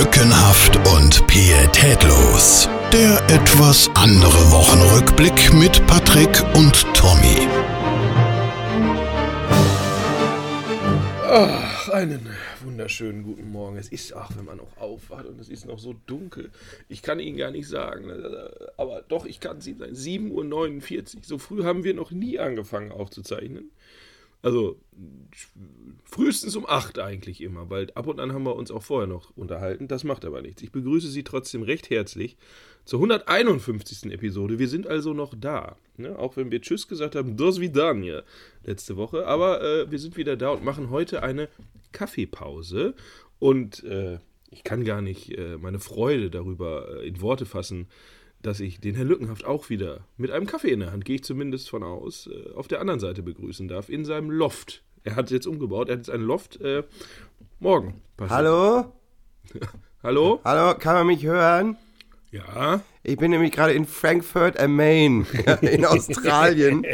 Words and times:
Lückenhaft 0.00 0.76
und 0.94 1.26
pietätlos. 1.26 2.70
Der 2.90 3.22
etwas 3.28 3.90
andere 3.94 4.50
Wochenrückblick 4.50 5.52
mit 5.52 5.86
Patrick 5.86 6.42
und 6.54 6.86
Tommy. 6.94 7.46
Ach, 11.22 11.90
einen 11.90 12.26
wunderschönen 12.64 13.24
guten 13.24 13.52
Morgen. 13.52 13.76
Es 13.76 13.88
ist, 13.88 14.14
ach, 14.14 14.30
wenn 14.38 14.46
man 14.46 14.56
noch 14.56 14.74
aufwacht 14.78 15.26
und 15.26 15.38
es 15.38 15.50
ist 15.50 15.66
noch 15.66 15.78
so 15.78 15.94
dunkel. 16.06 16.50
Ich 16.88 17.02
kann 17.02 17.20
Ihnen 17.20 17.36
gar 17.36 17.50
nicht 17.50 17.68
sagen, 17.68 18.10
aber 18.78 19.02
doch, 19.06 19.26
ich 19.26 19.38
kann 19.38 19.58
es 19.58 19.66
Ihnen 19.66 19.80
sagen. 19.80 19.92
7.49 19.92 21.16
Uhr. 21.16 21.22
So 21.22 21.36
früh 21.36 21.62
haben 21.64 21.84
wir 21.84 21.92
noch 21.92 22.10
nie 22.10 22.38
angefangen 22.38 22.90
aufzuzeichnen. 22.90 23.70
Also 24.42 24.80
frühestens 26.04 26.56
um 26.56 26.66
8 26.66 26.98
eigentlich 26.98 27.42
immer, 27.42 27.68
weil 27.70 27.90
ab 27.94 28.06
und 28.06 28.20
an 28.20 28.32
haben 28.32 28.44
wir 28.44 28.56
uns 28.56 28.70
auch 28.70 28.82
vorher 28.82 29.06
noch 29.06 29.36
unterhalten. 29.36 29.86
Das 29.86 30.04
macht 30.04 30.24
aber 30.24 30.40
nichts. 30.42 30.62
Ich 30.62 30.72
begrüße 30.72 31.08
Sie 31.08 31.24
trotzdem 31.24 31.62
recht 31.62 31.90
herzlich 31.90 32.36
zur 32.84 33.00
151. 33.00 34.10
Episode. 34.12 34.58
Wir 34.58 34.68
sind 34.68 34.86
also 34.86 35.12
noch 35.12 35.34
da. 35.38 35.76
Ne? 35.96 36.18
Auch 36.18 36.36
wenn 36.36 36.50
wir 36.50 36.60
Tschüss 36.60 36.88
gesagt 36.88 37.16
haben, 37.16 37.36
das 37.36 37.60
wie 37.60 37.70
Daniel 37.70 38.22
letzte 38.64 38.96
Woche. 38.96 39.26
Aber 39.26 39.62
äh, 39.62 39.90
wir 39.90 39.98
sind 39.98 40.16
wieder 40.16 40.36
da 40.36 40.50
und 40.50 40.64
machen 40.64 40.90
heute 40.90 41.22
eine 41.22 41.48
Kaffeepause. 41.92 42.94
Und 43.38 43.84
äh, 43.84 44.18
ich 44.50 44.64
kann 44.64 44.84
gar 44.84 45.02
nicht 45.02 45.36
äh, 45.36 45.56
meine 45.58 45.80
Freude 45.80 46.30
darüber 46.30 47.02
äh, 47.02 47.06
in 47.06 47.20
Worte 47.20 47.46
fassen, 47.46 47.88
dass 48.42 48.60
ich 48.60 48.80
den 48.80 48.94
Herrn 48.94 49.08
Lückenhaft 49.08 49.44
auch 49.44 49.68
wieder 49.70 50.00
mit 50.16 50.30
einem 50.30 50.46
Kaffee 50.46 50.70
in 50.70 50.80
der 50.80 50.92
Hand, 50.92 51.04
gehe 51.04 51.16
ich 51.16 51.24
zumindest 51.24 51.68
von 51.68 51.82
aus, 51.82 52.28
äh, 52.28 52.54
auf 52.54 52.68
der 52.68 52.80
anderen 52.80 53.00
Seite 53.00 53.22
begrüßen 53.22 53.68
darf, 53.68 53.88
in 53.88 54.04
seinem 54.04 54.30
Loft. 54.30 54.82
Er 55.04 55.16
hat 55.16 55.30
jetzt 55.30 55.46
umgebaut, 55.46 55.88
er 55.88 55.92
hat 55.92 56.00
jetzt 56.00 56.10
ein 56.10 56.22
Loft. 56.22 56.60
Äh, 56.60 56.84
morgen. 57.58 58.00
Passiert. 58.16 58.38
Hallo? 58.38 58.92
Hallo? 60.02 60.40
Hallo, 60.44 60.78
kann 60.78 60.94
man 60.94 61.06
mich 61.06 61.24
hören? 61.24 61.76
Ja. 62.30 62.82
Ich 63.02 63.16
bin 63.16 63.30
nämlich 63.30 63.52
gerade 63.52 63.72
in 63.72 63.86
Frankfurt 63.86 64.58
am 64.58 64.76
Main, 64.76 65.26
in 65.62 65.84
Australien. 65.86 66.86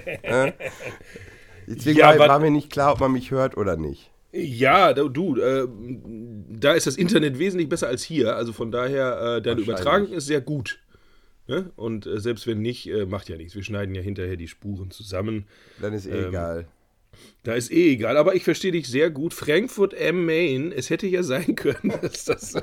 Deswegen 1.66 1.98
ja, 1.98 2.18
war, 2.18 2.28
war 2.28 2.38
mir 2.38 2.50
nicht 2.50 2.70
klar, 2.70 2.92
ob 2.92 3.00
man 3.00 3.12
mich 3.12 3.30
hört 3.30 3.56
oder 3.56 3.76
nicht. 3.76 4.10
Ja, 4.32 4.92
du, 4.92 5.36
äh, 5.36 5.66
da 6.50 6.74
ist 6.74 6.86
das 6.86 6.96
Internet 6.96 7.38
wesentlich 7.38 7.68
besser 7.68 7.88
als 7.88 8.02
hier. 8.02 8.36
Also 8.36 8.52
von 8.52 8.70
daher, 8.70 9.36
äh, 9.36 9.42
deine 9.42 9.60
Übertragung 9.62 10.12
ist 10.12 10.26
sehr 10.26 10.40
gut. 10.40 10.78
Ne? 11.48 11.70
Und 11.76 12.06
äh, 12.06 12.20
selbst 12.20 12.46
wenn 12.46 12.60
nicht, 12.60 12.88
äh, 12.88 13.06
macht 13.06 13.28
ja 13.28 13.36
nichts. 13.36 13.54
Wir 13.54 13.62
schneiden 13.62 13.94
ja 13.94 14.02
hinterher 14.02 14.36
die 14.36 14.48
Spuren 14.48 14.90
zusammen. 14.90 15.46
Dann 15.80 15.92
ist 15.92 16.06
eh 16.06 16.18
ähm, 16.18 16.28
egal. 16.28 16.66
Da 17.44 17.54
ist 17.54 17.70
eh 17.70 17.92
egal, 17.92 18.16
aber 18.16 18.34
ich 18.34 18.44
verstehe 18.44 18.72
dich 18.72 18.88
sehr 18.88 19.10
gut. 19.10 19.32
Frankfurt 19.32 19.94
am 20.00 20.26
Main, 20.26 20.72
es 20.72 20.90
hätte 20.90 21.06
ja 21.06 21.22
sein 21.22 21.54
können, 21.54 21.94
dass 22.02 22.24
das. 22.24 22.54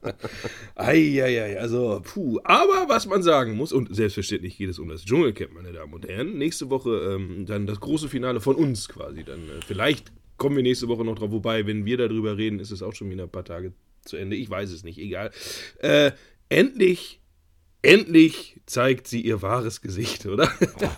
Eieiei, 0.76 1.58
also, 1.58 2.00
puh. 2.02 2.38
Aber 2.44 2.88
was 2.88 3.06
man 3.06 3.22
sagen 3.22 3.56
muss, 3.56 3.72
und 3.72 3.94
selbstverständlich 3.94 4.56
geht 4.56 4.70
es 4.70 4.78
um 4.78 4.88
das 4.88 5.04
Dschungelcamp, 5.04 5.52
meine 5.52 5.72
Damen 5.72 5.92
und 5.92 6.06
Herren. 6.06 6.38
Nächste 6.38 6.70
Woche 6.70 7.16
ähm, 7.16 7.46
dann 7.46 7.66
das 7.66 7.80
große 7.80 8.08
Finale 8.08 8.40
von 8.40 8.56
uns 8.56 8.88
quasi. 8.88 9.24
Dann 9.24 9.40
äh, 9.40 9.60
vielleicht 9.66 10.12
kommen 10.36 10.56
wir 10.56 10.62
nächste 10.62 10.88
Woche 10.88 11.04
noch 11.04 11.16
drauf. 11.16 11.32
Wobei, 11.32 11.66
wenn 11.66 11.84
wir 11.84 11.96
darüber 11.96 12.36
reden, 12.36 12.60
ist 12.60 12.70
es 12.70 12.82
auch 12.82 12.94
schon 12.94 13.10
wieder 13.10 13.24
ein 13.24 13.30
paar 13.30 13.44
Tage 13.44 13.72
zu 14.04 14.16
Ende. 14.16 14.36
Ich 14.36 14.48
weiß 14.48 14.70
es 14.70 14.84
nicht, 14.84 14.98
egal. 14.98 15.30
Äh, 15.78 16.12
endlich 16.48 17.21
Endlich 17.82 18.60
zeigt 18.66 19.08
sie 19.08 19.20
ihr 19.20 19.42
wahres 19.42 19.80
Gesicht, 19.80 20.26
oder? 20.26 20.48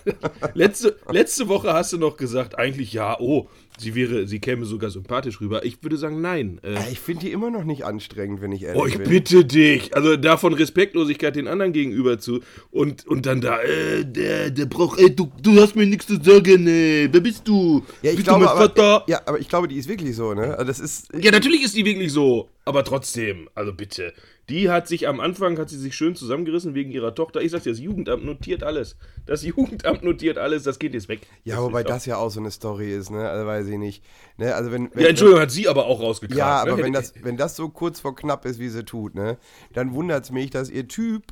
letzte, 0.53 0.97
letzte 1.09 1.47
Woche 1.47 1.73
hast 1.73 1.93
du 1.93 1.97
noch 1.97 2.15
gesagt, 2.15 2.57
eigentlich 2.57 2.93
ja, 2.93 3.19
oh, 3.19 3.49
sie 3.77 3.95
wäre, 3.95 4.27
sie 4.27 4.39
käme 4.39 4.65
sogar 4.65 4.89
sympathisch 4.89 5.41
rüber. 5.41 5.65
Ich 5.65 5.81
würde 5.83 5.97
sagen, 5.97 6.21
nein. 6.21 6.59
Äh, 6.63 6.77
ich 6.91 6.99
finde 6.99 7.25
die 7.25 7.31
immer 7.31 7.51
noch 7.51 7.63
nicht 7.63 7.83
anstrengend, 7.85 8.41
wenn 8.41 8.51
ich 8.51 8.63
ehrlich 8.63 8.75
bin. 8.75 8.83
Oh, 8.83 8.87
ich 8.87 8.97
bin. 8.97 9.09
bitte 9.09 9.45
dich. 9.45 9.95
Also 9.95 10.15
davon 10.17 10.53
Respektlosigkeit 10.53 11.35
den 11.35 11.47
anderen 11.47 11.73
gegenüber 11.73 12.19
zu 12.19 12.41
und, 12.71 13.05
und 13.07 13.25
dann 13.25 13.41
da, 13.41 13.61
äh, 13.61 14.05
der, 14.05 14.51
der 14.51 14.65
braucht, 14.65 14.99
ey, 14.99 15.15
du, 15.15 15.31
du 15.41 15.59
hast 15.61 15.75
mir 15.75 15.85
nichts 15.85 16.07
zu 16.07 16.21
sagen, 16.21 16.67
ey. 16.67 17.09
Wer 17.11 17.21
bist 17.21 17.47
du? 17.47 17.83
Ja, 18.01 18.11
ich 18.11 18.17
bist 18.17 18.27
glaube, 18.27 18.49
aber, 18.49 19.03
ja, 19.07 19.21
aber 19.25 19.39
ich 19.39 19.49
glaube, 19.49 19.67
die 19.67 19.77
ist 19.77 19.87
wirklich 19.87 20.15
so, 20.15 20.33
ne? 20.33 20.53
Also 20.53 20.65
das 20.65 20.79
ist. 20.79 21.09
Ja, 21.13 21.31
natürlich 21.31 21.63
ist 21.63 21.75
die 21.75 21.85
wirklich 21.85 22.11
so. 22.11 22.49
Aber 22.65 22.83
trotzdem, 22.83 23.47
also 23.53 23.73
bitte. 23.73 24.13
Die 24.49 24.69
hat 24.69 24.87
sich 24.87 25.07
am 25.07 25.19
Anfang, 25.19 25.57
hat 25.57 25.69
sie 25.69 25.77
sich 25.77 25.95
schön 25.95 26.15
zusammengerissen 26.15 26.75
wegen 26.75 26.91
ihrer 26.91 27.15
Tochter. 27.15 27.41
Ich 27.41 27.51
sag 27.51 27.63
dir, 27.63 27.71
das 27.71 27.79
Jugendamt 27.79 28.25
notiert 28.25 28.63
alles. 28.63 28.95
Das 29.25 29.43
Jugendamt 29.43 30.03
notiert 30.03 30.37
alles, 30.37 30.63
das 30.63 30.77
geht 30.77 30.93
jetzt 30.93 31.09
weg. 31.09 31.21
Ja, 31.43 31.55
das 31.55 31.63
wobei 31.63 31.83
das 31.83 32.05
ja 32.05 32.17
auch 32.17 32.29
so 32.29 32.39
eine 32.39 32.51
Story 32.51 32.91
ist, 32.91 33.09
ne? 33.09 33.27
Also 33.27 33.47
weiß 33.65 33.73
ich 33.73 33.79
nicht. 33.79 34.03
Ne? 34.37 34.53
Also 34.53 34.71
wenn, 34.71 34.89
wenn 34.93 35.03
ja, 35.03 35.09
Entschuldigung, 35.09 35.41
hat 35.41 35.51
sie 35.51 35.67
aber 35.67 35.85
auch 35.85 36.01
rausgekramt. 36.01 36.37
Ja, 36.37 36.61
aber 36.61 36.77
ne? 36.77 36.83
wenn, 36.83 36.93
das, 36.93 37.13
wenn 37.21 37.37
das 37.37 37.55
so 37.55 37.69
kurz 37.69 37.99
vor 37.99 38.15
knapp 38.15 38.45
ist, 38.45 38.59
wie 38.59 38.69
sie 38.69 38.83
tut, 38.83 39.15
ne? 39.15 39.37
Dann 39.73 39.93
wundert 39.93 40.25
es 40.25 40.31
mich, 40.31 40.49
dass 40.49 40.69
ihr 40.69 40.87
Typ 40.87 41.23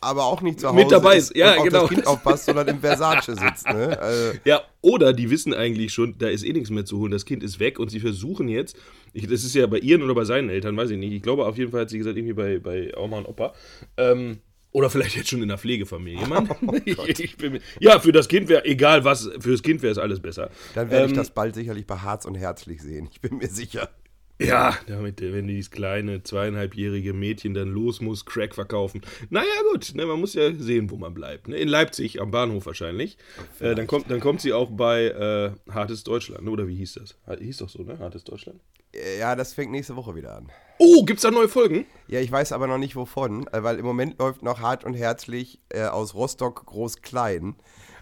aber 0.00 0.24
auch 0.26 0.42
nicht 0.42 0.60
zu 0.60 0.68
Hause 0.68 0.76
mit 0.76 0.92
dabei 0.92 1.16
ist, 1.16 1.34
ja, 1.34 1.56
und 1.56 1.64
genau. 1.64 1.82
auf 1.82 1.88
das 1.88 1.94
Kind 1.94 2.06
aufpasst, 2.06 2.44
sondern 2.44 2.68
im 2.68 2.80
Versace 2.80 3.26
sitzt. 3.26 3.66
Ne? 3.66 3.98
Also. 4.06 4.38
Ja, 4.44 4.62
oder 4.82 5.12
die 5.12 5.30
wissen 5.30 5.54
eigentlich 5.54 5.92
schon, 5.92 6.16
da 6.18 6.28
ist 6.28 6.44
eh 6.44 6.52
nichts 6.52 6.70
mehr 6.70 6.84
zu 6.84 6.98
holen, 6.98 7.10
das 7.10 7.24
Kind 7.24 7.42
ist 7.42 7.58
weg 7.58 7.78
und 7.78 7.90
sie 7.90 7.98
versuchen 7.98 8.46
jetzt, 8.48 8.76
ich, 9.14 9.26
das 9.26 9.42
ist 9.42 9.54
ja 9.54 9.66
bei 9.66 9.78
ihren 9.78 10.02
oder 10.02 10.14
bei 10.14 10.24
seinen 10.24 10.50
Eltern, 10.50 10.76
weiß 10.76 10.90
ich 10.90 10.98
nicht, 10.98 11.12
ich 11.12 11.22
glaube 11.22 11.46
auf 11.46 11.56
jeden 11.56 11.72
Fall 11.72 11.82
hat 11.82 11.90
sie 11.90 11.98
gesagt, 11.98 12.16
irgendwie 12.16 12.34
bei, 12.34 12.58
bei 12.58 12.96
Oma 12.96 13.18
und 13.18 13.26
Opa, 13.26 13.54
ähm, 13.96 14.38
oder 14.76 14.90
vielleicht 14.90 15.16
jetzt 15.16 15.30
schon 15.30 15.40
in 15.40 15.48
der 15.48 15.56
Pflegefamilie. 15.56 16.26
Mann. 16.26 16.50
Oh 16.66 16.72
bin, 17.38 17.60
ja, 17.80 17.98
für 17.98 18.12
das 18.12 18.28
Kind 18.28 18.48
wäre, 18.48 18.64
egal 18.66 19.04
was, 19.04 19.30
für 19.40 19.52
das 19.52 19.62
Kind 19.62 19.80
wäre 19.80 19.92
es 19.92 19.98
alles 19.98 20.20
besser. 20.20 20.50
Dann 20.74 20.90
werde 20.90 21.04
ähm, 21.04 21.10
ich 21.10 21.16
das 21.16 21.30
bald 21.30 21.54
sicherlich 21.54 21.86
bei 21.86 21.96
Harz 21.96 22.26
und 22.26 22.34
Herzlich 22.34 22.82
sehen. 22.82 23.08
Ich 23.10 23.22
bin 23.22 23.38
mir 23.38 23.48
sicher. 23.48 23.88
Ja, 24.38 24.76
damit, 24.86 25.20
wenn 25.22 25.46
dieses 25.46 25.70
kleine 25.70 26.22
zweieinhalbjährige 26.22 27.14
Mädchen 27.14 27.54
dann 27.54 27.68
los 27.68 28.02
muss, 28.02 28.26
Crack 28.26 28.54
verkaufen. 28.54 29.00
Naja, 29.30 29.46
gut, 29.72 29.94
ne, 29.94 30.04
man 30.04 30.20
muss 30.20 30.34
ja 30.34 30.52
sehen, 30.52 30.90
wo 30.90 30.96
man 30.96 31.14
bleibt. 31.14 31.48
Ne? 31.48 31.56
In 31.56 31.68
Leipzig, 31.68 32.20
am 32.20 32.30
Bahnhof 32.30 32.66
wahrscheinlich. 32.66 33.16
Äh, 33.60 33.74
dann, 33.74 33.86
kommt, 33.86 34.10
dann 34.10 34.20
kommt 34.20 34.42
sie 34.42 34.52
auch 34.52 34.70
bei 34.70 35.06
äh, 35.06 35.72
Hartes 35.72 36.04
Deutschland, 36.04 36.44
ne? 36.44 36.50
oder 36.50 36.68
wie 36.68 36.76
hieß 36.76 36.94
das? 36.94 37.16
Hieß 37.38 37.58
doch 37.58 37.70
so, 37.70 37.82
ne? 37.82 37.98
Hartes 37.98 38.24
Deutschland? 38.24 38.60
Äh, 38.92 39.18
ja, 39.18 39.34
das 39.36 39.54
fängt 39.54 39.70
nächste 39.70 39.96
Woche 39.96 40.14
wieder 40.14 40.36
an. 40.36 40.50
Oh, 40.78 41.04
gibt's 41.04 41.22
da 41.22 41.30
neue 41.30 41.48
Folgen? 41.48 41.86
Ja, 42.06 42.20
ich 42.20 42.30
weiß 42.30 42.52
aber 42.52 42.66
noch 42.66 42.78
nicht 42.78 42.94
wovon, 42.94 43.46
äh, 43.48 43.62
weil 43.62 43.78
im 43.78 43.86
Moment 43.86 44.18
läuft 44.18 44.42
noch 44.42 44.60
hart 44.60 44.84
und 44.84 44.92
herzlich 44.94 45.60
äh, 45.70 45.84
aus 45.84 46.14
Rostock 46.14 46.66
Groß-Klein. 46.66 47.56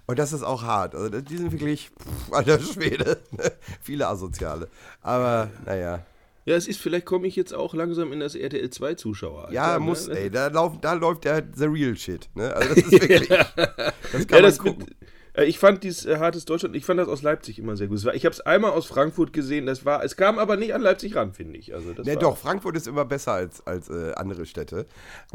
Und 0.06 0.18
das 0.18 0.32
ist 0.32 0.42
auch 0.42 0.64
hart. 0.64 0.94
Also 0.94 1.20
die 1.20 1.36
sind 1.36 1.52
wirklich, 1.52 1.90
pff, 1.90 2.32
alter 2.32 2.58
Schwede, 2.60 3.22
viele 3.80 4.08
Asoziale. 4.08 4.68
Aber 5.00 5.50
naja. 5.64 6.04
Ja, 6.47 6.56
es 6.56 6.69
ist, 6.69 6.78
vielleicht 6.78 7.06
komme 7.06 7.27
ich 7.27 7.37
jetzt 7.37 7.55
auch 7.55 7.72
langsam 7.75 8.12
in 8.12 8.21
das 8.21 8.34
RTL 8.34 8.69
2 8.69 8.94
Zuschauer. 8.94 9.49
Ja, 9.50 9.75
ne? 9.75 9.81
muss, 9.81 10.09
ey, 10.09 10.31
da, 10.31 10.49
lauf, 10.49 10.78
da 10.81 10.93
läuft 10.93 11.25
der 11.25 11.43
The 11.55 11.65
Real 11.65 11.97
Shit. 11.97 12.28
Ne? 12.34 12.55
Also 12.55 12.75
das 12.75 12.84
ist 12.84 12.93
wirklich. 12.93 13.28
das 13.28 14.27
kann 14.27 14.38
ja, 14.38 14.43
das, 14.43 14.59
gucken. 14.59 14.88
Äh, 14.88 15.06
ich 15.42 15.58
fand 15.58 15.82
dieses 15.82 16.06
äh, 16.06 16.18
hartes 16.18 16.44
Deutschland, 16.44 16.76
ich 16.76 16.84
fand 16.84 17.00
das 17.00 17.08
aus 17.08 17.22
Leipzig 17.22 17.58
immer 17.58 17.76
sehr 17.76 17.88
gut. 17.88 17.98
Ich 18.14 18.24
habe 18.24 18.32
es 18.32 18.40
einmal 18.40 18.70
aus 18.70 18.86
Frankfurt 18.86 19.32
gesehen, 19.32 19.66
das 19.66 19.84
war, 19.84 20.04
es 20.04 20.16
kam 20.16 20.38
aber 20.38 20.56
nicht 20.56 20.74
an 20.74 20.80
Leipzig 20.80 21.16
ran, 21.16 21.32
finde 21.32 21.58
ich. 21.58 21.74
Also 21.74 21.92
das 21.92 22.06
ne, 22.06 22.16
doch, 22.16 22.36
Frankfurt 22.36 22.76
ist 22.76 22.86
immer 22.86 23.04
besser 23.04 23.32
als, 23.32 23.66
als 23.66 23.88
äh, 23.88 24.12
andere 24.14 24.46
Städte. 24.46 24.86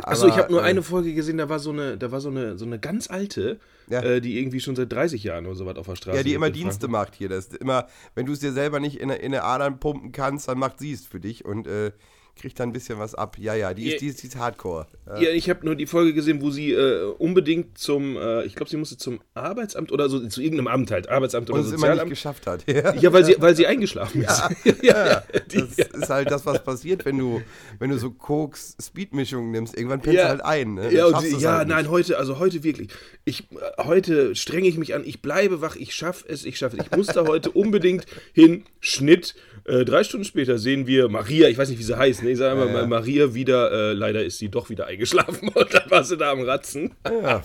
Achso, 0.01 0.27
ich 0.27 0.37
habe 0.37 0.51
nur 0.51 0.61
äh, 0.61 0.65
eine 0.65 0.83
Folge 0.83 1.13
gesehen, 1.13 1.37
da 1.37 1.49
war 1.49 1.59
so 1.59 1.71
eine, 1.71 1.97
da 1.97 2.11
war 2.13 2.21
so 2.21 2.29
eine, 2.29 2.57
so 2.57 2.65
eine 2.65 2.79
ganz 2.79 3.09
alte, 3.09 3.59
ja. 3.89 4.01
äh, 4.01 4.21
die 4.21 4.39
irgendwie 4.39 4.61
schon 4.61 4.77
seit 4.77 4.91
30 4.91 5.21
Jahren 5.21 5.45
oder 5.45 5.55
so 5.55 5.65
was 5.65 5.75
auf 5.75 5.87
der 5.87 5.95
Straße 5.97 6.17
Ja, 6.17 6.23
die 6.23 6.33
immer 6.33 6.49
Dienste 6.49 6.87
macht 6.87 7.15
hier. 7.15 7.27
Das 7.27 7.47
immer, 7.47 7.87
wenn 8.15 8.25
du 8.25 8.31
es 8.31 8.39
dir 8.39 8.53
selber 8.53 8.79
nicht 8.79 9.01
in, 9.01 9.09
in 9.09 9.33
eine 9.33 9.43
Adern 9.43 9.81
pumpen 9.81 10.13
kannst, 10.13 10.47
dann 10.47 10.59
macht 10.59 10.79
sie 10.79 10.93
es 10.93 11.05
für 11.05 11.19
dich 11.19 11.43
und 11.43 11.67
äh, 11.67 11.91
kriegt 12.39 12.59
da 12.59 12.63
ein 12.63 12.73
bisschen 12.73 12.99
was 12.99 13.15
ab. 13.15 13.37
Ja, 13.37 13.53
ja, 13.53 13.73
die 13.73 13.91
ist, 13.91 14.01
die 14.01 14.07
ist, 14.07 14.23
die 14.23 14.27
ist 14.27 14.37
Hardcore. 14.37 14.87
Ja, 15.07 15.19
ja 15.19 15.29
ich 15.31 15.49
habe 15.49 15.65
nur 15.65 15.75
die 15.75 15.85
Folge 15.85 16.13
gesehen, 16.13 16.41
wo 16.41 16.49
sie 16.49 16.71
äh, 16.71 17.03
unbedingt 17.17 17.77
zum, 17.77 18.17
äh, 18.17 18.43
ich 18.45 18.55
glaube, 18.55 18.69
sie 18.69 18.77
musste 18.77 18.97
zum 18.97 19.19
Arbeitsamt 19.33 19.91
oder 19.91 20.09
so, 20.09 20.25
zu 20.27 20.41
irgendeinem 20.41 20.67
Amt 20.67 20.91
halt, 20.91 21.09
Arbeitsamt 21.09 21.49
oder 21.49 21.59
Und 21.59 21.65
Sozialamt. 21.65 21.93
immer 21.93 22.03
nicht 22.05 22.09
geschafft 22.11 22.47
hat. 22.47 22.63
Ja, 22.67 22.93
ja 22.95 23.13
weil, 23.13 23.25
sie, 23.25 23.35
weil 23.39 23.55
sie 23.55 23.67
eingeschlafen 23.67 24.21
ist. 24.21 24.43
Ja, 24.81 25.05
ja, 25.05 25.23
das 25.47 25.77
ist 25.77 26.09
halt 26.09 26.31
das, 26.31 26.45
was 26.45 26.63
passiert, 26.63 27.05
wenn 27.05 27.17
du, 27.17 27.41
wenn 27.79 27.89
du 27.89 27.97
so 27.97 28.11
Koks 28.11 28.75
Speedmischungen 28.81 29.51
nimmst. 29.51 29.75
Irgendwann 29.75 30.01
pennst 30.01 30.19
du 30.19 30.29
halt 30.29 30.43
ein. 30.43 30.75
Ne? 30.75 30.93
Ja, 30.93 31.07
und, 31.07 31.41
ja 31.41 31.57
halt 31.57 31.67
nein, 31.67 31.89
heute, 31.89 32.17
also 32.17 32.39
heute 32.39 32.63
wirklich. 32.63 32.89
Ich, 33.25 33.51
äh, 33.51 33.83
heute 33.83 34.35
strenge 34.35 34.67
ich 34.67 34.77
mich 34.77 34.95
an, 34.95 35.03
ich 35.05 35.21
bleibe 35.21 35.61
wach, 35.61 35.75
ich 35.75 35.93
schaffe 35.93 36.25
es, 36.27 36.45
ich 36.45 36.57
schaffe 36.57 36.77
es. 36.77 36.85
Ich 36.85 36.95
muss 36.95 37.07
da 37.07 37.27
heute 37.27 37.51
unbedingt 37.51 38.05
hin, 38.33 38.63
Schnitt. 38.79 39.35
Äh, 39.65 39.85
drei 39.85 40.03
Stunden 40.03 40.25
später 40.25 40.57
sehen 40.57 40.87
wir 40.87 41.09
Maria, 41.09 41.49
ich 41.49 41.57
weiß 41.57 41.69
nicht, 41.69 41.79
wie 41.79 41.83
sie 41.83 41.97
heißt, 41.97 42.23
ne? 42.23 42.28
Ich 42.29 42.37
sage 42.37 42.55
mal, 42.55 42.87
Maria 42.87 43.09
Maria 43.09 43.33
wieder, 43.33 43.71
äh, 43.71 43.93
leider 43.93 44.23
ist 44.23 44.37
sie 44.37 44.49
doch 44.49 44.69
wieder 44.69 44.87
eingeschlafen 44.87 45.49
und 45.53 45.73
dann 45.73 45.89
war 45.89 46.03
sie 46.03 46.17
da 46.17 46.31
am 46.31 46.41
Ratzen. 46.41 46.91
Ja, 47.05 47.43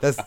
das, 0.00 0.18
äh, 0.18 0.22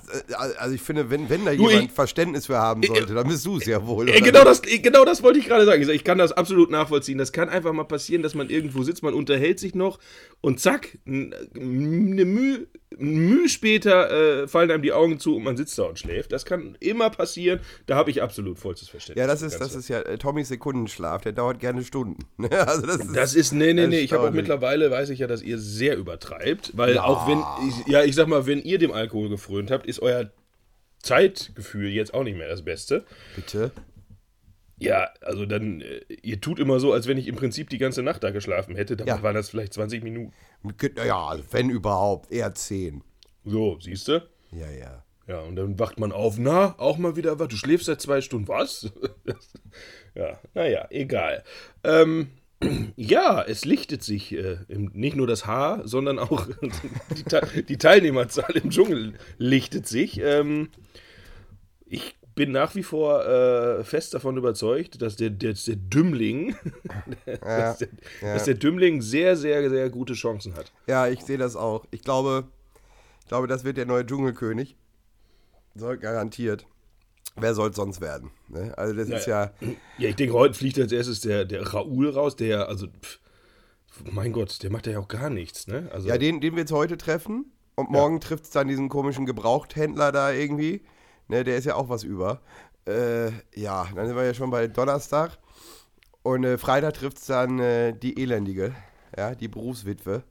also 0.58 0.76
ich 0.76 0.82
finde, 0.82 1.10
wenn, 1.10 1.30
wenn 1.30 1.46
da 1.46 1.54
du, 1.54 1.70
jemand 1.70 1.90
ich, 1.90 1.92
Verständnis 1.92 2.46
für 2.46 2.58
haben 2.58 2.82
sollte, 2.84 3.14
dann 3.14 3.28
bist 3.28 3.46
du 3.46 3.58
es 3.58 3.66
ja 3.66 3.86
wohl. 3.86 4.06
Genau 4.06 4.44
das, 4.44 4.62
genau 4.62 5.06
das 5.06 5.24
wollte 5.24 5.40
ich 5.40 5.48
gerade 5.48 5.66
sagen. 5.66 5.88
Ich 5.90 6.04
kann 6.04 6.18
das 6.18 6.32
absolut 6.32 6.72
nachvollziehen. 6.72 7.18
Das 7.18 7.32
kann 7.32 7.50
einfach 7.50 7.74
mal 7.74 7.84
passieren, 7.84 8.24
dass 8.24 8.36
man 8.36 8.50
irgendwo 8.50 8.84
sitzt, 8.84 9.04
man 9.04 9.14
unterhält 9.14 9.60
sich 9.60 9.76
noch 9.76 10.00
und 10.42 10.60
zack, 10.60 10.98
eine 11.06 12.26
Mühe 12.26 12.68
Mühe 12.98 13.48
später 13.48 14.44
äh, 14.44 14.48
fallen 14.48 14.70
einem 14.70 14.84
die 14.84 14.92
Augen 14.92 15.20
zu 15.20 15.36
und 15.38 15.44
man 15.44 15.56
sitzt 15.56 15.78
da 15.80 15.84
und 15.84 15.98
schläft. 15.98 16.32
Das 16.32 16.46
kann 16.46 16.78
immer 16.80 17.10
passieren. 17.10 17.60
Da 17.86 17.96
habe 17.96 18.12
ich 18.12 18.22
absolut 18.22 18.60
vollstes 18.60 18.90
Verständnis. 18.90 19.22
Ja, 19.22 19.28
das 19.28 19.42
ist, 19.42 19.60
das 19.60 19.76
ist 19.76 19.88
ja 19.88 20.02
äh, 20.02 20.18
Tommys 20.18 20.50
Sekundenschlaf, 20.50 21.22
der 21.22 21.32
dauert 21.32 21.60
gerne 21.60 21.84
Stunden. 21.84 22.26
also 22.52 22.86
das 22.86 22.98
ist, 22.98 23.16
Das 23.16 23.34
ist, 23.34 23.52
nee, 23.54 23.74
nee, 23.74 23.88
nee. 23.88 24.00
Ich 24.00 24.12
habe 24.14 24.28
auch 24.28 24.34
mittlerweile, 24.34 24.92
weiß 24.92 25.10
ich 25.10 25.20
ja, 25.20 25.28
dass 25.28 25.42
ihr 25.42 25.58
sehr 25.58 25.98
übertreibt. 25.98 26.72
Weil 26.76 26.96
Ja. 26.96 27.04
auch 27.06 27.28
wenn, 27.28 27.42
ich, 27.70 27.88
ja, 27.88 28.04
ich 28.04 28.16
sag 28.16 28.28
mal, 28.28 28.46
wenn 28.46 28.62
ihr 28.62 28.78
dem 28.78 28.92
Alkohol 28.92 29.30
gefrönt 29.30 29.72
habt, 29.72 29.86
ist 29.86 30.02
euer 30.02 30.30
Zeitgefühl 31.02 31.90
jetzt 31.90 32.14
auch 32.14 32.24
nicht 32.24 32.38
mehr 32.38 32.48
das 32.50 32.64
Beste. 32.64 33.06
Bitte? 33.36 33.72
Ja, 34.82 35.10
also 35.22 35.46
dann, 35.46 35.82
äh, 35.82 36.02
ihr 36.24 36.42
tut 36.42 36.60
immer 36.60 36.80
so, 36.80 36.92
als 36.92 37.08
wenn 37.08 37.18
ich 37.18 37.28
im 37.28 37.36
Prinzip 37.36 37.70
die 37.70 37.78
ganze 37.78 38.02
Nacht 38.02 38.24
da 38.24 38.32
geschlafen 38.32 38.76
hätte. 38.76 38.98
Dabei 38.98 39.12
Ja. 39.12 39.24
waren 39.24 39.36
das 39.36 39.50
vielleicht 39.50 39.74
20 39.74 40.04
Minuten. 40.04 40.34
Ja, 41.06 41.28
also 41.28 41.44
wenn 41.52 41.70
überhaupt, 41.70 42.32
eher 42.32 42.54
10. 42.54 43.04
So, 43.46 43.78
siehst 43.80 44.08
du? 44.08 44.28
Ja, 44.52 44.70
ja. 44.72 45.04
Ja, 45.28 45.40
und 45.42 45.56
dann 45.56 45.78
wacht 45.80 46.00
man 46.00 46.12
auf, 46.12 46.38
na, 46.40 46.76
auch 46.80 46.98
mal 46.98 47.16
wieder 47.16 47.40
was, 47.40 47.48
du 47.50 47.56
schläfst 47.56 47.86
seit 47.86 48.02
zwei 48.02 48.22
Stunden, 48.22 48.48
was? 48.48 48.92
ja, 50.16 50.40
naja, 50.56 50.88
egal. 50.90 51.44
Ähm, 51.84 52.32
ja, 52.96 53.42
es 53.44 53.64
lichtet 53.66 54.04
sich 54.04 54.34
äh, 54.34 54.58
im, 54.68 54.92
nicht 54.94 55.16
nur 55.16 55.28
das 55.28 55.46
Haar, 55.46 55.88
sondern 55.88 56.18
auch 56.20 56.48
die, 57.54 57.64
die 57.64 57.78
Teilnehmerzahl 57.78 58.58
im 58.58 58.72
Dschungel 58.72 59.14
lichtet 59.38 59.88
sich. 59.88 60.20
Ähm, 60.22 60.70
ich 61.86 62.16
bin 62.36 62.52
nach 62.52 62.76
wie 62.76 62.84
vor 62.84 63.26
äh, 63.26 63.84
fest 63.84 64.14
davon 64.14 64.38
überzeugt, 64.38 65.02
dass 65.02 65.16
der, 65.16 65.30
der, 65.30 65.54
der 65.54 65.76
Dümmling, 65.76 66.56
dass, 67.26 67.80
der, 67.80 67.88
dass 68.22 68.46
der 68.46 68.56
Dümmling 68.56 69.02
sehr, 69.02 69.36
sehr, 69.36 69.70
sehr 69.70 69.90
gute 69.90 70.14
Chancen 70.14 70.56
hat. 70.56 70.72
Ja, 70.88 71.08
ich 71.08 71.22
sehe 71.22 71.38
das 71.38 71.56
auch. 71.56 71.86
Ich 71.92 72.02
glaube, 72.02 72.48
ich 73.22 73.28
glaube, 73.28 73.48
das 73.48 73.64
wird 73.64 73.78
der 73.78 73.86
neue 73.86 74.06
Dschungelkönig. 74.06 74.76
Soll 75.76 75.98
garantiert. 75.98 76.66
Wer 77.38 77.54
soll 77.54 77.70
es 77.70 77.78
sonst 77.78 78.02
werden? 78.02 78.32
Ne? 78.50 78.74
Also 78.78 78.94
das 78.94 79.08
ist 79.08 79.26
ja, 79.26 79.54
Ja, 79.98 80.10
ich 80.10 80.16
denke, 80.16 80.34
heute 80.34 80.54
fliegt 80.54 80.78
als 80.80 80.92
erstes 80.92 81.22
der, 81.22 81.46
der 81.46 81.62
Raoul 81.62 82.10
raus, 82.10 82.36
der, 82.36 82.68
also, 82.68 82.88
pff, 82.88 83.20
mein 84.12 84.34
Gott, 84.34 84.62
der 84.64 84.70
macht 84.70 84.88
ja 84.88 85.00
auch 85.00 85.08
gar 85.08 85.30
nichts, 85.30 85.68
ne? 85.68 85.90
Also, 85.94 86.10
ja, 86.10 86.18
den, 86.18 86.42
den 86.42 86.54
wir 86.54 86.62
jetzt 86.62 86.72
heute 86.72 86.98
treffen. 86.98 87.52
Und 87.76 87.90
morgen 87.90 88.20
trifft 88.20 88.46
es 88.46 88.50
dann 88.50 88.68
diesen 88.68 88.90
komischen 88.90 89.26
Gebrauchthändler 89.26 90.12
da 90.12 90.32
irgendwie. 90.32 90.82
Ne, 91.32 91.46
der 91.46 91.56
ist 91.56 91.64
ja 91.64 91.76
auch 91.76 91.88
was 91.88 92.04
über. 92.04 92.42
Äh, 92.86 93.28
ja, 93.56 93.88
dann 93.96 94.06
sind 94.06 94.18
wir 94.18 94.26
ja 94.26 94.34
schon 94.34 94.50
bei 94.50 94.68
Donnerstag. 94.68 95.38
Und 96.24 96.44
äh, 96.44 96.58
Freitag 96.58 96.96
trifft 96.96 97.20
es 97.20 97.26
dann 97.28 97.58
äh, 97.58 97.94
die 97.94 98.22
Elendige. 98.22 98.76
Ja, 99.18 99.34
die 99.34 99.48
Berufswitwe. 99.48 100.24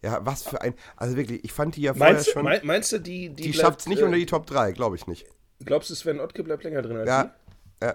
Ja, 0.00 0.24
was 0.24 0.44
für 0.44 0.62
ein. 0.62 0.72
Also 0.96 1.18
wirklich, 1.18 1.44
ich 1.44 1.52
fand 1.52 1.76
die 1.76 1.82
ja 1.82 1.92
vorher 1.92 2.14
meinst, 2.14 2.28
du, 2.28 2.32
schon. 2.32 2.44
mein, 2.44 2.60
meinst 2.64 2.90
du, 2.90 2.98
die, 2.98 3.28
die, 3.28 3.42
die 3.42 3.52
schafft 3.52 3.80
es 3.80 3.86
nicht 3.86 4.00
äh, 4.00 4.04
unter 4.04 4.16
die 4.16 4.24
Top 4.24 4.46
3, 4.46 4.72
glaube 4.72 4.96
ich 4.96 5.06
nicht. 5.06 5.26
Glaubst 5.62 5.90
du, 5.90 5.94
Sven 5.94 6.20
Ottke 6.20 6.42
bleibt 6.42 6.64
länger 6.64 6.80
drin 6.80 6.96
als 6.96 7.06
Ja. 7.06 7.34
Ja. 7.82 7.94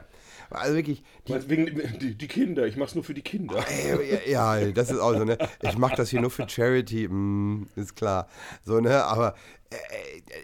Also 0.50 0.76
wirklich, 0.76 1.04
die? 1.28 1.50
Wegen, 1.50 1.66
die, 2.00 2.16
die 2.16 2.28
Kinder, 2.28 2.66
ich 2.66 2.78
mach's 2.78 2.96
nur 2.96 3.04
für 3.04 3.14
die 3.14 3.22
Kinder. 3.22 3.64
Äh, 3.70 4.32
Ja, 4.32 4.58
ja, 4.58 4.72
das 4.72 4.92
ist 4.92 5.00
auch 5.00 5.14
so, 5.14 5.24
ne? 5.26 5.38
Ich 5.62 5.78
mache 5.78 5.96
das 5.96 6.10
hier 6.10 6.22
nur 6.22 6.32
für 6.32 6.48
Charity, 6.48 7.08
mm, 7.08 7.68
ist 7.76 7.96
klar. 7.96 8.28
So, 8.64 8.80
ne? 8.80 9.04
Aber 9.04 9.36
äh, 9.72 9.76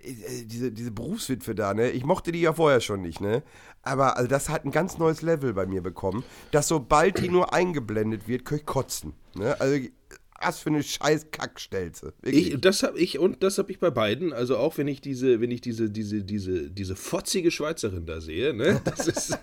äh, 0.08 0.42
äh, 0.42 0.46
diese, 0.46 0.72
diese 0.72 0.92
Berufswitwe 0.92 1.56
da, 1.56 1.74
ne? 1.74 1.90
Ich 1.92 2.04
mochte 2.04 2.32
die 2.32 2.42
ja 2.42 2.54
vorher 2.54 2.82
schon 2.82 3.02
nicht, 3.02 3.22
ne? 3.22 3.44
Aber 3.84 4.18
also 4.18 4.28
das 4.28 4.50
hat 4.50 4.66
ein 4.66 4.72
ganz 4.72 4.98
neues 4.98 5.22
Level 5.22 5.54
bei 5.54 5.66
mir 5.66 5.82
bekommen, 5.82 6.24
dass 6.52 6.68
sobald 6.68 7.20
die 7.20 7.30
nur 7.30 7.54
eingeblendet 7.54 8.28
wird, 8.28 8.46
kann 8.46 8.60
ich 8.60 8.66
kotzen. 8.66 9.14
Ne? 9.36 9.60
Also, 9.60 9.88
was 10.44 10.60
für 10.60 10.70
eine 10.70 10.84
scheiß 10.84 11.28
Kackstelze. 11.32 12.14
Ich, 12.24 12.60
das 12.60 12.84
habe 12.84 13.00
ich 13.00 13.20
und 13.20 13.44
das 13.44 13.58
habe 13.58 13.72
ich 13.72 13.80
bei 13.80 13.90
beiden. 13.90 14.34
Also 14.34 14.58
auch 14.58 14.78
wenn 14.78 14.88
ich 14.88 15.02
diese, 15.02 15.42
wenn 15.42 15.52
ich 15.52 15.62
diese, 15.62 15.90
diese, 15.90 16.24
diese, 16.24 16.70
diese 16.70 16.96
fotzige 16.96 17.52
Schweizerin 17.52 18.06
da 18.06 18.22
sehe, 18.22 18.54
ne, 18.54 18.82
das 18.86 19.08
ist 19.08 19.38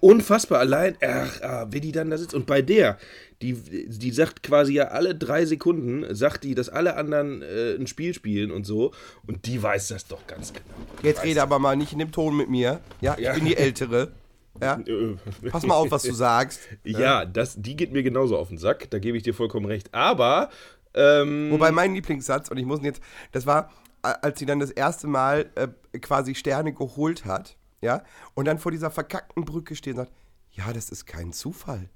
unfassbar. 0.00 0.60
Allein, 0.60 0.96
ach, 1.02 1.40
ah, 1.42 1.66
wie 1.70 1.80
die 1.80 1.92
dann 1.92 2.10
da 2.10 2.18
sitzt. 2.18 2.34
Und 2.34 2.46
bei 2.46 2.62
der, 2.62 2.98
die, 3.42 3.54
die 3.54 4.10
sagt 4.10 4.42
quasi 4.42 4.74
ja 4.74 4.88
alle 4.88 5.14
drei 5.14 5.44
Sekunden, 5.44 6.14
sagt 6.14 6.44
die, 6.44 6.54
dass 6.54 6.68
alle 6.68 6.96
anderen 6.96 7.42
äh, 7.42 7.74
ein 7.74 7.86
Spiel 7.86 8.14
spielen 8.14 8.50
und 8.50 8.64
so. 8.64 8.92
Und 9.26 9.46
die 9.46 9.62
weiß 9.62 9.88
das 9.88 10.06
doch 10.06 10.26
ganz 10.26 10.52
genau. 10.52 10.64
Die 11.02 11.06
Jetzt 11.06 11.22
rede 11.24 11.42
aber 11.42 11.58
mal 11.58 11.76
nicht 11.76 11.92
in 11.92 11.98
dem 11.98 12.12
Ton 12.12 12.36
mit 12.36 12.48
mir. 12.48 12.80
Ja, 13.00 13.14
ich 13.18 13.24
Ja. 13.24 13.34
bin 13.34 13.44
die 13.44 13.56
Ältere. 13.56 14.12
Ja? 14.60 14.78
Äh, 14.78 15.16
Pass 15.50 15.64
mal 15.66 15.74
auf, 15.74 15.90
was 15.90 16.02
du 16.02 16.12
sagst. 16.14 16.60
Ja, 16.84 17.24
das, 17.24 17.56
die 17.56 17.76
geht 17.76 17.92
mir 17.92 18.02
genauso 18.02 18.36
auf 18.36 18.48
den 18.48 18.58
Sack, 18.58 18.90
da 18.90 18.98
gebe 18.98 19.16
ich 19.16 19.22
dir 19.22 19.34
vollkommen 19.34 19.66
recht. 19.66 19.92
Aber, 19.94 20.50
ähm, 20.94 21.50
Wobei 21.50 21.72
mein 21.72 21.94
Lieblingssatz, 21.94 22.50
und 22.50 22.56
ich 22.56 22.64
muss 22.66 22.80
ihn 22.80 22.86
jetzt, 22.86 23.02
das 23.32 23.46
war, 23.46 23.70
als 24.02 24.38
sie 24.38 24.46
dann 24.46 24.60
das 24.60 24.70
erste 24.70 25.06
Mal 25.06 25.50
äh, 25.54 25.98
quasi 25.98 26.34
Sterne 26.34 26.72
geholt 26.72 27.24
hat, 27.24 27.56
ja, 27.80 28.02
und 28.34 28.46
dann 28.46 28.58
vor 28.58 28.72
dieser 28.72 28.90
verkackten 28.90 29.44
Brücke 29.44 29.76
steht 29.76 29.94
und 29.94 30.04
sagt, 30.04 30.12
ja, 30.52 30.72
das 30.72 30.88
ist 30.90 31.06
kein 31.06 31.32
Zufall. 31.32 31.90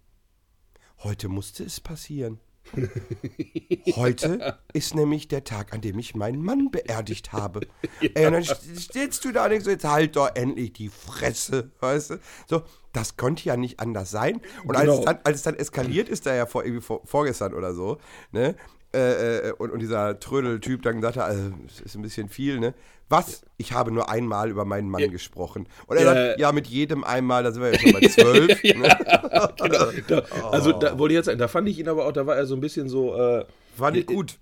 Heute 1.03 1.29
musste 1.29 1.65
es 1.65 1.81
passieren. 1.81 2.41
Heute 3.97 4.59
ist 4.73 4.95
nämlich 4.95 5.29
der 5.29 5.45
Tag, 5.45 5.73
an 5.73 5.81
dem 5.81 5.99
ich 5.99 6.15
meinen 6.15 6.43
Mann 6.43 6.71
beerdigt 6.71 7.33
habe. 7.33 7.61
Ey, 8.15 8.27
und 8.27 8.33
dann 8.33 8.43
st- 8.43 8.81
stehst 8.81 9.25
du 9.25 9.33
da 9.33 9.45
und 9.45 9.51
denkst 9.51 9.65
so, 9.65 9.71
jetzt 9.71 9.85
halt 9.85 10.17
doch 10.17 10.31
endlich 10.35 10.73
die 10.73 10.89
Fresse, 10.89 11.71
weißt 11.81 12.11
du? 12.11 12.19
So, 12.49 12.63
das 12.93 13.17
konnte 13.17 13.45
ja 13.45 13.57
nicht 13.57 13.81
anders 13.81 14.11
sein. 14.11 14.41
Und 14.65 14.77
als, 14.77 14.85
Genau. 14.87 14.99
es 14.99 15.05
dann, 15.05 15.19
als 15.25 15.37
es 15.37 15.43
dann 15.43 15.55
eskaliert 15.57 16.09
ist, 16.09 16.27
da 16.27 16.35
ja 16.35 16.47
vor, 16.47 16.65
irgendwie 16.65 16.83
vor, 16.83 17.03
vorgestern 17.05 17.55
oder 17.55 17.75
so, 17.75 17.99
ne? 18.33 18.57
Äh, 18.93 19.49
äh, 19.49 19.53
und, 19.53 19.71
und 19.71 19.79
dieser 19.81 20.19
Trödel-Typ 20.19 20.83
dann 20.83 20.97
gesagt 20.97 21.17
hat, 21.17 21.25
also, 21.31 21.53
es 21.67 21.81
ist 21.81 21.95
ein 21.95 22.03
bisschen 22.03 22.29
viel, 22.29 22.59
ne? 22.59 22.75
Was? 23.09 23.43
Ich 23.57 23.73
habe 23.73 23.91
nur 23.93 24.09
einmal 24.09 24.51
über 24.51 24.65
meinen 24.65 24.89
Mann 24.89 25.11
gesprochen. 25.11 25.67
Und 25.87 25.97
er 25.97 26.03
Ja. 26.05 26.15
sagt, 26.15 26.41
ja, 26.41 26.53
mit 26.53 26.67
jedem 26.69 27.03
einmal, 27.05 27.43
da 27.43 27.53
sind 27.53 27.63
wir 27.63 27.71
ja 27.73 27.79
schon 27.79 27.93
bei 27.93 28.01
zwölf. 28.09 28.63
ne? 28.63 28.73
genau, 29.63 29.87
da, 30.09 30.19
also 30.51 30.73
da 30.73 30.99
wollte 30.99 31.13
ich 31.15 31.17
jetzt 31.19 31.27
sagen, 31.27 31.39
da 31.39 31.49
fand 31.49 31.69
ich 31.69 31.79
ihn 31.79 31.89
aber 31.89 32.07
auch, 32.07 32.13
da 32.13 32.27
war 32.27 32.37
er 32.37 32.47
so 32.47 32.55
ein 32.55 32.61
bisschen 32.61 32.89
so, 32.89 33.17
äh, 33.17 33.45
Fand 33.77 33.97
ich 33.97 34.07
gut. 34.07 34.39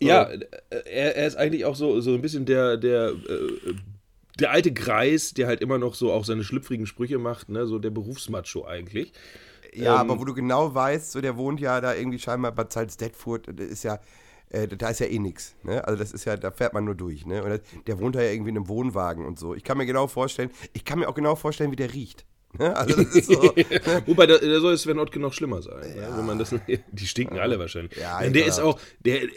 Ja, 0.00 0.24
äh, 0.24 0.40
er, 0.84 1.16
er 1.16 1.26
ist 1.26 1.36
eigentlich 1.36 1.64
auch 1.64 1.76
so, 1.76 2.00
so 2.00 2.12
ein 2.14 2.22
bisschen 2.22 2.44
der, 2.44 2.76
der, 2.76 3.10
äh, 3.10 3.74
der 4.40 4.50
alte 4.50 4.72
Greis, 4.72 5.34
der 5.34 5.46
halt 5.46 5.60
immer 5.60 5.78
noch 5.78 5.94
so 5.94 6.10
auch 6.12 6.24
seine 6.24 6.42
schlüpfrigen 6.42 6.86
Sprüche 6.86 7.18
macht, 7.18 7.48
ne? 7.50 7.66
So 7.66 7.78
der 7.78 7.90
Berufsmacho 7.90 8.64
eigentlich. 8.66 9.12
Ja, 9.74 9.94
Ähm, 9.94 10.10
aber 10.10 10.20
wo 10.20 10.24
du 10.24 10.34
genau 10.34 10.74
weißt, 10.74 11.12
so 11.12 11.20
der 11.20 11.36
wohnt 11.36 11.60
ja 11.60 11.80
da 11.80 11.94
irgendwie 11.94 12.18
scheinbar 12.18 12.52
bei 12.52 12.66
Salzdetfurt, 12.68 13.48
das 13.48 13.66
ist 13.66 13.84
ja, 13.84 14.00
äh, 14.50 14.68
da 14.68 14.90
ist 14.90 15.00
ja 15.00 15.06
eh 15.06 15.18
nix, 15.18 15.54
ne? 15.62 15.84
Also 15.86 15.98
das 15.98 16.12
ist 16.12 16.24
ja, 16.24 16.36
da 16.36 16.50
fährt 16.50 16.74
man 16.74 16.84
nur 16.84 16.94
durch, 16.94 17.24
ne? 17.26 17.42
Und 17.42 17.50
das, 17.50 17.60
der 17.86 17.98
wohnt 17.98 18.14
da 18.16 18.22
ja 18.22 18.30
irgendwie 18.30 18.50
in 18.50 18.56
einem 18.56 18.68
Wohnwagen 18.68 19.24
und 19.24 19.38
so. 19.38 19.54
Ich 19.54 19.64
kann 19.64 19.78
mir 19.78 19.86
genau 19.86 20.06
vorstellen, 20.06 20.50
ich 20.72 20.84
kann 20.84 20.98
mir 20.98 21.08
auch 21.08 21.14
genau 21.14 21.36
vorstellen, 21.36 21.70
wie 21.70 21.76
der 21.76 21.92
riecht. 21.92 22.26
Ne? 22.58 22.76
Also 22.76 23.02
so, 23.02 23.32
Wobei, 24.06 24.26
da, 24.26 24.36
da 24.36 24.60
soll 24.60 24.76
Sven 24.76 24.98
Ottke 24.98 25.18
noch 25.18 25.32
schlimmer 25.32 25.62
sein. 25.62 25.94
Ne? 25.94 26.08
Wenn 26.14 26.26
man 26.26 26.38
das, 26.38 26.54
die 26.92 27.06
stinken 27.06 27.38
alle 27.38 27.58
wahrscheinlich. 27.58 27.96
Ja, 27.96 28.20
der 28.28 28.46
ist 28.46 28.60
auch, 28.60 28.78
der, 29.00 29.22
äh, 29.22 29.28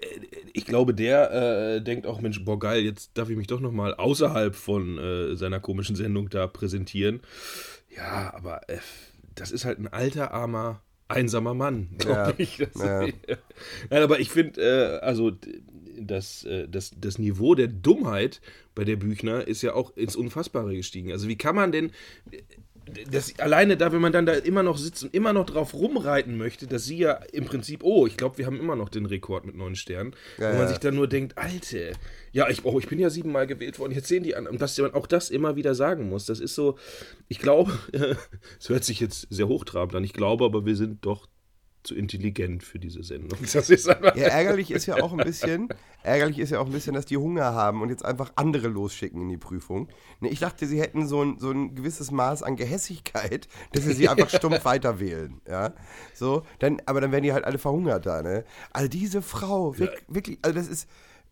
ich 0.51 0.65
glaube, 0.65 0.93
der 0.93 1.31
äh, 1.77 1.81
denkt 1.81 2.07
auch, 2.07 2.19
Mensch, 2.19 2.43
boah 2.43 2.59
geil, 2.59 2.83
jetzt 2.83 3.11
darf 3.17 3.29
ich 3.29 3.37
mich 3.37 3.47
doch 3.47 3.61
nochmal 3.61 3.93
außerhalb 3.93 4.53
von 4.53 4.97
äh, 4.97 5.35
seiner 5.37 5.61
komischen 5.61 5.95
Sendung 5.95 6.29
da 6.29 6.47
präsentieren. 6.47 7.21
Ja, 7.95 8.33
aber 8.35 8.67
äh, 8.69 8.79
das 9.35 9.51
ist 9.51 9.65
halt 9.65 9.79
ein 9.79 9.87
alter, 9.87 10.31
armer, 10.31 10.81
einsamer 11.07 11.53
Mann, 11.53 11.89
glaube 11.97 12.15
Ja, 12.15 12.33
ich. 12.37 12.57
Ja. 12.75 13.07
Nein, 13.89 14.03
aber 14.03 14.19
ich 14.19 14.29
finde, 14.31 14.61
äh, 14.61 14.99
also 15.05 15.31
das, 15.97 16.43
äh, 16.43 16.67
das, 16.67 16.91
das 16.97 17.19
Niveau 17.19 17.55
der 17.55 17.67
Dummheit 17.67 18.41
bei 18.73 18.83
der 18.83 18.97
Büchner 18.97 19.47
ist 19.47 19.61
ja 19.61 19.73
auch 19.73 19.95
ins 19.95 20.15
Unfassbare 20.15 20.75
gestiegen. 20.75 21.11
Also 21.11 21.27
wie 21.27 21.37
kann 21.37 21.55
man 21.55 21.71
denn 21.71 21.91
das 23.09 23.37
alleine 23.39 23.77
da, 23.77 23.91
wenn 23.91 24.01
man 24.01 24.11
dann 24.11 24.25
da 24.25 24.33
immer 24.33 24.63
noch 24.63 24.77
sitzt 24.77 25.03
und 25.03 25.13
immer 25.13 25.33
noch 25.33 25.45
drauf 25.45 25.73
rumreiten 25.73 26.37
möchte, 26.37 26.67
dass 26.67 26.85
sie 26.85 26.97
ja 26.97 27.13
im 27.31 27.45
Prinzip, 27.45 27.83
oh, 27.83 28.05
ich 28.05 28.17
glaube, 28.17 28.37
wir 28.37 28.45
haben 28.45 28.59
immer 28.59 28.75
noch 28.75 28.89
den 28.89 29.05
Rekord 29.05 29.45
mit 29.45 29.55
neun 29.55 29.75
Sternen, 29.75 30.15
Ja, 30.37 30.51
wo 30.51 30.57
man 30.57 30.63
ja. 30.63 30.67
sich 30.69 30.77
dann 30.79 30.95
nur 30.95 31.07
denkt, 31.07 31.37
Alte, 31.37 31.93
ja, 32.31 32.49
ich, 32.49 32.63
oh, 32.65 32.79
ich 32.79 32.87
bin 32.87 32.99
ja 32.99 33.09
siebenmal 33.09 33.47
gewählt 33.47 33.79
worden, 33.79 33.93
jetzt 33.93 34.07
sehen 34.07 34.23
die 34.23 34.35
an. 34.35 34.47
Und 34.47 34.61
dass 34.61 34.77
man 34.77 34.93
auch 34.93 35.07
das 35.07 35.29
immer 35.29 35.55
wieder 35.55 35.73
sagen 35.75 36.09
muss, 36.09 36.25
das 36.25 36.39
ist 36.39 36.55
so, 36.55 36.77
ich 37.27 37.39
glaube, 37.39 37.71
es 38.59 38.69
hört 38.69 38.83
sich 38.83 38.99
jetzt 38.99 39.27
sehr 39.29 39.47
hochtrabend 39.47 39.95
an, 39.95 40.03
ich 40.03 40.13
glaube 40.13 40.45
aber, 40.45 40.65
wir 40.65 40.75
sind 40.75 41.05
doch 41.05 41.27
zu 41.85 41.95
intelligent 41.95 42.63
für 42.63 42.79
diese 42.79 43.03
Sendung. 43.03 43.39
Das 43.53 43.69
ist 43.69 43.85
ja, 43.87 43.93
ärgerlich 43.93 44.71
ist 44.71 44.85
ja 44.85 44.95
auch 45.01 45.11
ein 45.11 45.17
bisschen, 45.23 45.69
ärgerlich 46.03 46.39
ist 46.39 46.49
ja 46.49 46.59
auch 46.59 46.65
ein 46.65 46.71
bisschen, 46.71 46.93
dass 46.93 47.05
die 47.05 47.17
Hunger 47.17 47.53
haben 47.53 47.81
und 47.81 47.89
jetzt 47.89 48.03
einfach 48.03 48.31
andere 48.35 48.67
losschicken 48.67 49.21
in 49.21 49.29
die 49.29 49.37
Prüfung. 49.37 49.87
Ne, 50.19 50.29
ich 50.29 50.39
dachte, 50.39 50.65
sie 50.67 50.81
hätten 50.81 51.07
so 51.07 51.21
ein, 51.23 51.39
so 51.39 51.51
ein 51.51 51.75
gewisses 51.75 52.11
Maß 52.11 52.43
an 52.43 52.55
Gehässigkeit, 52.55 53.47
dass 53.73 53.83
sie 53.83 53.93
sie 53.93 54.09
einfach 54.09 54.29
stumpf 54.29 54.65
weiter 54.65 54.99
wählen, 54.99 55.41
ja. 55.47 55.73
So, 56.13 56.43
dann, 56.59 56.81
aber 56.85 57.01
dann 57.01 57.11
werden 57.11 57.23
die 57.23 57.33
halt 57.33 57.45
alle 57.45 57.57
verhungert 57.57 58.05
da, 58.05 58.21
ne. 58.21 58.43
Also 58.71 58.87
diese 58.87 59.21
Frau, 59.21 59.73
wirk- 59.77 60.03
wirklich, 60.07 60.39
also 60.41 60.55
das 60.57 60.67
ist, 60.67 60.89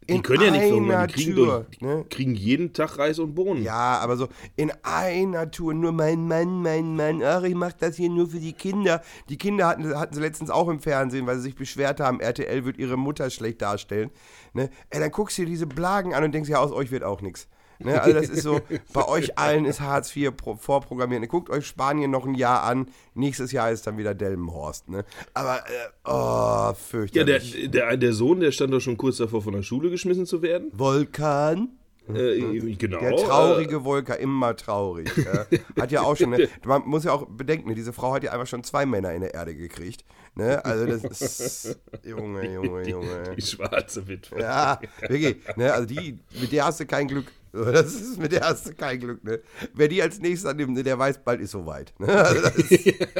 Die 0.10 0.16
in 0.16 0.22
können 0.24 0.44
ja 0.44 0.52
nicht 0.52 0.62
einer 0.62 0.70
verhungern. 0.70 1.08
Die 1.08 1.14
kriegen, 1.14 1.36
Tür, 1.36 1.66
durch, 1.70 1.82
ne? 1.82 2.06
kriegen 2.10 2.36
jeden 2.36 2.74
Tag 2.74 2.98
Reis 2.98 3.20
und 3.20 3.36
Bohnen. 3.36 3.64
Ja, 3.64 4.00
aber 4.00 4.18
so 4.18 4.28
in 4.56 4.72
einer 4.84 5.50
Tour, 5.52 5.74
nur 5.74 5.92
mein 5.92 6.28
Mann, 6.28 6.62
mein 6.62 6.96
Mann, 6.96 7.24
ach, 7.24 7.44
ich 7.44 7.56
mach 7.56 7.74
das 7.74 7.96
hier 7.96 8.10
nur 8.10 8.28
für 8.28 8.40
die 8.40 8.54
Kinder. 8.54 9.02
Die 9.30 9.38
Kinder 9.38 9.68
hatten, 9.68 9.98
hatten 9.98 10.14
sie 10.14 10.22
letztens 10.22 10.50
auch 10.50 10.68
im 10.68 10.80
Fernsehen, 10.80 11.26
weil 11.26 11.38
sie 11.38 11.44
sich 11.44 11.56
beschwert 11.56 12.00
haben, 12.00 12.20
RTL 12.20 12.66
wird 12.66 12.78
ihre 12.78 12.98
Mutter 12.98 13.30
schlecht 13.30 13.62
darstellen. 13.62 14.10
Ne? 14.54 14.70
Ey, 14.90 15.00
dann 15.00 15.12
guckst 15.12 15.38
du 15.38 15.44
dir 15.44 15.50
diese 15.50 15.68
Blagen 15.68 16.14
an 16.14 16.24
und 16.24 16.34
denkst, 16.34 16.50
ja, 16.50 16.60
aus 16.60 16.72
euch 16.72 16.92
wird 16.92 17.04
auch 17.04 17.22
nichts. 17.22 17.48
Ne? 17.86 18.02
Also 18.02 18.14
das 18.20 18.30
ist 18.30 18.44
so, 18.44 18.60
bei 18.94 19.08
euch 19.08 19.38
allen 19.38 19.66
ist 19.66 19.82
Hartz 19.82 20.16
IV 20.16 20.36
pro, 20.36 20.56
vorprogrammiert. 20.56 21.28
Guckt 21.30 21.50
euch 21.50 21.66
Spanien 21.68 22.12
noch 22.12 22.26
ein 22.26 22.36
Jahr 22.36 22.64
an, 22.64 22.88
nächstes 23.14 23.52
Jahr 23.52 23.72
ist 23.72 23.86
dann 23.88 23.98
wieder 23.98 24.14
Delmenhorst. 24.14 24.90
Ne? 24.90 25.06
Aber, 25.34 25.58
äh, 25.58 25.90
oh, 26.06 26.10
Ja, 26.10 26.74
fürchterlich. 26.74 27.54
der, 27.72 27.88
der, 27.90 27.98
der 27.98 28.14
Sohn, 28.14 28.40
der 28.40 28.52
stand 28.52 28.74
doch 28.74 28.80
schon 28.82 28.98
kurz 28.98 29.18
davor, 29.18 29.42
von 29.42 29.54
der 29.54 29.64
Schule 29.64 29.90
geschmissen 29.90 30.26
zu 30.26 30.42
werden. 30.42 30.70
Vulkan. 30.74 31.70
Äh, 32.14 32.76
genau. 32.76 33.00
Der 33.00 33.16
traurige 33.16 33.86
Wolker, 33.86 34.20
immer 34.20 34.58
traurig. 34.58 35.10
ja. 35.16 35.46
Hat 35.82 35.90
ja 35.90 36.02
auch 36.02 36.18
schon, 36.18 36.32
ne, 36.32 36.50
man 36.66 36.82
muss 36.86 37.06
ja 37.06 37.14
auch 37.14 37.26
bedenken, 37.28 37.70
ne, 37.70 37.76
diese 37.76 37.94
Frau 37.94 38.14
hat 38.14 38.24
ja 38.26 38.34
einfach 38.34 38.46
schon 38.48 38.62
zwei 38.66 38.86
Männer 38.86 39.14
in 39.14 39.22
der 39.22 39.34
Erde 39.34 39.56
gekriegt. 39.56 40.04
Ne? 40.36 40.64
Also 40.66 40.86
das 40.86 41.06
ist, 41.22 41.80
Junge, 42.04 42.52
Junge, 42.54 42.82
Äh, 42.82 42.90
Junge. 42.90 43.24
die 43.38 43.42
schwarze 43.42 44.06
Witwe. 44.06 44.38
Ja, 44.42 44.82
wirklich, 45.08 45.38
ne, 45.56 45.72
also 45.72 45.86
die, 45.86 46.20
mit 46.42 46.52
der 46.52 46.66
hast 46.66 46.82
du 46.82 46.86
kein 46.86 47.08
Glück. 47.08 47.28
So, 47.54 47.64
Das 47.72 47.94
ist, 47.94 48.20
mit 48.20 48.32
der 48.32 48.42
hast 48.42 48.68
du 48.68 48.74
kein 48.74 49.00
Glück, 49.00 49.24
ne. 49.24 49.40
Wer 49.74 49.88
die 49.88 50.02
als 50.02 50.20
nächstes 50.20 50.50
annimmt, 50.50 50.74
ne, 50.74 50.84
der 50.84 50.98
weiß, 51.00 51.24
bald 51.24 51.40
ist 51.42 51.52
soweit. 51.52 51.94
Ne? 52.00 52.08
Also 52.14 52.42
das 52.42 52.54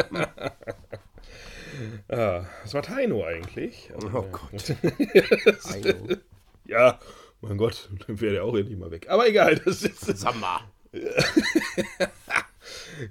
Ah, 2.10 2.46
was 2.64 2.74
war 2.76 2.88
Heino 2.90 3.24
eigentlich? 3.24 3.90
Oh 4.14 4.22
Gott. 4.32 4.76
Heino. 5.70 6.08
Ja, 6.66 7.00
mein 7.42 7.58
Gott, 7.58 7.90
dann 8.08 8.22
wäre 8.22 8.34
der 8.34 8.44
auch 8.44 8.56
endlich 8.56 8.78
mal 8.78 8.92
weg. 8.92 9.08
Aber 9.10 9.28
egal, 9.28 9.56
das 9.56 9.84
ist. 9.84 10.06
Sag 10.18 10.40
mal. 10.40 10.62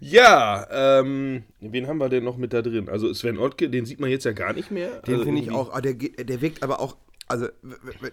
Ja, 0.00 0.66
ähm, 1.00 1.42
wen 1.60 1.86
haben 1.88 1.98
wir 1.98 2.08
denn 2.08 2.24
noch 2.24 2.36
mit 2.36 2.52
da 2.52 2.62
drin? 2.62 2.88
Also 2.88 3.12
Sven 3.12 3.36
Ottke, 3.38 3.68
den 3.68 3.84
sieht 3.84 4.00
man 4.00 4.10
jetzt 4.10 4.24
ja 4.24 4.32
gar 4.32 4.52
nicht 4.52 4.70
mehr. 4.70 5.00
Den 5.02 5.14
also 5.14 5.24
finde 5.24 5.42
ich 5.42 5.50
auch, 5.50 5.72
ah, 5.72 5.80
der, 5.80 5.94
geht- 5.94 6.28
der 6.28 6.40
wirkt 6.40 6.62
aber 6.62 6.80
auch, 6.80 6.96
also 7.26 7.48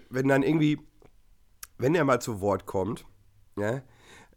wenn 0.09 0.27
dann 0.27 0.43
irgendwie, 0.43 0.79
wenn 1.79 1.95
er 1.95 2.05
mal 2.05 2.21
zu 2.21 2.41
Wort 2.41 2.65
kommt, 2.67 3.05
ja, 3.57 3.81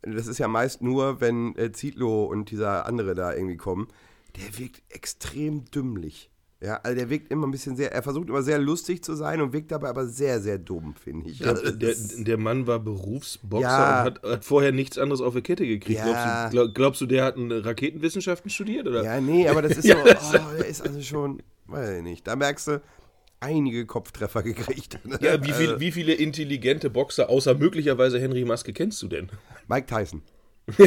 das 0.02 0.26
ist 0.26 0.38
ja 0.38 0.48
meist 0.48 0.82
nur, 0.82 1.20
wenn 1.20 1.54
äh, 1.56 1.70
Zietlow 1.72 2.24
und 2.24 2.50
dieser 2.50 2.86
andere 2.86 3.14
da 3.14 3.34
irgendwie 3.34 3.56
kommen, 3.56 3.88
der 4.36 4.58
wirkt 4.58 4.82
extrem 4.88 5.64
dümmlich. 5.66 6.30
Ja, 6.60 6.76
also 6.84 6.96
der 6.96 7.10
wirkt 7.10 7.32
immer 7.32 7.48
ein 7.48 7.50
bisschen 7.50 7.76
sehr, 7.76 7.92
er 7.92 8.04
versucht 8.04 8.28
immer 8.28 8.42
sehr 8.42 8.60
lustig 8.60 9.02
zu 9.02 9.16
sein 9.16 9.40
und 9.40 9.52
wirkt 9.52 9.72
dabei 9.72 9.88
aber 9.88 10.06
sehr, 10.06 10.40
sehr 10.40 10.58
dumm, 10.58 10.94
finde 10.94 11.28
ich. 11.28 11.44
Also 11.46 11.72
Der, 11.72 11.94
der, 12.18 12.38
Mann 12.38 12.68
war 12.68 12.78
Berufsboxer 12.78 13.68
Ja. 13.68 14.00
und 14.00 14.04
hat, 14.06 14.22
hat 14.22 14.44
vorher 14.44 14.70
nichts 14.70 14.96
anderes 14.96 15.20
auf 15.20 15.32
der 15.32 15.42
Kette 15.42 15.66
gekriegt. 15.66 15.98
Ja. 15.98 16.04
Glaubst, 16.04 16.24
du, 16.24 16.50
glaub, 16.50 16.74
glaubst 16.74 17.00
du, 17.00 17.06
der 17.06 17.24
hat 17.24 17.34
Raketenwissenschaften 17.36 18.48
studiert? 18.48 18.86
Oder? 18.86 19.02
ja, 19.02 19.20
nee, 19.20 19.48
aber 19.48 19.62
das 19.62 19.72
ist 19.76 19.88
so, 19.88 19.94
oh, 19.96 20.56
der 20.56 20.66
ist 20.66 20.82
also 20.82 21.02
schon, 21.02 21.42
weiß 21.66 21.96
ich 21.96 22.02
nicht, 22.04 22.28
da 22.28 22.36
merkst 22.36 22.68
du, 22.68 22.82
einige 23.42 23.84
Kopftreffer 23.86 24.42
gekriegt. 24.44 24.98
Ja, 25.20 25.44
wie, 25.44 25.52
viel, 25.52 25.78
wie 25.80 25.92
viele 25.92 26.14
intelligente 26.14 26.88
Boxer 26.90 27.28
außer 27.28 27.54
möglicherweise 27.54 28.18
Henry 28.20 28.44
Maske 28.44 28.72
kennst 28.72 29.02
du 29.02 29.08
denn? 29.08 29.28
Mike 29.68 29.86
Tyson. 29.86 30.22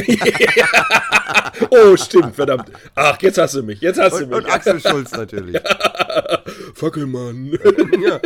Oh, 1.70 1.96
stimmt, 1.96 2.34
verdammt. 2.34 2.70
Ach, 2.94 3.20
jetzt 3.22 3.38
hast 3.38 3.54
du 3.54 3.62
mich. 3.62 3.80
Jetzt 3.80 3.98
hast 3.98 4.18
du 4.20 4.24
Und, 4.24 4.28
mich. 4.30 4.38
und 4.38 4.46
Axel 4.52 4.78
Schulz 4.80 5.10
natürlich. 5.12 5.56
Fackelmann. 6.74 7.58
ja. 8.02 8.20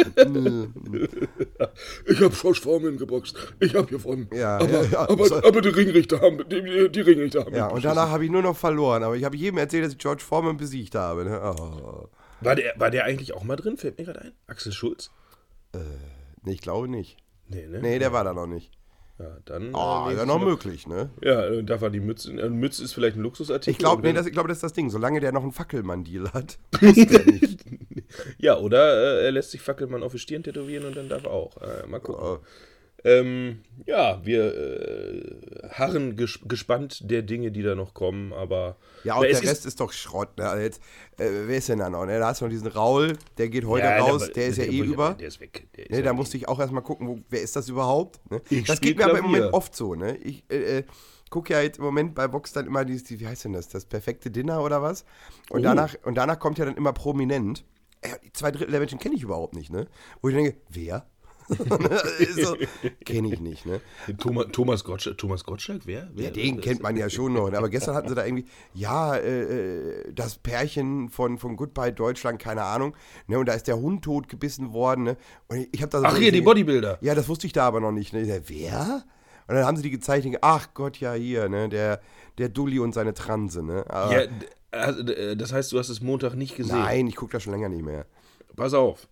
Ich 2.07 2.21
hab 2.21 2.35
Schorsch 2.35 2.61
Formen 2.61 2.97
geboxt. 2.99 3.37
Ich 3.61 3.75
hab 3.75 3.89
gewonnen. 3.89 4.29
Ja, 4.35 4.59
aber, 4.59 4.85
ja, 4.87 5.09
aber, 5.09 5.27
So- 5.27 5.37
aber 5.37 5.61
die 5.61 5.69
Ringrichter 5.69 6.21
haben, 6.21 6.39
die, 6.49 6.89
die 6.91 7.01
Ringrichter 7.01 7.45
haben 7.45 7.55
Ja, 7.55 7.69
und 7.69 7.85
danach 7.85 8.11
habe 8.11 8.25
ich 8.25 8.31
nur 8.31 8.43
noch 8.43 8.57
verloren. 8.57 9.03
Aber 9.05 9.17
ich 9.17 9.25
habe 9.25 9.37
jedem 9.37 9.59
erzählt, 9.59 9.85
dass 9.85 9.93
ich 9.93 9.99
George 9.99 10.23
Foreman 10.23 10.57
besiegt 10.57 10.95
habe. 10.95 11.41
Oh. 11.59 12.09
War 12.41 12.57
der, 12.57 12.75
war 12.77 12.91
der 12.91 13.05
eigentlich 13.05 13.33
auch 13.35 13.45
mal 13.45 13.57
drin? 13.57 13.77
Fällt 13.77 13.99
mir 13.99 14.05
gerade 14.05 14.23
ein. 14.23 14.33
Axel 14.47 14.73
Schulz? 14.73 15.11
Nee, 16.43 16.53
ich 16.53 16.61
glaube 16.61 16.89
nicht. 16.89 17.17
Nee, 17.49 17.67
ne? 17.67 17.81
Nee, 17.81 17.99
der 17.99 18.13
war 18.13 18.25
da 18.25 18.33
noch 18.33 18.47
nicht. 18.47 18.73
Ja, 19.19 19.37
dann. 19.45 19.75
Oh, 19.75 20.07
äh, 20.09 20.13
ist 20.13 20.19
ja 20.19 20.25
noch 20.25 20.39
ich 20.39 20.45
möglich, 20.45 20.87
ne? 20.87 21.11
Ja, 21.23 21.45
äh, 21.45 21.63
da 21.63 21.81
war 21.81 21.91
die 21.91 22.01
Mütze. 22.01 22.33
Äh, 22.33 22.49
Mütze 22.49 22.83
ist 22.83 22.95
vielleicht 22.95 23.17
ein 23.17 23.23
Luxusartikel. 23.23 23.73
Ich 23.73 23.79
glaube, 23.79 24.03
nee, 24.03 24.15
das, 24.15 24.27
ich 24.27 24.33
glaube, 24.33 24.49
das 24.49 24.59
ist 24.59 24.63
das 24.63 24.73
Ding. 24.73 24.89
Solange 24.89 25.21
der 25.21 25.33
noch 25.33 25.43
einen 25.43 25.53
Fackelmann-Deal 25.53 26.33
hat, 26.33 26.59
muss 26.81 26.95
der 26.95 27.27
nicht. 27.27 27.65
Ja, 28.39 28.57
oder 28.57 29.21
äh, 29.21 29.25
er 29.27 29.33
lässt 29.33 29.51
sich 29.51 29.61
Fackelmann 29.61 30.03
auf 30.03 30.13
die 30.13 30.19
Stirn 30.19 30.43
tätowieren 30.43 30.87
und 30.87 30.97
dann 30.97 31.09
darf 31.11 31.25
er 31.25 31.33
auch. 31.33 31.57
Äh, 31.59 31.87
mal 31.87 32.01
gucken. 32.01 32.25
Oh. 32.25 32.39
Ähm, 33.03 33.61
ja, 33.87 34.21
wir 34.25 34.55
äh, 34.55 35.69
harren 35.71 36.17
ges 36.17 36.39
gespannt 36.47 37.11
der 37.11 37.23
Dinge, 37.23 37.51
die 37.51 37.63
da 37.63 37.75
noch 37.75 37.95
kommen, 37.95 38.33
aber. 38.33 38.77
Ja, 39.05 39.15
auch 39.15 39.23
Na, 39.23 39.29
der 39.29 39.43
Rest 39.43 39.65
ist, 39.65 39.81
doch 39.81 39.93
Schrott. 39.93 40.37
Ne? 40.37 40.47
Also 40.49 40.63
jetzt, 40.63 40.83
äh, 41.17 41.29
wer 41.47 41.57
ist 41.57 41.69
denn 41.71 41.79
da 41.79 41.89
noch? 41.89 42.05
Ne? 42.05 42.19
Da 42.19 42.29
hast 42.29 42.41
du 42.41 42.45
noch 42.45 42.51
diesen 42.51 42.67
Raul, 42.67 43.17
der 43.39 43.49
geht 43.49 43.65
heute 43.65 43.87
Ja, 43.87 43.99
raus, 44.01 44.25
aber- 44.25 44.33
der 44.33 44.47
ist 44.49 44.59
ja 44.59 44.65
eh 44.65 44.77
der- 44.77 44.85
über. 44.87 45.15
Der 45.15 45.29
ist 45.29 45.41
weg. 45.41 45.69
Der 45.77 45.85
ist 45.85 45.91
Ne, 45.93 45.97
ja 45.99 46.03
da 46.03 46.11
weg. 46.11 46.17
musste 46.17 46.37
ich 46.37 46.47
auch 46.49 46.61
erstmal 46.61 46.83
gucken, 46.83 47.09
wo, 47.09 47.19
wer 47.31 47.41
ist 47.41 47.57
das 47.57 47.69
überhaupt? 47.71 48.21
Ne? 48.31 48.43
Das 48.67 48.81
geht 48.81 48.99
mir 48.99 49.05
aber 49.07 49.19
im. 49.19 49.25
Moment 49.25 49.53
oft 49.55 49.75
so. 49.75 49.95
Ne? 49.95 50.17
Ich 50.19 50.45
äh, 50.51 50.79
äh, 50.79 50.85
gucke 51.31 51.53
ja 51.55 51.63
jetzt 51.63 51.79
im 51.79 51.85
Moment 51.85 52.15
bei 52.15 52.31
Vox 52.33 52.53
dann 52.53 52.67
immer 52.67 52.85
dieses, 52.85 53.05
die, 53.05 53.19
wie 53.21 53.27
heißt 53.27 53.45
denn 53.47 53.55
das, 53.55 53.69
das 53.69 53.87
perfekte 53.87 54.31
Dinner 54.31 54.63
oder 54.63 54.83
was? 54.83 55.05
Und, 55.49 55.61
Oh. 55.61 55.63
danach, 55.63 55.95
und 56.05 56.17
danach 56.17 56.39
kommt 56.39 56.59
ja 56.59 56.67
dann 56.67 56.77
immer 56.77 56.93
prominent. 56.93 57.65
Die 58.25 58.33
zwei 58.33 58.51
Drittel 58.51 58.71
der 58.73 58.81
Menschen 58.81 58.99
kenne 58.99 59.15
ich 59.15 59.23
überhaupt 59.23 59.55
nicht. 59.55 59.71
Ne? 59.71 59.87
Wo 60.21 60.29
ich 60.29 60.35
denke, 60.35 60.57
wer? 60.69 61.07
So, 61.51 62.57
kenne 63.05 63.33
ich 63.33 63.41
nicht. 63.41 63.67
Ne? 63.67 63.81
Thomas, 64.19 64.47
Thomas 64.53 64.85
Gottschalk, 64.85 65.19
Thomas 65.19 65.45
Gottschalk, 65.45 65.83
wer? 65.85 66.09
wer 66.15 66.27
Ja, 66.27 66.31
den 66.31 66.61
kennt 66.61 66.83
man 66.83 66.97
ja 66.97 67.11
schon 67.11 67.33
noch. 67.33 67.51
ne? 67.51 67.59
Aber 67.59 67.69
gestern 67.69 67.95
hatten 67.95 68.09
sie 68.09 68.15
da 68.15 68.25
irgendwie, 68.25 68.47
ja, 68.75 69.15
äh, 69.17 69.43
äh, 69.43 70.13
das 70.13 70.37
Pärchen 70.37 71.09
von, 71.09 71.39
von 71.39 71.57
Goodbye 71.57 71.93
Deutschland, 71.93 72.39
keine 72.41 72.63
Ahnung. 72.63 72.95
Ne? 73.27 73.39
Und 73.39 73.47
da 73.47 73.55
ist 73.55 73.67
der 73.67 73.79
Hund 73.79 74.03
tot 74.05 74.29
gebissen 74.29 74.73
worden. 74.73 75.05
Ne? 75.05 75.17
Und 75.49 75.59
ich, 75.59 75.69
ich 75.73 75.83
habe 75.83 75.91
da 75.91 76.01
so 76.01 76.07
Ach, 76.07 76.17
hier, 76.17 76.33
die 76.33 76.41
Bodybuilder. 76.41 76.99
Ja, 77.01 77.15
das 77.15 77.29
wusste 77.29 77.47
ich 77.47 77.53
da 77.53 77.67
aber 77.67 77.81
noch 77.81 77.93
nicht. 77.93 78.13
Ne? 78.13 78.25
Sag, 78.25 78.43
wer? 78.47 79.05
Und 79.49 79.55
dann 79.57 79.65
haben 79.65 79.77
sie 79.77 79.83
die 79.83 79.91
gezeichnet. 79.91 80.39
Ach 80.43 80.69
Gott, 80.75 80.99
ja, 80.99 81.13
hier, 81.15 81.49
ne? 81.49 81.69
Der, 81.69 82.01
der 82.39 82.49
Dulli 82.49 82.79
und 82.79 82.95
seine 82.95 83.15
Transe, 83.15 83.63
ne? 83.65 83.85
Aber 83.89 84.23
Ja, 84.23 84.29
also, 84.71 85.03
d- 85.03 85.35
das 85.35 85.53
heißt, 85.53 85.73
du 85.73 85.79
hast 85.81 85.89
es 85.89 86.01
Montag 86.01 86.35
nicht 86.37 86.55
gesehen. 86.57 86.79
nein, 86.79 87.09
ich 87.09 87.17
gucke 87.17 87.33
das 87.33 87.43
schon 87.43 87.53
länger 87.53 87.69
nicht 87.69 87.83
mehr. 87.85 88.07
Pass 88.57 88.75
auf. 88.75 89.09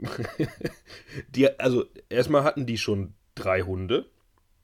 die, 1.35 1.59
also, 1.59 1.85
erstmal 2.09 2.45
hatten 2.45 2.67
die 2.67 2.79
schon 2.79 3.15
drei 3.35 3.63
Hunde. 3.63 4.07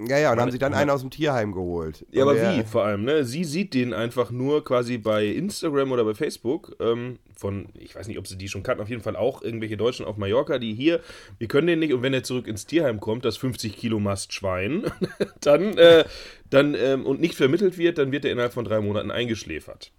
Ja, 0.00 0.18
ja, 0.18 0.32
und 0.32 0.40
haben 0.40 0.50
sie 0.50 0.58
dann 0.58 0.74
einen 0.74 0.90
aus 0.90 1.02
dem 1.02 1.10
Tierheim 1.10 1.52
geholt. 1.52 2.04
Ja, 2.10 2.24
Und 2.24 2.36
aber 2.36 2.56
wie 2.56 2.64
vor 2.64 2.84
allem, 2.84 3.04
ne? 3.04 3.24
Sie 3.24 3.44
sieht 3.44 3.74
den 3.74 3.94
einfach 3.94 4.32
nur 4.32 4.64
quasi 4.64 4.98
bei 4.98 5.24
Instagram 5.26 5.92
oder 5.92 6.04
bei 6.04 6.14
Facebook 6.14 6.76
ähm, 6.80 7.20
von, 7.36 7.68
ich 7.74 7.94
weiß 7.94 8.08
nicht, 8.08 8.18
ob 8.18 8.26
sie 8.26 8.36
die 8.36 8.48
schon 8.48 8.64
kannten, 8.64 8.82
auf 8.82 8.88
jeden 8.88 9.02
Fall 9.02 9.14
auch 9.14 9.42
irgendwelche 9.42 9.76
Deutschen 9.76 10.04
auf 10.04 10.16
Mallorca, 10.16 10.58
die 10.58 10.74
hier, 10.74 11.00
wir 11.38 11.46
können 11.46 11.68
den 11.68 11.78
nicht, 11.78 11.92
und 11.92 12.02
wenn 12.02 12.12
er 12.12 12.24
zurück 12.24 12.48
ins 12.48 12.66
Tierheim 12.66 12.98
kommt, 12.98 13.24
das 13.24 13.36
50 13.36 13.76
Kilo 13.76 14.00
Mastschwein, 14.00 14.82
dann, 15.40 15.78
äh, 15.78 16.04
dann 16.50 16.74
ähm, 16.74 17.06
und 17.06 17.20
nicht 17.20 17.36
vermittelt 17.36 17.78
wird, 17.78 17.98
dann 17.98 18.10
wird 18.10 18.24
er 18.24 18.32
innerhalb 18.32 18.52
von 18.52 18.64
drei 18.64 18.80
Monaten 18.80 19.12
eingeschläfert. 19.12 19.92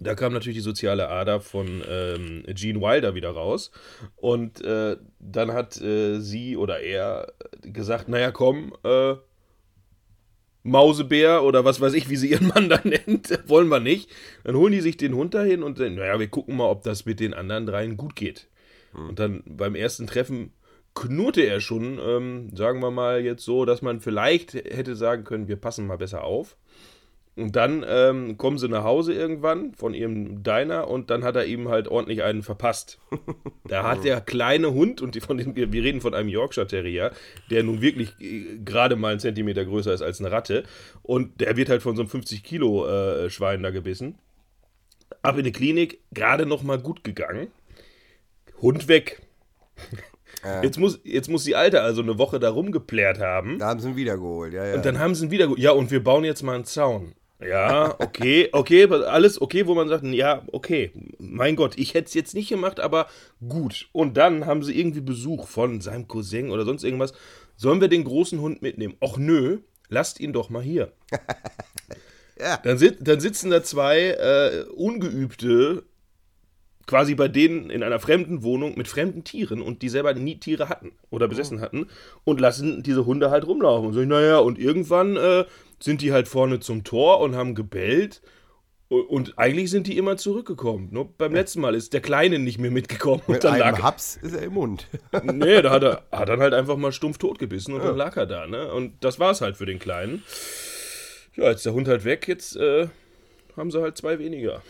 Da 0.00 0.14
kam 0.14 0.32
natürlich 0.32 0.58
die 0.58 0.62
soziale 0.62 1.08
Ader 1.08 1.40
von 1.40 1.82
ähm, 1.88 2.44
Gene 2.54 2.80
Wilder 2.80 3.14
wieder 3.14 3.30
raus. 3.30 3.70
Und 4.16 4.62
äh, 4.64 4.96
dann 5.20 5.52
hat 5.52 5.80
äh, 5.80 6.18
sie 6.20 6.56
oder 6.56 6.80
er 6.80 7.32
gesagt, 7.62 8.08
naja, 8.08 8.32
komm, 8.32 8.74
äh, 8.84 9.14
Mausebär 10.66 11.42
oder 11.42 11.66
was 11.66 11.80
weiß 11.80 11.92
ich, 11.92 12.08
wie 12.08 12.16
sie 12.16 12.30
ihren 12.30 12.48
Mann 12.48 12.70
da 12.70 12.80
nennt, 12.84 13.38
wollen 13.46 13.68
wir 13.68 13.80
nicht. 13.80 14.10
Dann 14.44 14.56
holen 14.56 14.72
die 14.72 14.80
sich 14.80 14.96
den 14.96 15.14
Hund 15.14 15.34
dahin 15.34 15.62
und 15.62 15.78
dann, 15.78 15.96
naja, 15.96 16.18
wir 16.18 16.28
gucken 16.28 16.56
mal, 16.56 16.70
ob 16.70 16.82
das 16.82 17.04
mit 17.04 17.20
den 17.20 17.34
anderen 17.34 17.66
dreien 17.66 17.96
gut 17.96 18.16
geht. 18.16 18.48
Und 18.94 19.18
dann 19.18 19.42
beim 19.44 19.74
ersten 19.74 20.06
Treffen 20.06 20.52
knurrte 20.94 21.42
er 21.42 21.60
schon, 21.60 21.98
ähm, 22.02 22.56
sagen 22.56 22.80
wir 22.80 22.90
mal 22.90 23.20
jetzt 23.20 23.44
so, 23.44 23.64
dass 23.64 23.82
man 23.82 24.00
vielleicht 24.00 24.54
hätte 24.54 24.94
sagen 24.94 25.24
können, 25.24 25.48
wir 25.48 25.56
passen 25.56 25.86
mal 25.86 25.98
besser 25.98 26.24
auf. 26.24 26.56
Und 27.36 27.56
dann 27.56 27.84
ähm, 27.88 28.36
kommen 28.36 28.58
sie 28.58 28.68
nach 28.68 28.84
Hause 28.84 29.12
irgendwann 29.12 29.74
von 29.74 29.92
ihrem 29.92 30.44
Diner 30.44 30.86
und 30.86 31.10
dann 31.10 31.24
hat 31.24 31.34
er 31.34 31.46
ihm 31.46 31.68
halt 31.68 31.88
ordentlich 31.88 32.22
einen 32.22 32.42
verpasst. 32.44 32.98
Da 33.66 33.82
hat 33.82 34.04
der 34.04 34.20
kleine 34.20 34.72
Hund, 34.74 35.00
und 35.00 35.14
die 35.14 35.20
von 35.20 35.38
dem, 35.38 35.56
wir 35.56 35.66
reden 35.82 36.00
von 36.02 36.14
einem 36.14 36.28
Yorkshire 36.28 36.66
Terrier, 36.66 37.12
der 37.50 37.62
nun 37.64 37.80
wirklich 37.80 38.12
äh, 38.20 38.58
gerade 38.64 38.94
mal 38.94 39.12
einen 39.12 39.20
Zentimeter 39.20 39.64
größer 39.64 39.92
ist 39.92 40.02
als 40.02 40.20
eine 40.20 40.30
Ratte. 40.30 40.64
Und 41.02 41.40
der 41.40 41.56
wird 41.56 41.70
halt 41.70 41.82
von 41.82 41.96
so 41.96 42.02
einem 42.02 42.08
50 42.10 42.44
Kilo 42.44 42.86
äh, 42.86 43.30
Schwein 43.30 43.62
da 43.62 43.70
gebissen. 43.70 44.18
Ab 45.22 45.38
in 45.38 45.44
die 45.44 45.52
Klinik, 45.52 46.00
gerade 46.12 46.44
noch 46.46 46.62
mal 46.62 46.78
gut 46.78 47.02
gegangen. 47.04 47.48
Hund 48.60 48.86
weg. 48.86 49.22
Jetzt, 50.62 50.78
muss, 50.78 51.00
jetzt 51.04 51.30
muss 51.30 51.44
die 51.44 51.56
Alte 51.56 51.80
also 51.80 52.02
eine 52.02 52.18
Woche 52.18 52.38
da 52.38 52.50
rumgeplärt 52.50 53.18
haben. 53.18 53.58
Da 53.58 53.68
haben 53.68 53.80
sie 53.80 53.88
ihn 53.88 53.96
wiedergeholt, 53.96 54.52
ja, 54.52 54.66
ja. 54.66 54.74
Und 54.74 54.84
dann 54.84 54.98
haben 54.98 55.14
sie 55.14 55.24
ihn 55.26 55.30
wieder. 55.30 55.48
ge- 55.48 55.58
Ja, 55.58 55.70
und 55.72 55.90
wir 55.90 56.04
bauen 56.04 56.22
jetzt 56.24 56.42
mal 56.42 56.54
einen 56.54 56.64
Zaun. 56.64 57.14
Ja, 57.46 57.94
okay, 57.98 58.48
okay, 58.52 58.86
alles 58.86 59.40
okay, 59.40 59.66
wo 59.66 59.74
man 59.74 59.88
sagt, 59.88 60.04
ja, 60.04 60.42
okay, 60.52 60.92
mein 61.18 61.56
Gott, 61.56 61.76
ich 61.76 61.94
hätte 61.94 62.08
es 62.08 62.14
jetzt 62.14 62.34
nicht 62.34 62.48
gemacht, 62.48 62.80
aber 62.80 63.08
gut. 63.46 63.88
Und 63.92 64.16
dann 64.16 64.46
haben 64.46 64.62
sie 64.62 64.78
irgendwie 64.78 65.00
Besuch 65.00 65.46
von 65.46 65.80
seinem 65.80 66.08
Cousin 66.08 66.50
oder 66.50 66.64
sonst 66.64 66.84
irgendwas. 66.84 67.12
Sollen 67.56 67.80
wir 67.80 67.88
den 67.88 68.04
großen 68.04 68.40
Hund 68.40 68.62
mitnehmen? 68.62 68.96
Och 69.00 69.18
nö, 69.18 69.58
lasst 69.88 70.20
ihn 70.20 70.32
doch 70.32 70.50
mal 70.50 70.62
hier. 70.62 70.92
Ja. 72.38 72.58
Dann, 72.58 72.78
sit 72.78 72.98
dann 73.00 73.20
sitzen 73.20 73.50
da 73.50 73.62
zwei 73.62 74.08
äh, 74.08 74.64
Ungeübte 74.74 75.84
quasi 76.86 77.14
bei 77.14 77.28
denen 77.28 77.70
in 77.70 77.82
einer 77.82 78.00
fremden 78.00 78.42
Wohnung 78.42 78.76
mit 78.76 78.88
fremden 78.88 79.24
Tieren 79.24 79.62
und 79.62 79.82
die 79.82 79.88
selber 79.88 80.14
nie 80.14 80.38
Tiere 80.38 80.68
hatten 80.68 80.92
oder 81.10 81.28
besessen 81.28 81.60
hatten 81.60 81.86
und 82.24 82.40
lassen 82.40 82.82
diese 82.82 83.06
Hunde 83.06 83.30
halt 83.30 83.46
rumlaufen 83.46 83.88
und 83.88 83.94
sagen, 83.94 84.08
naja, 84.08 84.38
und 84.38 84.58
irgendwann 84.58 85.16
äh, 85.16 85.44
sind 85.80 86.02
die 86.02 86.12
halt 86.12 86.28
vorne 86.28 86.60
zum 86.60 86.84
Tor 86.84 87.20
und 87.20 87.36
haben 87.36 87.54
gebellt 87.54 88.22
und, 88.88 89.02
und 89.08 89.38
eigentlich 89.38 89.70
sind 89.70 89.86
die 89.86 89.96
immer 89.96 90.16
zurückgekommen. 90.16 90.88
Nur 90.92 91.12
beim 91.16 91.34
letzten 91.34 91.60
Mal 91.60 91.74
ist 91.74 91.92
der 91.94 92.00
Kleine 92.00 92.38
nicht 92.38 92.58
mehr 92.58 92.70
mitgekommen 92.70 93.22
und 93.26 93.34
Mit 93.34 93.44
dann 93.44 93.54
einem 93.54 93.62
lag 93.62 93.82
Haps 93.82 94.16
ist 94.16 94.34
er 94.34 94.42
im 94.42 94.54
Mund. 94.54 94.88
Nee, 95.24 95.62
da 95.62 95.70
hat 95.70 95.82
er 95.82 96.02
hat 96.12 96.28
dann 96.28 96.40
halt 96.40 96.54
einfach 96.54 96.76
mal 96.76 96.92
stumpf 96.92 97.18
tot 97.18 97.38
gebissen 97.38 97.72
und 97.74 97.82
dann 97.82 97.96
lag 97.96 98.16
er 98.16 98.26
da, 98.26 98.46
ne? 98.46 98.72
Und 98.72 99.02
das 99.02 99.18
war's 99.18 99.40
halt 99.40 99.56
für 99.56 99.66
den 99.66 99.78
Kleinen. 99.78 100.22
Ja, 101.34 101.44
jetzt 101.44 101.58
ist 101.58 101.66
der 101.66 101.72
Hund 101.72 101.88
halt 101.88 102.04
weg, 102.04 102.28
jetzt 102.28 102.56
äh, 102.56 102.88
haben 103.56 103.70
sie 103.70 103.80
halt 103.80 103.96
zwei 103.96 104.18
weniger. 104.18 104.62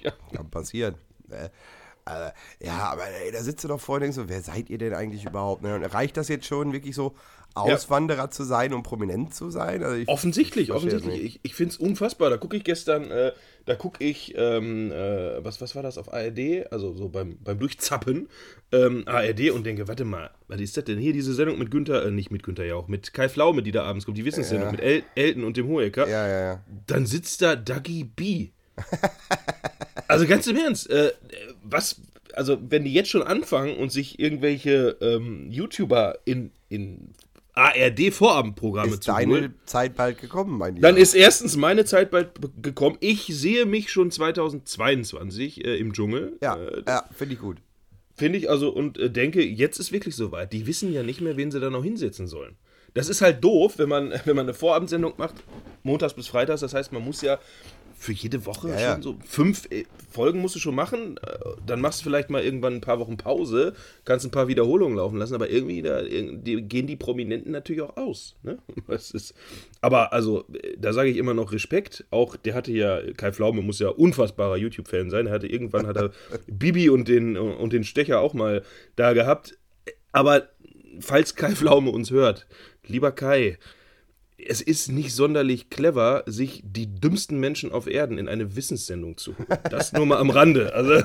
ja. 0.00 0.12
Kann 0.34 0.50
passieren. 0.50 0.96
Ne? 1.28 1.50
Äh, 2.06 2.66
ja, 2.66 2.90
aber 2.92 3.04
ey, 3.06 3.32
da 3.32 3.42
sitzt 3.42 3.64
du 3.64 3.68
doch 3.68 3.80
vor 3.80 3.94
und 3.96 4.02
denkst 4.02 4.16
so, 4.16 4.28
wer 4.28 4.42
seid 4.42 4.68
ihr 4.68 4.78
denn 4.78 4.92
eigentlich 4.94 5.24
überhaupt? 5.24 5.62
Ne? 5.62 5.74
Und 5.74 5.84
reicht 5.84 6.16
das 6.16 6.28
jetzt 6.28 6.46
schon, 6.46 6.72
wirklich 6.72 6.94
so 6.94 7.14
Auswanderer 7.54 8.30
zu 8.30 8.42
sein 8.44 8.74
und 8.74 8.82
prominent 8.82 9.32
zu 9.34 9.48
sein? 9.48 9.82
Also 9.82 9.96
ich, 9.96 10.08
Offensichtlich, 10.08 10.68
es 10.68 10.74
offensichtlich. 10.74 11.24
Ich, 11.24 11.40
ich 11.42 11.54
finde 11.54 11.70
es 11.72 11.76
unfassbar. 11.78 12.28
Da 12.28 12.36
gucke 12.36 12.56
ich 12.56 12.64
gestern, 12.64 13.10
äh, 13.10 13.32
da 13.64 13.74
gucke 13.76 14.04
ich, 14.04 14.34
ähm, 14.36 14.90
äh, 14.92 15.42
was, 15.42 15.60
was 15.62 15.74
war 15.76 15.82
das 15.82 15.96
auf 15.96 16.12
ARD? 16.12 16.70
Also 16.70 16.92
so 16.94 17.08
beim, 17.08 17.38
beim 17.42 17.58
Durchzappen, 17.58 18.28
ähm, 18.72 19.04
ARD 19.06 19.50
und 19.52 19.64
denke, 19.64 19.88
warte 19.88 20.04
mal, 20.04 20.30
was 20.48 20.60
ist 20.60 20.76
das 20.76 20.84
denn 20.84 20.98
hier, 20.98 21.12
diese 21.14 21.32
Sendung 21.32 21.58
mit 21.58 21.70
Günther, 21.70 22.04
äh, 22.04 22.10
nicht 22.10 22.30
mit 22.30 22.42
Günther 22.42 22.66
Jauch, 22.66 22.88
mit 22.88 23.14
Kai 23.14 23.28
Flaume, 23.30 23.62
die 23.62 23.70
da 23.72 23.84
abends 23.84 24.04
kommt, 24.04 24.18
die 24.18 24.24
Wissenssendung 24.24 24.66
Ja. 24.66 24.72
mit 24.72 24.80
El 24.82 25.02
Elton 25.14 25.44
und 25.44 25.56
dem 25.56 25.68
Hohecker. 25.68 26.06
Ja, 26.08 26.26
ja, 26.28 26.40
ja. 26.40 26.64
Dann 26.86 27.06
sitzt 27.06 27.40
da 27.40 27.56
Dougie 27.56 28.04
B. 28.04 28.50
also 30.08 30.26
ganz 30.26 30.46
im 30.46 30.56
Ernst, 30.56 30.90
äh, 30.90 31.12
was, 31.62 32.00
also 32.34 32.58
wenn 32.68 32.84
die 32.84 32.92
jetzt 32.92 33.10
schon 33.10 33.22
anfangen 33.22 33.76
und 33.76 33.90
sich 33.90 34.18
irgendwelche 34.18 34.96
ähm, 35.00 35.50
YouTuber 35.50 36.18
in, 36.24 36.50
in 36.68 37.14
ARD-Vorabendprogramme 37.54 38.94
Ist 38.94 39.04
zu 39.04 39.12
deine 39.12 39.32
holen, 39.32 39.54
Zeit 39.64 39.94
bald 39.94 40.20
gekommen, 40.20 40.58
mein 40.58 40.74
Lieber? 40.74 40.88
dann 40.88 40.96
ist 40.96 41.14
erstens 41.14 41.56
meine 41.56 41.84
Zeit 41.84 42.10
bald 42.10 42.30
gekommen. 42.60 42.96
Ich 43.00 43.26
sehe 43.26 43.64
mich 43.64 43.90
schon 43.90 44.10
2022 44.10 45.64
äh, 45.64 45.76
im 45.76 45.92
Dschungel. 45.92 46.36
Ja, 46.42 46.56
Äh, 46.56 46.82
ja 46.86 47.04
finde 47.16 47.34
ich 47.34 47.40
gut. 47.40 47.58
Finde 48.16 48.38
ich 48.38 48.50
also 48.50 48.70
und 48.70 48.98
äh, 48.98 49.10
denke, 49.10 49.44
jetzt 49.44 49.78
ist 49.78 49.92
wirklich 49.92 50.16
soweit. 50.16 50.52
Die 50.52 50.66
wissen 50.66 50.92
ja 50.92 51.02
nicht 51.02 51.20
mehr, 51.20 51.36
wen 51.36 51.50
sie 51.50 51.60
da 51.60 51.70
noch 51.70 51.84
hinsetzen 51.84 52.26
sollen. 52.26 52.56
Das 52.92 53.08
ist 53.08 53.22
halt 53.22 53.42
doof, 53.42 53.74
wenn 53.78 53.88
man, 53.88 54.12
wenn 54.24 54.36
man 54.36 54.46
eine 54.46 54.54
Vorabendsendung 54.54 55.14
macht, 55.16 55.34
montags 55.84 56.14
bis 56.14 56.26
freitags. 56.26 56.60
Das 56.60 56.74
heißt, 56.74 56.92
man 56.92 57.04
muss 57.04 57.22
ja 57.22 57.38
für 58.04 58.12
jede 58.12 58.44
Woche 58.44 58.68
Ja, 58.68 58.78
schon 58.78 58.86
ja. 58.86 59.02
so 59.02 59.16
fünf 59.24 59.70
äh, 59.70 59.84
Folgen 60.10 60.40
musst 60.40 60.54
du 60.54 60.58
schon 60.58 60.74
machen. 60.74 61.16
Äh, 61.16 61.38
Dann 61.66 61.80
machst 61.80 62.00
du 62.00 62.04
vielleicht 62.04 62.28
mal 62.28 62.44
irgendwann 62.44 62.74
ein 62.74 62.80
paar 62.80 62.98
Wochen 62.98 63.16
Pause, 63.16 63.72
kannst 64.04 64.26
ein 64.26 64.30
paar 64.30 64.46
Wiederholungen 64.46 64.98
laufen 64.98 65.16
lassen, 65.16 65.34
aber 65.34 65.48
irgendwie 65.48 65.80
da, 65.80 66.02
irgendwie 66.02 66.62
gehen 66.62 66.86
die 66.86 66.96
Prominenten 66.96 67.50
natürlich 67.50 67.82
auch 67.82 67.96
aus. 67.96 68.36
Ne? 68.42 68.58
Das 68.86 69.10
ist, 69.10 69.34
aber 69.80 70.12
also, 70.12 70.44
äh, 70.52 70.76
da 70.78 70.92
sage 70.92 71.08
ich 71.08 71.16
immer 71.16 71.34
noch 71.34 71.52
Respekt. 71.52 72.04
Auch 72.10 72.36
der 72.36 72.54
hatte 72.54 72.72
ja, 72.72 73.00
Kai 73.16 73.32
Pflaume 73.32 73.62
muss 73.62 73.78
ja 73.78 73.88
unfassbarer 73.88 74.56
YouTube-Fan 74.56 75.08
sein. 75.10 75.26
Er 75.26 75.32
hatte 75.32 75.46
irgendwann 75.46 75.86
hat 75.86 75.96
er 75.96 76.10
Bibi 76.46 76.90
und 76.90 77.08
den, 77.08 77.36
und 77.36 77.72
den 77.72 77.84
Stecher 77.84 78.20
auch 78.20 78.34
mal 78.34 78.62
da 78.96 79.14
gehabt. 79.14 79.58
Aber 80.12 80.48
falls 81.00 81.34
Kai 81.34 81.52
Pflaume 81.52 81.90
uns 81.90 82.10
hört, 82.10 82.46
lieber 82.86 83.12
Kai, 83.12 83.58
es 84.36 84.60
ist 84.60 84.90
nicht 84.90 85.14
sonderlich 85.14 85.70
clever, 85.70 86.24
sich 86.26 86.62
die 86.64 86.86
dümmsten 86.86 87.38
Menschen 87.38 87.72
auf 87.72 87.86
Erden 87.86 88.18
in 88.18 88.28
eine 88.28 88.56
Wissenssendung 88.56 89.16
zu 89.16 89.36
holen. 89.36 89.46
Das 89.70 89.92
nur 89.92 90.06
mal 90.06 90.18
am 90.18 90.30
Rande. 90.30 90.74
Also, 90.74 91.04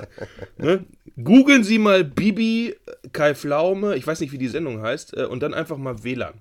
ne? 0.57 0.85
Googeln 1.23 1.63
Sie 1.63 1.79
mal 1.79 2.03
Bibi, 2.03 2.75
Kai 3.13 3.35
Pflaume, 3.35 3.95
ich 3.95 4.07
weiß 4.07 4.19
nicht, 4.21 4.31
wie 4.31 4.37
die 4.37 4.47
Sendung 4.47 4.81
heißt, 4.81 5.17
äh, 5.17 5.25
und 5.25 5.43
dann 5.43 5.53
einfach 5.53 5.77
mal 5.77 6.03
WLAN. 6.03 6.35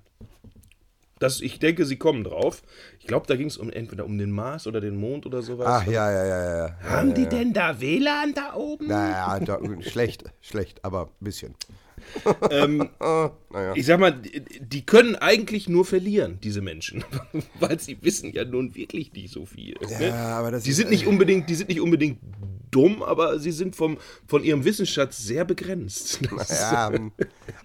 Das, 1.19 1.41
ich 1.41 1.59
denke, 1.59 1.85
Sie 1.85 1.97
kommen 1.97 2.23
drauf. 2.23 2.63
Ich 2.99 3.05
glaube, 3.05 3.27
da 3.27 3.35
ging 3.35 3.47
es 3.47 3.57
um, 3.57 3.69
entweder 3.69 4.05
um 4.05 4.17
den 4.17 4.31
Mars 4.31 4.67
oder 4.67 4.79
den 4.79 4.95
Mond 4.95 5.25
oder 5.25 5.41
sowas. 5.41 5.67
Ach 5.67 5.85
ja, 5.85 6.09
ja, 6.11 6.25
ja, 6.25 6.57
ja. 6.67 6.79
Haben 6.81 7.13
die 7.13 7.27
denn 7.27 7.51
da 7.51 7.81
WLAN 7.81 8.33
da 8.33 8.55
oben? 8.55 8.87
Naja, 8.87 9.37
da, 9.41 9.59
schlecht, 9.81 10.23
schlecht, 10.39 10.83
aber 10.85 11.07
ein 11.07 11.23
bisschen. 11.23 11.55
Ähm, 12.51 12.89
naja. 13.51 13.73
ich 13.75 13.85
sag 13.85 13.99
mal, 13.99 14.11
die, 14.59 14.85
können 14.85 15.15
eigentlich 15.15 15.69
nur 15.69 15.85
verlieren, 15.85 16.39
diese 16.43 16.61
Menschen. 16.61 17.03
Weil 17.59 17.79
sie 17.79 17.97
wissen 18.01 18.31
ja 18.33 18.43
nun 18.45 18.75
wirklich 18.75 19.13
nicht 19.13 19.31
so 19.33 19.45
viel. 19.45 19.75
ne? 19.81 20.07
Ja, 20.09 20.37
aber 20.37 20.51
das 20.51 20.63
die 20.63 20.71
sind 20.71 20.89
nicht 20.89 21.05
unbedingt, 21.07 21.49
die 21.49 21.55
sind 21.55 21.69
nicht 21.69 21.81
unbedingt 21.81 22.19
dumm, 22.71 23.01
aber 23.03 23.39
sie 23.39 23.51
sind 23.51 23.75
vom, 23.75 23.97
von 24.27 24.43
ihrem 24.43 24.63
Wissensschatz 24.65 25.17
sehr 25.17 25.45
begrenzt. 25.45 26.19
Das 26.37 26.49
ist- 26.51 26.61
Ja, 26.61 26.91
ähm, 26.93 27.11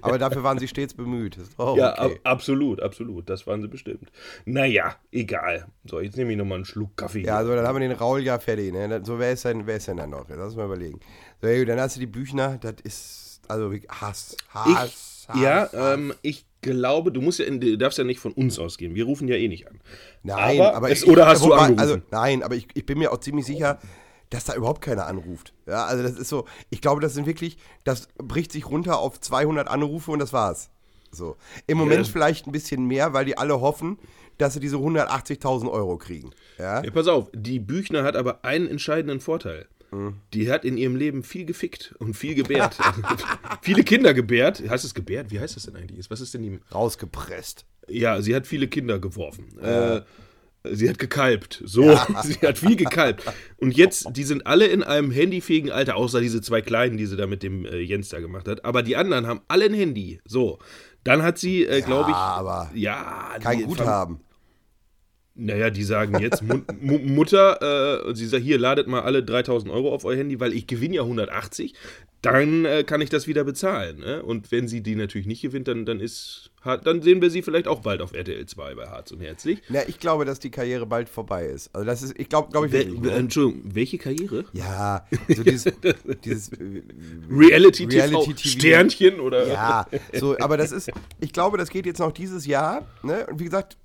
aber 0.00 0.18
dafür 0.18 0.42
waren 0.42 0.59
sie 0.59 0.68
stets 0.68 0.94
bemüht. 0.94 1.38
Auch 1.57 1.76
ja, 1.76 1.92
okay. 1.92 2.14
ab, 2.14 2.20
absolut, 2.24 2.80
absolut. 2.83 3.28
Das 3.28 3.46
waren 3.46 3.61
sie 3.62 3.68
bestimmt. 3.68 4.11
Naja, 4.44 4.96
egal. 5.12 5.66
So, 5.85 6.00
jetzt 6.00 6.16
nehme 6.16 6.33
ich 6.33 6.38
nochmal 6.38 6.57
einen 6.57 6.64
Schluck 6.64 6.96
Kaffee. 6.96 7.22
Ja, 7.24 7.37
also 7.38 7.54
dann 7.54 7.66
haben 7.66 7.78
wir 7.78 7.87
den 7.88 7.96
Raul 7.96 8.22
ja 8.22 8.38
fertig. 8.38 8.72
Ne? 8.72 9.02
So, 9.04 9.18
wer 9.18 9.33
ist 9.33 9.44
denn, 9.44 9.66
wer 9.66 9.76
ist 9.76 9.88
denn 9.88 9.98
da 9.98 10.07
noch? 10.07 10.26
Lass 10.28 10.38
uns 10.48 10.57
mal 10.57 10.66
überlegen. 10.66 11.00
So, 11.42 11.64
dann 11.64 11.78
hast 11.80 11.96
du 11.96 12.00
die 12.00 12.07
Büchner, 12.07 12.59
das 12.59 12.74
ist, 12.85 13.23
also 13.48 13.72
Hass, 13.88 14.37
Hass, 14.50 15.26
Hass. 15.28 15.28
ja, 15.40 15.68
Hass. 15.72 15.74
ähm, 15.74 16.14
ich 16.22 16.44
glaube, 16.61 17.12
du 17.12 17.20
musst 17.20 17.38
ja, 17.38 17.50
du 17.50 17.76
darfst 17.78 17.98
ja 17.98 18.04
nicht 18.04 18.20
von 18.20 18.33
uns 18.33 18.59
ausgehen. 18.59 18.94
Wir 18.94 19.04
rufen 19.04 19.28
ja 19.28 19.37
eh 19.37 19.48
nicht 19.48 19.68
an. 19.68 19.80
Nein, 20.22 20.61
aber, 20.61 20.74
aber, 20.76 20.90
es, 20.90 21.02
ich, 21.02 21.09
oder 21.09 21.26
hast 21.26 21.42
du 21.42 21.46
wobei, 21.46 21.57
angerufen? 21.59 21.78
Also, 21.80 21.98
nein, 22.11 22.42
aber 22.42 22.54
ich, 22.54 22.68
ich 22.74 22.87
bin 22.87 22.98
mir 22.98 23.12
auch 23.12 23.20
ziemlich 23.20 23.44
sicher, 23.46 23.78
dass 24.30 24.44
da 24.44 24.54
überhaupt 24.54 24.80
keiner 24.80 25.07
anruft. 25.07 25.52
Ja, 25.66 25.85
also 25.85 26.02
das 26.02 26.12
ist 26.18 26.28
so, 26.28 26.46
ich 26.70 26.80
glaube, 26.80 27.00
das 27.00 27.14
sind 27.14 27.26
wirklich, 27.26 27.59
das 27.85 28.09
bricht 28.16 28.50
sich 28.52 28.68
runter 28.68 28.98
auf 28.98 29.20
200 29.20 29.68
Anrufe 29.68 30.11
und 30.11 30.18
das 30.18 30.33
war's. 30.33 30.70
So. 31.12 31.37
Im 31.66 31.78
Moment 31.78 32.07
Ja. 32.07 32.12
vielleicht 32.12 32.46
ein 32.46 32.52
bisschen 32.52 32.87
mehr, 32.87 33.12
weil 33.12 33.24
die 33.24 33.38
alle 33.38 33.61
hoffen, 33.61 33.98
dass 34.38 34.54
sie 34.54 34.61
diese 34.61 34.76
180.000 34.76 35.70
Euro 35.70 35.96
kriegen. 35.96 36.30
Ja? 36.59 36.83
Ja, 36.83 36.90
pass 36.90 37.07
auf, 37.07 37.30
die 37.33 37.61
Büchner 37.61 38.02
hat 38.02 38.16
aber 38.16 38.44
einen 38.44 38.66
entscheidenden 38.66 39.20
Vorteil. 39.20 39.66
Die 40.33 40.50
hat 40.50 40.64
in 40.64 40.76
ihrem 40.76 40.96
Leben 40.96 41.22
viel 41.22 41.44
gefickt 41.44 41.94
und 41.98 42.14
viel 42.14 42.35
gebärt. 42.35 42.76
viele 43.62 43.85
Kinder 43.85 44.14
gebärt. 44.14 44.62
Heißt 44.68 44.85
es 44.85 44.94
gebärt? 44.94 45.30
Wie 45.30 45.40
heißt 45.40 45.57
das 45.57 45.64
denn 45.64 45.76
eigentlich? 45.76 46.11
Was 46.11 46.20
ist 46.20 46.35
denn 46.35 46.42
die. 46.42 46.61
Rausgepresst. 46.72 47.64
Ja, 47.88 48.20
sie 48.22 48.35
hat 48.35 48.46
viele 48.46 48.68
Kinder 48.68 48.98
geworfen. 48.98 49.59
Äh, 49.59 50.02
sie 50.64 50.88
hat 50.88 50.98
gekalbt. 50.98 51.62
So, 51.64 51.83
sie 52.22 52.38
hat 52.46 52.59
viel 52.59 52.76
gekalbt. 52.76 53.22
Und 53.59 53.76
jetzt, 53.76 54.07
die 54.16 54.24
sind 54.24 54.46
alle 54.46 54.66
in 54.66 54.83
einem 54.83 55.11
handyfähigen 55.11 55.70
Alter, 55.70 55.96
außer 55.96 56.20
diese 56.20 56.40
zwei 56.40 56.62
Kleinen, 56.62 56.96
die 56.96 57.07
sie 57.07 57.16
da 57.16 57.26
mit 57.26 57.42
dem 57.42 57.66
äh, 57.66 57.78
Jens 57.80 58.09
da 58.09 58.20
gemacht 58.20 58.48
hat. 58.48 58.64
Aber 58.64 58.83
die 58.83 58.96
anderen 58.96 59.26
haben 59.26 59.40
alle 59.48 59.66
ein 59.66 59.74
Handy. 59.74 60.20
So. 60.24 60.59
Dann 61.04 61.22
hat 61.22 61.38
sie, 61.38 61.64
äh, 61.66 61.83
glaube 61.83 62.11
ich. 62.11 62.16
aber 62.16 62.70
ja, 62.74 63.35
kein 63.40 63.59
die- 63.59 63.64
Guthaben. 63.64 64.20
Naja, 65.37 65.70
die 65.70 65.83
sagen 65.83 66.18
jetzt, 66.20 66.42
Mu 66.42 66.61
Mu 66.81 66.99
Mutter, 66.99 68.07
äh, 68.09 68.14
sie 68.14 68.27
sagt, 68.27 68.44
hier, 68.44 68.59
ladet 68.59 68.87
mal 68.87 69.03
alle 69.03 69.23
3000 69.23 69.73
Euro 69.73 69.92
auf 69.92 70.05
euer 70.05 70.16
Handy, 70.16 70.38
weil 70.40 70.53
ich 70.53 70.66
gewinne 70.66 70.97
ja 70.97 71.03
180, 71.03 71.75
dann 72.23 72.64
äh, 72.64 72.85
kann 72.85 73.01
ich 73.01 73.11
das 73.11 73.27
wieder 73.27 73.44
bezahlen. 73.44 73.99
Ne? 73.99 74.23
Und 74.23 74.51
wenn 74.53 74.66
sie 74.68 74.81
die 74.81 74.94
natürlich 74.97 75.27
nicht 75.27 75.42
gewinnt, 75.42 75.68
dann, 75.68 75.85
dann 75.85 76.01
ist, 76.01 76.51
Hart- 76.62 76.87
dann 76.87 77.03
sehen 77.03 77.20
wir 77.20 77.29
sie 77.31 77.42
vielleicht 77.42 77.68
auch 77.68 77.81
bald 77.83 78.01
auf 78.01 78.14
RTL 78.14 78.47
2 78.47 78.75
bei 78.77 78.87
Harz 78.87 79.11
und 79.11 79.20
Herzlich. 79.20 79.61
Na, 79.68 79.81
ich 79.87 79.99
glaube, 79.99 80.25
dass 80.25 80.38
die 80.38 80.51
Karriere 80.51 80.87
bald 80.87 81.09
vorbei 81.11 81.47
ist. 81.47 81.68
Also 81.75 81.85
das 81.85 82.03
ist, 82.03 82.18
ich 82.18 82.29
glaube, 82.31 82.51
glaube 82.51 82.68
ich 82.68 82.73
Wel- 82.73 82.87
wirklich. 82.92 83.01
Ne? 83.01 83.11
Entschuldigung, 83.12 83.75
welche 83.75 83.99
Karriere? 83.99 84.44
Ja, 84.55 85.07
so 85.29 85.42
dieses, 85.42 85.64
dieses 86.25 86.49
äh, 86.53 86.83
Reality, 87.31 87.87
TV, 87.87 88.05
Reality 88.05 88.35
TV. 88.35 88.49
Sternchen 88.59 89.20
oder? 89.20 89.47
Ja, 89.49 89.87
so, 90.14 90.38
aber 90.38 90.57
das 90.57 90.73
ist, 90.73 90.90
ich 91.20 91.33
glaube, 91.33 91.59
das 91.59 91.68
geht 91.70 91.85
jetzt 91.87 91.99
noch 91.99 92.12
dieses 92.12 92.47
Jahr, 92.47 92.87
ne? 93.03 93.27
Und 93.27 93.40
wie 93.40 93.44
gesagt, 93.44 93.77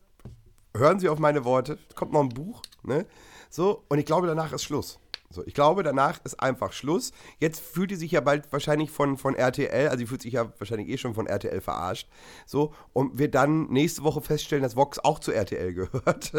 hören 0.75 0.99
Sie 0.99 1.09
auf 1.09 1.19
meine 1.19 1.45
Worte, 1.45 1.77
kommt 1.95 2.13
noch 2.13 2.21
ein 2.21 2.29
Buch, 2.29 2.61
ne? 2.83 3.05
So, 3.49 3.83
und 3.89 3.97
ich 3.97 4.05
glaube, 4.05 4.27
danach 4.27 4.53
ist 4.53 4.63
Schluss. 4.63 4.99
So, 5.31 5.45
ich 5.45 5.53
glaube, 5.53 5.83
danach 5.83 6.19
ist 6.23 6.41
einfach 6.41 6.73
Schluss. 6.73 7.11
Jetzt 7.39 7.59
fühlt 7.59 7.91
die 7.91 7.95
sich 7.95 8.11
ja 8.11 8.21
bald 8.21 8.51
wahrscheinlich 8.51 8.89
von, 8.89 9.15
von 9.15 9.35
RTL, 9.35 9.87
also 9.87 9.97
die 9.97 10.07
fühlt 10.07 10.23
sich 10.23 10.33
ja 10.33 10.51
wahrscheinlich 10.57 10.89
eh 10.89 10.97
schon 10.97 11.13
von 11.13 11.27
RTL 11.27 11.61
verarscht. 11.61 12.07
So, 12.47 12.73
und 12.93 13.19
wird 13.19 13.35
dann 13.35 13.67
nächste 13.69 14.03
Woche 14.03 14.21
feststellen, 14.21 14.63
dass 14.63 14.75
Vox 14.75 14.97
auch 14.97 15.19
zu 15.19 15.31
RTL 15.31 15.73
gehört. 15.75 16.31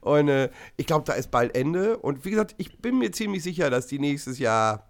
und 0.00 0.28
äh, 0.28 0.50
ich 0.76 0.86
glaube, 0.86 1.04
da 1.04 1.14
ist 1.14 1.32
bald 1.32 1.56
Ende. 1.56 1.98
Und 1.98 2.24
wie 2.24 2.30
gesagt, 2.30 2.54
ich 2.58 2.80
bin 2.80 2.98
mir 2.98 3.10
ziemlich 3.10 3.42
sicher, 3.42 3.70
dass 3.70 3.88
die 3.88 3.98
nächstes 3.98 4.38
Jahr 4.38 4.88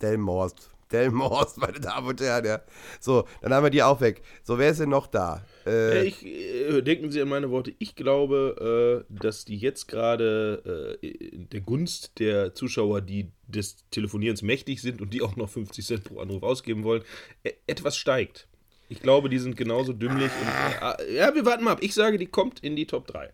Delmhorst 0.00 0.73
Delmhorst, 0.92 1.58
meine 1.58 1.80
Damen 1.80 2.08
und 2.08 2.20
Herren. 2.20 2.44
Ja. 2.44 2.60
So, 3.00 3.24
dann 3.42 3.52
haben 3.52 3.64
wir 3.64 3.70
die 3.70 3.82
auch 3.82 4.00
weg. 4.00 4.22
So, 4.42 4.58
wer 4.58 4.70
ist 4.70 4.80
denn 4.80 4.90
noch 4.90 5.06
da? 5.06 5.44
Äh, 5.66 6.06
ich, 6.06 6.24
äh, 6.24 6.82
denken 6.82 7.10
Sie 7.10 7.20
an 7.20 7.28
meine 7.28 7.50
Worte. 7.50 7.74
Ich 7.78 7.96
glaube, 7.96 9.04
äh, 9.08 9.14
dass 9.14 9.44
die 9.44 9.56
jetzt 9.56 9.86
gerade 9.88 10.96
äh, 11.02 11.46
der 11.52 11.60
Gunst 11.60 12.18
der 12.18 12.54
Zuschauer, 12.54 13.00
die 13.00 13.30
des 13.46 13.88
Telefonierens 13.90 14.42
mächtig 14.42 14.82
sind 14.82 15.00
und 15.00 15.12
die 15.14 15.22
auch 15.22 15.36
noch 15.36 15.48
50 15.48 15.84
Cent 15.84 16.04
pro 16.04 16.20
Anruf 16.20 16.42
ausgeben 16.42 16.84
wollen, 16.84 17.02
e 17.44 17.52
etwas 17.66 17.96
steigt. 17.96 18.48
Ich 18.88 19.00
glaube, 19.00 19.28
die 19.28 19.38
sind 19.38 19.56
genauso 19.56 19.92
dümmlich. 19.92 20.30
Und, 20.40 21.06
äh, 21.08 21.16
ja, 21.16 21.34
wir 21.34 21.44
warten 21.46 21.64
mal 21.64 21.72
ab. 21.72 21.78
Ich 21.82 21.94
sage, 21.94 22.18
die 22.18 22.26
kommt 22.26 22.60
in 22.60 22.76
die 22.76 22.86
Top 22.86 23.06
3. 23.06 23.32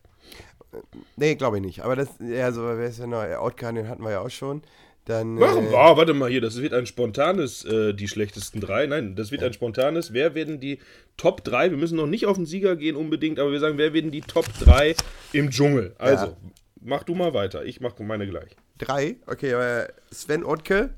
Nee, 1.16 1.34
glaube 1.34 1.58
ich 1.58 1.62
nicht. 1.62 1.80
Aber 1.80 1.96
das, 1.96 2.08
ja, 2.20 2.52
so, 2.52 2.62
wer 2.62 2.86
ist 2.86 3.00
denn 3.00 3.10
noch? 3.10 3.22
Outcast, 3.22 3.76
den 3.76 3.88
hatten 3.88 4.02
wir 4.02 4.12
ja 4.12 4.20
auch 4.20 4.30
schon. 4.30 4.62
Dann, 5.06 5.40
Warum? 5.40 5.66
Äh, 5.66 5.70
oh, 5.72 5.96
warte 5.96 6.14
mal 6.14 6.30
hier, 6.30 6.40
das 6.40 6.60
wird 6.60 6.74
ein 6.74 6.86
spontanes, 6.86 7.64
äh, 7.64 7.94
die 7.94 8.06
schlechtesten 8.06 8.60
drei. 8.60 8.86
Nein, 8.86 9.16
das 9.16 9.30
wird 9.30 9.42
ein 9.42 9.52
spontanes. 9.52 10.12
Wer 10.12 10.34
werden 10.34 10.60
die 10.60 10.78
Top 11.16 11.42
3? 11.42 11.70
Wir 11.70 11.78
müssen 11.78 11.96
noch 11.96 12.06
nicht 12.06 12.26
auf 12.26 12.36
den 12.36 12.46
Sieger 12.46 12.76
gehen 12.76 12.96
unbedingt, 12.96 13.38
aber 13.38 13.50
wir 13.50 13.60
sagen, 13.60 13.78
wer 13.78 13.92
werden 13.92 14.10
die 14.10 14.20
Top 14.20 14.46
3 14.60 14.94
im 15.32 15.50
Dschungel? 15.50 15.94
Also, 15.98 16.26
ja. 16.26 16.36
mach 16.80 17.02
du 17.02 17.14
mal 17.14 17.34
weiter. 17.34 17.64
Ich 17.64 17.80
mach 17.80 17.98
meine 17.98 18.26
gleich. 18.28 18.56
Drei? 18.78 19.16
Okay, 19.26 19.52
äh, 19.52 19.88
Sven 20.12 20.44
Ottke, 20.44 20.90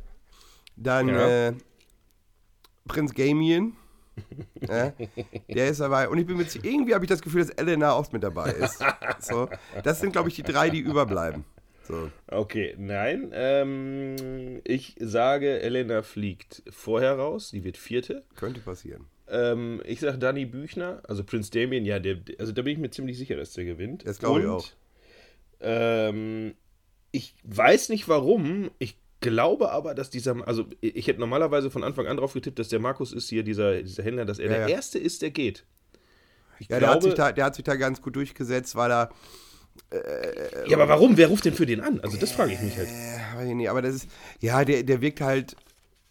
dann 0.77 1.09
ja. 1.09 1.49
äh, 1.49 1.53
Prinz 2.87 3.15
Gamien. 3.15 3.77
ja, 4.61 4.93
der 5.49 5.69
ist 5.69 5.81
dabei. 5.81 6.09
Und 6.09 6.19
ich 6.19 6.27
bin 6.27 6.37
mit 6.37 6.55
irgendwie 6.62 6.95
habe 6.95 7.05
ich 7.05 7.09
das 7.09 7.23
Gefühl, 7.23 7.41
dass 7.41 7.51
Elena 7.51 7.97
oft 7.97 8.12
mit 8.12 8.23
dabei 8.23 8.51
ist. 8.51 8.85
So, 9.21 9.49
das 9.85 10.01
sind, 10.01 10.12
glaube 10.12 10.29
ich, 10.29 10.35
die 10.35 10.43
drei, 10.43 10.69
die 10.69 10.81
überbleiben. 10.81 11.45
So. 11.85 12.11
Okay, 12.29 12.75
nein. 12.79 13.31
Ähm, 13.33 14.61
ich 14.64 14.97
sage, 15.01 15.61
Elena 15.61 16.03
fliegt 16.03 16.62
vorher 16.71 17.14
raus. 17.14 17.51
Sie 17.51 17.64
wird 17.64 17.77
vierte. 17.77 18.25
Könnte 18.37 18.61
passieren. 18.61 19.07
Ähm, 19.29 19.81
ich 19.85 20.01
sage 20.01 20.18
Danny 20.18 20.45
Büchner, 20.45 21.01
also 21.05 21.25
Prince 21.25 21.51
Damien, 21.51 21.85
ja, 21.85 21.99
der, 21.99 22.18
also 22.38 22.53
da 22.53 22.62
bin 22.62 22.75
ich 22.75 22.79
mir 22.79 22.90
ziemlich 22.90 23.16
sicher, 23.16 23.37
dass 23.37 23.53
der 23.55 23.64
gewinnt. 23.64 24.07
Das 24.07 24.18
glaube 24.18 24.40
ich 24.40 24.47
auch. 24.47 24.68
Ähm, 25.61 26.55
ich 27.12 27.35
weiß 27.45 27.88
nicht 27.88 28.09
warum. 28.09 28.71
Ich 28.79 28.97
glaube 29.21 29.71
aber, 29.71 29.95
dass 29.95 30.11
dieser, 30.11 30.47
also 30.47 30.66
ich 30.81 31.07
hätte 31.07 31.21
normalerweise 31.21 31.71
von 31.71 31.85
Anfang 31.85 32.07
an 32.07 32.16
drauf 32.18 32.35
getippt, 32.35 32.59
dass 32.59 32.68
der 32.68 32.81
Markus 32.81 33.12
ist 33.12 33.29
hier, 33.29 33.42
dieser, 33.42 33.83
dieser 33.83 34.03
Händler, 34.03 34.25
dass 34.25 34.38
er 34.38 34.51
ja, 34.51 34.59
der 34.59 34.68
ja. 34.68 34.75
Erste 34.77 34.99
ist, 34.99 35.23
der 35.23 35.31
geht. 35.31 35.64
Ich 36.59 36.68
ja, 36.68 36.79
glaube, 36.79 36.81
der, 36.81 36.95
hat 36.95 37.03
sich 37.03 37.14
da, 37.14 37.33
der 37.33 37.45
hat 37.45 37.55
sich 37.55 37.64
da 37.64 37.77
ganz 37.77 38.03
gut 38.03 38.16
durchgesetzt, 38.16 38.77
weil 38.77 38.90
er 38.90 39.11
äh, 39.91 40.69
ja, 40.69 40.77
aber 40.77 40.89
warum? 40.89 41.17
Wer 41.17 41.29
ruft 41.29 41.45
denn 41.45 41.55
für 41.55 41.67
den 41.67 41.81
an? 41.81 42.01
Also 42.01 42.17
das 42.17 42.33
frage 42.33 42.53
ich 42.53 42.61
mich 42.61 42.77
halt. 42.77 42.89
Äh, 43.39 43.55
nicht, 43.55 43.71
aber 43.71 43.83
das 43.83 43.95
ist, 43.97 44.09
ja, 44.41 44.65
der, 44.65 44.83
der 44.83 45.01
wirkt 45.01 45.21
halt 45.21 45.57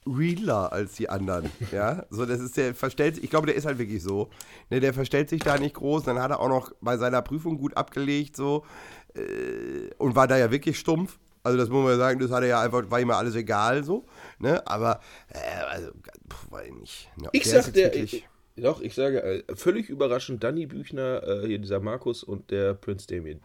realer 0.07 0.71
als 0.71 0.93
die 0.93 1.09
anderen, 1.09 1.51
ja, 1.71 2.05
so 2.09 2.25
das 2.25 2.39
ist 2.39 2.57
der 2.57 2.73
verstellt 2.73 3.19
ich 3.23 3.29
glaube 3.29 3.45
der 3.45 3.55
ist 3.55 3.65
halt 3.65 3.77
wirklich 3.77 4.01
so, 4.01 4.29
ne, 4.71 4.79
der 4.79 4.93
verstellt 4.95 5.29
sich 5.29 5.41
da 5.43 5.59
nicht 5.59 5.75
groß, 5.75 6.03
dann 6.03 6.19
hat 6.19 6.31
er 6.31 6.39
auch 6.39 6.49
noch 6.49 6.71
bei 6.81 6.97
seiner 6.97 7.21
Prüfung 7.21 7.59
gut 7.59 7.77
abgelegt 7.77 8.35
so 8.35 8.65
äh, 9.13 9.93
und 9.99 10.15
war 10.15 10.27
da 10.27 10.37
ja 10.37 10.49
wirklich 10.49 10.79
stumpf, 10.79 11.19
also 11.43 11.57
das 11.57 11.69
muss 11.69 11.83
man 11.83 11.97
sagen, 11.97 12.19
das 12.19 12.31
hat 12.31 12.41
er 12.41 12.49
ja 12.49 12.61
einfach, 12.61 12.83
war 12.89 12.99
ihm 12.99 13.11
alles 13.11 13.35
egal 13.35 13.83
so, 13.83 14.05
ne, 14.39 14.65
aber 14.65 15.01
äh, 15.29 15.63
also, 15.69 15.91
pff, 15.91 16.51
weiß 16.51 16.67
ich 16.67 16.73
nicht. 16.73 17.09
Ja, 17.21 17.29
ich 17.31 17.49
sag 17.49 17.73
der, 17.73 17.95
ich, 17.95 18.27
doch, 18.57 18.81
ich 18.81 18.93
sage 18.93 19.21
äh, 19.23 19.43
völlig 19.55 19.89
überraschend, 19.89 20.43
Danny 20.43 20.65
Büchner, 20.65 21.23
äh, 21.23 21.47
hier 21.47 21.59
dieser 21.59 21.79
Markus 21.79 22.23
und 22.23 22.51
der 22.51 22.73
Prinz 22.73 23.07
Damien. 23.07 23.41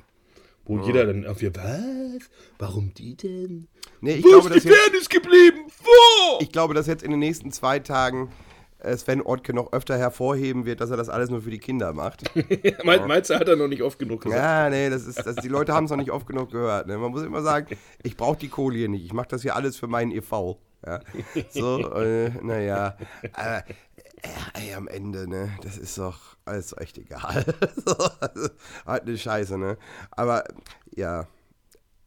Wo 0.65 0.79
oh. 0.79 0.87
jeder 0.87 1.07
dann 1.07 1.27
auf 1.27 1.43
ihr, 1.43 1.55
was? 1.55 2.29
Warum 2.59 2.93
die 2.95 3.17
denn? 3.17 3.69
Nee, 4.01 4.15
ich 4.15 4.25
Wo 4.25 4.31
glaube, 4.31 4.55
ist 4.55 4.65
die 4.65 4.69
Fairness 4.69 5.09
geblieben? 5.09 5.71
Wo? 5.81 6.39
Ich 6.41 6.51
glaube, 6.51 6.75
dass 6.75 6.87
jetzt 6.89 7.05
in 7.05 7.13
den 7.13 7.21
nächsten 7.21 7.53
zwei 7.53 7.79
Tagen 7.79 8.31
äh, 8.79 8.97
Sven 8.97 9.23
Ortke 9.23 9.55
noch 9.55 9.73
öfter 9.73 9.97
hervorheben 9.97 10.67
wird, 10.67 10.81
dass 10.81 10.91
er 10.91 10.97
das 10.97 11.09
alles 11.09 11.31
nur 11.31 11.43
für 11.43 11.51
die 11.51 11.59
Kinder 11.59 11.93
macht. 11.93 12.25
Meinst 12.85 13.31
du, 13.31 13.35
hat 13.35 13.49
er 13.49 13.57
noch 13.57 13.69
nicht 13.69 13.83
oft 13.83 13.99
genug 13.99 14.23
gesagt? 14.23 14.43
Ja, 14.43 14.69
nee, 14.69 14.91
das 14.91 15.07
ist, 15.07 15.25
das, 15.25 15.37
die 15.37 15.49
Leute 15.49 15.73
haben 15.73 15.85
es 15.85 15.91
noch 15.91 15.99
nicht 15.99 16.11
oft 16.11 16.27
genug 16.27 16.51
gehört. 16.51 16.89
Ne? 16.89 16.99
Man 16.99 17.13
muss 17.13 17.23
immer 17.23 17.43
sagen, 17.43 17.77
ich 18.03 18.17
brauche 18.17 18.37
die 18.37 18.49
Kohle 18.49 18.77
hier 18.77 18.89
nicht. 18.89 19.05
Ich 19.05 19.13
mache 19.13 19.29
das 19.29 19.43
hier 19.43 19.55
alles 19.55 19.77
für 19.77 19.87
meinen 19.87 20.11
e.V. 20.11 20.59
Ja? 20.85 21.01
So, 21.51 21.79
äh, 21.95 22.31
naja. 22.43 22.97
Äh, 24.55 24.61
ey, 24.61 24.75
am 24.75 24.89
Ende, 24.89 25.29
ne, 25.29 25.57
das 25.63 25.77
ist 25.79 25.99
doch 25.99 26.37
alles 26.45 26.77
echt 26.77 26.99
egal. 26.99 27.45
so, 27.87 27.95
also, 28.21 28.49
halt 28.85 29.03
eine 29.03 29.19
Scheiße, 29.19 29.59
ne? 29.59 29.79
Aber 30.11 30.45
ja, 30.95 31.27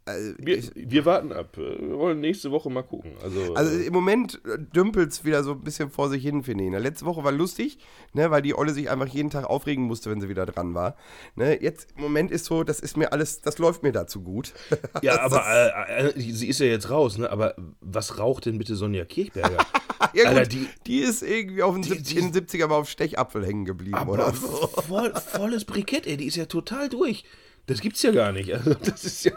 also, 0.10 0.34
wir, 0.38 0.64
wir, 0.76 1.06
warten 1.06 1.32
ab. 1.32 1.58
Wir 1.58 1.98
wollen 1.98 2.20
nächste 2.20 2.52
Woche 2.52 2.70
mal 2.70 2.84
gucken. 2.84 3.14
Also, 3.24 3.54
also 3.54 3.80
im 3.80 3.94
Moment 3.94 4.42
dümpelt 4.76 5.12
es 5.12 5.24
wieder 5.24 5.44
so 5.44 5.52
ein 5.52 5.62
bisschen 5.62 5.90
vor 5.90 6.10
sich 6.10 6.24
hin, 6.24 6.44
finde 6.44 6.66
ich. 6.66 6.70
Ne? 6.70 6.80
Letzte 6.80 7.06
Woche 7.06 7.24
war 7.24 7.32
lustig, 7.32 7.78
ne, 8.14 8.32
weil 8.32 8.42
die 8.42 8.56
Olle 8.56 8.74
sich 8.74 8.90
einfach 8.90 9.08
jeden 9.08 9.30
Tag 9.30 9.46
aufregen 9.46 9.86
musste, 9.86 10.10
wenn 10.10 10.22
sie 10.22 10.30
wieder 10.30 10.46
dran 10.46 10.74
war. 10.74 10.96
Ne? 11.36 11.62
Jetzt 11.62 11.90
im 11.96 12.04
Moment 12.04 12.32
ist 12.32 12.46
so, 12.46 12.64
das 12.64 12.80
ist 12.80 12.98
mir 12.98 13.14
alles, 13.14 13.42
das 13.42 13.58
läuft 13.58 13.84
mir 13.84 13.92
dazu 13.92 14.22
gut. 14.22 14.54
Ja, 15.02 15.22
aber 15.22 15.46
äh, 15.48 16.08
äh, 16.10 16.20
sie 16.20 16.48
ist 16.48 16.60
ja 16.60 16.66
jetzt 16.66 16.90
raus, 16.90 17.18
ne? 17.18 17.30
Aber 17.30 17.56
was 17.80 18.18
raucht 18.18 18.46
denn 18.46 18.58
bitte 18.58 18.76
Sonja 18.76 19.06
Kirchberger? 19.06 19.66
ja, 20.14 20.26
Alter, 20.26 20.42
gut, 20.42 20.54
die, 20.54 20.68
die 20.88 21.00
ist 21.00 21.22
irgendwie 21.22 21.64
auf 21.64 21.74
den, 21.74 21.84
die, 21.84 22.02
die, 22.02 22.18
in 22.18 22.32
den 22.32 22.46
70er 22.46 22.68
mal 22.68 22.76
auf 22.76 22.90
Stechapfel 22.90 23.46
hängen 23.46 23.66
geblieben, 23.66 24.08
oder 24.08 24.34
so. 24.34 24.68
Voll, 24.88 25.14
volles 25.16 25.66
Brikett, 25.66 26.08
ey, 26.08 26.18
die 26.18 26.26
ist 26.26 26.36
ja 26.36 26.46
total 26.46 26.90
durch. 26.90 27.24
Das 27.70 27.82
gibt's 27.82 28.02
ja 28.02 28.10
gar 28.10 28.32
nicht. 28.32 28.52
Also 28.52 28.74
das 28.84 29.06
ist 29.06 29.26
ja 29.26 29.34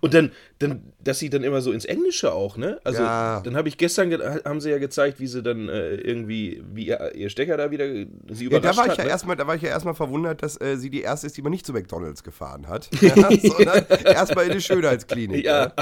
und 0.00 0.14
dann, 0.14 0.30
dann, 0.60 0.92
dass 1.02 1.18
sie 1.18 1.28
dann 1.28 1.42
immer 1.42 1.60
so 1.60 1.72
ins 1.72 1.84
Englische 1.84 2.32
auch, 2.32 2.56
ne? 2.56 2.78
Also 2.84 3.02
ja. 3.02 3.40
dann 3.40 3.56
habe 3.56 3.68
ich 3.68 3.78
gestern 3.78 4.12
haben 4.44 4.60
sie 4.60 4.70
ja 4.70 4.78
gezeigt, 4.78 5.18
wie 5.18 5.26
sie 5.26 5.42
dann 5.42 5.68
äh, 5.68 5.96
irgendwie 5.96 6.62
wie 6.72 6.86
ihr, 6.86 7.14
ihr, 7.16 7.30
Stecker 7.30 7.56
da 7.56 7.72
wieder 7.72 7.86
sie 8.30 8.44
überrascht 8.44 8.52
ja, 8.52 8.60
da 8.60 8.76
war 8.76 8.84
ich 8.84 8.90
hat, 8.92 8.98
ja 8.98 9.04
ne? 9.04 9.10
erstmal, 9.10 9.34
da 9.34 9.46
war 9.48 9.56
ich 9.56 9.62
ja 9.62 9.70
erstmal 9.70 9.94
verwundert, 9.94 10.44
dass 10.44 10.60
äh, 10.60 10.76
sie 10.76 10.88
die 10.88 11.02
erste 11.02 11.26
ist, 11.26 11.36
die 11.36 11.42
man 11.42 11.50
nicht 11.50 11.66
zu 11.66 11.72
McDonald's 11.72 12.22
gefahren 12.22 12.68
hat, 12.68 12.88
ja, 13.00 13.14
sondern 13.16 13.84
erstmal 14.04 14.46
in 14.46 14.52
die 14.52 14.60
Schönheitsklinik. 14.60 15.44
Ja. 15.44 15.72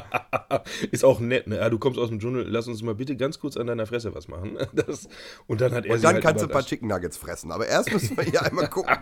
ja. 0.50 0.62
ist 0.90 1.05
auch 1.05 1.20
nett. 1.20 1.46
Ne? 1.46 1.57
Ja, 1.57 1.68
du 1.68 1.78
kommst 1.78 1.98
aus 1.98 2.09
dem 2.09 2.20
Dschungel, 2.20 2.46
lass 2.48 2.68
uns 2.68 2.83
mal 2.83 2.94
bitte 2.94 3.16
ganz 3.16 3.38
kurz 3.38 3.59
an 3.59 3.66
deiner 3.66 3.87
Fresse 3.87 4.14
was 4.14 4.28
machen. 4.28 4.57
Das, 4.72 5.09
und 5.46 5.61
dann 5.61 5.72
hat 5.72 5.85
er 5.85 5.94
und 5.94 6.05
dann 6.05 6.14
halt 6.14 6.24
kannst 6.24 6.42
du 6.42 6.46
ein 6.46 6.52
paar 6.52 6.64
Chicken 6.64 6.88
Nuggets 6.88 7.18
fressen. 7.18 7.52
Aber 7.52 7.66
erst 7.66 7.92
müssen 7.92 8.16
wir 8.16 8.24
hier 8.24 8.42
einmal 8.42 8.68
gucken. 8.68 8.96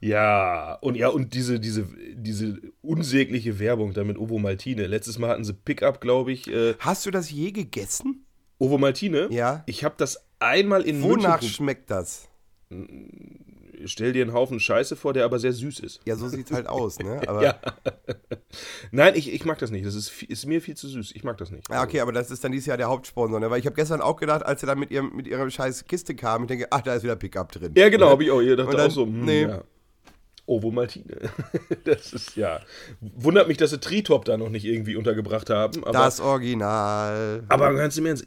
ja 0.00 0.74
und 0.74 0.94
ja 0.94 1.08
und 1.08 1.34
die 1.34 1.39
diese, 1.40 1.58
diese, 1.58 1.86
diese 2.14 2.60
unsägliche 2.82 3.58
Werbung 3.58 3.94
da 3.94 4.04
mit 4.04 4.18
Ovo 4.18 4.38
Maltine. 4.38 4.86
Letztes 4.86 5.18
Mal 5.18 5.30
hatten 5.30 5.44
sie 5.44 5.54
Pickup, 5.54 6.00
glaube 6.00 6.32
ich. 6.32 6.48
Äh, 6.48 6.74
Hast 6.78 7.06
du 7.06 7.10
das 7.10 7.30
je 7.30 7.50
gegessen? 7.50 8.26
Ovo 8.58 8.76
Maltine? 8.76 9.28
Ja. 9.30 9.62
Ich 9.66 9.84
habe 9.84 9.94
das 9.96 10.26
einmal 10.38 10.82
in 10.82 11.02
Wonach 11.02 11.40
München 11.40 11.48
schmeckt 11.48 11.90
das? 11.90 12.28
Stell 13.86 14.12
dir 14.12 14.22
einen 14.22 14.34
Haufen 14.34 14.60
Scheiße 14.60 14.94
vor, 14.96 15.14
der 15.14 15.24
aber 15.24 15.38
sehr 15.38 15.54
süß 15.54 15.80
ist. 15.80 16.00
Ja, 16.04 16.14
so 16.14 16.28
sieht 16.28 16.50
es 16.50 16.52
halt 16.52 16.66
aus, 16.66 16.98
ne? 16.98 17.22
Ja. 17.40 17.58
Nein, 18.90 19.14
ich, 19.16 19.32
ich 19.32 19.46
mag 19.46 19.58
das 19.58 19.70
nicht. 19.70 19.86
Das 19.86 19.94
ist, 19.94 20.22
ist 20.22 20.44
mir 20.46 20.60
viel 20.60 20.76
zu 20.76 20.88
süß. 20.88 21.12
Ich 21.14 21.24
mag 21.24 21.38
das 21.38 21.50
nicht. 21.50 21.70
Ja, 21.70 21.82
okay, 21.82 22.00
aber 22.00 22.12
das 22.12 22.30
ist 22.30 22.44
dann 22.44 22.52
dieses 22.52 22.66
Jahr 22.66 22.76
der 22.76 22.88
Hauptsponsor, 22.88 23.40
ne? 23.40 23.50
Weil 23.50 23.60
ich 23.60 23.66
habe 23.66 23.76
gestern 23.76 24.02
auch 24.02 24.16
gedacht, 24.16 24.44
als 24.44 24.62
er 24.62 24.66
dann 24.66 24.78
mit, 24.78 24.90
ihrem, 24.90 25.16
mit 25.16 25.26
ihrer 25.26 25.48
scheiß 25.50 25.86
Kiste 25.86 26.14
kam, 26.14 26.42
ich 26.42 26.48
denke, 26.48 26.66
ach, 26.70 26.82
da 26.82 26.94
ist 26.94 27.02
wieder 27.02 27.16
Pickup 27.16 27.50
drin. 27.52 27.72
Ja, 27.76 27.88
genau, 27.88 28.10
habe 28.10 28.24
ich 28.24 28.30
auch. 28.30 28.42
Ihr 28.42 28.56
dachte 28.56 28.76
dann, 28.76 28.88
auch 28.88 28.92
so, 28.92 29.06
hm, 29.06 29.24
nee. 29.24 29.42
Ja. 29.42 29.64
Ovo 30.50 30.72
Maltine. 30.72 31.16
Das 31.84 32.12
ist 32.12 32.36
ja. 32.36 32.60
Wundert 33.00 33.48
mich, 33.48 33.56
dass 33.56 33.70
sie 33.70 33.78
Tritop 33.78 34.24
da 34.24 34.36
noch 34.36 34.48
nicht 34.48 34.64
irgendwie 34.64 34.96
untergebracht 34.96 35.48
haben. 35.48 35.84
Aber, 35.84 35.92
das 35.92 36.20
Original. 36.20 37.44
Aber 37.48 37.72
ganz 37.74 37.96
im 37.96 38.06
Ernst, 38.06 38.26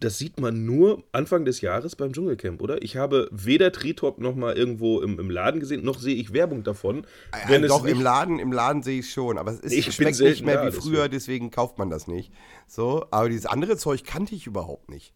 das 0.00 0.18
sieht 0.18 0.40
man 0.40 0.66
nur 0.66 1.04
Anfang 1.12 1.44
des 1.44 1.60
Jahres 1.60 1.96
beim 1.96 2.12
Dschungelcamp, 2.12 2.60
oder? 2.60 2.82
Ich 2.82 2.96
habe 2.96 3.28
weder 3.30 3.72
Tritop 3.72 4.18
noch 4.18 4.34
mal 4.34 4.56
irgendwo 4.56 5.00
im, 5.00 5.18
im 5.18 5.30
Laden 5.30 5.60
gesehen, 5.60 5.84
noch 5.84 6.00
sehe 6.00 6.16
ich 6.16 6.32
Werbung 6.32 6.64
davon. 6.64 7.06
Äh, 7.48 7.60
doch, 7.60 7.84
im 7.84 8.00
Laden, 8.00 8.38
im 8.40 8.52
Laden 8.52 8.82
sehe 8.82 8.98
ich 8.98 9.10
schon. 9.10 9.38
Aber 9.38 9.52
es 9.52 9.60
ist, 9.60 9.72
ich 9.72 9.92
schmeckt 9.92 10.20
nicht 10.20 10.44
mehr 10.44 10.66
wie 10.66 10.72
früher, 10.72 11.08
deswegen 11.08 11.50
kauft 11.50 11.78
man 11.78 11.88
das 11.88 12.08
nicht. 12.08 12.32
So, 12.66 13.06
aber 13.10 13.28
dieses 13.28 13.46
andere 13.46 13.76
Zeug 13.76 14.04
kannte 14.04 14.34
ich 14.34 14.46
überhaupt 14.46 14.90
nicht. 14.90 15.14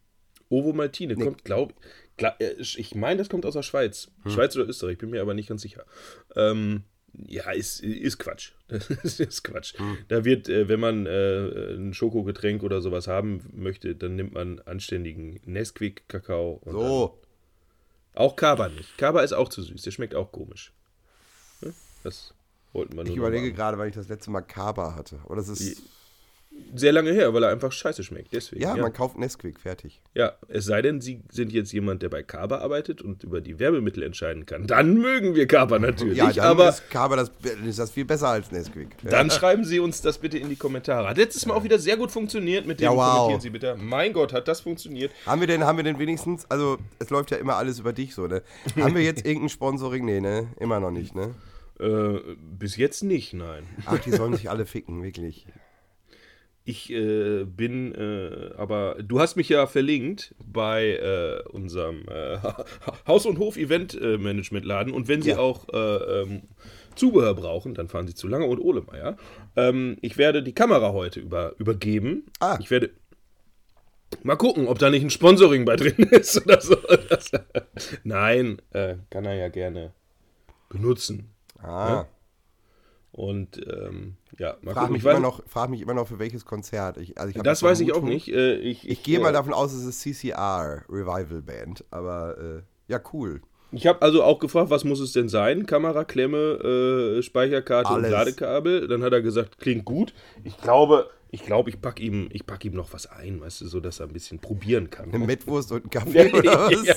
Ovo 0.48 0.72
Maltine 0.72 1.14
nee. 1.16 1.24
kommt, 1.24 1.44
glaube 1.44 1.72
ich 1.72 2.05
äh, 2.18 2.55
ich 2.59 2.94
meine, 2.94 3.18
das 3.18 3.29
kommt 3.29 3.46
aus 3.46 3.55
der 3.55 3.62
Schweiz. 3.62 4.09
Hm. 4.22 4.33
Schweiz 4.33 4.57
oder 4.57 4.68
Österreich, 4.68 4.98
bin 4.98 5.11
mir 5.11 5.20
aber 5.20 5.35
nicht 5.35 5.48
ganz 5.48 5.62
sicher. 5.62 5.85
Ähm, 6.35 6.85
ja, 7.26 7.50
ist, 7.50 7.81
ist 7.81 8.18
Quatsch. 8.18 8.52
Das 8.68 9.20
ist 9.20 9.42
Quatsch. 9.42 9.79
Hm. 9.79 9.98
Da 10.09 10.24
wird, 10.24 10.48
äh, 10.48 10.68
wenn 10.68 10.81
man 10.81 11.07
äh, 11.07 11.74
ein 11.74 11.94
Schokogetränk 11.94 12.62
oder 12.62 12.81
sowas 12.81 13.07
haben 13.07 13.48
möchte, 13.52 13.94
dann 13.94 14.16
nimmt 14.16 14.35
man 14.35 14.61
anständigen 14.61 15.40
Nesquik-Kakao. 15.44 16.62
So. 16.66 17.18
Auch 18.14 18.35
Kaba 18.35 18.68
nicht. 18.68 18.96
Kaba 18.96 19.22
ist 19.22 19.33
auch 19.33 19.48
zu 19.48 19.62
süß. 19.62 19.83
Der 19.83 19.90
schmeckt 19.90 20.14
auch 20.14 20.33
komisch. 20.33 20.72
Das 22.02 22.35
wollten 22.72 22.96
wir 22.96 23.02
nur 23.02 23.12
Ich 23.12 23.18
überlege 23.18 23.52
gerade, 23.52 23.79
weil 23.79 23.88
ich 23.88 23.94
das 23.94 24.09
letzte 24.09 24.31
Mal 24.31 24.42
Kaba 24.42 24.94
hatte. 24.94 25.20
Oder 25.24 25.37
das 25.37 25.48
ist. 25.48 25.83
Sehr 26.74 26.92
lange 26.92 27.12
her, 27.12 27.32
weil 27.32 27.42
er 27.42 27.50
einfach 27.50 27.72
scheiße 27.72 28.02
schmeckt. 28.02 28.32
Deswegen, 28.34 28.62
Ja, 28.62 28.76
ja. 28.76 28.82
man 28.82 28.92
kauft 28.92 29.16
Nesquik, 29.18 29.58
fertig. 29.60 30.00
ja, 30.14 30.32
es 30.48 30.64
sei 30.66 30.82
denn, 30.82 31.00
Sie 31.00 31.22
sind 31.30 31.52
jetzt 31.52 31.72
jemand, 31.72 32.02
der 32.02 32.08
bei 32.08 32.22
Kaba 32.22 32.58
arbeitet 32.58 33.00
und 33.02 33.24
über 33.24 33.40
die 33.40 33.58
Werbemittel 33.58 34.02
entscheiden 34.02 34.44
kann. 34.46 34.66
Dann 34.66 34.94
mögen 34.98 35.34
wir 35.34 35.46
Kaba 35.46 35.78
natürlich. 35.78 36.18
Ja, 36.18 36.30
dann 36.32 36.44
aber 36.44 36.68
ist 36.68 36.90
Kaba 36.90 37.16
das, 37.16 37.30
ist 37.66 37.78
das 37.78 37.90
viel 37.90 38.04
besser 38.04 38.28
als 38.28 38.50
Nesquik. 38.52 38.88
Ja. 39.02 39.10
dann 39.10 39.30
schreiben 39.30 39.64
Sie 39.64 39.78
uns 39.80 40.02
das 40.02 40.18
bitte 40.18 40.38
in 40.38 40.48
die 40.48 40.56
Kommentare. 40.56 41.08
Hat 41.08 41.16
letztes 41.16 41.46
Mal 41.46 41.54
auch 41.54 41.64
wieder 41.64 41.78
sehr 41.78 41.96
gut 41.96 42.10
funktioniert 42.10 42.66
mit 42.66 42.80
dem 42.80 42.84
Ja, 42.84 42.90
wow. 42.96 43.14
kommentieren 43.16 43.40
Sie 43.40 43.50
bitte. 43.50 43.76
Mein 43.80 44.12
Gott, 44.12 44.32
hat 44.32 44.46
das 44.48 44.60
funktioniert. 44.60 45.12
Haben 45.24 45.40
wir 45.40 45.46
denn, 45.48 45.64
haben 45.64 45.76
wir 45.78 45.84
denn 45.84 45.98
wenigstens, 45.98 46.44
also 46.50 46.78
es 46.98 47.10
läuft 47.10 47.30
ja 47.30 47.36
immer 47.38 47.56
alles 47.56 47.78
über 47.78 47.92
dich 47.92 48.14
so, 48.14 48.26
ne? 48.26 48.42
Haben 48.78 48.94
wir 48.94 49.02
jetzt 49.02 49.24
irgendein 49.26 49.48
Sponsoring? 49.50 50.04
Nee, 50.04 50.20
ne? 50.20 50.48
Immer 50.60 50.80
noch 50.80 50.90
nicht, 50.90 51.14
ne? 51.14 51.34
Äh, 51.78 52.20
bis 52.58 52.76
jetzt 52.76 53.02
nicht, 53.02 53.34
nein. 53.34 53.64
Ach, 53.86 53.98
die 53.98 54.10
sollen 54.10 54.34
sich 54.36 54.48
alle 54.50 54.66
ficken, 54.66 55.02
wirklich. 55.02 55.46
Ich 56.68 56.90
äh, 56.90 57.44
bin, 57.44 57.94
äh, 57.94 58.50
aber 58.57 58.96
du 59.00 59.20
hast 59.20 59.37
mich 59.37 59.48
ja 59.48 59.68
verlinkt 59.68 60.35
bei 60.44 60.94
äh, 60.96 61.48
unserem 61.48 62.05
äh, 62.09 62.38
Haus- 63.07 63.24
und 63.24 63.38
Hof-Event-Management-Laden 63.38 64.92
und 64.92 65.07
wenn 65.07 65.22
Sie 65.22 65.31
Ja. 65.31 65.38
auch 65.38 65.68
äh, 65.72 66.22
ähm, 66.22 66.42
Zubehör 66.96 67.35
brauchen, 67.35 67.74
dann 67.74 67.87
fahren 67.87 68.09
Sie 68.09 68.14
zu 68.16 68.26
Lange 68.26 68.46
und 68.46 68.59
Ohlemeier. 68.59 69.16
Ähm, 69.55 69.96
ich 70.02 70.18
werde 70.18 70.42
die 70.42 70.55
Kamera 70.55 70.92
heute 70.92 71.20
über, 71.20 71.55
übergeben. 71.59 72.26
Ah. 72.40 72.59
Ich 72.61 72.68
werde 72.72 72.90
mal 74.24 74.35
gucken, 74.35 74.66
ob 74.66 74.81
da 74.81 74.90
nicht 74.90 75.05
ein 75.05 75.11
Sponsoring 75.11 75.64
bei 75.66 75.76
drin 75.76 75.94
ist 76.11 76.44
oder 76.44 76.61
so. 76.61 76.74
Das, 77.09 77.31
nein, 78.02 78.61
äh, 78.72 78.96
kann 79.11 79.24
er 79.24 79.35
ja 79.35 79.48
gerne 79.50 79.92
benutzen. 80.68 81.31
Ah. 81.62 82.07
Und 83.16 83.66
ähm, 83.66 84.18
ja, 84.38 84.59
mal 84.61 84.74
Frag 84.74 84.83
gucken. 84.83 84.92
mich, 84.92 85.02
Ich 85.02 85.11
immer 85.11 85.20
noch, 85.20 85.40
frag 85.46 85.70
mich 85.70 85.81
immer 85.81 85.94
noch, 85.94 86.07
für 86.07 86.18
welches 86.18 86.44
Konzert. 86.44 86.98
Ich, 86.98 87.18
also 87.18 87.35
ich 87.35 87.42
das 87.42 87.62
weiß 87.62 87.81
ich 87.81 87.94
auch 87.94 88.02
nicht. 88.02 88.29
Äh, 88.29 88.57
ich 88.57 88.87
Ich 88.87 89.02
gehe 89.02 89.18
äh, 89.18 89.22
mal 89.22 89.33
davon 89.33 89.55
aus, 89.55 89.72
es 89.72 89.85
ist 89.87 90.02
CCR, 90.02 90.85
Revival 90.90 91.40
Band. 91.40 91.83
Aber 91.90 92.37
äh, 92.38 92.92
ja, 92.92 93.00
cool. 93.14 93.40
Ich 93.72 93.87
habe 93.87 94.02
also 94.02 94.22
auch 94.22 94.38
gefragt, 94.38 94.68
was 94.68 94.85
muss 94.85 95.00
es 95.00 95.12
denn 95.12 95.31
sein? 95.31 95.64
Kamera, 95.64 96.05
Klemme, 96.05 97.16
äh, 97.16 97.22
Speicherkarte 97.22 97.88
Alles. 97.88 98.05
und 98.05 98.12
Ladekabel. 98.12 98.87
Dann 98.87 99.02
hat 99.02 99.14
er 99.14 99.22
gesagt, 99.22 99.59
klingt 99.61 99.87
gut. 99.87 100.12
Ich 100.44 100.59
glaube, 100.59 101.09
ich 101.31 101.42
glaube, 101.42 101.70
ich 101.70 101.81
packe 101.81 102.02
ihm, 102.02 102.29
ich 102.33 102.44
pack 102.44 102.66
ihm 102.66 102.74
noch 102.74 102.92
was 102.92 103.07
ein, 103.07 103.40
weißt 103.40 103.62
du, 103.62 103.66
so 103.66 103.81
dass 103.81 104.00
er 104.00 104.09
ein 104.09 104.12
bisschen 104.12 104.40
probieren 104.40 104.90
kann. 104.90 105.11
Eine 105.12 105.24
Mettwurst 105.24 105.72
und 105.72 105.87
ein 105.87 105.90
Kaffee 105.90 106.31
oder 106.35 106.68
was? 106.70 106.96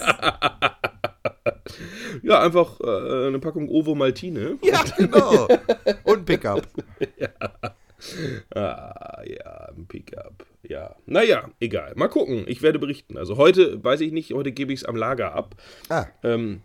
Ja, 2.23 2.41
einfach 2.41 2.79
äh, 2.81 3.27
eine 3.27 3.39
Packung 3.39 3.69
Ovo 3.69 3.95
Maltine. 3.95 4.57
Ja, 4.63 4.83
genau. 4.97 5.47
Pickup. 6.29 6.67
Ah, 8.55 9.21
ja, 9.25 9.73
ein 9.75 9.85
Pickup. 9.85 10.45
Ja, 10.63 10.95
naja, 11.05 11.49
egal. 11.59 11.93
Mal 11.95 12.07
gucken. 12.07 12.45
Ich 12.47 12.61
werde 12.61 12.79
berichten. 12.79 13.17
Also 13.17 13.35
heute, 13.35 13.83
weiß 13.83 13.99
ich 13.99 14.13
nicht, 14.13 14.33
heute 14.33 14.53
gebe 14.53 14.71
ich 14.71 14.79
es 14.81 14.85
am 14.85 14.95
Lager 14.95 15.33
ab. 15.33 15.55
Ah, 15.89 16.05
Ähm, 16.23 16.61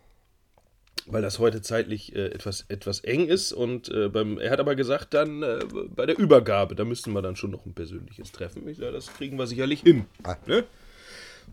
weil 1.07 1.21
das 1.21 1.37
heute 1.37 1.61
zeitlich 1.61 2.15
äh, 2.15 2.27
etwas, 2.27 2.65
etwas 2.69 3.01
eng 3.01 3.27
ist. 3.27 3.51
Und 3.51 3.89
äh, 3.89 4.07
beim, 4.09 4.39
er 4.39 4.49
hat 4.49 4.59
aber 4.59 4.75
gesagt, 4.75 5.13
dann 5.13 5.43
äh, 5.43 5.59
bei 5.93 6.05
der 6.05 6.17
Übergabe, 6.17 6.73
da 6.73 6.85
müssten 6.85 7.11
wir 7.11 7.21
dann 7.21 7.35
schon 7.35 7.51
noch 7.51 7.65
ein 7.65 7.73
persönliches 7.73 8.31
Treffen. 8.31 8.67
Ich 8.67 8.77
sage, 8.77 8.93
das 8.93 9.13
kriegen 9.13 9.37
wir 9.37 9.45
sicherlich 9.45 9.81
hin. 9.81 10.05
Ah. 10.23 10.37
Ne? 10.47 10.63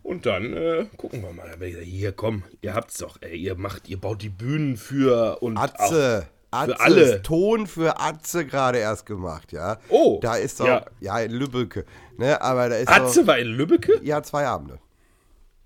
Und 0.01 0.25
dann 0.25 0.53
äh, 0.53 0.85
gucken 0.97 1.21
wir 1.21 1.33
mal. 1.33 1.55
Hier, 1.83 2.13
komm, 2.13 2.43
ihr 2.61 2.73
habt's 2.73 2.97
doch, 2.97 3.17
ey, 3.21 3.37
ihr 3.37 3.55
macht, 3.55 3.89
ihr 3.89 3.97
baut 3.97 4.21
die 4.23 4.29
Bühnen 4.29 4.75
für 4.75 5.41
und 5.41 5.57
Atze. 5.57 6.27
Atze. 6.53 6.79
alle. 6.79 7.21
Ton 7.21 7.67
für 7.67 7.99
Atze 7.99 8.45
gerade 8.45 8.77
erst 8.79 9.05
gemacht, 9.05 9.51
ja. 9.51 9.77
Oh, 9.89 10.19
Da 10.21 10.35
ist 10.35 10.59
doch, 10.59 10.65
ja. 10.67 10.85
ja, 10.99 11.19
in 11.19 11.31
Lübbecke. 11.31 11.85
Ne, 12.17 12.39
aber 12.41 12.69
da 12.69 12.75
ist 12.77 12.87
Auch, 12.89 12.93
Atze 12.93 13.21
doch, 13.21 13.27
war 13.27 13.37
in 13.39 13.47
Lübbecke? 13.47 13.99
ja, 14.03 14.21
zwei 14.23 14.45
Abende. 14.47 14.79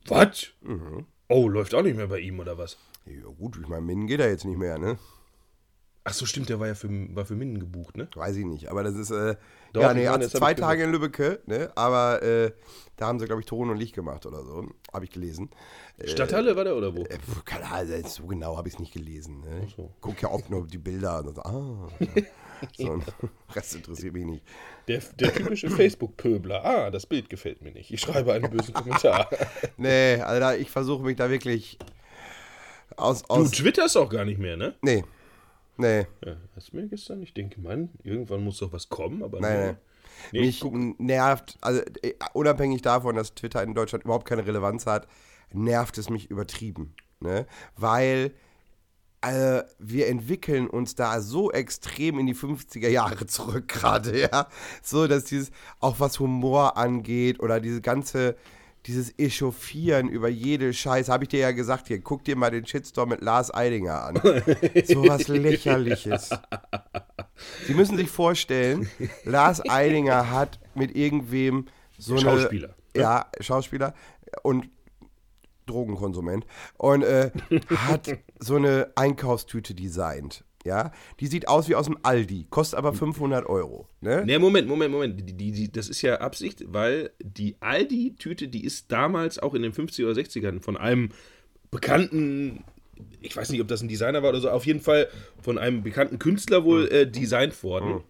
Was? 0.07 0.47
Mhm. 0.61 1.05
Oh, 1.27 1.47
läuft 1.49 1.75
auch 1.75 1.81
nicht 1.83 1.97
mehr 1.97 2.07
bei 2.07 2.19
ihm, 2.19 2.39
oder 2.39 2.57
was? 2.57 2.77
Ja 3.05 3.27
gut, 3.37 3.57
ich 3.61 3.67
meine, 3.67 3.81
Minden 3.81 4.07
geht 4.07 4.19
da 4.19 4.27
jetzt 4.27 4.45
nicht 4.45 4.57
mehr, 4.57 4.77
ne? 4.77 4.97
Ach 6.09 6.13
so, 6.13 6.25
stimmt, 6.25 6.47
der 6.47 6.57
war 6.57 6.67
ja 6.67 6.73
für, 6.73 6.87
war 6.89 7.25
für 7.25 7.35
Minden 7.35 7.59
gebucht, 7.59 7.97
ne? 7.97 8.07
Weiß 8.15 8.37
ich 8.37 8.45
nicht, 8.45 8.69
aber 8.71 8.81
das 8.81 8.95
ist, 8.95 9.11
äh, 9.11 9.35
Doch, 9.73 9.81
ja, 9.81 9.93
nee, 9.93 10.07
meine, 10.07 10.29
zwei 10.29 10.53
Tage 10.53 10.83
in 10.83 10.91
Lübbecke, 10.93 11.41
ne, 11.47 11.69
aber 11.75 12.23
äh, 12.23 12.53
da 12.95 13.07
haben 13.07 13.19
sie, 13.19 13.25
glaube 13.25 13.41
ich, 13.41 13.45
Ton 13.45 13.69
und 13.69 13.75
Licht 13.75 13.93
gemacht 13.93 14.25
oder 14.25 14.41
so, 14.45 14.69
habe 14.93 15.03
ich 15.03 15.11
gelesen. 15.11 15.49
Stadthalle 16.05 16.55
war 16.55 16.63
der 16.63 16.77
oder 16.77 16.95
wo? 16.95 17.01
Äh, 17.03 17.17
keine 17.43 17.65
Ahnung, 17.65 18.07
so 18.07 18.25
genau 18.25 18.55
habe 18.55 18.69
ich 18.69 18.75
es 18.75 18.79
nicht 18.79 18.93
gelesen. 18.93 19.41
Ne? 19.41 19.67
So. 19.75 19.91
gucke 19.99 20.21
ja 20.21 20.31
oft 20.31 20.49
nur 20.49 20.65
die 20.65 20.77
Bilder 20.77 21.19
und 21.25 21.35
so, 21.35 21.41
ah, 21.41 21.89
ja. 21.99 22.85
so, 22.85 23.01
Rest 23.53 23.75
interessiert 23.75 24.13
mich 24.13 24.25
nicht. 24.25 24.43
Der, 24.87 25.01
der 25.19 25.33
typische 25.33 25.69
Facebook-Pöbler. 25.69 26.63
Ah, 26.63 26.89
das 26.89 27.05
Bild 27.05 27.29
gefällt 27.29 27.61
mir 27.61 27.73
nicht. 27.73 27.91
Ich 27.91 27.99
schreibe 27.99 28.31
einen 28.31 28.49
bösen 28.49 28.73
Kommentar. 28.73 29.29
Nee, 29.75 30.21
also 30.21 30.39
da, 30.39 30.55
ich 30.55 30.71
versuche 30.71 31.03
mich 31.03 31.17
da 31.17 31.29
wirklich 31.29 31.77
aus, 32.95 33.23
Du 33.23 33.33
aus, 33.33 33.51
twitterst 33.51 33.97
auch 33.97 34.09
gar 34.09 34.23
nicht 34.23 34.39
mehr, 34.39 34.55
ne? 34.55 34.73
nee, 34.81 35.03
nee, 35.77 36.07
Ja, 36.25 36.37
hast 36.55 36.71
du 36.71 36.77
mir 36.77 36.87
gestern? 36.87 37.21
Ich 37.21 37.33
denke, 37.33 37.61
Mann, 37.61 37.89
irgendwann 38.03 38.43
muss 38.43 38.59
doch 38.59 38.71
was 38.71 38.89
kommen, 38.89 39.23
aber 39.23 39.39
Nein, 39.39 39.59
nee. 39.59 39.65
nein. 39.65 39.77
Nee, 40.31 40.39
ich 40.47 40.63
mich 40.63 40.95
nervt, 40.97 41.57
also 41.61 41.81
äh, 42.01 42.13
unabhängig 42.33 42.81
davon, 42.81 43.15
dass 43.15 43.35
Twitter 43.35 43.61
in 43.63 43.73
Deutschland 43.73 44.03
überhaupt 44.03 44.27
keine 44.27 44.45
Relevanz 44.45 44.85
hat, 44.85 45.07
nervt 45.53 45.97
es 45.97 46.09
mich 46.09 46.29
übertrieben. 46.29 46.95
Ne? 47.19 47.45
Weil 47.75 48.33
äh, 49.21 49.63
wir 49.79 50.07
entwickeln 50.07 50.67
uns 50.67 50.95
da 50.95 51.21
so 51.21 51.51
extrem 51.51 52.19
in 52.19 52.27
die 52.27 52.35
50er 52.35 52.89
Jahre 52.89 53.25
zurück 53.25 53.67
gerade, 53.69 54.19
ja. 54.19 54.47
So, 54.83 55.07
dass 55.07 55.25
dieses, 55.25 55.51
auch 55.79 55.99
was 55.99 56.19
Humor 56.19 56.77
angeht 56.77 57.39
oder 57.39 57.59
diese 57.59 57.81
ganze, 57.81 58.35
dieses 58.87 59.13
Echauffieren 59.19 60.07
über 60.07 60.29
jede 60.29 60.73
Scheiße, 60.73 61.11
habe 61.11 61.25
ich 61.25 61.29
dir 61.29 61.41
ja 61.41 61.51
gesagt, 61.51 61.87
hier, 61.87 61.99
guck 61.99 62.23
dir 62.23 62.37
mal 62.37 62.49
den 62.49 62.65
Shitstorm 62.65 63.09
mit 63.09 63.21
Lars 63.21 63.53
Eidinger 63.53 64.03
an. 64.03 64.15
so 64.85 65.07
was 65.07 65.27
Lächerliches. 65.27 66.29
Sie 67.65 67.73
müssen 67.73 67.97
sich 67.97 68.09
vorstellen, 68.09 68.89
Lars 69.25 69.61
Eidinger 69.69 70.31
hat 70.31 70.59
mit 70.73 70.95
irgendwem 70.95 71.67
so 71.97 72.13
eine. 72.13 72.21
Schauspieler, 72.21 72.67
ne? 72.69 73.01
Ja, 73.01 73.25
Schauspieler 73.41 73.93
und 74.41 74.69
Drogenkonsument. 75.65 76.45
Und 76.77 77.03
äh, 77.03 77.31
hat 77.87 78.17
so 78.39 78.55
eine 78.55 78.91
Einkaufstüte 78.95 79.75
designt. 79.75 80.45
Ja, 80.67 80.91
die 81.21 81.27
sieht 81.27 81.47
aus 81.47 81.69
wie 81.69 81.75
aus 81.75 81.85
dem 81.85 81.97
Aldi, 82.03 82.47
kostet 82.49 82.77
aber 82.77 82.91
500 82.91 83.45
Euro. 83.45 83.87
Ne? 84.01 84.23
Nee, 84.25 84.37
Moment, 84.37 84.67
Moment, 84.67 84.91
Moment. 84.91 85.17
Die, 85.17 85.33
die, 85.33 85.51
die, 85.51 85.71
das 85.71 85.87
ist 85.87 86.01
ja 86.01 86.19
Absicht, 86.19 86.65
weil 86.67 87.11
die 87.23 87.55
Aldi-Tüte, 87.61 88.49
die 88.49 88.65
ist 88.65 88.91
damals 88.91 89.39
auch 89.39 89.53
in 89.53 89.61
den 89.61 89.71
50er 89.71 90.03
oder 90.03 90.21
60ern 90.21 90.61
von 90.61 90.75
einem 90.75 91.09
bekannten, 91.71 92.65
ich 93.21 93.35
weiß 93.37 93.49
nicht, 93.49 93.61
ob 93.61 93.69
das 93.69 93.81
ein 93.81 93.87
Designer 93.87 94.23
war 94.23 94.31
oder 94.31 94.41
so, 94.41 94.49
auf 94.49 94.65
jeden 94.65 94.81
Fall 94.81 95.07
von 95.41 95.57
einem 95.57 95.83
bekannten 95.83 96.19
Künstler 96.19 96.65
wohl 96.65 96.89
äh, 96.89 97.09
designt 97.09 97.63
worden. 97.63 98.01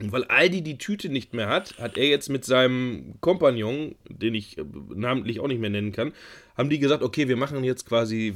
Und 0.00 0.12
weil 0.12 0.24
Aldi 0.24 0.62
die 0.62 0.78
Tüte 0.78 1.08
nicht 1.08 1.34
mehr 1.34 1.48
hat, 1.48 1.76
hat 1.78 1.98
er 1.98 2.06
jetzt 2.06 2.28
mit 2.28 2.44
seinem 2.44 3.16
Kompagnon, 3.20 3.96
den 4.08 4.34
ich 4.34 4.58
äh, 4.58 4.64
namentlich 4.94 5.40
auch 5.40 5.48
nicht 5.48 5.60
mehr 5.60 5.70
nennen 5.70 5.92
kann, 5.92 6.12
haben 6.56 6.70
die 6.70 6.78
gesagt, 6.78 7.02
okay, 7.02 7.26
wir 7.26 7.36
machen 7.36 7.64
jetzt 7.64 7.84
quasi 7.86 8.34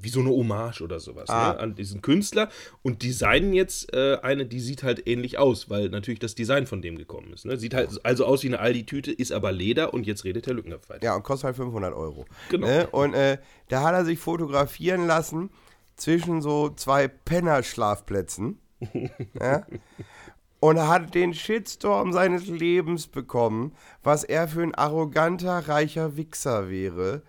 wie, 0.00 0.08
so 0.08 0.20
eine 0.20 0.30
Hommage 0.30 0.82
oder 0.82 1.00
sowas 1.00 1.28
Ah. 1.28 1.52
ne, 1.52 1.60
an 1.60 1.74
diesen 1.74 2.02
Künstler 2.02 2.48
und 2.82 3.02
designen 3.02 3.52
jetzt 3.52 3.92
äh, 3.94 4.18
eine, 4.22 4.46
die 4.46 4.60
sieht 4.60 4.82
halt 4.82 5.08
ähnlich 5.08 5.38
aus, 5.38 5.68
weil 5.70 5.88
natürlich 5.88 6.20
das 6.20 6.34
Design 6.34 6.66
von 6.66 6.82
dem 6.82 6.96
gekommen 6.96 7.32
ist. 7.32 7.44
Ne? 7.44 7.56
Sieht 7.56 7.74
halt 7.74 7.90
also 8.04 8.24
aus 8.24 8.42
wie 8.42 8.48
eine 8.48 8.60
Aldi-Tüte, 8.60 9.12
ist 9.12 9.32
aber 9.32 9.52
Leder 9.52 9.94
und 9.94 10.06
jetzt 10.06 10.24
redet 10.24 10.46
Herr 10.46 10.54
Lückenhoff 10.54 10.88
weiter. 10.88 11.04
Ja, 11.04 11.14
und 11.16 11.22
kostet 11.22 11.46
halt 11.46 11.56
500 11.56 11.94
Euro. 11.94 12.26
Genau. 12.50 12.66
Ne? 12.66 12.86
Und 12.90 13.14
äh, 13.14 13.38
da 13.68 13.82
hat 13.82 13.94
er 13.94 14.04
sich 14.04 14.18
fotografieren 14.18 15.06
lassen 15.06 15.50
zwischen 15.96 16.42
so 16.42 16.70
zwei 16.70 17.08
Pennerschlafplätzen. 17.08 18.58
ja? 19.40 19.66
Und 20.60 20.76
er 20.76 20.88
hat 20.88 21.14
den 21.14 21.34
Shitstorm 21.34 22.12
seines 22.12 22.46
Lebens 22.46 23.06
bekommen, 23.06 23.72
was 24.02 24.24
er 24.24 24.48
für 24.48 24.62
ein 24.62 24.74
arroganter, 24.74 25.68
reicher 25.68 26.16
Wichser 26.16 26.68
wäre. 26.68 27.22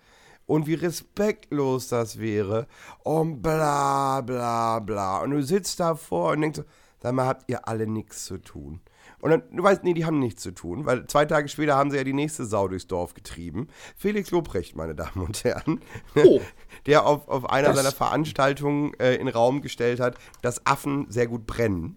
Und 0.50 0.66
wie 0.66 0.74
respektlos 0.74 1.86
das 1.86 2.18
wäre. 2.18 2.66
Und 3.04 3.40
bla 3.40 4.20
bla 4.20 4.80
bla. 4.80 5.20
Und 5.20 5.30
du 5.30 5.42
sitzt 5.44 5.78
davor 5.78 6.32
und 6.32 6.40
denkst 6.40 6.56
so, 6.58 6.64
sag 7.00 7.14
mal, 7.14 7.26
habt 7.26 7.48
ihr 7.48 7.68
alle 7.68 7.86
nichts 7.86 8.24
zu 8.24 8.38
tun? 8.38 8.80
Und 9.20 9.30
dann, 9.30 9.42
du 9.52 9.62
weißt, 9.62 9.84
nee, 9.84 9.94
die 9.94 10.04
haben 10.04 10.18
nichts 10.18 10.42
zu 10.42 10.50
tun, 10.50 10.86
weil 10.86 11.06
zwei 11.06 11.24
Tage 11.24 11.48
später 11.48 11.76
haben 11.76 11.92
sie 11.92 11.98
ja 11.98 12.04
die 12.04 12.12
nächste 12.14 12.46
Sau 12.46 12.66
durchs 12.66 12.88
Dorf 12.88 13.14
getrieben. 13.14 13.68
Felix 13.96 14.32
Lobrecht, 14.32 14.74
meine 14.74 14.96
Damen 14.96 15.24
und 15.24 15.44
Herren, 15.44 15.80
Oh. 16.16 16.40
der 16.86 17.06
auf, 17.06 17.28
auf 17.28 17.48
einer 17.48 17.72
seiner 17.72 17.92
Veranstaltungen 17.92 18.92
äh, 18.94 19.14
in 19.14 19.26
den 19.26 19.34
Raum 19.34 19.60
gestellt 19.62 20.00
hat, 20.00 20.16
dass 20.42 20.66
Affen 20.66 21.06
sehr 21.10 21.28
gut 21.28 21.46
brennen. 21.46 21.96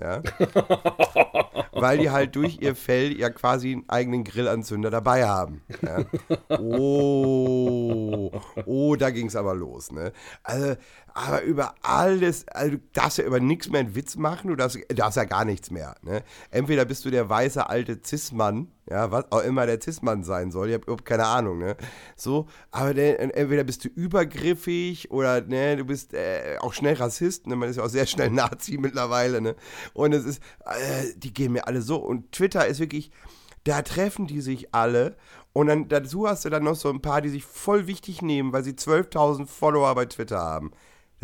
Ja. 0.00 0.22
Weil 1.72 1.98
die 1.98 2.10
halt 2.10 2.36
durch 2.36 2.58
ihr 2.60 2.74
Fell 2.74 3.18
ja 3.18 3.30
quasi 3.30 3.72
einen 3.72 3.88
eigenen 3.88 4.24
Grillanzünder 4.24 4.90
dabei 4.90 5.26
haben. 5.26 5.62
Ja. 5.82 6.04
Oh. 6.58 8.30
oh, 8.64 8.96
da 8.96 9.10
ging 9.10 9.26
es 9.26 9.36
aber 9.36 9.54
los, 9.54 9.92
ne? 9.92 10.12
Also, 10.42 10.76
aber 11.16 11.42
über 11.42 11.76
alles, 11.82 12.46
also 12.48 12.72
du 12.72 12.82
darfst 12.92 13.18
ja 13.18 13.24
über 13.24 13.38
nichts 13.38 13.68
mehr 13.68 13.80
einen 13.80 13.94
Witz 13.94 14.16
machen, 14.16 14.48
du 14.48 14.56
darfst, 14.56 14.76
du 14.76 14.94
darfst 14.96 15.16
ja 15.16 15.22
gar 15.24 15.44
nichts 15.44 15.70
mehr, 15.70 15.94
ne? 16.02 16.24
Entweder 16.50 16.84
bist 16.84 17.04
du 17.04 17.10
der 17.10 17.28
weiße 17.28 17.70
alte 17.70 18.00
Cis-Mann, 18.04 18.72
ja, 18.90 19.12
was 19.12 19.30
auch 19.30 19.42
immer 19.44 19.64
der 19.64 19.80
Cis-Mann 19.80 20.24
sein 20.24 20.50
soll, 20.50 20.68
ich 20.68 20.74
habe 20.74 20.82
überhaupt 20.82 21.04
keine 21.04 21.26
Ahnung, 21.26 21.58
ne? 21.58 21.76
So, 22.16 22.48
aber 22.72 22.94
der, 22.94 23.20
entweder 23.20 23.62
bist 23.62 23.84
du 23.84 23.88
übergriffig 23.88 25.12
oder, 25.12 25.40
ne, 25.40 25.76
du 25.76 25.84
bist 25.84 26.14
äh, 26.14 26.56
auch 26.58 26.72
schnell 26.72 26.94
Rassist, 26.94 27.46
ne? 27.46 27.54
Man 27.54 27.68
ist 27.68 27.76
ja 27.76 27.84
auch 27.84 27.88
sehr 27.88 28.06
schnell 28.06 28.30
Nazi 28.32 28.76
mittlerweile, 28.76 29.40
ne? 29.40 29.54
Und 29.92 30.12
es 30.14 30.24
ist, 30.24 30.42
äh, 30.66 31.14
die 31.16 31.32
gehen 31.32 31.52
mir 31.52 31.68
alle 31.68 31.80
so 31.80 31.96
und 31.96 32.32
Twitter 32.32 32.66
ist 32.66 32.80
wirklich, 32.80 33.12
da 33.62 33.82
treffen 33.82 34.26
die 34.26 34.40
sich 34.40 34.74
alle 34.74 35.16
und 35.52 35.68
dann 35.68 35.88
dazu 35.88 36.26
hast 36.28 36.44
du 36.44 36.50
dann 36.50 36.64
noch 36.64 36.74
so 36.74 36.90
ein 36.90 37.00
paar, 37.00 37.22
die 37.22 37.28
sich 37.28 37.44
voll 37.44 37.86
wichtig 37.86 38.20
nehmen, 38.20 38.52
weil 38.52 38.64
sie 38.64 38.72
12.000 38.72 39.46
Follower 39.46 39.94
bei 39.94 40.06
Twitter 40.06 40.40
haben. 40.40 40.72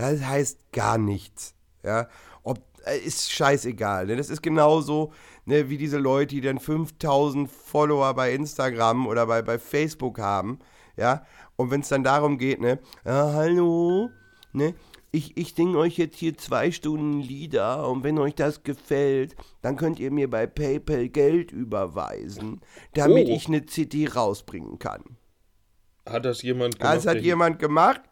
Das 0.01 0.25
heißt 0.25 0.73
gar 0.73 0.97
nichts. 0.97 1.55
Ja, 1.85 2.09
ob 2.43 2.59
äh, 2.87 2.99
ist 2.99 3.31
scheißegal. 3.33 4.07
Ne? 4.07 4.17
Das 4.17 4.31
ist 4.31 4.43
genauso 4.43 5.13
ne, 5.45 5.69
wie 5.69 5.77
diese 5.77 5.99
Leute, 5.99 6.35
die 6.35 6.41
dann 6.41 6.59
5.000 6.59 7.49
Follower 7.49 8.15
bei 8.15 8.33
Instagram 8.33 9.07
oder 9.07 9.27
bei, 9.27 9.43
bei 9.43 9.59
Facebook 9.59 10.19
haben. 10.19 10.59
Ja, 10.97 11.27
und 11.57 11.71
wenn 11.71 11.83
es 11.83 11.89
dann 11.89 12.03
darum 12.03 12.39
geht, 12.39 12.61
ne, 12.61 12.79
ah, 13.05 13.33
hallo, 13.35 14.11
ne, 14.53 14.75
ich, 15.13 15.37
ich 15.37 15.55
singe 15.55 15.77
euch 15.79 15.99
jetzt 15.99 16.17
hier 16.17 16.37
zwei 16.37 16.71
Stunden 16.71 17.21
Lieder 17.21 17.89
und 17.89 18.03
wenn 18.03 18.19
euch 18.19 18.35
das 18.35 18.63
gefällt, 18.63 19.37
dann 19.61 19.77
könnt 19.77 19.99
ihr 19.99 20.11
mir 20.11 20.31
bei 20.31 20.47
PayPal 20.47 21.09
Geld 21.09 21.53
überweisen, 21.53 22.61
damit 22.95 23.29
oh. 23.29 23.35
ich 23.35 23.49
eine 23.49 23.67
CD 23.67 24.09
rausbringen 24.09 24.79
kann. 24.79 25.03
Hat 26.09 26.25
das 26.25 26.43
jemand 26.43 26.79
gemacht? 26.79 26.97
Das 26.97 27.07
hat 27.07 27.21
jemand 27.21 27.59
gemacht 27.59 28.10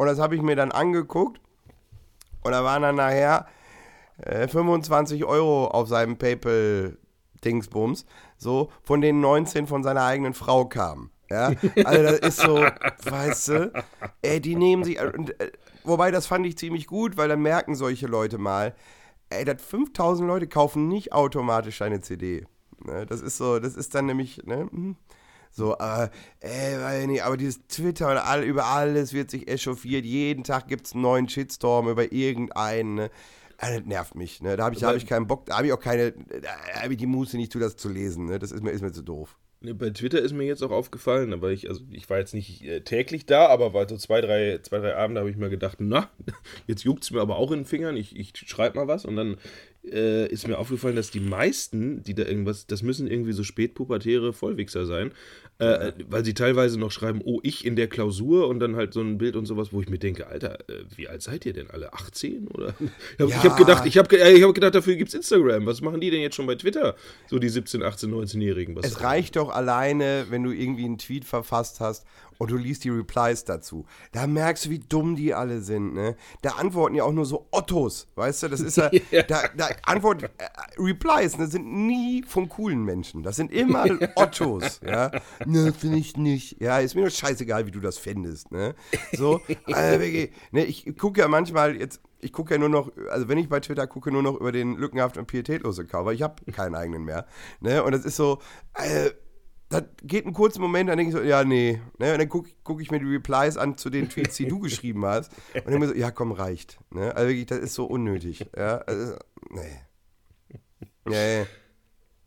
und 0.00 0.06
das 0.06 0.18
habe 0.18 0.34
ich 0.34 0.40
mir 0.40 0.56
dann 0.56 0.72
angeguckt 0.72 1.42
und 2.42 2.52
da 2.52 2.64
waren 2.64 2.80
dann 2.80 2.96
nachher 2.96 3.46
äh, 4.16 4.48
25 4.48 5.26
Euro 5.26 5.66
auf 5.66 5.88
seinem 5.88 6.16
PayPal-Dingsbums, 6.16 8.06
so, 8.38 8.70
von 8.82 9.02
denen 9.02 9.20
19 9.20 9.66
von 9.66 9.82
seiner 9.82 10.02
eigenen 10.04 10.32
Frau 10.32 10.64
kamen. 10.64 11.10
Ja, 11.28 11.52
also 11.84 12.02
das 12.02 12.18
ist 12.20 12.40
so, 12.40 12.56
weißt 13.10 13.48
du, 13.48 13.72
ey, 14.22 14.40
die 14.40 14.56
nehmen 14.56 14.84
sich, 14.84 14.98
äh, 14.98 15.12
wobei 15.84 16.10
das 16.10 16.26
fand 16.26 16.46
ich 16.46 16.56
ziemlich 16.56 16.86
gut, 16.86 17.18
weil 17.18 17.28
dann 17.28 17.42
merken 17.42 17.74
solche 17.74 18.06
Leute 18.06 18.38
mal, 18.38 18.74
ey, 19.28 19.44
das 19.44 19.60
5000 19.60 20.26
Leute 20.26 20.48
kaufen 20.48 20.88
nicht 20.88 21.12
automatisch 21.12 21.82
eine 21.82 22.00
CD. 22.00 22.46
Ne, 22.82 23.04
das 23.04 23.20
ist 23.20 23.36
so, 23.36 23.58
das 23.58 23.76
ist 23.76 23.94
dann 23.94 24.06
nämlich, 24.06 24.46
ne, 24.46 24.60
hm, 24.60 24.96
so, 25.50 25.76
äh, 25.78 26.08
ey, 26.40 27.06
nee, 27.06 27.20
aber 27.20 27.36
dieses 27.36 27.66
Twitter 27.66 28.10
und 28.10 28.18
all, 28.18 28.44
über 28.44 28.66
alles 28.66 29.12
wird 29.12 29.30
sich 29.30 29.48
echauffiert. 29.48 30.04
Jeden 30.04 30.44
Tag 30.44 30.68
gibt 30.68 30.86
es 30.86 30.92
einen 30.92 31.02
neuen 31.02 31.28
Shitstorm 31.28 31.88
über 31.88 32.12
irgendeinen. 32.12 32.94
Ne? 32.94 33.10
Also, 33.58 33.78
das 33.78 33.86
nervt 33.86 34.14
mich. 34.14 34.40
Ne? 34.40 34.56
Da 34.56 34.64
habe 34.64 34.74
ich, 34.74 34.84
hab 34.84 34.96
ich 34.96 35.06
keinen 35.06 35.26
Bock, 35.26 35.46
da 35.46 35.58
habe 35.58 35.66
ich 35.66 35.72
auch 35.72 35.80
keine, 35.80 36.12
da 36.12 36.82
habe 36.82 36.94
ich 36.94 36.98
die 36.98 37.06
Muße 37.06 37.36
nicht 37.36 37.52
zu, 37.52 37.58
das 37.58 37.76
zu 37.76 37.88
lesen. 37.88 38.26
Ne? 38.26 38.38
Das 38.38 38.52
ist 38.52 38.62
mir, 38.62 38.70
ist 38.70 38.82
mir 38.82 38.92
zu 38.92 39.02
doof. 39.02 39.36
Bei 39.62 39.90
Twitter 39.90 40.20
ist 40.22 40.32
mir 40.32 40.44
jetzt 40.44 40.62
auch 40.62 40.70
aufgefallen, 40.70 41.34
aber 41.34 41.50
ich, 41.50 41.68
also 41.68 41.82
ich 41.90 42.08
war 42.08 42.16
jetzt 42.16 42.32
nicht 42.32 42.64
äh, 42.64 42.80
täglich 42.80 43.26
da, 43.26 43.48
aber 43.48 43.74
war 43.74 43.86
so 43.86 43.98
zwei, 43.98 44.22
drei, 44.22 44.58
zwei, 44.62 44.78
drei 44.78 44.96
Abende 44.96 45.20
habe 45.20 45.30
ich 45.30 45.36
mir 45.36 45.50
gedacht, 45.50 45.76
na, 45.80 46.08
jetzt 46.66 46.84
juckt 46.84 47.04
es 47.04 47.10
mir 47.10 47.20
aber 47.20 47.36
auch 47.36 47.50
in 47.50 47.60
den 47.60 47.66
Fingern, 47.66 47.94
ich, 47.98 48.16
ich 48.16 48.32
schreibe 48.34 48.78
mal 48.78 48.88
was 48.88 49.04
und 49.04 49.16
dann 49.16 49.36
äh, 49.84 50.26
ist 50.28 50.46
mir 50.46 50.58
aufgefallen, 50.58 50.96
dass 50.96 51.10
die 51.10 51.20
meisten, 51.20 52.02
die 52.02 52.14
da 52.14 52.24
irgendwas, 52.24 52.66
das 52.66 52.82
müssen 52.82 53.06
irgendwie 53.06 53.32
so 53.32 53.44
spätpubertäre 53.44 54.32
Vollwichser 54.32 54.86
sein, 54.86 55.12
äh, 55.58 55.92
weil 56.08 56.24
sie 56.24 56.34
teilweise 56.34 56.78
noch 56.78 56.90
schreiben, 56.90 57.20
oh, 57.24 57.40
ich 57.42 57.64
in 57.64 57.76
der 57.76 57.86
Klausur 57.86 58.48
und 58.48 58.60
dann 58.60 58.76
halt 58.76 58.92
so 58.94 59.00
ein 59.00 59.18
Bild 59.18 59.36
und 59.36 59.46
sowas, 59.46 59.72
wo 59.72 59.80
ich 59.80 59.88
mir 59.88 59.98
denke, 59.98 60.26
Alter, 60.26 60.60
äh, 60.68 60.84
wie 60.96 61.08
alt 61.08 61.22
seid 61.22 61.44
ihr 61.46 61.52
denn 61.52 61.70
alle? 61.70 61.92
18? 61.92 62.48
Oder? 62.48 62.74
Ich 62.80 63.20
habe 63.20 63.30
ja. 63.30 63.42
hab 63.44 63.56
gedacht, 63.56 63.86
ich 63.86 63.98
habe 63.98 64.18
äh, 64.18 64.32
ich 64.32 64.42
hab 64.42 64.54
gedacht, 64.54 64.74
dafür 64.74 64.96
gibt 64.96 65.08
es 65.08 65.14
Instagram. 65.14 65.66
Was 65.66 65.80
machen 65.80 66.00
die 66.00 66.10
denn 66.10 66.20
jetzt 66.20 66.36
schon 66.36 66.46
bei 66.46 66.54
Twitter? 66.54 66.94
So 67.28 67.38
die 67.38 67.48
17, 67.48 67.82
18, 67.82 68.10
19-Jährigen. 68.10 68.76
Es 68.82 69.02
reicht 69.02 69.36
doch 69.36 69.50
alleine, 69.50 70.26
wenn 70.30 70.42
du 70.42 70.52
irgendwie 70.52 70.84
einen 70.84 70.98
Tweet 70.98 71.24
verfasst 71.24 71.80
hast 71.80 72.06
und 72.40 72.50
du 72.50 72.56
liest 72.56 72.84
die 72.84 72.88
Replies 72.88 73.44
dazu. 73.44 73.84
Da 74.12 74.26
merkst 74.26 74.64
du, 74.64 74.70
wie 74.70 74.78
dumm 74.78 75.14
die 75.14 75.34
alle 75.34 75.60
sind, 75.60 75.92
ne? 75.92 76.16
Da 76.40 76.52
antworten 76.52 76.94
ja 76.94 77.04
auch 77.04 77.12
nur 77.12 77.26
so 77.26 77.46
Ottos, 77.50 78.08
weißt 78.14 78.44
du? 78.44 78.48
Das 78.48 78.60
ist 78.60 78.78
ja, 78.78 78.88
da, 79.28 79.42
da 79.54 79.68
antworten, 79.84 80.24
äh, 80.38 80.48
Replies, 80.78 81.36
ne, 81.36 81.48
sind 81.48 81.70
nie 81.70 82.24
von 82.26 82.48
coolen 82.48 82.82
Menschen. 82.82 83.22
Das 83.22 83.36
sind 83.36 83.52
immer 83.52 83.84
Ottos, 84.14 84.80
ja? 84.82 85.10
Ne, 85.44 85.74
finde 85.74 85.98
ich 85.98 86.16
nicht. 86.16 86.62
Ja, 86.62 86.78
ist 86.78 86.94
mir 86.94 87.02
nur 87.02 87.10
scheißegal, 87.10 87.66
wie 87.66 87.72
du 87.72 87.80
das 87.80 87.98
fändest, 87.98 88.50
ne? 88.50 88.74
So, 89.12 89.42
äh, 89.66 90.30
ne, 90.50 90.64
ich 90.64 90.96
gucke 90.96 91.20
ja 91.20 91.28
manchmal 91.28 91.76
jetzt, 91.76 92.00
ich 92.20 92.32
gucke 92.32 92.54
ja 92.54 92.58
nur 92.58 92.70
noch, 92.70 92.90
also 93.10 93.28
wenn 93.28 93.36
ich 93.36 93.50
bei 93.50 93.60
Twitter 93.60 93.86
gucke, 93.86 94.10
nur 94.10 94.22
noch 94.22 94.40
über 94.40 94.50
den 94.50 94.76
lückenhaft 94.76 95.18
und 95.18 95.26
pietätlose 95.26 95.84
Cover. 95.84 96.14
Ich 96.14 96.22
habe 96.22 96.50
keinen 96.52 96.74
eigenen 96.74 97.04
mehr. 97.04 97.26
Ne? 97.60 97.82
Und 97.84 97.92
das 97.92 98.06
ist 98.06 98.16
so, 98.16 98.38
äh, 98.76 99.10
das 99.70 99.84
geht 100.02 100.24
einen 100.26 100.34
kurzen 100.34 100.60
Moment, 100.60 100.90
dann 100.90 100.98
denke 100.98 101.12
ich 101.12 101.16
so, 101.16 101.26
ja, 101.26 101.44
nee. 101.44 101.80
Ne? 101.98 102.12
Und 102.12 102.18
dann 102.18 102.28
gucke 102.28 102.50
guck 102.64 102.82
ich 102.82 102.90
mir 102.90 102.98
die 102.98 103.06
Replies 103.06 103.56
an 103.56 103.78
zu 103.78 103.88
den 103.88 104.08
Tweets, 104.08 104.36
die 104.36 104.48
du 104.48 104.58
geschrieben 104.60 105.06
hast. 105.06 105.32
Und 105.54 105.66
dann 105.66 105.72
denke 105.72 105.86
ich 105.86 105.92
so, 105.92 105.96
ja, 105.96 106.10
komm, 106.10 106.32
reicht. 106.32 106.78
Ne? 106.90 107.14
Also 107.14 107.28
wirklich, 107.28 107.46
das 107.46 107.60
ist 107.60 107.74
so 107.74 107.86
unnötig. 107.86 108.44
Ja, 108.56 108.78
also, 108.78 109.14
nee. 109.50 109.80
Nee. 111.06 111.46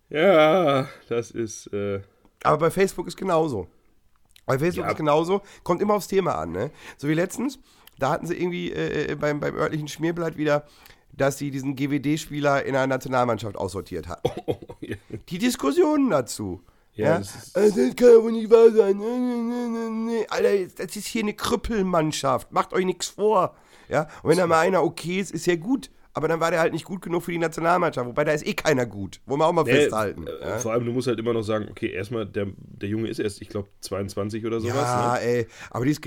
Ja, 0.10 0.90
das 1.08 1.32
ist. 1.32 1.68
Äh 1.68 2.02
Aber 2.44 2.58
bei 2.58 2.72
Facebook 2.72 3.08
ist 3.08 3.16
genauso. 3.16 3.68
Bei 4.46 4.58
Facebook 4.58 4.86
ja. 4.86 4.92
ist 4.92 4.98
genauso. 4.98 5.42
Kommt 5.64 5.82
immer 5.82 5.94
aufs 5.94 6.08
Thema 6.08 6.36
an, 6.36 6.52
ne? 6.52 6.72
So 6.98 7.08
wie 7.08 7.14
letztens, 7.14 7.60
da 8.00 8.10
hatten 8.10 8.26
sie 8.26 8.36
irgendwie 8.36 8.72
äh, 8.72 9.12
äh 9.12 9.16
beim, 9.16 9.40
beim 9.40 9.56
örtlichen 9.56 9.88
Schmierblatt 9.88 10.38
wieder 10.38 10.66
dass 11.16 11.38
sie 11.38 11.52
diesen 11.52 11.76
GWD-Spieler 11.76 12.66
in 12.66 12.76
einer 12.76 12.88
Nationalmannschaft 12.88 13.56
aussortiert 13.56 14.08
hat. 14.08 14.22
Oh, 14.46 14.58
ja. 14.82 14.98
Die 15.30 15.38
Diskussionen 15.38 16.10
dazu. 16.10 16.62
Ja, 16.96 17.06
ja? 17.06 17.18
Das, 17.20 17.36
ist 17.36 17.56
also, 17.58 17.88
das 17.88 17.96
kann 17.96 18.08
ja 18.10 18.24
wohl 18.24 18.32
nicht 18.32 18.52
wahr 18.52 18.72
sein. 18.72 18.98
Nee, 18.98 19.18
nee, 19.18 19.90
nee, 19.90 20.28
Alter, 20.30 20.86
das 20.86 20.96
ist 20.96 21.08
hier 21.08 21.24
eine 21.24 21.34
Krüppelmannschaft. 21.34 22.52
Macht 22.52 22.74
euch 22.74 22.86
nichts 22.86 23.08
vor. 23.08 23.56
Ja? 23.90 24.08
Und 24.22 24.30
wenn 24.30 24.38
da 24.38 24.48
mal 24.48 24.60
einer 24.60 24.84
okay 24.84 25.20
ist, 25.20 25.32
ist 25.32 25.46
ja 25.48 25.56
gut 25.56 25.90
aber 26.14 26.28
dann 26.28 26.40
war 26.40 26.52
der 26.52 26.60
halt 26.60 26.74
nicht 26.74 26.86
gut 26.86 27.02
genug 27.02 27.24
für 27.24 27.32
die 27.32 27.40
Nationalmannschaft. 27.40 28.08
Wobei 28.08 28.24
da 28.24 28.34
ist 28.34 28.46
eh 28.46 28.54
keiner 28.54 28.86
gut. 28.86 29.20
Wollen 29.26 29.40
wir 29.40 29.48
auch 29.48 29.54
mal 29.54 29.64
nee, 29.64 29.74
festhalten. 29.74 30.28
Äh, 30.28 30.48
ja? 30.48 30.58
Vor 30.60 30.72
allem, 30.72 30.86
du 30.86 30.92
musst 30.92 31.08
halt 31.08 31.20
immer 31.20 31.34
noch 31.34 31.42
sagen, 31.42 31.68
okay, 31.70 31.92
erstmal, 31.92 32.26
der, 32.26 32.48
der 32.56 32.90
Junge 32.90 33.08
ist 33.08 33.20
erst, 33.20 33.42
ich 33.42 33.50
glaube, 33.50 33.70
22 33.80 34.46
oder 34.46 34.60
sowas. 34.60 34.76
Ja, 34.76 35.14
ne? 35.14 35.22
ey, 35.22 35.48
aber 35.72 35.86
dies 35.86 36.00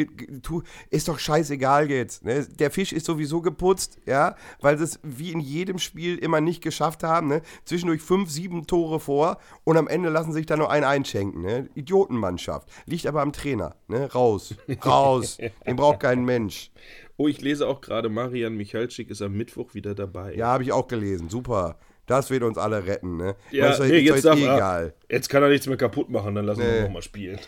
ist 0.91 1.09
doch 1.09 1.19
scheißegal 1.19 1.91
jetzt. 1.91 2.25
Ne? 2.25 2.47
Der 2.59 2.71
Fisch 2.71 2.93
ist 2.93 3.07
sowieso 3.07 3.41
geputzt, 3.41 3.99
ja, 4.07 4.37
weil 4.61 4.79
sie 4.79 4.85
es 4.85 5.01
wie 5.03 5.33
in 5.33 5.41
jedem 5.41 5.79
Spiel 5.79 6.19
immer 6.19 6.41
nicht 6.41 6.63
geschafft 6.63 7.03
haben. 7.03 7.27
Ne? 7.27 7.43
Zwischendurch 7.65 8.01
fünf, 8.01 8.31
sieben 8.31 8.67
Tore 8.67 9.01
vor 9.01 9.39
und 9.65 9.77
am 9.77 9.89
Ende 9.89 10.09
lassen 10.09 10.33
sich 10.33 10.47
da 10.47 10.57
nur 10.57 10.71
einen 10.71 10.85
einschenken. 10.85 11.43
Ne? 11.43 11.69
Idiotenmannschaft. 11.75 12.69
Liegt 12.87 13.07
aber 13.07 13.23
am 13.23 13.33
Trainer. 13.33 13.75
Ne? 13.89 14.13
Raus. 14.13 14.55
Raus. 14.85 15.39
Den 15.67 15.77
braucht 15.77 16.01
kein 16.01 16.25
Mensch. 16.25 16.71
Oh, 17.17 17.29
ich 17.29 17.41
lese 17.41 17.67
auch 17.67 17.81
gerade, 17.81 18.09
Marian 18.09 18.57
Michalczyk 18.57 19.11
ist 19.11 19.23
am 19.23 19.33
Mittwoch 19.33 19.75
wieder 19.75 19.95
dabei. 19.95 20.35
Ja, 20.35 20.49
habe 20.49 20.63
ich 20.63 20.73
auch 20.73 20.87
gelesen. 20.87 21.31
Super. 21.31 21.79
Das 22.07 22.31
wird 22.31 22.45
uns 22.45 22.57
alle 22.57 22.87
retten, 22.87 23.17
ne? 23.17 23.35
Ja, 23.51 23.71
ist 23.71 23.81
nee, 23.81 23.99
jetzt, 23.99 24.25
darf, 24.25 24.39
egal. 24.39 24.95
jetzt 25.09 25.29
kann 25.29 25.43
er 25.43 25.49
nichts 25.49 25.67
mehr 25.67 25.77
kaputt 25.77 26.09
machen, 26.09 26.37
dann 26.37 26.47
lassen 26.47 26.61
nee. 26.61 26.75
wir 26.75 26.83
nochmal 26.83 27.03
spielen. 27.03 27.41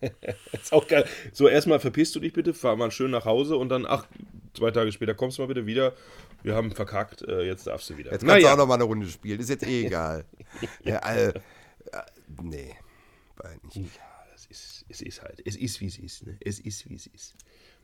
ist 0.52 0.72
auch 0.72 0.88
geil. 0.88 1.04
So, 1.32 1.46
erstmal 1.46 1.78
verpisst 1.78 2.16
du 2.16 2.20
dich 2.20 2.32
bitte, 2.32 2.54
fahr 2.54 2.76
mal 2.76 2.90
schön 2.90 3.10
nach 3.10 3.26
Hause 3.26 3.56
und 3.56 3.68
dann, 3.68 3.84
ach, 3.86 4.06
zwei 4.54 4.70
Tage 4.70 4.92
später 4.92 5.14
kommst 5.14 5.36
du 5.36 5.42
mal 5.42 5.48
bitte 5.48 5.66
wieder. 5.66 5.92
Wir 6.42 6.54
haben 6.54 6.70
verkackt, 6.70 7.20
äh, 7.22 7.42
jetzt 7.42 7.66
darfst 7.66 7.90
du 7.90 7.98
wieder. 7.98 8.12
Jetzt 8.12 8.20
kannst 8.20 8.36
naja. 8.36 8.48
du 8.48 8.52
auch 8.54 8.56
nochmal 8.56 8.78
eine 8.78 8.84
Runde 8.84 9.06
spielen, 9.08 9.40
ist 9.40 9.50
jetzt 9.50 9.66
eh 9.66 9.86
egal. 9.86 10.24
ja, 10.84 11.00
äh, 11.00 11.34
nee. 12.42 12.74
Nicht. 13.74 13.96
Ja, 13.96 14.02
das 14.32 14.46
ist, 14.46 14.86
es 14.88 15.02
ist 15.02 15.22
halt, 15.22 15.42
es 15.44 15.56
ist 15.56 15.80
wie 15.82 15.86
es 15.86 15.98
ist, 15.98 16.26
ne? 16.26 16.36
Es 16.40 16.60
ist 16.60 16.88
wie 16.88 16.94
es 16.94 17.06
ist. 17.08 17.34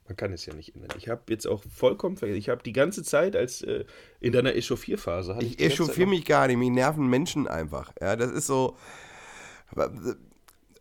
Man 0.07 0.17
kann 0.17 0.33
es 0.33 0.45
ja 0.45 0.53
nicht 0.53 0.75
ändern. 0.75 0.91
Ich 0.99 1.09
habe 1.09 1.23
jetzt 1.29 1.47
auch 1.47 1.65
vollkommen 1.75 2.17
vergessen. 2.17 2.39
Ich 2.39 2.51
habe 2.51 2.63
die 2.63 2.73
ganze 2.73 3.03
Zeit 3.03 3.35
als 3.35 3.63
äh, 3.63 3.85
in 4.21 4.33
deiner 4.33 4.55
Echauffierphase. 4.55 5.37
Ich, 5.41 5.59
ich 5.59 5.61
echauffiere 5.61 6.09
mich 6.09 6.27
gar 6.27 6.47
nicht. 6.47 6.59
Mich 6.59 6.71
nerven 6.71 7.09
Menschen 7.09 7.49
einfach. 7.49 7.93
Ja, 8.01 8.15
das 8.15 8.31
ist 8.31 8.47
so. 8.47 8.77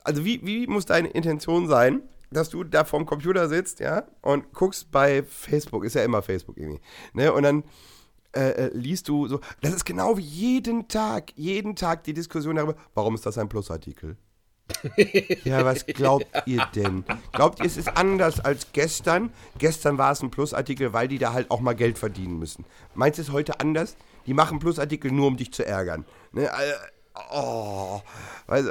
Also, 0.04 0.26
wie, 0.26 0.46
wie 0.46 0.68
muss 0.68 0.86
deine 0.86 1.08
Intention 1.10 1.68
sein, 1.68 2.02
dass 2.32 2.50
du 2.50 2.66
da 2.66 2.84
vorm 2.84 3.06
Computer 3.06 3.48
sitzt, 3.48 3.80
ja, 3.80 4.06
und 4.22 4.52
guckst 4.54 4.92
bei 4.92 5.24
Facebook, 5.24 5.86
ist 5.86 5.96
ja 5.96 6.04
immer 6.04 6.22
Facebook 6.22 6.58
irgendwie, 6.58 6.82
ne, 7.14 7.32
und 7.32 7.44
dann. 7.44 7.64
Äh, 8.36 8.50
äh 8.50 8.72
liest 8.74 9.10
du 9.10 9.28
so, 9.28 9.42
das 9.62 9.76
ist 9.76 9.86
genau 9.86 10.18
wie 10.18 10.24
jeden 10.24 10.88
Tag, 10.88 11.34
jeden 11.36 11.76
Tag 11.76 12.04
die 12.04 12.16
Diskussion 12.16 12.56
darüber, 12.56 12.76
warum 12.96 13.14
ist 13.14 13.28
das 13.28 13.38
ein 13.38 13.48
Plusartikel? 13.48 14.18
ja, 15.43 15.65
was 15.65 15.86
glaubt 15.86 16.28
ihr 16.45 16.65
denn? 16.73 17.04
Glaubt 17.32 17.60
ihr, 17.60 17.65
es 17.65 17.78
ist 17.78 17.89
anders 17.89 18.39
als 18.39 18.67
gestern? 18.71 19.32
Gestern 19.58 19.97
war 19.97 20.12
es 20.12 20.21
ein 20.21 20.32
Plusartikel, 20.32 20.93
weil 20.93 21.08
die 21.08 21.17
da 21.19 21.34
halt 21.34 21.52
auch 21.52 21.60
mal 21.60 21.73
Geld 21.76 21.97
verdienen 21.97 22.39
müssen. 22.39 22.65
Meinst 22.95 23.17
du 23.17 23.23
es 23.23 23.32
heute 23.32 23.60
anders? 23.60 23.95
Die 24.26 24.34
machen 24.34 24.60
Plusartikel 24.60 25.12
nur, 25.12 25.28
um 25.28 25.38
dich 25.38 25.52
zu 25.54 25.65
ärgern. 25.65 26.06
Ne? 26.32 26.49
Oh, 27.32 28.02
weißt, 28.47 28.69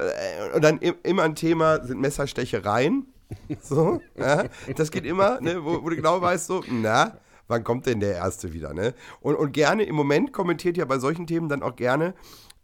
und 0.54 0.64
dann 0.64 0.78
immer 0.78 1.22
ein 1.22 1.34
Thema 1.34 1.84
sind 1.84 2.00
Messerstechereien. 2.00 3.06
So, 3.62 4.02
ja, 4.14 4.44
das 4.76 4.90
geht 4.90 5.06
immer, 5.06 5.40
ne, 5.40 5.64
wo, 5.64 5.82
wo 5.82 5.88
du 5.88 5.96
genau 5.96 6.20
weißt, 6.20 6.46
so, 6.46 6.62
na, 6.68 7.16
wann 7.48 7.64
kommt 7.64 7.86
denn 7.86 7.98
der 7.98 8.14
Erste 8.14 8.52
wieder, 8.52 8.74
ne? 8.74 8.92
Und, 9.22 9.36
und 9.36 9.52
gerne, 9.52 9.84
im 9.84 9.94
Moment 9.94 10.34
kommentiert 10.34 10.76
ja 10.76 10.84
bei 10.84 10.98
solchen 10.98 11.26
Themen 11.26 11.48
dann 11.48 11.62
auch 11.62 11.74
gerne 11.74 12.12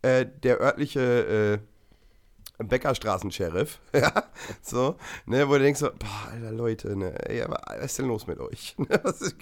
äh, 0.03 0.27
der 0.43 0.61
örtliche 0.61 1.01
äh, 1.01 1.59
Bäckerstraßen-Sheriff, 2.59 3.79
ja, 3.95 4.25
so, 4.63 4.97
ne, 5.27 5.49
wo 5.49 5.55
du 5.55 5.61
denkst 5.61 5.81
so, 5.81 5.91
boah, 5.91 6.33
alter 6.33 6.53
Leute, 6.53 6.97
ne, 6.97 7.15
ey, 7.29 7.45
was 7.49 7.85
ist 7.85 7.99
denn 7.99 8.09
los 8.09 8.27
mit 8.27 8.41
euch? 8.41 8.77
Was 9.03 9.21
ist, 9.21 9.37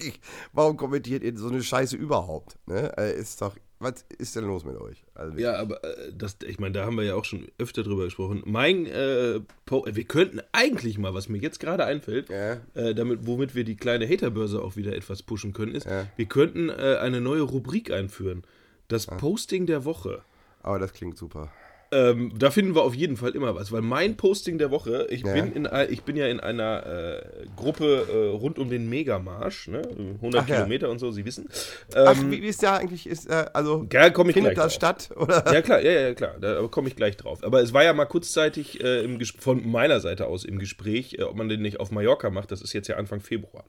warum 0.53 0.77
kommentiert 0.77 1.23
ihr 1.23 1.37
so 1.37 1.49
eine 1.49 1.63
Scheiße 1.63 1.97
überhaupt, 1.97 2.57
ne? 2.67 2.93
Äh, 2.99 3.19
ist 3.19 3.41
doch, 3.41 3.57
was 3.79 4.07
ist 4.19 4.35
denn 4.37 4.45
los 4.45 4.65
mit 4.65 4.77
euch? 4.77 5.05
Also, 5.15 5.39
ja, 5.39 5.57
aber 5.57 5.85
äh, 5.85 6.13
das, 6.17 6.39
ich 6.47 6.59
meine, 6.59 6.73
da 6.73 6.87
haben 6.87 6.97
wir 6.97 7.05
ja 7.05 7.15
auch 7.15 7.27
schon 7.27 7.47
öfter 7.59 7.83
drüber 7.83 8.05
gesprochen. 8.05 8.43
Mein, 8.47 8.87
äh, 8.87 9.41
wir 9.71 10.05
könnten 10.05 10.41
eigentlich 10.53 10.97
mal, 10.97 11.13
was 11.13 11.29
mir 11.29 11.39
jetzt 11.39 11.61
gerade 11.61 11.85
einfällt, 11.85 12.31
ja. 12.31 12.61
äh, 12.75 12.95
damit, 12.95 13.27
womit 13.27 13.55
wir 13.55 13.65
die 13.65 13.77
kleine 13.77 14.09
Haterbörse 14.09 14.63
auch 14.63 14.77
wieder 14.77 14.95
etwas 14.95 15.23
pushen 15.23 15.53
können, 15.53 15.75
ist, 15.75 15.87
ja. 15.87 16.07
wir 16.17 16.27
könnten 16.27 16.71
äh, 16.71 16.97
eine 17.01 17.21
neue 17.21 17.43
Rubrik 17.43 17.91
einführen. 17.91 18.45
Das 18.89 19.07
ja. 19.07 19.17
Posting 19.17 19.67
der 19.67 19.85
Woche. 19.85 20.23
Aber 20.63 20.79
das 20.79 20.93
klingt 20.95 21.19
super. 21.19 21.53
Ähm, 21.97 22.33
da 22.37 22.51
finden 22.51 22.75
wir 22.75 22.83
auf 22.83 22.95
jeden 22.95 23.17
Fall 23.17 23.31
immer 23.31 23.55
was, 23.55 23.73
weil 23.73 23.81
mein 23.81 24.19
Posting 24.19 24.59
der 24.59 24.71
Woche, 24.71 25.07
ich, 25.09 25.23
ja. 25.23 25.33
bin, 25.33 25.53
in, 25.53 25.69
ich 25.89 26.03
bin 26.03 26.17
ja 26.17 26.27
in 26.27 26.41
einer 26.41 26.85
äh, 26.85 27.23
Gruppe 27.57 28.07
äh, 28.13 28.37
rund 28.37 28.59
um 28.59 28.69
den 28.69 28.89
Megamarsch, 28.91 29.69
ne? 29.69 29.81
100 30.17 30.43
Ach, 30.43 30.47
Kilometer 30.47 30.87
ja. 30.87 30.93
und 30.93 30.99
so, 30.99 31.11
Sie 31.11 31.25
wissen. 31.25 31.49
Ähm, 31.95 32.05
Ach, 32.07 32.17
wie, 32.29 32.43
wie 32.43 32.49
ist 32.49 32.63
da 32.63 32.77
eigentlich, 32.77 33.07
ist, 33.07 33.31
äh, 33.31 33.47
also 33.55 33.87
ja, 33.91 34.11
komm 34.11 34.29
ich 34.29 34.35
findet 34.35 34.59
das 34.59 34.75
statt? 34.75 35.09
Oder? 35.17 35.51
Ja 35.51 35.63
klar, 35.63 35.81
ja, 35.81 35.93
ja 35.93 36.15
klar, 36.15 36.35
da 36.39 36.67
komme 36.67 36.89
ich 36.89 36.97
gleich 36.97 37.17
drauf. 37.17 37.43
Aber 37.43 37.63
es 37.63 37.73
war 37.73 37.83
ja 37.83 37.95
mal 37.95 38.05
kurzzeitig 38.05 38.83
äh, 38.85 39.09
von 39.39 39.67
meiner 39.67 40.01
Seite 40.01 40.27
aus 40.27 40.45
im 40.45 40.59
Gespräch, 40.59 41.17
äh, 41.19 41.23
ob 41.23 41.37
man 41.37 41.49
den 41.49 41.63
nicht 41.63 41.81
auf 41.81 41.91
Mallorca 41.91 42.29
macht, 42.29 42.53
das 42.53 42.61
ist 42.61 42.75
jetzt 42.75 42.89
ja 42.89 42.97
Anfang 42.97 43.21
Februar. 43.21 43.65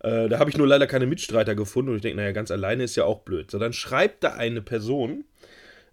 Äh, 0.00 0.28
da 0.28 0.38
habe 0.38 0.50
ich 0.50 0.58
nur 0.58 0.66
leider 0.66 0.86
keine 0.86 1.06
Mitstreiter 1.06 1.54
gefunden 1.54 1.90
und 1.90 1.96
ich 1.96 2.02
denke, 2.02 2.16
naja, 2.16 2.32
ganz 2.32 2.50
alleine 2.50 2.84
ist 2.84 2.96
ja 2.96 3.04
auch 3.04 3.20
blöd. 3.20 3.50
So, 3.50 3.58
dann 3.58 3.72
schreibt 3.72 4.24
da 4.24 4.34
eine 4.34 4.60
Person, 4.60 5.24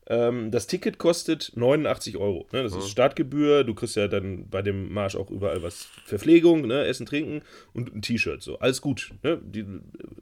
ähm, 0.10 0.49
das 0.49 0.66
Ticket 0.66 0.97
kostet 0.97 1.51
89 1.55 2.18
Euro. 2.18 2.47
Ne? 2.51 2.64
Das 2.64 2.74
mhm. 2.74 2.80
ist 2.80 2.89
Startgebühr. 2.89 3.64
Du 3.64 3.76
kriegst 3.76 3.95
ja 3.95 4.07
dann 4.07 4.49
bei 4.49 4.64
dem 4.64 4.91
Marsch 4.91 5.16
auch 5.16 5.30
überall 5.30 5.62
was 5.62 5.88
Verpflegung, 6.03 6.66
ne? 6.66 6.86
Essen, 6.86 7.05
Trinken 7.05 7.43
und 7.74 7.95
ein 7.95 8.01
T-Shirt. 8.01 8.41
So, 8.41 8.57
alles 8.57 8.82
gut. 8.82 9.12
Ne? 9.22 9.39
Die 9.43 9.66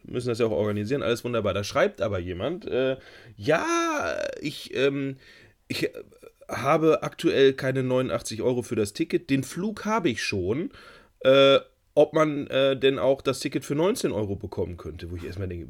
müssen 0.03 0.27
das 0.27 0.39
ja 0.39 0.45
auch 0.45 0.51
organisieren, 0.51 1.03
alles 1.03 1.23
wunderbar. 1.23 1.53
Da 1.53 1.63
schreibt 1.63 2.01
aber 2.01 2.19
jemand, 2.19 2.65
äh, 2.67 2.97
ja, 3.37 4.17
ich, 4.41 4.75
ähm, 4.75 5.15
ich 5.69 5.89
habe 6.49 7.01
aktuell 7.03 7.53
keine 7.53 7.81
89 7.81 8.41
Euro 8.41 8.63
für 8.63 8.75
das 8.75 8.91
Ticket. 8.91 9.29
Den 9.29 9.43
Flug 9.43 9.85
habe 9.85 10.09
ich 10.09 10.21
schon. 10.21 10.71
Äh, 11.21 11.59
ob 11.95 12.13
man 12.13 12.45
äh, 12.47 12.77
denn 12.77 12.99
auch 12.99 13.23
das 13.23 13.39
Ticket 13.39 13.65
für 13.65 13.73
19 13.73 14.11
Euro 14.11 14.35
bekommen 14.35 14.77
könnte. 14.77 15.09
Wo 15.09 15.15
ich 15.15 15.23
erstmal 15.23 15.47
denke, 15.47 15.69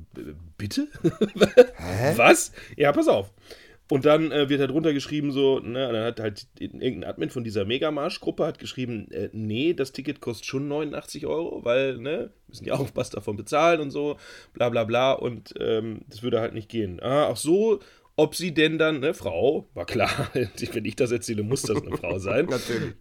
bitte? 0.57 0.89
Was? 2.17 2.51
Ja, 2.75 2.91
pass 2.91 3.07
auf. 3.07 3.31
Und 3.89 4.05
dann 4.05 4.31
äh, 4.31 4.49
wird 4.49 4.59
halt 4.59 4.71
drunter 4.71 4.93
geschrieben, 4.93 5.31
so, 5.31 5.59
ne, 5.59 5.91
dann 5.91 6.03
hat 6.03 6.19
halt 6.19 6.47
irgendein 6.59 7.05
Admin 7.05 7.29
von 7.29 7.45
dieser 7.45 7.63
Megamarsch-Gruppe 7.63 8.45
hat 8.45 8.59
geschrieben, 8.59 9.09
äh, 9.11 9.29
nee, 9.31 9.73
das 9.73 9.93
Ticket 9.93 10.19
kostet 10.19 10.45
schon 10.45 10.67
89 10.67 11.25
Euro, 11.25 11.63
weil, 11.63 11.97
ne, 11.97 12.31
müssen 12.47 12.65
die 12.65 12.73
auch 12.73 12.89
was 12.95 13.09
davon 13.09 13.37
bezahlen 13.37 13.79
und 13.79 13.91
so, 13.91 14.17
bla 14.53 14.69
bla 14.69 14.83
bla. 14.83 15.13
Und 15.13 15.53
ähm, 15.59 16.01
das 16.09 16.21
würde 16.21 16.41
halt 16.41 16.53
nicht 16.53 16.69
gehen. 16.69 16.99
Ah, 17.01 17.29
ach 17.29 17.37
so, 17.37 17.79
ob 18.17 18.35
sie 18.35 18.53
denn 18.53 18.77
dann, 18.77 18.99
ne, 18.99 19.13
Frau, 19.13 19.69
war 19.73 19.85
klar, 19.85 20.31
wenn 20.33 20.85
ich 20.85 20.95
das 20.97 21.11
erzähle, 21.11 21.43
muss 21.43 21.61
das 21.61 21.81
eine 21.81 21.95
Frau 21.95 22.19
sein. 22.19 22.45
Natürlich. 22.49 22.93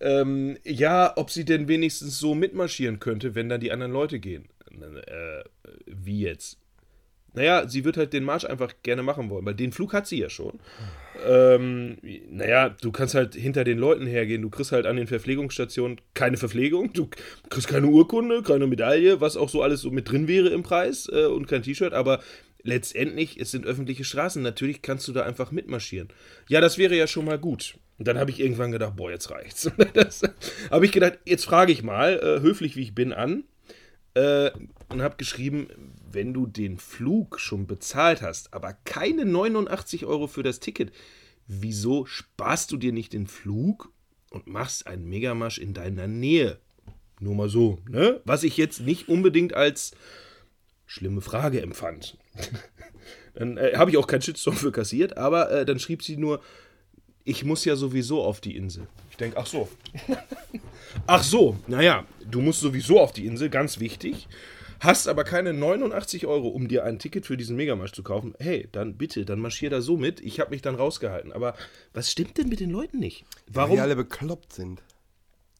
Ähm, 0.00 0.58
ja, 0.64 1.12
ob 1.16 1.30
sie 1.30 1.44
denn 1.44 1.68
wenigstens 1.68 2.18
so 2.18 2.34
mitmarschieren 2.34 2.98
könnte, 2.98 3.36
wenn 3.36 3.48
dann 3.48 3.60
die 3.60 3.70
anderen 3.70 3.92
Leute 3.92 4.18
gehen. 4.18 4.48
Äh, 4.72 5.44
wie 5.86 6.22
jetzt? 6.22 6.58
Naja, 7.34 7.68
sie 7.68 7.84
wird 7.84 7.96
halt 7.96 8.12
den 8.12 8.24
Marsch 8.24 8.44
einfach 8.44 8.74
gerne 8.82 9.02
machen 9.02 9.30
wollen, 9.30 9.46
weil 9.46 9.54
den 9.54 9.72
Flug 9.72 9.92
hat 9.92 10.06
sie 10.06 10.18
ja 10.18 10.28
schon. 10.28 10.60
Ähm, 11.26 11.98
naja, 12.30 12.68
du 12.68 12.92
kannst 12.92 13.14
halt 13.14 13.34
hinter 13.34 13.64
den 13.64 13.78
Leuten 13.78 14.06
hergehen. 14.06 14.42
Du 14.42 14.50
kriegst 14.50 14.72
halt 14.72 14.86
an 14.86 14.96
den 14.96 15.06
Verpflegungsstationen 15.06 16.00
keine 16.14 16.36
Verpflegung, 16.36 16.92
du 16.92 17.08
kriegst 17.48 17.68
keine 17.68 17.86
Urkunde, 17.86 18.42
keine 18.42 18.66
Medaille, 18.66 19.20
was 19.20 19.36
auch 19.36 19.48
so 19.48 19.62
alles 19.62 19.80
so 19.80 19.90
mit 19.90 20.10
drin 20.10 20.28
wäre 20.28 20.48
im 20.48 20.62
Preis 20.62 21.08
äh, 21.12 21.26
und 21.26 21.46
kein 21.48 21.62
T-Shirt, 21.62 21.94
aber 21.94 22.20
letztendlich, 22.62 23.40
es 23.40 23.50
sind 23.50 23.66
öffentliche 23.66 24.04
Straßen. 24.04 24.42
Natürlich 24.42 24.82
kannst 24.82 25.08
du 25.08 25.12
da 25.12 25.22
einfach 25.22 25.50
mitmarschieren. 25.50 26.08
Ja, 26.48 26.60
das 26.60 26.78
wäre 26.78 26.96
ja 26.96 27.06
schon 27.06 27.24
mal 27.24 27.38
gut. 27.38 27.78
Und 27.98 28.08
dann 28.08 28.18
habe 28.18 28.30
ich 28.30 28.40
irgendwann 28.40 28.72
gedacht, 28.72 28.96
boah, 28.96 29.10
jetzt 29.10 29.30
reicht's. 29.30 29.70
habe 30.70 30.84
ich 30.84 30.92
gedacht, 30.92 31.18
jetzt 31.24 31.44
frage 31.44 31.72
ich 31.72 31.82
mal, 31.82 32.18
äh, 32.18 32.40
höflich 32.40 32.76
wie 32.76 32.82
ich 32.82 32.94
bin, 32.94 33.12
an 33.12 33.44
äh, 34.14 34.50
und 34.88 35.02
habe 35.02 35.16
geschrieben, 35.16 35.68
wenn 36.14 36.34
du 36.34 36.46
den 36.46 36.78
Flug 36.78 37.40
schon 37.40 37.66
bezahlt 37.66 38.22
hast, 38.22 38.54
aber 38.54 38.72
keine 38.84 39.24
89 39.24 40.06
Euro 40.06 40.26
für 40.26 40.42
das 40.42 40.60
Ticket, 40.60 40.92
wieso 41.46 42.06
sparst 42.06 42.72
du 42.72 42.76
dir 42.76 42.92
nicht 42.92 43.12
den 43.12 43.26
Flug 43.26 43.92
und 44.30 44.46
machst 44.46 44.86
einen 44.86 45.08
Megamarsch 45.08 45.58
in 45.58 45.74
deiner 45.74 46.06
Nähe? 46.06 46.58
Nur 47.20 47.34
mal 47.34 47.48
so, 47.48 47.78
ne? 47.88 48.20
Was 48.24 48.42
ich 48.42 48.56
jetzt 48.56 48.80
nicht 48.80 49.08
unbedingt 49.08 49.54
als 49.54 49.92
schlimme 50.86 51.20
Frage 51.20 51.62
empfand. 51.62 52.18
dann 53.34 53.56
äh, 53.56 53.72
habe 53.76 53.90
ich 53.90 53.96
auch 53.96 54.06
keinen 54.06 54.22
Shitstorm 54.22 54.56
für 54.56 54.72
kassiert, 54.72 55.16
aber 55.16 55.50
äh, 55.50 55.64
dann 55.64 55.78
schrieb 55.78 56.02
sie 56.02 56.16
nur, 56.16 56.42
ich 57.24 57.44
muss 57.44 57.64
ja 57.64 57.76
sowieso 57.76 58.22
auf 58.22 58.40
die 58.40 58.56
Insel. 58.56 58.88
Ich 59.10 59.16
denke, 59.16 59.38
ach 59.38 59.46
so. 59.46 59.68
ach 61.06 61.22
so, 61.22 61.56
naja, 61.66 62.04
du 62.28 62.40
musst 62.40 62.60
sowieso 62.60 63.00
auf 63.00 63.12
die 63.12 63.26
Insel, 63.26 63.48
ganz 63.48 63.78
wichtig 63.78 64.28
hast 64.82 65.08
aber 65.08 65.24
keine 65.24 65.52
89 65.52 66.26
Euro, 66.26 66.48
um 66.48 66.68
dir 66.68 66.84
ein 66.84 66.98
Ticket 66.98 67.26
für 67.26 67.36
diesen 67.36 67.56
Megamarsch 67.56 67.92
zu 67.92 68.02
kaufen, 68.02 68.34
hey, 68.38 68.68
dann 68.72 68.96
bitte, 68.96 69.24
dann 69.24 69.38
marschier 69.38 69.70
da 69.70 69.80
so 69.80 69.96
mit. 69.96 70.20
Ich 70.20 70.40
habe 70.40 70.50
mich 70.50 70.62
dann 70.62 70.74
rausgehalten. 70.74 71.32
Aber 71.32 71.54
was 71.92 72.10
stimmt 72.10 72.36
denn 72.38 72.48
mit 72.48 72.60
den 72.60 72.70
Leuten 72.70 72.98
nicht? 72.98 73.24
Warum? 73.46 73.70
Weil 73.70 73.76
die 73.76 73.80
alle 73.82 73.96
bekloppt 73.96 74.52
sind. 74.52 74.82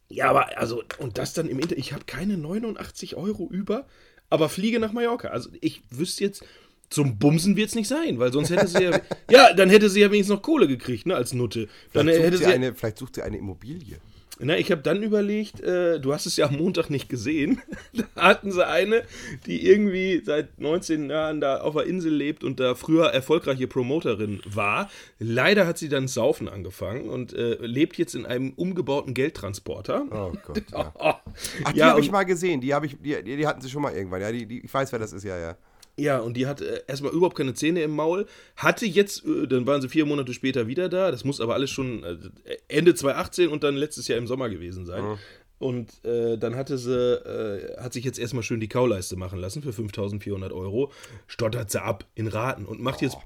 Ja, 0.09 0.29
aber 0.29 0.59
also, 0.59 0.83
und 0.99 1.19
das 1.19 1.33
dann 1.33 1.49
im 1.49 1.59
Internet, 1.59 1.79
ich 1.79 1.93
habe 1.93 2.05
keine 2.05 2.37
89 2.37 3.17
Euro 3.17 3.49
über, 3.49 3.87
aber 4.29 4.49
fliege 4.49 4.79
nach 4.79 4.93
Mallorca. 4.93 5.29
Also 5.29 5.51
ich 5.61 5.83
wüsste 5.91 6.25
jetzt, 6.25 6.45
zum 6.91 7.19
Bumsen 7.19 7.57
wird 7.57 7.71
es 7.71 7.75
nicht 7.75 7.89
sein, 7.89 8.19
weil 8.19 8.33
sonst 8.33 8.51
hätte 8.51 8.67
sie 8.67 8.83
ja, 8.83 9.01
ja, 9.31 9.55
dann 9.55 9.71
hätte 9.71 9.89
sie 9.89 10.01
ja 10.01 10.11
wenigstens 10.11 10.37
noch 10.37 10.43
Kohle 10.43 10.69
gekriegt, 10.69 11.07
ne, 11.07 11.15
als 11.17 11.33
Nutte. 11.33 11.69
Dann 11.93 12.07
vielleicht, 12.07 12.23
hätte 12.23 12.37
sucht 12.37 12.47
sie 12.47 12.53
eine, 12.53 12.75
vielleicht 12.75 12.99
sucht 12.99 13.15
sie 13.15 13.23
eine 13.23 13.39
Immobilie. 13.39 13.99
Na, 14.45 14.59
ich 14.59 14.71
habe 14.71 14.83
dann 14.83 15.03
überlegt, 15.03 15.61
äh, 15.61 16.01
du 16.01 16.13
hast 16.13 16.27
es 16.27 16.37
ja 16.37 16.47
am 16.47 16.57
Montag 16.57 16.91
nicht 16.91 17.09
gesehen. 17.09 17.61
da 18.15 18.23
hatten 18.23 18.51
sie 18.51 18.67
eine, 18.67 19.03
die 19.47 19.67
irgendwie 19.67 20.23
seit 20.25 20.61
19 20.61 21.09
Jahren 21.11 21.41
da 21.41 21.61
auf 21.61 21.75
der 21.75 21.85
Insel 21.85 22.13
lebt 22.13 22.43
und 22.43 22.59
da 22.59 22.75
früher 22.75 23.07
erfolgreiche 23.07 23.69
Promoterin 23.69 24.41
war. 24.45 24.91
Leider 25.19 25.67
hat 25.67 25.79
sie 25.79 25.89
dann 25.89 26.09
Saufen 26.09 26.49
angefangen 26.49 27.09
und 27.09 27.33
äh, 27.35 27.55
lebt 27.61 27.99
jetzt 27.99 28.15
in 28.15 28.27
einem 28.27 28.53
umgebauten 28.55 29.15
Geldtransporter. 29.15 30.05
Oh 30.11 30.33
Gott. 30.45 30.63
Ja. 30.73 30.93
Ach, 31.65 31.73
die 31.73 31.79
ja, 31.79 31.91
habe 31.91 32.01
ich 32.01 32.11
mal 32.11 32.25
gesehen. 32.25 32.61
Die, 32.61 32.75
ich, 32.83 32.97
die, 33.01 33.23
die, 33.23 33.47
hatten 33.47 33.61
sie 33.61 33.71
schon 33.71 33.83
mal 33.83 33.93
irgendwann. 33.93 34.21
Ja, 34.21 34.33
die, 34.33 34.47
die, 34.47 34.65
ich 34.65 34.73
weiß, 34.73 34.91
wer 34.93 34.99
das 34.99 35.13
ist, 35.13 35.25
ja, 35.25 35.39
ja. 35.39 35.57
Ja, 35.97 36.21
und 36.21 36.37
die 36.37 36.47
hat 36.47 36.61
äh, 36.61 36.83
erstmal 36.87 37.13
überhaupt 37.13 37.37
keine 37.37 37.55
Zähne 37.55 37.83
im 37.83 37.91
Maul. 37.91 38.27
Hatte 38.57 38.87
jetzt, 38.87 39.25
äh, 39.27 39.47
dann 39.47 39.67
waren 39.67 39.83
sie 39.83 39.89
vier 39.89 40.07
Monate 40.07 40.33
später 40.33 40.67
wieder 40.67 40.89
da. 40.89 41.11
Das 41.11 41.25
muss 41.25 41.41
aber 41.41 41.55
alles 41.55 41.71
schon 41.71 42.03
äh, 42.05 42.57
Ende 42.69 42.95
2018 42.95 43.49
und 43.49 43.63
dann 43.63 43.77
letztes 43.77 44.09
Jahr 44.09 44.19
im 44.19 44.27
Sommer 44.27 44.49
gewesen 44.49 44.87
sein. 44.87 45.05
Mhm. 45.05 45.19
Und 45.59 46.05
äh, 46.05 46.39
dann 46.39 46.57
hatte 46.57 46.77
sie, 46.77 46.93
äh, 46.93 47.81
hat 47.81 47.93
sich 47.93 48.05
jetzt 48.05 48.19
erstmal 48.19 48.43
schön 48.43 48.59
die 48.59 48.69
Kauleiste 48.69 49.17
machen 49.17 49.39
lassen 49.39 49.63
für 49.63 49.73
5400 49.73 50.51
Euro. 50.51 50.91
Stottert 51.29 51.71
sie 51.71 51.81
ab 51.81 52.05
in 52.15 52.27
Raten 52.27 52.65
und 52.65 52.81
macht 52.81 53.01
jetzt 53.01 53.17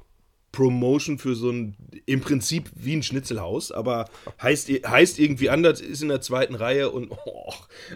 Promotion 0.56 1.18
für 1.18 1.34
so 1.34 1.50
ein, 1.50 1.76
im 2.06 2.20
Prinzip 2.20 2.70
wie 2.74 2.96
ein 2.96 3.02
Schnitzelhaus, 3.02 3.72
aber 3.72 4.06
heißt, 4.40 4.70
heißt 4.70 5.18
irgendwie 5.18 5.50
anders, 5.50 5.82
ist 5.82 6.00
in 6.00 6.08
der 6.08 6.22
zweiten 6.22 6.54
Reihe 6.54 6.90
und 6.90 7.10
oh, 7.26 7.52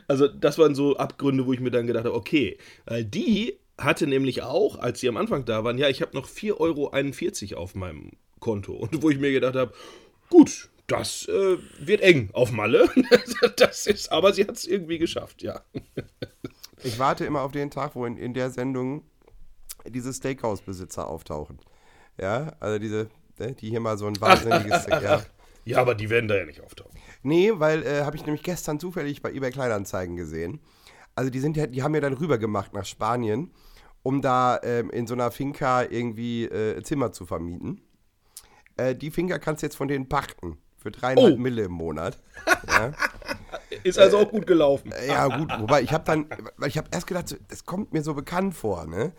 also 0.09 0.29
das 0.29 0.59
waren 0.59 0.75
so 0.75 0.97
Abgründe, 0.97 1.47
wo 1.47 1.55
ich 1.55 1.61
mir 1.61 1.71
dann 1.71 1.87
gedacht 1.87 2.05
habe, 2.05 2.14
okay, 2.14 2.59
weil 2.85 3.05
die 3.05 3.59
hatte 3.81 4.07
nämlich 4.07 4.43
auch, 4.43 4.78
als 4.78 5.01
sie 5.01 5.09
am 5.09 5.16
Anfang 5.16 5.45
da 5.45 5.64
waren, 5.64 5.78
ja, 5.78 5.89
ich 5.89 6.03
habe 6.03 6.16
noch 6.16 6.28
4,41 6.28 7.53
Euro 7.53 7.62
auf 7.62 7.74
meinem 7.74 8.12
Konto. 8.39 8.72
Und 8.72 9.03
wo 9.03 9.11
ich 9.11 9.18
mir 9.18 9.33
gedacht 9.33 9.57
habe, 9.57 9.72
gut, 10.28 10.70
das 10.87 11.28
äh, 11.28 11.57
wird 11.78 12.01
eng 12.01 12.31
auf 12.33 12.51
Malle. 12.51 12.89
das 13.57 13.87
ist, 13.87 14.11
aber 14.11 14.33
sie 14.33 14.47
hat 14.47 14.57
es 14.57 14.66
irgendwie 14.66 14.99
geschafft, 14.99 15.43
ja. 15.43 15.62
ich 16.83 16.99
warte 16.99 17.24
immer 17.24 17.43
auf 17.43 17.53
den 17.53 17.70
Tag, 17.70 17.95
wo 17.95 18.07
in, 18.07 18.16
in 18.16 18.35
der 18.35 18.51
Sendung 18.51 19.05
diese 19.87 20.12
Steakhouse-Besitzer 20.12 21.07
auftauchen. 21.07 21.59
Ja, 22.18 22.55
also 22.61 22.78
diese, 22.78 23.09
ne, 23.39 23.55
die 23.55 23.70
hier 23.70 23.81
mal 23.81 23.97
so 23.99 24.07
ein 24.07 24.20
wahnsinniges. 24.20 24.87
Ach, 24.91 24.97
ach, 24.97 25.03
ja. 25.03 25.22
ja, 25.64 25.78
aber 25.78 25.95
die 25.95 26.11
werden 26.11 26.28
da 26.28 26.37
ja 26.37 26.45
nicht 26.45 26.61
auftauchen. 26.61 26.99
Nee, 27.22 27.53
weil 27.55 27.83
äh, 27.87 28.03
habe 28.03 28.16
ich 28.16 28.26
nämlich 28.26 28.43
gestern 28.43 28.81
zufällig 28.81 29.22
bei 29.22 29.33
eBay 29.33 29.51
Kleinanzeigen 29.51 30.16
gesehen. 30.16 30.61
Also 31.14 31.31
die 31.31 31.41
sind 31.41 31.57
ja, 31.57 31.66
die 31.66 31.83
haben 31.83 31.95
ja 31.95 32.01
dann 32.01 32.14
rüber 32.14 32.39
gemacht 32.39 32.72
nach 32.72 32.85
Spanien 32.85 33.51
um 34.03 34.22
da 34.22 34.61
ähm, 34.62 34.90
in 34.90 35.07
so 35.07 35.14
einer 35.14 35.30
Finca 35.30 35.82
irgendwie 35.82 36.44
äh, 36.44 36.82
Zimmer 36.82 37.12
zu 37.12 37.26
vermieten. 37.26 37.82
Äh, 38.76 38.94
die 38.94 39.11
Finca 39.11 39.38
kannst 39.38 39.62
du 39.62 39.66
jetzt 39.66 39.76
von 39.76 39.88
denen 39.88 40.09
pachten. 40.09 40.59
Für 40.78 40.90
dreieinhalb 40.90 41.34
oh. 41.34 41.36
Mille 41.36 41.64
im 41.64 41.72
Monat. 41.72 42.18
ja. 42.68 42.92
Ist 43.82 43.98
also 43.98 44.18
auch 44.18 44.30
gut 44.30 44.46
gelaufen. 44.46 44.92
Ja, 45.07 45.26
gut, 45.26 45.51
wobei 45.61 45.82
ich 45.82 45.92
habe 45.92 46.05
dann, 46.05 46.26
weil 46.57 46.68
ich 46.68 46.78
habe 46.78 46.88
erst 46.90 47.07
gedacht, 47.07 47.38
das 47.48 47.66
kommt 47.66 47.92
mir 47.92 48.03
so 48.03 48.14
bekannt 48.14 48.55
vor, 48.55 48.86
ne? 48.86 49.12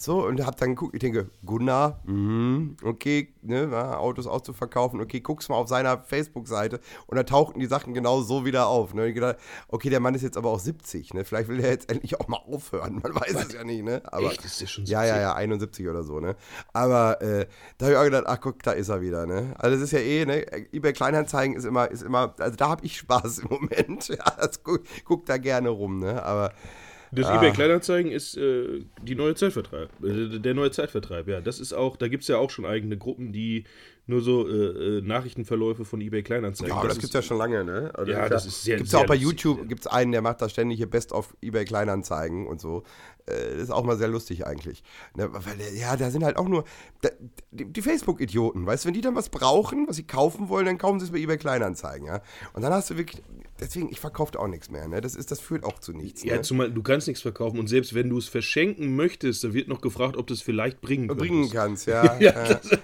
So, 0.00 0.24
und 0.24 0.46
hab 0.46 0.56
dann 0.58 0.76
geguckt, 0.76 0.94
ich 0.94 1.00
denke, 1.00 1.28
Gunnar, 1.44 2.00
mhm, 2.04 2.76
okay, 2.84 3.34
ne, 3.42 3.68
Autos 3.98 4.28
auszuverkaufen, 4.28 5.00
okay, 5.00 5.18
guck's 5.18 5.48
mal 5.48 5.56
auf 5.56 5.66
seiner 5.66 5.98
Facebook-Seite 5.98 6.78
und 7.08 7.16
da 7.16 7.24
tauchten 7.24 7.58
die 7.58 7.66
Sachen 7.66 7.94
genau 7.94 8.20
so 8.20 8.44
wieder 8.44 8.68
auf. 8.68 8.94
Ne? 8.94 9.02
Und 9.02 9.08
ich 9.08 9.14
gedacht, 9.16 9.38
okay, 9.66 9.90
der 9.90 9.98
Mann 9.98 10.14
ist 10.14 10.22
jetzt 10.22 10.36
aber 10.36 10.50
auch 10.50 10.60
70, 10.60 11.14
ne? 11.14 11.24
Vielleicht 11.24 11.48
will 11.48 11.58
er 11.58 11.70
jetzt 11.70 11.90
endlich 11.90 12.20
auch 12.20 12.28
mal 12.28 12.36
aufhören. 12.36 13.00
Man 13.02 13.12
weiß 13.12 13.34
Was? 13.34 13.46
es 13.46 13.54
ja 13.54 13.64
nicht, 13.64 13.82
ne? 13.82 14.00
Aber, 14.04 14.30
Echt? 14.30 14.44
Ist 14.44 14.60
der 14.60 14.68
schon 14.68 14.86
70? 14.86 14.92
Ja, 14.92 15.04
ja, 15.04 15.20
ja, 15.20 15.34
71 15.34 15.88
oder 15.88 16.04
so, 16.04 16.20
ne? 16.20 16.36
Aber 16.72 17.20
äh, 17.20 17.48
da 17.78 17.86
habe 17.86 17.92
ich 17.94 17.98
auch 17.98 18.04
gedacht, 18.04 18.24
ach 18.28 18.40
guck, 18.40 18.62
da 18.62 18.70
ist 18.70 18.90
er 18.90 19.00
wieder, 19.00 19.26
ne? 19.26 19.56
Also 19.58 19.74
das 19.74 19.82
ist 19.82 19.90
ja 19.90 19.98
eh, 19.98 20.24
ne? 20.24 20.46
eBay 20.72 20.92
Kleinanzeigen 20.92 21.56
ist 21.56 21.64
immer, 21.64 21.90
ist 21.90 22.02
immer, 22.02 22.36
also 22.38 22.54
da 22.54 22.68
habe 22.68 22.86
ich 22.86 22.98
Spaß 22.98 23.40
im 23.40 23.48
Moment. 23.48 24.08
Ja, 24.18 24.24
das 24.38 24.62
guck, 24.62 24.82
guck 25.04 25.26
da 25.26 25.38
gerne 25.38 25.70
rum, 25.70 25.98
ne? 25.98 26.22
Aber 26.22 26.52
das 27.12 27.26
ah. 27.26 27.36
eBay 27.36 27.52
Kleinanzeigen 27.52 28.10
ist 28.12 28.36
äh, 28.36 28.84
die 29.02 29.14
neue 29.14 29.34
Zeitvertreib. 29.34 29.90
Äh, 30.02 30.38
der 30.38 30.54
neue 30.54 30.70
Zeitvertreib, 30.70 31.28
ja. 31.28 31.40
Das 31.40 31.60
ist 31.60 31.72
auch, 31.72 31.96
da 31.96 32.08
gibt 32.08 32.22
es 32.22 32.28
ja 32.28 32.36
auch 32.38 32.50
schon 32.50 32.66
eigene 32.66 32.96
Gruppen, 32.96 33.32
die 33.32 33.64
nur 34.06 34.22
so 34.22 34.48
äh, 34.48 34.98
äh 34.98 35.00
Nachrichtenverläufe 35.02 35.84
von 35.84 36.00
eBay 36.00 36.22
Kleinanzeigen. 36.22 36.74
Ja, 36.74 36.82
das, 36.82 36.94
das 36.94 36.98
gibt 36.98 37.08
es 37.08 37.14
ja 37.14 37.22
schon 37.22 37.38
lange, 37.38 37.64
ne? 37.64 37.90
Also 37.94 38.12
ja, 38.12 38.28
das 38.28 38.46
ist 38.46 38.62
sehr 38.62 38.76
Gibt 38.76 38.88
es 38.88 38.94
auch 38.94 39.06
bei 39.06 39.14
YouTube, 39.14 39.68
gibt 39.68 39.82
es 39.82 39.86
einen, 39.86 40.12
der 40.12 40.22
macht 40.22 40.40
da 40.40 40.48
ständige 40.48 40.86
Best 40.86 41.12
of 41.12 41.36
eBay 41.42 41.64
Kleinanzeigen 41.64 42.46
und 42.46 42.60
so. 42.60 42.84
Äh, 43.28 43.54
das 43.54 43.64
ist 43.64 43.70
auch 43.70 43.84
mal 43.84 43.96
sehr 43.96 44.08
lustig 44.08 44.46
eigentlich. 44.46 44.82
Ne? 45.14 45.28
Weil, 45.32 45.56
ja, 45.74 45.96
da 45.96 46.10
sind 46.10 46.24
halt 46.24 46.36
auch 46.36 46.48
nur 46.48 46.64
da, 47.00 47.10
die, 47.50 47.66
die 47.66 47.82
Facebook-Idioten, 47.82 48.66
weißt 48.66 48.84
du, 48.84 48.88
wenn 48.88 48.94
die 48.94 49.00
dann 49.00 49.14
was 49.14 49.28
brauchen, 49.28 49.86
was 49.88 49.96
sie 49.96 50.06
kaufen 50.06 50.48
wollen, 50.48 50.66
dann 50.66 50.78
kaufen 50.78 51.00
sie 51.00 51.06
es 51.06 51.12
bei 51.12 51.18
eBay 51.18 51.38
Kleinanzeigen, 51.38 52.06
ja. 52.06 52.20
Und 52.52 52.62
dann 52.62 52.72
hast 52.72 52.90
du 52.90 52.96
wirklich, 52.96 53.22
deswegen, 53.60 53.88
ich 53.90 54.00
verkaufe 54.00 54.38
auch 54.38 54.48
nichts 54.48 54.70
mehr, 54.70 54.88
ne? 54.88 55.00
Das, 55.00 55.14
ist, 55.14 55.30
das 55.30 55.40
führt 55.40 55.64
auch 55.64 55.78
zu 55.78 55.92
nichts. 55.92 56.24
Ja, 56.24 56.36
ne? 56.36 56.42
zumal 56.42 56.70
du 56.70 56.82
kannst 56.82 57.06
nichts 57.06 57.22
verkaufen 57.22 57.58
und 57.58 57.68
selbst 57.68 57.94
wenn 57.94 58.08
du 58.08 58.18
es 58.18 58.28
verschenken 58.28 58.96
möchtest, 58.96 59.44
da 59.44 59.52
wird 59.52 59.68
noch 59.68 59.80
gefragt, 59.80 60.16
ob 60.16 60.26
du 60.26 60.34
es 60.34 60.42
vielleicht 60.42 60.80
bringen 60.80 61.08
kannst. 61.08 61.20
Bringen 61.20 61.50
kannst, 61.50 61.86
ja. 61.86 62.16
ja, 62.20 62.32
das, 62.32 62.70
ja. 62.70 62.78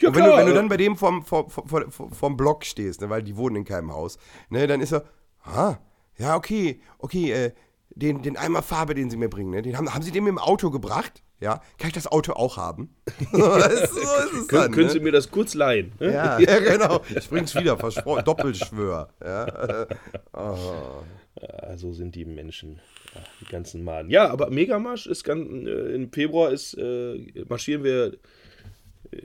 ja. 0.00 0.08
und 0.08 0.16
wenn 0.16 0.24
du, 0.24 0.36
wenn 0.36 0.46
du 0.46 0.54
dann 0.54 0.68
bei 0.68 0.76
dem 0.76 0.96
vom, 0.96 1.24
vom, 1.24 1.48
vom, 1.50 2.12
vom 2.12 2.36
Block 2.36 2.64
stehst, 2.64 3.00
ne, 3.00 3.10
weil 3.10 3.22
die 3.22 3.36
wohnen 3.36 3.56
in 3.56 3.64
keinem 3.64 3.92
Haus, 3.92 4.18
ne, 4.50 4.66
dann 4.66 4.80
ist 4.80 4.92
er, 4.92 5.04
ah, 5.44 5.76
ja, 6.18 6.36
okay, 6.36 6.80
okay, 6.98 7.32
äh, 7.32 7.52
den, 7.90 8.22
den 8.22 8.36
Eimer 8.36 8.62
Farbe, 8.62 8.94
den 8.94 9.10
sie 9.10 9.16
mir 9.16 9.28
bringen, 9.28 9.50
ne? 9.50 9.62
Den 9.62 9.76
haben, 9.76 9.92
haben 9.94 10.02
sie 10.02 10.10
dem 10.10 10.38
Auto 10.38 10.70
gebracht? 10.70 11.22
Ja, 11.40 11.60
kann 11.78 11.88
ich 11.88 11.92
das 11.92 12.06
Auto 12.06 12.32
auch 12.32 12.56
haben? 12.56 12.94
so 13.32 13.56
ist, 13.56 13.92
es 13.92 14.46
dann, 14.48 14.72
Können 14.72 14.86
ne? 14.86 14.92
Sie 14.92 15.00
mir 15.00 15.12
das 15.12 15.30
kurz 15.30 15.54
leihen? 15.54 15.92
Ne? 16.00 16.12
Ja, 16.12 16.38
ja, 16.40 16.58
genau. 16.60 17.02
Ich 17.14 17.28
bring's 17.28 17.54
wieder, 17.54 17.76
versprochen. 17.76 18.24
Doppelschwör. 18.24 19.10
Ja. 19.22 19.86
Oh. 20.32 21.02
ja, 21.40 21.76
so 21.76 21.92
sind 21.92 22.14
die 22.14 22.24
Menschen. 22.24 22.80
Ja, 23.14 23.20
die 23.40 23.44
ganzen 23.46 23.84
Maden. 23.84 24.10
Ja, 24.10 24.28
aber 24.28 24.50
Megamarsch 24.50 25.06
ist 25.06 25.24
ganz, 25.24 25.48
äh, 25.66 25.94
im 25.94 26.12
Februar 26.12 26.50
ist, 26.50 26.74
äh, 26.74 27.44
marschieren 27.48 27.84
wir, 27.84 28.18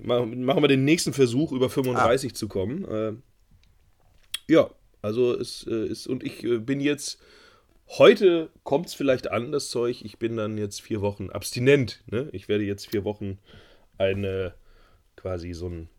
machen 0.04 0.64
wir 0.64 0.68
den 0.68 0.86
nächsten 0.86 1.14
Versuch, 1.14 1.52
über 1.52 1.70
35 1.70 2.32
ah. 2.32 2.36
zu 2.36 2.48
kommen. 2.48 2.86
Äh, 2.86 3.14
ja, 4.52 4.70
also 5.02 5.34
es 5.38 5.66
äh, 5.68 5.88
ist, 5.88 6.08
und 6.08 6.24
ich 6.24 6.44
äh, 6.44 6.60
bin 6.60 6.80
jetzt 6.80 7.20
Heute 7.98 8.50
kommt 8.64 8.88
es 8.88 8.94
vielleicht 8.94 9.30
an, 9.32 9.52
das 9.52 9.70
Zeug. 9.70 10.02
Ich 10.06 10.18
bin 10.18 10.38
dann 10.38 10.58
jetzt 10.58 10.82
vier 10.82 11.02
Wochen 11.02 11.30
abstinent. 11.30 12.02
Ne? 12.06 12.30
Ich 12.32 12.48
werde 12.48 12.64
jetzt 12.64 12.88
vier 12.88 13.04
Wochen 13.04 13.38
eine 13.98 14.54
quasi 15.18 15.52
so, 15.52 15.68
ein, 15.68 15.90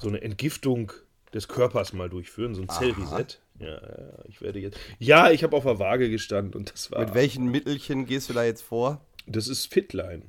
so 0.00 0.08
eine 0.08 0.22
Entgiftung 0.22 0.92
des 1.34 1.46
Körpers 1.46 1.92
mal 1.92 2.08
durchführen, 2.08 2.54
so 2.54 2.62
ein 2.62 2.70
Zellreset. 2.70 3.38
Ja, 3.58 3.82
ich 4.28 4.40
werde 4.40 4.60
jetzt. 4.60 4.78
Ja, 4.98 5.30
ich 5.30 5.44
habe 5.44 5.54
auf 5.54 5.64
der 5.64 5.78
Waage 5.78 6.08
gestanden 6.08 6.54
und 6.54 6.72
das 6.72 6.90
war. 6.90 7.00
Mit 7.00 7.12
welchen 7.12 7.50
Mittelchen 7.50 8.06
gehst 8.06 8.30
du 8.30 8.32
da 8.32 8.42
jetzt 8.42 8.62
vor? 8.62 9.04
Das 9.26 9.46
ist 9.46 9.66
Fitline. 9.66 10.22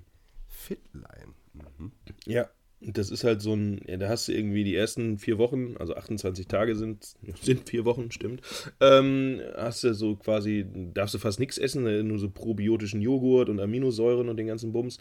Fitline. 0.50 1.34
Mhm. 1.54 1.94
Ja, 2.26 2.50
das 2.82 3.12
ist 3.12 3.24
halt 3.24 3.42
so 3.42 3.54
ein, 3.54 3.80
ja, 3.88 3.98
da 3.98 4.10
hast 4.10 4.28
du 4.28 4.34
irgendwie 4.34 4.64
die 4.64 4.76
ersten 4.76 5.20
vier 5.20 5.38
Wochen, 5.38 5.76
also 5.78 5.96
28 5.96 6.48
Tage 6.48 6.76
sind, 6.76 7.14
sind 7.42 7.70
vier 7.70 7.86
Wochen, 7.86 8.12
stimmt, 8.12 8.42
ähm, 8.80 9.40
hast 9.56 9.84
du 9.84 9.94
so 9.94 10.16
quasi, 10.16 10.66
darfst 10.94 11.14
du 11.14 11.20
fast 11.20 11.40
nichts 11.40 11.58
essen, 11.58 11.86
äh, 11.86 12.04
nur 12.04 12.18
so 12.20 12.30
probiotischen 12.30 13.02
Joghurt 13.02 13.50
und 13.50 13.60
Aminosäuren 13.60 14.30
und 14.30 14.38
den 14.38 14.48
ganzen 14.48 14.72
Bums. 14.74 14.98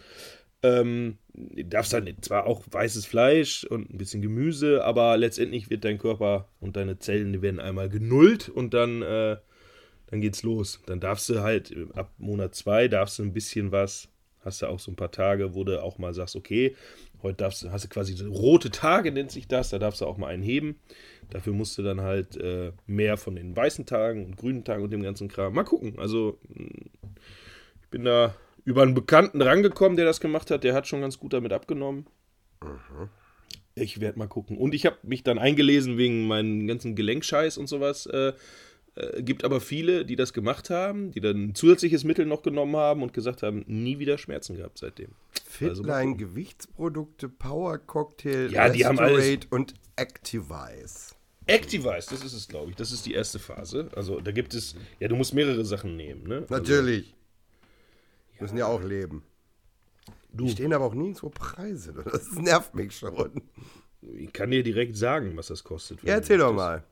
Ähm, 0.62 1.16
darfst 1.32 1.94
halt 1.94 2.22
zwar 2.22 2.44
auch 2.46 2.64
weißes 2.70 3.06
Fleisch 3.06 3.64
und 3.64 3.88
ein 3.88 3.96
bisschen 3.96 4.20
Gemüse, 4.20 4.84
aber 4.84 5.16
letztendlich 5.16 5.70
wird 5.70 5.86
dein 5.86 5.96
Körper 5.96 6.48
und 6.60 6.76
deine 6.76 6.98
Zellen, 6.98 7.32
die 7.32 7.40
werden 7.40 7.60
einmal 7.60 7.88
genullt 7.88 8.50
und 8.50 8.74
dann, 8.74 9.00
äh, 9.00 9.38
dann 10.08 10.20
geht's 10.20 10.42
los. 10.42 10.82
Dann 10.84 11.00
darfst 11.00 11.30
du 11.30 11.40
halt 11.40 11.74
ab 11.94 12.12
Monat 12.18 12.54
zwei 12.54 12.88
darfst 12.88 13.18
du 13.18 13.22
ein 13.22 13.32
bisschen 13.32 13.72
was, 13.72 14.10
hast 14.44 14.60
du 14.60 14.66
auch 14.66 14.78
so 14.78 14.90
ein 14.90 14.96
paar 14.96 15.10
Tage, 15.10 15.54
wo 15.54 15.64
du 15.64 15.82
auch 15.82 15.96
mal 15.96 16.12
sagst, 16.12 16.36
okay, 16.36 16.74
Heute 17.22 17.36
darfst, 17.36 17.68
hast 17.70 17.84
du 17.84 17.88
quasi 17.88 18.22
rote 18.24 18.70
Tage, 18.70 19.12
nennt 19.12 19.30
sich 19.30 19.46
das. 19.46 19.70
Da 19.70 19.78
darfst 19.78 20.00
du 20.00 20.06
auch 20.06 20.16
mal 20.16 20.28
einen 20.28 20.42
heben. 20.42 20.78
Dafür 21.30 21.52
musst 21.52 21.76
du 21.78 21.82
dann 21.82 22.00
halt 22.00 22.36
äh, 22.36 22.72
mehr 22.86 23.16
von 23.16 23.36
den 23.36 23.54
weißen 23.54 23.86
Tagen 23.86 24.24
und 24.24 24.36
grünen 24.36 24.64
Tagen 24.64 24.82
und 24.82 24.90
dem 24.90 25.02
ganzen 25.02 25.28
Kram. 25.28 25.54
Mal 25.54 25.64
gucken. 25.64 25.98
Also, 25.98 26.38
ich 27.82 27.88
bin 27.90 28.04
da 28.04 28.34
über 28.64 28.82
einen 28.82 28.94
Bekannten 28.94 29.42
rangekommen, 29.42 29.96
der 29.96 30.06
das 30.06 30.20
gemacht 30.20 30.50
hat. 30.50 30.64
Der 30.64 30.74
hat 30.74 30.86
schon 30.86 31.00
ganz 31.00 31.18
gut 31.18 31.32
damit 31.32 31.52
abgenommen. 31.52 32.06
Mhm. 32.62 33.08
Ich 33.74 34.00
werde 34.00 34.18
mal 34.18 34.28
gucken. 34.28 34.56
Und 34.58 34.74
ich 34.74 34.86
habe 34.86 34.98
mich 35.02 35.22
dann 35.22 35.38
eingelesen 35.38 35.96
wegen 35.96 36.26
meinen 36.26 36.66
ganzen 36.66 36.96
Gelenkscheiß 36.96 37.58
und 37.58 37.68
sowas. 37.68 38.06
Äh, 38.06 38.32
äh, 39.00 39.22
gibt 39.22 39.44
aber 39.44 39.60
viele, 39.60 40.04
die 40.04 40.16
das 40.16 40.32
gemacht 40.32 40.70
haben, 40.70 41.10
die 41.12 41.20
dann 41.20 41.44
ein 41.44 41.54
zusätzliches 41.54 42.04
Mittel 42.04 42.26
noch 42.26 42.42
genommen 42.42 42.76
haben 42.76 43.02
und 43.02 43.12
gesagt 43.12 43.42
haben, 43.42 43.64
nie 43.66 43.98
wieder 43.98 44.18
Schmerzen 44.18 44.56
gehabt 44.56 44.78
seitdem. 44.78 45.10
Fitline, 45.48 45.92
also 45.92 46.14
Gewichtsprodukte, 46.14 47.28
Power 47.28 47.78
Cocktail, 47.78 48.50
ja, 48.50 48.68
die 48.68 48.86
haben 48.86 48.98
alles. 48.98 49.40
und 49.50 49.74
Activize. 49.96 51.14
Activize, 51.46 52.10
das 52.10 52.24
ist 52.24 52.32
es, 52.32 52.48
glaube 52.48 52.70
ich. 52.70 52.76
Das 52.76 52.92
ist 52.92 53.06
die 53.06 53.14
erste 53.14 53.38
Phase. 53.38 53.88
Also 53.94 54.20
da 54.20 54.30
gibt 54.30 54.54
es, 54.54 54.76
ja, 55.00 55.08
du 55.08 55.16
musst 55.16 55.34
mehrere 55.34 55.64
Sachen 55.64 55.96
nehmen, 55.96 56.24
ne? 56.28 56.46
Also 56.48 56.54
Natürlich. 56.54 57.14
Also, 58.32 58.42
müssen 58.42 58.58
ja 58.58 58.66
auch 58.66 58.82
leben. 58.82 59.22
Du. 60.32 60.44
Die 60.44 60.52
stehen 60.52 60.72
aber 60.72 60.84
auch 60.84 60.94
nirgendwo 60.94 61.28
Preise. 61.28 61.92
Das 62.04 62.32
nervt 62.32 62.74
mich 62.74 62.96
schon. 62.96 63.42
Ich 64.02 64.32
kann 64.32 64.50
dir 64.50 64.62
direkt 64.62 64.96
sagen, 64.96 65.36
was 65.36 65.48
das 65.48 65.64
kostet. 65.64 66.02
Ja, 66.02 66.14
erzähl 66.14 66.38
doch 66.38 66.52
mal. 66.52 66.78
Das 66.78 66.84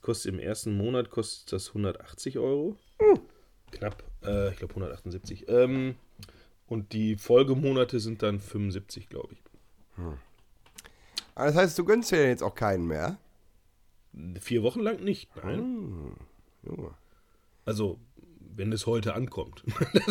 kostet 0.00 0.32
im 0.32 0.38
ersten 0.38 0.76
Monat 0.76 1.10
kostet 1.10 1.52
das 1.52 1.68
180 1.68 2.38
Euro. 2.38 2.76
Hm. 2.98 3.20
Knapp, 3.70 4.02
äh, 4.24 4.50
ich 4.50 4.58
glaube 4.58 4.74
178. 4.74 5.46
Ähm, 5.48 5.96
und 6.66 6.92
die 6.92 7.16
Folgemonate 7.16 7.98
sind 7.98 8.22
dann 8.22 8.38
75, 8.38 9.08
glaube 9.08 9.34
ich. 9.34 9.42
Hm. 9.96 10.18
Das 11.34 11.54
heißt, 11.54 11.78
du 11.78 11.84
gönnst 11.84 12.12
dir 12.12 12.26
jetzt 12.26 12.42
auch 12.42 12.54
keinen 12.54 12.86
mehr? 12.86 13.18
Vier 14.40 14.62
Wochen 14.62 14.80
lang 14.80 15.02
nicht, 15.02 15.34
nein. 15.36 16.16
Hm. 16.62 16.90
Also, 17.64 17.98
wenn 18.60 18.70
es 18.72 18.86
heute 18.86 19.14
ankommt. 19.14 19.64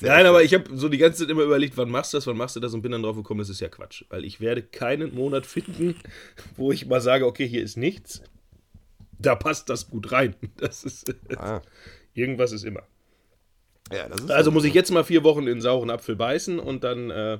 Nein, 0.00 0.26
aber 0.26 0.42
ich 0.42 0.54
habe 0.54 0.64
so 0.74 0.88
die 0.88 0.96
ganze 0.96 1.20
Zeit 1.20 1.30
immer 1.30 1.42
überlegt, 1.42 1.76
wann 1.76 1.90
machst 1.90 2.14
du 2.14 2.16
das, 2.16 2.26
wann 2.26 2.38
machst 2.38 2.56
du 2.56 2.60
das 2.60 2.72
und 2.72 2.80
bin 2.80 2.92
dann 2.92 3.02
drauf 3.02 3.16
gekommen, 3.16 3.40
das 3.40 3.50
ist 3.50 3.60
ja 3.60 3.68
Quatsch. 3.68 4.04
Weil 4.08 4.24
ich 4.24 4.40
werde 4.40 4.62
keinen 4.62 5.14
Monat 5.14 5.44
finden, 5.44 5.96
wo 6.56 6.72
ich 6.72 6.86
mal 6.86 7.02
sage, 7.02 7.26
okay, 7.26 7.46
hier 7.46 7.62
ist 7.62 7.76
nichts. 7.76 8.22
Da 9.18 9.34
passt 9.34 9.68
das 9.68 9.90
gut 9.90 10.12
rein. 10.12 10.34
Das 10.56 10.82
ist. 10.84 11.14
Ah. 11.36 11.60
Irgendwas 12.14 12.52
ist 12.52 12.64
immer. 12.64 12.82
Ja, 13.92 14.08
also 14.28 14.50
muss 14.50 14.64
ich 14.64 14.72
jetzt 14.72 14.90
mal 14.90 15.04
vier 15.04 15.22
Wochen 15.24 15.46
in 15.46 15.60
sauren 15.60 15.90
Apfel 15.90 16.16
beißen 16.16 16.58
und 16.58 16.84
dann 16.84 17.10
äh, 17.10 17.38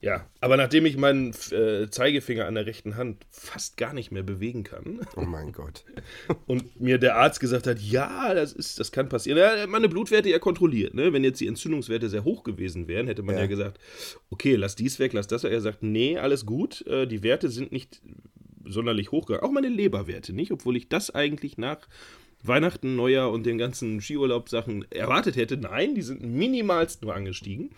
ja, 0.00 0.28
aber 0.40 0.56
nachdem 0.56 0.84
ich 0.84 0.96
meinen 0.96 1.32
äh, 1.50 1.88
Zeigefinger 1.88 2.46
an 2.46 2.54
der 2.54 2.66
rechten 2.66 2.96
Hand 2.96 3.24
fast 3.30 3.76
gar 3.76 3.94
nicht 3.94 4.12
mehr 4.12 4.22
bewegen 4.22 4.62
kann. 4.62 5.00
Oh 5.16 5.22
mein 5.22 5.52
Gott. 5.52 5.84
und 6.46 6.80
mir 6.80 6.98
der 6.98 7.16
Arzt 7.16 7.40
gesagt 7.40 7.66
hat, 7.66 7.80
ja, 7.80 8.34
das 8.34 8.52
ist, 8.52 8.78
das 8.78 8.92
kann 8.92 9.08
passieren. 9.08 9.38
Ja, 9.38 9.66
meine 9.66 9.88
Blutwerte 9.88 10.28
ja 10.28 10.38
kontrolliert. 10.38 10.94
Ne? 10.94 11.12
Wenn 11.12 11.24
jetzt 11.24 11.40
die 11.40 11.46
Entzündungswerte 11.46 12.10
sehr 12.10 12.24
hoch 12.24 12.44
gewesen 12.44 12.88
wären, 12.88 13.06
hätte 13.06 13.22
man 13.22 13.36
ja, 13.36 13.42
ja 13.42 13.46
gesagt, 13.46 13.80
okay, 14.30 14.54
lass 14.56 14.76
dies 14.76 14.98
weg, 14.98 15.14
lass 15.14 15.28
das 15.28 15.44
weg. 15.44 15.52
Er 15.52 15.62
sagt, 15.62 15.82
nee, 15.82 16.18
alles 16.18 16.44
gut. 16.44 16.86
Äh, 16.86 17.06
die 17.06 17.22
Werte 17.22 17.48
sind 17.48 17.72
nicht 17.72 18.02
sonderlich 18.64 19.12
hochgegangen. 19.12 19.48
Auch 19.48 19.52
meine 19.52 19.68
Leberwerte 19.68 20.34
nicht, 20.34 20.52
obwohl 20.52 20.76
ich 20.76 20.88
das 20.88 21.14
eigentlich 21.14 21.56
nach 21.56 21.88
Weihnachten, 22.42 22.96
Neujahr 22.96 23.30
und 23.32 23.44
den 23.44 23.58
ganzen 23.58 24.00
Skiurlaub-Sachen 24.00 24.90
erwartet 24.90 25.36
hätte. 25.36 25.56
Nein, 25.56 25.94
die 25.94 26.02
sind 26.02 26.22
minimalst 26.22 27.02
nur 27.02 27.14
angestiegen. 27.14 27.70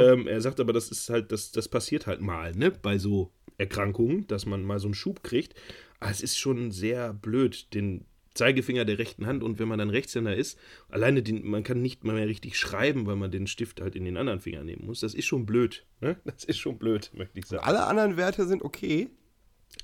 Ähm, 0.00 0.26
er 0.26 0.40
sagt 0.40 0.60
aber, 0.60 0.72
das 0.72 0.90
ist 0.90 1.08
halt, 1.10 1.30
das, 1.30 1.52
das 1.52 1.68
passiert 1.68 2.06
halt 2.06 2.20
mal, 2.20 2.52
ne, 2.52 2.70
bei 2.70 2.98
so 2.98 3.30
Erkrankungen, 3.58 4.26
dass 4.26 4.46
man 4.46 4.64
mal 4.64 4.78
so 4.80 4.88
einen 4.88 4.94
Schub 4.94 5.22
kriegt. 5.22 5.54
Aber 6.00 6.10
es 6.10 6.20
ist 6.20 6.36
schon 6.38 6.70
sehr 6.70 7.12
blöd, 7.12 7.72
den 7.74 8.06
Zeigefinger 8.34 8.84
der 8.84 8.98
rechten 8.98 9.26
Hand 9.26 9.42
und 9.42 9.58
wenn 9.58 9.66
man 9.66 9.80
dann 9.80 9.90
Rechtshänder 9.90 10.34
ist, 10.36 10.58
alleine 10.88 11.22
den, 11.24 11.44
man 11.44 11.64
kann 11.64 11.82
nicht 11.82 12.04
mal 12.04 12.14
mehr 12.14 12.28
richtig 12.28 12.56
schreiben, 12.56 13.04
weil 13.06 13.16
man 13.16 13.32
den 13.32 13.48
Stift 13.48 13.80
halt 13.80 13.96
in 13.96 14.04
den 14.04 14.16
anderen 14.16 14.38
Finger 14.40 14.62
nehmen 14.62 14.86
muss. 14.86 15.00
Das 15.00 15.12
ist 15.14 15.26
schon 15.26 15.44
blöd, 15.44 15.84
ne? 16.00 16.16
Das 16.24 16.44
ist 16.44 16.58
schon 16.58 16.78
blöd, 16.78 17.10
möchte 17.14 17.38
ich 17.38 17.46
sagen. 17.46 17.64
Alle 17.64 17.84
anderen 17.86 18.16
Werte 18.16 18.46
sind 18.46 18.62
okay? 18.62 19.10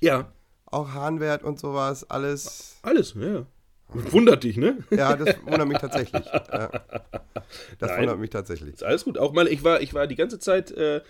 Ja, 0.01 0.31
Auch 0.65 0.93
Hahnwert 0.93 1.43
und 1.43 1.59
sowas, 1.59 2.09
alles. 2.09 2.77
Alles, 2.81 3.13
ja. 3.19 3.45
Wundert 3.89 4.43
dich, 4.43 4.57
ne? 4.57 4.77
Ja, 4.89 5.15
das 5.15 5.35
wundert 5.45 5.67
mich 5.67 5.77
tatsächlich. 5.77 6.25
Ja. 6.51 6.69
Das 7.79 7.91
Nein. 7.91 8.01
wundert 8.01 8.19
mich 8.19 8.29
tatsächlich. 8.31 8.73
Ist 8.73 8.83
alles 8.83 9.05
gut. 9.05 9.17
Auch 9.17 9.31
mal, 9.31 9.47
ich 9.47 9.63
war, 9.63 9.81
ich 9.81 9.93
war 9.93 10.07
die 10.07 10.15
ganze 10.15 10.39
Zeit, 10.39 10.71
äh, 10.71 11.01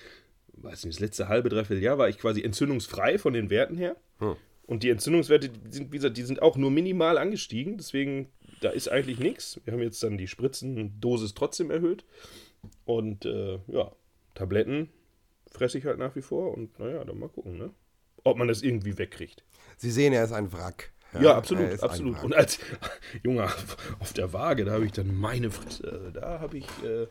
weiß 0.53 0.84
nicht, 0.84 0.97
das 0.97 0.99
letzte 0.99 1.28
halbe, 1.30 1.49
dreiviertel 1.49 1.82
Jahr 1.82 1.97
war 1.97 2.09
ich 2.09 2.17
quasi 2.17 2.41
entzündungsfrei 2.41 3.17
von 3.17 3.34
den 3.34 3.49
Werten 3.49 3.78
her. 3.78 3.95
Hm. 4.19 4.36
Und 4.67 4.84
die 4.84 4.89
Entzündungswerte, 4.89 5.49
die 5.49 5.71
sind, 5.71 5.91
wie 5.91 5.97
gesagt, 5.97 6.17
die 6.17 6.23
sind 6.23 6.41
auch 6.41 6.57
nur 6.57 6.71
minimal 6.71 7.17
angestiegen. 7.17 7.78
Deswegen, 7.78 8.30
da 8.61 8.69
ist 8.69 8.89
eigentlich 8.89 9.19
nichts. 9.19 9.61
Wir 9.63 9.73
haben 9.73 9.82
jetzt 9.82 10.03
dann 10.03 10.17
die 10.17 10.28
Spritzendosis 10.28 11.36
trotzdem 11.36 11.71
erhöht. 11.71 12.03
Und 12.84 13.26
äh, 13.26 13.59
ja, 13.67 13.91
Tabletten 14.34 14.89
fresse 15.51 15.78
ich 15.78 15.86
halt 15.86 15.99
nach 15.99 16.15
wie 16.15 16.21
vor. 16.21 16.53
Und 16.55 16.78
naja, 16.80 17.03
dann 17.03 17.19
mal 17.19 17.30
gucken, 17.30 17.57
ne? 17.57 17.71
Ob 18.23 18.38
man 18.38 18.47
das 18.47 18.63
irgendwie 18.63 18.97
wegkriegt. 18.97 19.43
Sie 19.78 19.91
sehen, 19.91 20.11
er 20.11 20.23
ist 20.23 20.32
ein 20.32 20.51
Wrack. 20.51 20.91
Ja, 21.22 21.32
er 21.32 21.36
absolut, 21.38 21.82
absolut. 21.84 22.24
Und 22.24 22.34
als 22.36 22.59
Junge 23.24 23.47
auf 23.99 24.13
der 24.13 24.32
Waage, 24.34 24.66
da 24.66 24.72
habe 24.74 24.86
ich 24.86 24.91
dann 24.91 25.16
meine 25.18 25.51
Fresse, 25.51 26.11
da 26.13 26.39
habe 26.39 26.57
ich, 26.57 26.66
äh, 26.84 27.07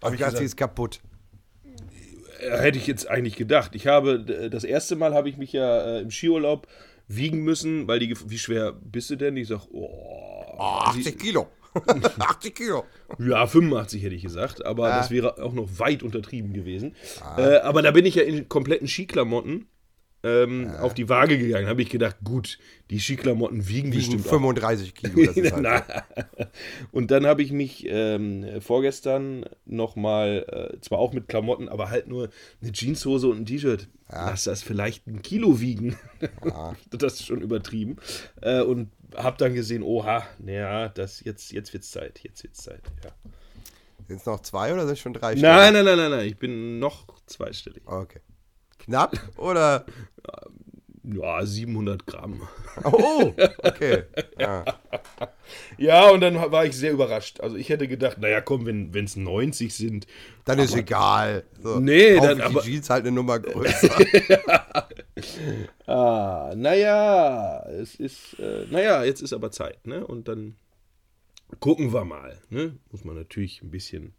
Aber 0.00 0.14
ich 0.14 0.20
das 0.20 0.30
gesagt- 0.30 0.40
ist 0.44 0.56
kaputt. 0.56 1.00
äh, 2.40 2.58
hätte 2.58 2.78
ich 2.78 2.86
jetzt 2.86 3.08
eigentlich 3.08 3.36
gedacht. 3.36 3.74
Ich 3.74 3.86
habe, 3.86 4.20
das 4.50 4.64
erste 4.64 4.96
Mal 4.96 5.14
habe 5.14 5.28
ich 5.28 5.36
mich 5.36 5.52
ja 5.52 5.96
äh, 5.96 6.00
im 6.00 6.10
Skiurlaub 6.10 6.66
wiegen 7.08 7.40
müssen, 7.42 7.88
weil 7.88 7.98
die, 7.98 8.14
wie 8.26 8.38
schwer 8.38 8.72
bist 8.72 9.10
du 9.10 9.16
denn? 9.16 9.36
Ich 9.36 9.48
sag, 9.48 9.62
oh, 9.72 9.88
Oh, 10.62 10.62
80 10.82 11.18
Kilo. 11.18 11.48
80 12.18 12.54
Kilo. 12.54 12.84
ja, 13.18 13.46
85 13.46 14.02
hätte 14.02 14.14
ich 14.14 14.22
gesagt, 14.22 14.64
aber 14.66 14.92
Ah. 14.92 14.98
das 14.98 15.10
wäre 15.10 15.42
auch 15.42 15.52
noch 15.54 15.78
weit 15.78 16.02
untertrieben 16.02 16.52
gewesen. 16.52 16.94
Äh, 17.38 17.58
aber 17.58 17.80
da 17.80 17.92
bin 17.92 18.04
ich 18.04 18.16
ja 18.16 18.24
in 18.24 18.46
kompletten 18.48 18.86
Skiklamotten 18.88 19.66
ähm, 20.22 20.70
auf 20.80 20.94
die 20.94 21.08
Waage 21.08 21.38
gegangen. 21.38 21.68
Habe 21.68 21.82
ich 21.82 21.88
gedacht, 21.88 22.16
gut, 22.22 22.58
die 22.90 23.00
Skiklamotten 23.00 23.68
wiegen 23.68 23.92
Wiegen 23.92 23.98
bestimmt 23.98 24.26
auch 24.26 24.30
35 24.30 24.94
Kilo. 24.94 25.24
Das 25.24 25.36
ist 25.36 25.52
halt 25.64 25.92
und 26.92 27.10
dann 27.10 27.26
habe 27.26 27.42
ich 27.42 27.52
mich 27.52 27.86
ähm, 27.88 28.46
vorgestern 28.60 29.44
nochmal, 29.64 30.72
äh, 30.74 30.80
zwar 30.80 30.98
auch 30.98 31.12
mit 31.12 31.28
Klamotten, 31.28 31.68
aber 31.68 31.90
halt 31.90 32.08
nur 32.08 32.30
eine 32.60 32.72
Jeanshose 32.72 33.28
und 33.28 33.40
ein 33.40 33.46
T-Shirt. 33.46 33.88
Lass 34.12 34.44
das 34.44 34.62
vielleicht 34.62 35.06
ein 35.06 35.22
Kilo 35.22 35.60
wiegen. 35.60 35.96
das 36.90 37.14
ist 37.14 37.26
schon 37.26 37.42
übertrieben. 37.42 37.96
Äh, 38.42 38.62
und 38.62 38.90
habe 39.16 39.36
dann 39.38 39.54
gesehen, 39.54 39.82
oha, 39.82 40.26
naja, 40.38 40.88
das, 40.88 41.22
jetzt, 41.24 41.52
jetzt 41.52 41.72
wird's 41.72 41.90
Zeit, 41.90 42.20
jetzt 42.22 42.42
wird's 42.42 42.62
Zeit. 42.62 42.82
Ja. 43.04 43.10
Sind 44.08 44.20
es 44.20 44.26
noch 44.26 44.40
zwei 44.40 44.72
oder 44.72 44.82
sind 44.82 44.94
es 44.94 44.98
schon 44.98 45.12
drei 45.12 45.34
Nein, 45.34 45.72
nein, 45.72 45.84
nein, 45.84 45.96
nein, 45.96 46.10
nein, 46.10 46.26
ich 46.26 46.36
bin 46.36 46.80
noch 46.80 47.06
zweistellig. 47.26 47.82
Okay. 47.86 48.20
Knapp 48.80 49.16
oder? 49.36 49.84
Ja, 51.02 51.44
700 51.44 52.06
Gramm. 52.06 52.42
Oh, 52.84 53.32
okay. 53.62 54.04
Ja. 54.38 54.64
Ja, 55.78 56.10
und 56.10 56.20
dann 56.20 56.34
war 56.36 56.64
ich 56.66 56.74
sehr 56.76 56.92
überrascht. 56.92 57.40
Also 57.40 57.56
ich 57.56 57.68
hätte 57.70 57.88
gedacht, 57.88 58.18
naja, 58.18 58.40
komm, 58.40 58.66
wenn 58.66 58.92
es 59.04 59.16
90 59.16 59.74
sind, 59.74 60.06
Dann 60.44 60.58
ist 60.58 60.74
egal. 60.76 61.44
So, 61.62 61.80
Nee, 61.80 62.16
dann 62.20 62.38
ich 62.38 62.44
aber- 62.44 62.60
die 62.62 62.70
Jeans 62.72 62.90
halt 62.90 63.02
eine 63.06 63.12
Nummer 63.12 63.38
größer. 63.38 63.90
Ah, 65.86 66.52
naja, 66.56 67.64
es 67.68 67.94
ist, 67.96 68.38
äh, 68.38 68.64
naja, 68.70 69.04
jetzt 69.04 69.20
ist 69.22 69.32
aber 69.32 69.50
Zeit, 69.50 69.86
ne? 69.86 70.06
Und 70.06 70.28
dann 70.28 70.56
gucken 71.58 71.92
wir 71.92 72.04
mal, 72.04 72.38
ne? 72.48 72.76
Muss 72.90 73.04
man 73.04 73.16
natürlich 73.16 73.60
ein 73.62 73.70
bisschen 73.70 74.14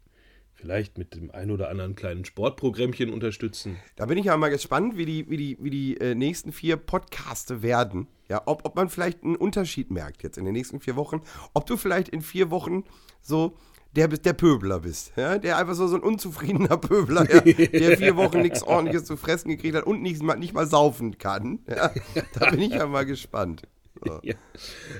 vielleicht 0.62 0.96
mit 0.96 1.14
dem 1.16 1.32
ein 1.32 1.50
oder 1.50 1.68
anderen 1.68 1.96
kleinen 1.96 2.24
Sportprogrammchen 2.24 3.12
unterstützen. 3.12 3.76
Da 3.96 4.06
bin 4.06 4.16
ich 4.16 4.26
ja 4.26 4.36
mal 4.36 4.48
gespannt, 4.48 4.96
wie 4.96 5.04
die, 5.04 5.28
wie 5.28 5.36
die, 5.36 5.58
wie 5.60 5.70
die 5.70 5.96
äh, 6.00 6.14
nächsten 6.14 6.52
vier 6.52 6.76
Podcaste 6.76 7.62
werden. 7.62 8.06
Ja, 8.28 8.42
ob, 8.46 8.64
ob 8.64 8.76
man 8.76 8.88
vielleicht 8.88 9.24
einen 9.24 9.34
Unterschied 9.34 9.90
merkt 9.90 10.22
jetzt 10.22 10.38
in 10.38 10.44
den 10.44 10.54
nächsten 10.54 10.78
vier 10.78 10.94
Wochen. 10.94 11.20
Ob 11.52 11.66
du 11.66 11.76
vielleicht 11.76 12.08
in 12.08 12.22
vier 12.22 12.52
Wochen 12.52 12.84
so 13.20 13.56
der, 13.96 14.06
der 14.06 14.32
Pöbler 14.34 14.78
bist. 14.80 15.12
Ja, 15.16 15.36
der 15.36 15.58
einfach 15.58 15.74
so, 15.74 15.88
so 15.88 15.96
ein 15.96 16.02
unzufriedener 16.02 16.76
Pöbler, 16.78 17.28
ja, 17.28 17.40
der 17.40 17.98
vier 17.98 18.14
Wochen 18.16 18.40
nichts 18.42 18.62
ordentliches 18.62 19.04
zu 19.04 19.16
fressen 19.16 19.48
gekriegt 19.48 19.74
hat 19.76 19.84
und 19.84 20.00
nicht, 20.00 20.22
mal- 20.22 20.38
nicht 20.38 20.54
mal 20.54 20.66
saufen 20.66 21.18
kann. 21.18 21.58
Ja, 21.68 21.90
da 22.34 22.50
bin 22.50 22.60
ich 22.60 22.70
ja 22.72 22.86
mal 22.86 23.04
gespannt. 23.04 23.62
So. 24.06 24.20
Ja, 24.22 24.34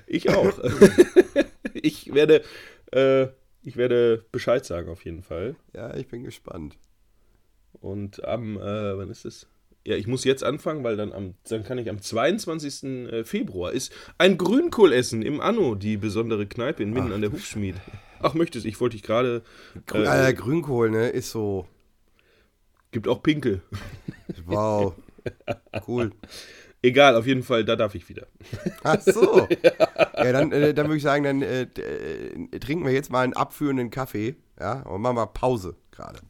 ich 0.09 0.29
auch. 0.29 0.59
ich 1.73 2.13
werde, 2.13 2.43
äh, 2.91 3.29
ich 3.63 3.77
werde 3.77 4.25
Bescheid 4.33 4.65
sagen 4.65 4.89
auf 4.89 5.05
jeden 5.05 5.23
Fall. 5.23 5.57
Ja, 5.75 5.95
ich 5.97 6.09
bin 6.09 6.25
gespannt. 6.25 6.77
Und 7.81 8.25
am, 8.25 8.57
äh, 8.57 8.97
wann 8.99 9.11
ist 9.11 9.25
es? 9.25 9.47
Ja, 9.85 9.97
ich 9.97 10.07
muss 10.07 10.23
jetzt 10.25 10.45
anfangen, 10.45 10.85
weil 10.85 10.97
dann, 10.97 11.13
am, 11.13 11.35
dann 11.49 11.65
kann 11.65 11.79
ich 11.79 11.91
am 11.91 12.01
22. 12.01 12.85
äh, 12.85 13.25
Februar 13.25 13.73
ist 13.73 13.93
ein 14.19 14.39
Grünkohlessen 14.39 15.23
im 15.23 15.41
Anno, 15.41 15.75
die 15.75 15.97
besondere 15.97 16.47
Kneipe 16.47 16.83
in 16.85 16.93
Minden 16.93 17.13
an 17.13 17.21
der 17.21 17.33
Hufschmied. 17.33 17.75
Ach, 18.21 18.35
möchtest 18.35 18.65
ich, 18.67 18.81
wollte 18.81 18.95
ich 18.95 19.03
gerade. 19.03 19.43
Grün, 19.87 20.05
Äh, 20.05 20.31
äh, 20.31 20.35
Grünkohl, 20.35 20.91
ne, 20.91 21.09
ist 21.09 21.31
so, 21.33 21.67
gibt 22.93 23.09
auch 23.09 23.23
Pinkel. 23.25 23.63
wow, 24.47 24.95
cool. 25.89 26.13
Egal, 26.83 27.15
auf 27.15 27.27
jeden 27.27 27.45
Fall, 27.45 27.65
da 27.65 27.77
darf 27.77 27.95
ich 27.95 28.09
wieder. 28.09 28.27
Ach 28.83 29.01
so. 29.01 29.49
Ja, 30.15 30.31
dann, 30.31 30.53
äh, 30.53 30.73
dann 30.73 30.87
würde 30.87 30.99
ich 30.99 31.03
sagen, 31.03 31.25
dann 31.25 31.43
äh, 31.43 31.63
äh, 31.63 32.59
trinken 32.61 32.85
wir 32.85 32.93
jetzt 32.93 33.11
mal 33.11 33.23
einen 33.23 33.33
abführenden 33.33 33.91
Kaffee. 33.91 34.37
Ja, 34.61 34.83
und 34.83 35.01
machen 35.01 35.17
mal 35.17 35.27
Pause 35.27 35.75
gerade. 35.91 36.21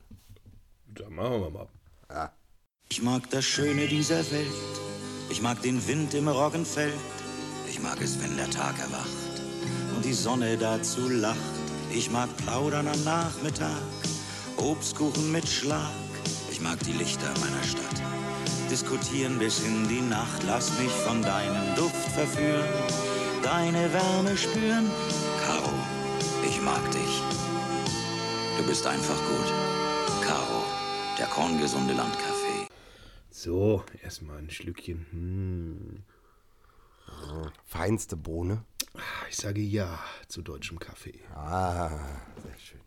Da 0.87 1.11
machen 1.11 1.43
wir 1.43 1.51
mal. 1.51 1.69
Ja. 2.09 2.33
Ich 2.89 3.03
mag 3.03 3.29
das 3.31 3.45
Schöne 3.45 3.87
dieser 3.87 4.19
Welt. 4.31 4.47
Ich 5.29 5.43
mag 5.43 5.61
den 5.61 5.87
Wind 5.87 6.15
im 6.15 6.29
Roggenfeld. 6.29 6.95
Ich 7.69 7.83
mag 7.83 8.01
es, 8.01 8.23
wenn 8.23 8.35
der 8.37 8.49
Tag 8.49 8.79
erwacht 8.79 9.43
und 9.95 10.05
die 10.05 10.13
Sonne 10.15 10.57
dazu 10.57 11.09
lacht. 11.09 11.39
Ich 11.95 12.11
mag 12.11 12.35
Plaudern 12.39 12.89
am 12.89 13.05
Nachmittag, 13.05 13.83
Obstkuchen 14.57 15.31
mit 15.31 15.47
Schlag. 15.47 15.93
Ich 16.51 16.61
mag 16.61 16.79
die 16.81 16.93
Lichter 16.93 17.29
meiner 17.41 17.63
Stadt. 17.63 18.22
Diskutieren 18.73 19.39
bis 19.39 19.63
in 19.67 19.87
die 19.87 20.01
Nacht. 20.01 20.45
Lass 20.45 20.79
mich 20.79 20.91
von 20.91 21.21
deinem 21.21 21.75
Duft 21.75 22.09
verführen, 22.09 22.65
deine 23.43 23.93
Wärme 23.93 24.35
spüren. 24.35 24.91
Caro, 25.45 25.75
ich 26.43 26.59
mag 26.63 26.81
dich. 26.91 27.23
Du 28.57 28.67
bist 28.67 28.87
einfach 28.87 29.19
gut. 29.29 30.25
Caro, 30.27 30.65
der 31.19 31.27
korngesunde 31.27 31.93
Landkaffee. 31.93 32.67
So, 33.29 33.85
erstmal 34.03 34.39
ein 34.39 34.49
Schlückchen. 34.49 35.07
Hm. 35.11 36.03
Feinste 37.67 38.17
Bohne. 38.17 38.65
Ich 39.29 39.37
sage 39.37 39.61
ja 39.61 39.99
zu 40.29 40.41
deutschem 40.41 40.79
Kaffee. 40.79 41.21
Ah, 41.35 41.91
sehr 42.43 42.59
schön. 42.59 42.81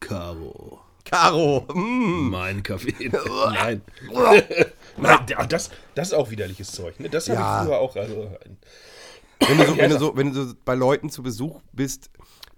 Caro. 0.00 0.85
Caro. 1.06 1.66
Mm. 1.72 2.28
Mein 2.30 2.62
Kaffee. 2.62 2.94
Nein. 3.54 3.80
Nein, 4.98 5.26
das, 5.48 5.70
das 5.94 6.08
ist 6.08 6.14
auch 6.14 6.30
widerliches 6.30 6.72
Zeug. 6.72 6.98
Ne? 7.00 7.08
Das 7.08 7.28
habe 7.28 7.38
Ja. 7.40 7.60
ich 7.62 7.66
früher 7.68 7.78
auch. 7.78 7.96
Also, 7.96 8.30
Wenn, 9.40 9.58
du 9.58 9.64
so, 9.66 9.76
wenn, 9.76 9.90
du 9.90 9.98
so, 9.98 10.16
wenn 10.16 10.32
du 10.32 10.42
so 10.44 10.54
bei 10.64 10.74
Leuten 10.74 11.10
zu 11.10 11.22
Besuch 11.22 11.60
bist, 11.72 12.10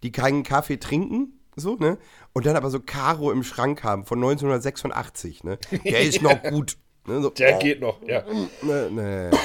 die 0.02 0.12
keinen 0.12 0.42
Kaffee 0.44 0.78
trinken, 0.78 1.40
so, 1.56 1.74
ne? 1.74 1.98
Und 2.32 2.46
dann 2.46 2.54
aber 2.56 2.70
so 2.70 2.78
Caro 2.80 3.32
im 3.32 3.42
Schrank 3.42 3.82
haben 3.82 4.04
von 4.04 4.18
1986, 4.18 5.42
ne? 5.42 5.58
Der 5.84 6.02
ist 6.02 6.22
noch 6.22 6.40
gut. 6.50 6.76
Ne? 7.06 7.20
So, 7.20 7.30
der 7.30 7.56
oh, 7.56 7.58
geht 7.58 7.80
noch, 7.80 8.00
ja. 8.06 8.24
Ne, 8.62 8.90
ne. 8.90 9.30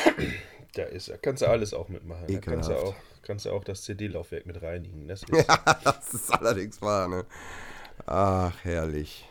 Da 0.75 0.83
ist 0.83 1.07
er. 1.07 1.19
Kannst 1.19 1.43
du 1.43 1.47
alles 1.47 1.71
auch 1.75 1.87
mitmachen. 1.87 2.25
Da 2.27 2.39
kannst 2.39 2.67
du 2.67 2.73
auch, 2.75 2.95
kannst 3.21 3.45
du 3.45 3.51
auch 3.51 3.63
das 3.63 3.83
CD-Laufwerk 3.83 4.47
mit 4.47 4.59
reinigen. 4.63 5.07
Das 5.07 5.21
ist, 5.21 5.47
Das 5.83 6.13
ist 6.15 6.31
allerdings 6.31 6.81
wahr, 6.81 7.07
ne? 7.07 7.25
Ach, 8.05 8.53
herrlich. 8.63 9.25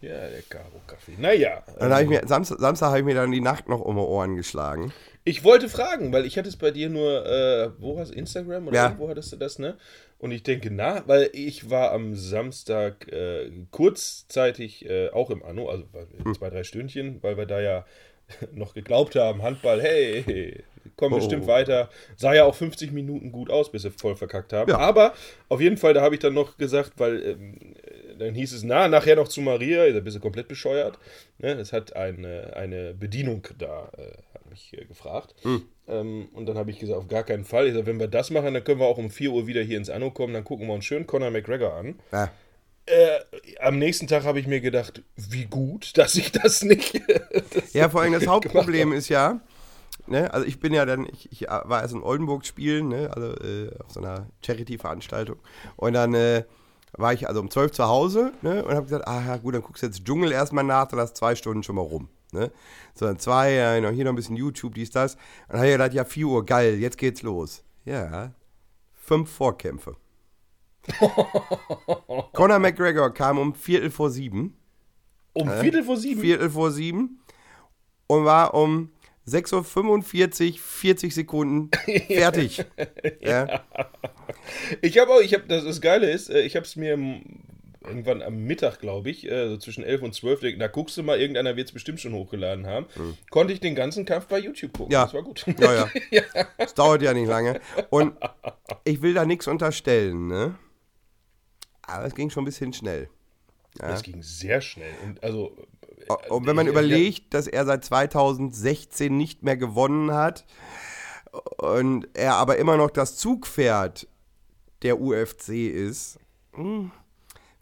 ja, 0.00 0.28
der 0.28 0.42
Caro-Kaffee. 0.48 1.12
Naja. 1.18 1.62
Dann 1.78 1.92
habe 1.92 2.02
ich 2.02 2.10
ähm, 2.10 2.20
mir, 2.20 2.26
Samstag, 2.28 2.58
Samstag 2.60 2.88
habe 2.88 2.98
ich 2.98 3.04
mir 3.04 3.14
dann 3.14 3.30
die 3.32 3.40
Nacht 3.40 3.68
noch 3.68 3.80
um 3.80 3.96
die 3.96 4.02
Ohren 4.02 4.36
geschlagen. 4.36 4.92
Ich 5.24 5.44
wollte 5.44 5.68
fragen, 5.68 6.12
weil 6.12 6.26
ich 6.26 6.36
hatte 6.38 6.48
es 6.48 6.56
bei 6.56 6.70
dir 6.72 6.88
nur, 6.88 7.24
äh, 7.26 7.70
wo 7.78 7.98
hast 7.98 8.10
du 8.12 8.16
Instagram 8.16 8.66
oder 8.68 8.76
Ja. 8.76 8.84
irgendwo 8.86 9.08
hattest 9.08 9.32
du 9.32 9.36
das, 9.36 9.58
ne? 9.60 9.76
Und 10.18 10.30
ich 10.32 10.42
denke, 10.44 10.70
na, 10.70 11.02
weil 11.06 11.30
ich 11.32 11.70
war 11.70 11.92
am 11.92 12.14
Samstag 12.14 13.08
äh, 13.12 13.50
kurzzeitig 13.70 14.88
äh, 14.88 15.10
auch 15.10 15.30
im 15.30 15.44
Anno, 15.44 15.68
also 15.68 15.84
Hm. 16.24 16.34
zwei, 16.34 16.50
drei 16.50 16.64
Stündchen, 16.64 17.22
weil 17.22 17.36
wir 17.36 17.46
da 17.46 17.60
ja 17.60 17.84
noch 18.52 18.74
geglaubt 18.74 19.14
haben, 19.16 19.42
Handball, 19.42 19.80
hey, 19.82 20.62
kommen 20.96 21.14
Oh. 21.14 21.16
bestimmt 21.18 21.46
weiter. 21.46 21.88
Sah 22.16 22.34
ja 22.34 22.44
auch 22.44 22.54
50 22.54 22.92
Minuten 22.92 23.30
gut 23.32 23.50
aus, 23.50 23.70
bis 23.70 23.82
sie 23.82 23.90
voll 23.90 24.16
verkackt 24.16 24.52
haben. 24.52 24.70
Ja. 24.70 24.78
Aber 24.78 25.12
auf 25.48 25.60
jeden 25.60 25.76
Fall, 25.76 25.94
da 25.94 26.02
habe 26.02 26.14
ich 26.14 26.20
dann 26.20 26.34
noch 26.34 26.56
gesagt, 26.56 26.92
weil 26.96 27.22
ähm, 27.22 27.54
äh, 27.84 27.91
dann 28.18 28.34
hieß 28.34 28.52
es, 28.52 28.62
na, 28.62 28.88
nachher 28.88 29.16
noch 29.16 29.28
zu 29.28 29.40
Maria, 29.40 29.90
da 29.90 30.00
bist 30.00 30.16
du 30.16 30.20
komplett 30.20 30.48
bescheuert. 30.48 30.98
Ne? 31.38 31.52
Es 31.52 31.72
hat 31.72 31.96
eine, 31.96 32.54
eine 32.56 32.94
Bedienung 32.94 33.46
da, 33.58 33.90
äh, 33.96 34.18
hat 34.34 34.48
mich 34.50 34.72
äh, 34.76 34.84
gefragt. 34.84 35.34
Ähm, 35.88 36.28
und 36.32 36.46
dann 36.46 36.56
habe 36.56 36.70
ich 36.70 36.78
gesagt, 36.78 36.98
auf 36.98 37.08
gar 37.08 37.24
keinen 37.24 37.44
Fall. 37.44 37.66
Ich 37.66 37.74
sag, 37.74 37.86
wenn 37.86 37.98
wir 37.98 38.08
das 38.08 38.30
machen, 38.30 38.54
dann 38.54 38.64
können 38.64 38.80
wir 38.80 38.86
auch 38.86 38.98
um 38.98 39.10
4 39.10 39.30
Uhr 39.32 39.46
wieder 39.46 39.62
hier 39.62 39.78
ins 39.78 39.90
Anno 39.90 40.10
kommen, 40.10 40.32
dann 40.32 40.44
gucken 40.44 40.66
wir 40.66 40.74
uns 40.74 40.84
schön 40.84 41.06
Conor 41.06 41.30
McGregor 41.30 41.74
an. 41.74 41.98
Ja. 42.12 42.30
Äh, 42.86 43.20
am 43.60 43.78
nächsten 43.78 44.08
Tag 44.08 44.24
habe 44.24 44.40
ich 44.40 44.46
mir 44.46 44.60
gedacht, 44.60 45.02
wie 45.16 45.44
gut, 45.44 45.92
dass 45.98 46.14
ich 46.14 46.32
das 46.32 46.62
nicht. 46.62 47.00
das 47.54 47.72
Ja, 47.72 47.88
vor 47.88 48.02
allem 48.02 48.12
das 48.12 48.26
Hauptproblem 48.28 48.92
ist 48.92 49.08
ja, 49.08 49.40
ne? 50.06 50.32
Also 50.32 50.46
ich 50.46 50.60
bin 50.60 50.72
ja 50.72 50.84
dann, 50.84 51.06
ich, 51.12 51.30
ich 51.30 51.42
war 51.42 51.82
erst 51.82 51.94
in 51.94 52.02
Oldenburg 52.02 52.46
spielen, 52.46 52.88
ne? 52.88 53.10
Also 53.12 53.34
äh, 53.36 53.70
auf 53.84 53.92
so 53.92 54.00
einer 54.00 54.26
Charity-Veranstaltung. 54.44 55.38
Und 55.76 55.94
dann 55.94 56.14
äh, 56.14 56.44
war 56.92 57.12
ich 57.12 57.28
also 57.28 57.40
um 57.40 57.50
12 57.50 57.72
zu 57.72 57.84
Hause, 57.84 58.32
ne? 58.42 58.64
Und 58.64 58.74
habe 58.74 58.84
gesagt, 58.84 59.06
ah 59.08 59.22
ja 59.26 59.36
gut, 59.38 59.54
dann 59.54 59.62
guckst 59.62 59.82
du 59.82 59.86
jetzt 59.86 60.04
Dschungel 60.04 60.32
erstmal 60.32 60.64
nach, 60.64 60.88
dann 60.88 61.00
hast 61.00 61.16
zwei 61.16 61.34
Stunden 61.34 61.62
schon 61.62 61.76
mal 61.76 61.82
rum. 61.82 62.08
Ne? 62.32 62.50
So, 62.94 63.06
dann 63.06 63.18
zwei, 63.18 63.52
ja, 63.52 63.80
noch 63.80 63.90
hier 63.90 64.04
noch 64.04 64.12
ein 64.12 64.16
bisschen 64.16 64.36
YouTube, 64.36 64.74
dies, 64.74 64.90
das. 64.90 65.14
Und 65.14 65.20
dann 65.50 65.58
habe 65.58 65.68
ich 65.68 65.74
gedacht, 65.74 65.94
ja, 65.94 66.04
4 66.04 66.26
Uhr, 66.26 66.44
geil, 66.44 66.78
jetzt 66.78 66.98
geht's 66.98 67.22
los. 67.22 67.62
Ja, 67.84 68.32
fünf 68.94 69.30
Vorkämpfe. 69.30 69.96
Conor 72.32 72.58
McGregor 72.58 73.12
kam 73.12 73.38
um 73.38 73.54
Viertel 73.54 73.90
vor 73.90 74.10
sieben. 74.10 74.56
Um 75.32 75.48
Viertel 75.48 75.84
vor 75.84 75.96
sieben? 75.96 76.20
Viertel 76.20 76.50
vor 76.50 76.70
sieben. 76.70 77.22
Und 78.06 78.24
war 78.24 78.54
um 78.54 78.90
6.45 79.26 80.52
Uhr, 80.52 80.58
40 80.58 81.14
Sekunden 81.14 81.70
fertig. 82.08 82.64
ja. 83.20 83.62
Ich 84.80 84.98
habe 84.98 85.12
auch, 85.12 85.20
ich 85.20 85.34
habe, 85.34 85.44
das, 85.46 85.64
das 85.64 85.80
Geile 85.80 86.10
ist, 86.10 86.30
äh, 86.30 86.42
ich 86.42 86.56
habe 86.56 86.66
es 86.66 86.76
mir 86.76 86.98
irgendwann 87.84 88.22
am 88.22 88.44
Mittag, 88.44 88.80
glaube 88.80 89.10
ich, 89.10 89.28
äh, 89.30 89.48
so 89.48 89.56
zwischen 89.56 89.84
11 89.84 90.02
und 90.02 90.14
12, 90.14 90.58
da 90.58 90.68
guckst 90.68 90.96
du 90.96 91.02
mal, 91.02 91.20
irgendeiner 91.20 91.56
wird 91.56 91.68
es 91.68 91.72
bestimmt 91.72 92.00
schon 92.00 92.14
hochgeladen 92.14 92.66
haben, 92.66 92.86
mhm. 92.96 93.16
konnte 93.30 93.52
ich 93.52 93.60
den 93.60 93.74
ganzen 93.74 94.04
Kampf 94.04 94.26
bei 94.26 94.38
YouTube 94.38 94.72
gucken. 94.72 94.92
Ja. 94.92 95.04
Das 95.04 95.14
war 95.14 95.22
gut. 95.22 95.44
Ja, 95.58 95.74
ja. 95.74 95.90
ja. 96.10 96.22
Das 96.58 96.74
dauert 96.74 97.02
ja 97.02 97.12
nicht 97.12 97.28
lange. 97.28 97.60
Und 97.90 98.14
ich 98.84 99.02
will 99.02 99.14
da 99.14 99.24
nichts 99.24 99.46
unterstellen, 99.46 100.28
ne? 100.28 100.56
Aber 101.82 102.06
es 102.06 102.14
ging 102.14 102.30
schon 102.30 102.42
ein 102.42 102.46
bisschen 102.46 102.72
schnell. 102.72 103.08
Ja. 103.80 103.88
Das 103.88 104.02
ging 104.02 104.22
sehr 104.22 104.60
schnell. 104.60 104.92
Und 105.04 105.22
also. 105.22 105.56
Und 106.28 106.46
wenn 106.46 106.56
man 106.56 106.66
ich, 106.66 106.72
überlegt, 106.72 107.34
dass 107.34 107.46
er 107.46 107.64
seit 107.64 107.84
2016 107.84 109.16
nicht 109.16 109.42
mehr 109.42 109.56
gewonnen 109.56 110.12
hat 110.12 110.44
und 111.58 112.08
er 112.14 112.34
aber 112.34 112.56
immer 112.58 112.76
noch 112.76 112.90
das 112.90 113.16
Zugpferd 113.16 114.08
der 114.82 115.00
UFC 115.00 115.50
ist, 115.50 116.18
hm, 116.54 116.90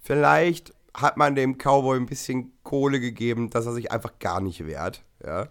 vielleicht 0.01 0.75
hat 0.95 1.17
man 1.17 1.35
dem 1.35 1.57
Cowboy 1.57 1.99
ein 1.99 2.07
bisschen 2.07 2.53
Kohle 2.63 3.01
gegeben, 3.01 3.51
dass 3.51 3.67
er 3.67 3.73
sich 3.73 3.93
einfach 3.93 4.19
gar 4.19 4.41
nicht 4.41 4.67
wehrt. 4.67 5.05
Ja. 5.25 5.49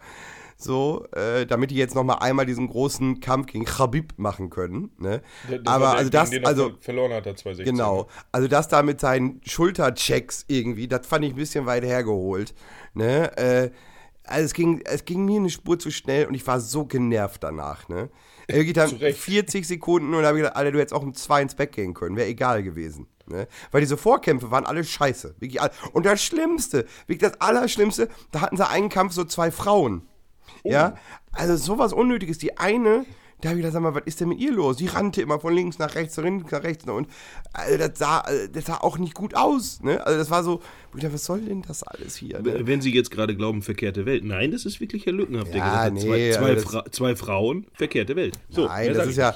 So, 0.62 1.08
äh, 1.14 1.46
damit 1.46 1.72
die 1.72 1.76
jetzt 1.76 1.96
noch 1.96 2.04
mal 2.04 2.16
einmal 2.16 2.46
diesen 2.46 2.68
großen 2.68 3.22
Kampf 3.22 3.48
gegen 3.48 3.64
Khabib 3.64 4.16
machen 4.18 4.50
können. 4.50 4.92
Ne? 4.98 5.22
Das 5.50 5.62
Aber 5.66 5.96
also 5.96 6.10
das, 6.10 6.32
also 6.44 6.74
verloren 6.82 7.14
hat 7.14 7.26
er 7.26 7.38
2016. 7.38 7.64
Genau, 7.64 8.10
also 8.34 8.50
das 8.50 8.68
da 8.68 8.84
mit 8.84 9.00
seinen 9.00 9.40
Schulterchecks 9.46 10.44
irgendwie, 10.50 10.90
das 10.90 11.08
fand 11.08 11.24
ich 11.24 11.32
ein 11.32 11.38
bisschen 11.38 11.66
weit 11.66 11.86
hergeholt. 11.86 12.54
Ne? 12.94 13.38
Äh, 13.38 13.72
also 14.26 14.44
es 14.44 14.54
ging, 14.54 14.82
es 14.84 15.06
ging 15.06 15.24
mir 15.24 15.40
eine 15.40 15.50
Spur 15.50 15.80
zu 15.80 15.92
schnell 15.92 16.26
und 16.26 16.34
ich 16.34 16.46
war 16.46 16.60
so 16.60 16.86
genervt 16.86 17.42
danach. 17.42 17.88
Ne? 17.88 18.10
Er 18.48 18.66
geht 18.66 18.76
dann 18.76 18.90
40 18.90 19.66
Sekunden 19.66 20.14
und 20.14 20.24
da 20.24 20.28
habe 20.28 20.40
ich 20.40 20.44
gedacht, 20.44 20.58
Alter, 20.58 20.74
du 20.74 20.80
hättest 20.80 20.94
auch 20.94 21.04
um 21.04 21.14
zwei 21.14 21.42
ins 21.42 21.56
Bett 21.56 21.72
gehen 21.72 21.94
können, 21.94 22.18
wäre 22.18 22.28
egal 22.28 22.64
gewesen. 22.64 23.08
Ne? 23.28 23.48
Weil 23.72 23.80
diese 23.80 23.96
Vorkämpfe 23.96 24.52
waren 24.52 24.66
alle 24.66 24.84
scheiße. 24.84 25.36
Wirklich, 25.40 25.62
und 25.94 26.06
das 26.06 26.22
Schlimmste, 26.22 26.86
wirklich 27.08 27.32
das 27.32 27.40
Allerschlimmste, 27.40 28.10
da 28.32 28.42
hatten 28.42 28.58
sie 28.58 28.68
einen 28.68 28.90
Kampf 28.90 29.14
so 29.14 29.24
zwei 29.24 29.52
Frauen. 29.52 30.02
Oh. 30.64 30.70
Ja, 30.72 30.96
also 31.32 31.56
sowas 31.56 31.94
Unnötiges. 31.94 32.38
Die 32.38 32.58
eine, 32.58 33.06
da 33.42 33.50
habe 33.50 33.60
ich 33.60 33.64
gedacht, 33.64 33.74
sag 33.74 33.82
mal, 33.82 33.96
was 33.96 34.04
ist 34.06 34.20
denn 34.20 34.28
mit 34.28 34.40
ihr 34.40 34.52
los? 34.52 34.78
Die 34.78 34.88
rannte 34.88 35.22
immer 35.22 35.40
von 35.40 35.54
links 35.54 35.80
nach 35.80 35.96
rechts, 35.96 36.16
von 36.16 36.26
links 36.26 36.52
nach 36.52 36.64
rechts. 36.64 36.86
Und 36.90 37.08
also 37.54 37.78
das, 37.78 37.92
sah, 37.98 38.22
äh, 38.28 38.50
das 38.50 38.66
sah 38.66 38.78
auch 38.78 38.98
nicht 38.98 39.14
gut 39.14 39.34
aus. 39.34 39.82
Ne? 39.82 40.06
Also 40.06 40.20
das 40.20 40.30
war 40.30 40.44
so, 40.44 40.62
ich 40.94 41.02
dachte, 41.02 41.14
was 41.14 41.24
soll 41.24 41.40
denn 41.42 41.62
das 41.62 41.84
alles 41.84 42.18
hier? 42.18 42.42
Ne? 42.42 42.68
Wenn 42.68 42.82
Sie 42.82 42.94
jetzt 42.94 43.12
gerade 43.12 43.38
glauben, 43.38 43.62
verkehrte 43.62 44.06
Welt. 44.06 44.26
Nein, 44.26 44.52
das 44.52 44.66
ist 44.66 44.82
wirklich 44.82 45.06
Herr 45.06 45.14
Lückenhaft, 45.14 45.54
der 45.54 45.58
ja, 45.58 45.90
gesagt 45.90 45.94
nee, 45.94 46.32
zwei, 46.32 46.56
zwei, 46.56 46.58
Fra 46.58 46.86
zwei, 46.92 47.16
Frauen, 47.16 47.68
verkehrte 47.74 48.18
Welt. 48.18 48.38
So, 48.50 48.66
nein, 48.66 48.94
das 48.94 49.08
ist 49.08 49.18
ja, 49.18 49.34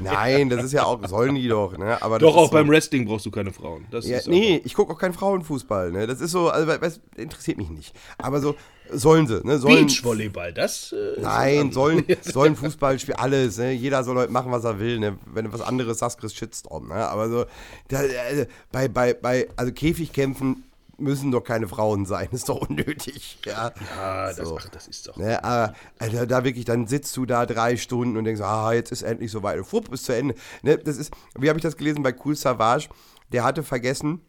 nein, 0.00 0.48
das 0.48 0.64
ist 0.64 0.72
ja 0.72 0.84
auch, 0.84 1.06
sollen 1.06 1.34
die 1.34 1.48
doch. 1.48 1.76
Ne? 1.76 2.00
Aber 2.02 2.18
doch, 2.18 2.34
auch 2.36 2.46
so, 2.46 2.52
beim 2.52 2.68
Wrestling 2.68 3.04
brauchst 3.04 3.26
du 3.26 3.30
keine 3.30 3.52
Frauen. 3.52 3.84
Das 3.90 4.06
ja, 4.06 4.20
nee, 4.28 4.62
ich 4.64 4.72
gucke 4.72 4.94
auch 4.94 4.98
keinen 4.98 5.14
Frauenfußball. 5.14 5.92
Ne? 5.92 6.06
Das 6.06 6.22
ist 6.22 6.30
so, 6.30 6.48
also, 6.48 6.74
das 6.78 7.00
interessiert 7.16 7.58
mich 7.58 7.68
nicht. 7.68 7.94
Aber 8.16 8.40
so, 8.40 8.54
Sollen 8.90 9.26
sie, 9.26 9.40
ne? 9.44 9.58
Sollen, 9.58 9.86
Beachvolleyball, 9.86 10.52
das. 10.52 10.92
Äh, 10.92 11.20
nein, 11.20 11.72
sollen, 11.72 12.04
sollen 12.22 12.56
Fußball 12.56 12.98
spielen, 12.98 13.18
alles, 13.18 13.58
ne? 13.58 13.72
Jeder 13.72 14.04
soll 14.04 14.16
heute 14.16 14.32
machen, 14.32 14.52
was 14.52 14.64
er 14.64 14.78
will, 14.78 14.98
ne? 14.98 15.18
Wenn 15.26 15.46
du 15.46 15.52
was 15.52 15.60
anderes 15.60 15.98
sagst, 15.98 16.18
kriegst 16.18 16.36
Shitstorm, 16.36 16.88
ne? 16.88 16.94
Aber 16.94 17.28
so, 17.28 17.44
da, 17.88 18.02
äh, 18.02 18.46
bei, 18.70 18.88
bei, 18.88 19.14
bei, 19.14 19.48
also 19.56 19.72
Käfigkämpfen 19.72 20.64
müssen 21.02 21.30
doch 21.30 21.42
keine 21.42 21.68
Frauen 21.68 22.06
sein, 22.06 22.28
ist 22.32 22.48
doch 22.48 22.68
unnötig, 22.68 23.38
ja. 23.44 23.72
Ja, 23.96 24.32
das, 24.32 24.52
ach, 24.52 24.68
das 24.68 24.88
ist 24.88 25.08
doch. 25.08 25.16
Ne? 25.16 25.42
Aber 25.42 25.74
also, 25.98 26.24
da 26.26 26.44
wirklich, 26.44 26.64
dann 26.64 26.86
sitzt 26.86 27.16
du 27.16 27.26
da 27.26 27.44
drei 27.46 27.76
Stunden 27.76 28.16
und 28.16 28.24
denkst, 28.24 28.40
ah, 28.40 28.72
jetzt 28.72 28.92
ist 28.92 29.02
endlich 29.02 29.30
soweit. 29.30 29.58
Und 29.58 29.64
fupp, 29.64 29.92
ist 29.92 30.04
zu 30.04 30.14
Ende. 30.14 30.34
Ne? 30.62 30.78
Das 30.78 30.96
ist, 30.96 31.12
wie 31.38 31.48
habe 31.48 31.58
ich 31.58 31.62
das 31.62 31.76
gelesen 31.76 32.02
bei 32.02 32.14
Cool 32.24 32.36
Savage? 32.36 32.88
Der 33.32 33.44
hatte 33.44 33.62
vergessen, 33.62 34.20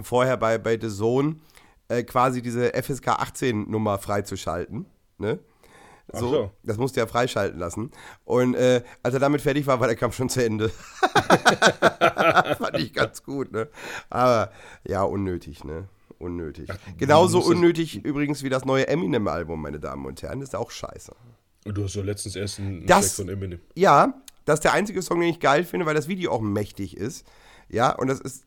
vorher 0.00 0.36
bei, 0.36 0.58
bei 0.58 0.78
The 0.80 0.88
Zone, 0.88 1.36
äh, 1.88 2.02
quasi 2.04 2.42
diese 2.42 2.72
FSK 2.72 3.08
18 3.08 3.70
Nummer 3.70 3.98
freizuschalten. 3.98 4.86
Ne? 5.18 5.38
So, 6.12 6.30
so, 6.30 6.50
Das 6.62 6.78
musste 6.78 7.00
er 7.00 7.08
freischalten 7.08 7.58
lassen. 7.58 7.90
Und 8.24 8.54
äh, 8.54 8.82
als 9.02 9.14
er 9.14 9.20
damit 9.20 9.42
fertig 9.42 9.66
war, 9.66 9.78
war 9.80 9.88
der 9.88 9.96
Kampf 9.96 10.16
schon 10.16 10.30
zu 10.30 10.42
Ende. 10.42 10.70
Fand 12.58 12.78
ich 12.78 12.94
ganz 12.94 13.22
gut, 13.22 13.52
ne? 13.52 13.68
Aber 14.08 14.50
ja, 14.84 15.02
unnötig, 15.02 15.64
ne? 15.64 15.88
Unnötig. 16.18 16.70
Ach, 16.70 16.78
Genauso 16.96 17.40
unnötig 17.40 18.04
übrigens 18.04 18.42
wie 18.42 18.48
das 18.48 18.64
neue 18.64 18.88
Eminem-Album, 18.88 19.60
meine 19.60 19.80
Damen 19.80 20.06
und 20.06 20.22
Herren. 20.22 20.40
Das 20.40 20.50
ist 20.50 20.54
auch 20.54 20.70
scheiße. 20.70 21.14
Und 21.66 21.76
du 21.76 21.84
hast 21.84 21.94
doch 21.94 22.04
letztens 22.04 22.36
erst 22.36 22.58
einen 22.58 22.86
das, 22.86 23.12
von 23.12 23.28
Eminem. 23.28 23.60
Ja, 23.74 24.14
das 24.46 24.60
ist 24.60 24.64
der 24.64 24.72
einzige 24.72 25.02
Song, 25.02 25.20
den 25.20 25.28
ich 25.28 25.40
geil 25.40 25.64
finde, 25.64 25.84
weil 25.84 25.94
das 25.94 26.08
Video 26.08 26.32
auch 26.32 26.40
mächtig 26.40 26.96
ist. 26.96 27.26
Ja, 27.68 27.90
und 27.94 28.08
das 28.08 28.18
ist 28.20 28.44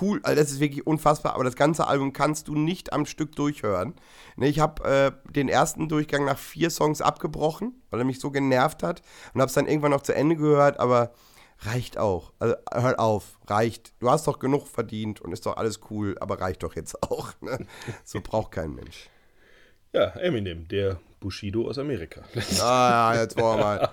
cool, 0.00 0.20
also 0.22 0.40
das 0.40 0.50
ist 0.50 0.60
wirklich 0.60 0.86
unfassbar, 0.86 1.34
aber 1.34 1.44
das 1.44 1.56
ganze 1.56 1.86
Album 1.86 2.12
kannst 2.12 2.48
du 2.48 2.54
nicht 2.54 2.92
am 2.92 3.06
Stück 3.06 3.34
durchhören. 3.36 3.94
Ne, 4.36 4.48
ich 4.48 4.60
habe 4.60 4.84
äh, 4.84 5.32
den 5.32 5.48
ersten 5.48 5.88
Durchgang 5.88 6.24
nach 6.24 6.38
vier 6.38 6.70
Songs 6.70 7.00
abgebrochen, 7.00 7.80
weil 7.90 8.00
er 8.00 8.04
mich 8.04 8.20
so 8.20 8.30
genervt 8.30 8.82
hat 8.82 9.02
und 9.34 9.40
habe 9.40 9.48
es 9.48 9.54
dann 9.54 9.66
irgendwann 9.66 9.90
noch 9.90 10.02
zu 10.02 10.14
Ende 10.14 10.36
gehört, 10.36 10.80
aber 10.80 11.12
reicht 11.60 11.98
auch. 11.98 12.32
Also 12.38 12.54
hört 12.72 12.98
auf, 12.98 13.38
reicht. 13.46 13.92
Du 14.00 14.10
hast 14.10 14.26
doch 14.26 14.38
genug 14.38 14.66
verdient 14.66 15.20
und 15.20 15.32
ist 15.32 15.46
doch 15.46 15.56
alles 15.56 15.80
cool, 15.90 16.16
aber 16.20 16.40
reicht 16.40 16.62
doch 16.62 16.74
jetzt 16.76 17.02
auch. 17.02 17.32
Ne? 17.40 17.66
So 18.04 18.20
braucht 18.20 18.52
kein 18.52 18.74
Mensch. 18.74 19.08
Ja, 19.92 20.10
Eminem, 20.10 20.68
der 20.68 21.00
Bushido 21.20 21.68
aus 21.68 21.78
Amerika. 21.78 22.22
Ah, 22.60 23.12
ja, 23.14 23.22
jetzt 23.22 23.38
wollen 23.38 23.58
wir 23.58 23.64
mal. 23.64 23.90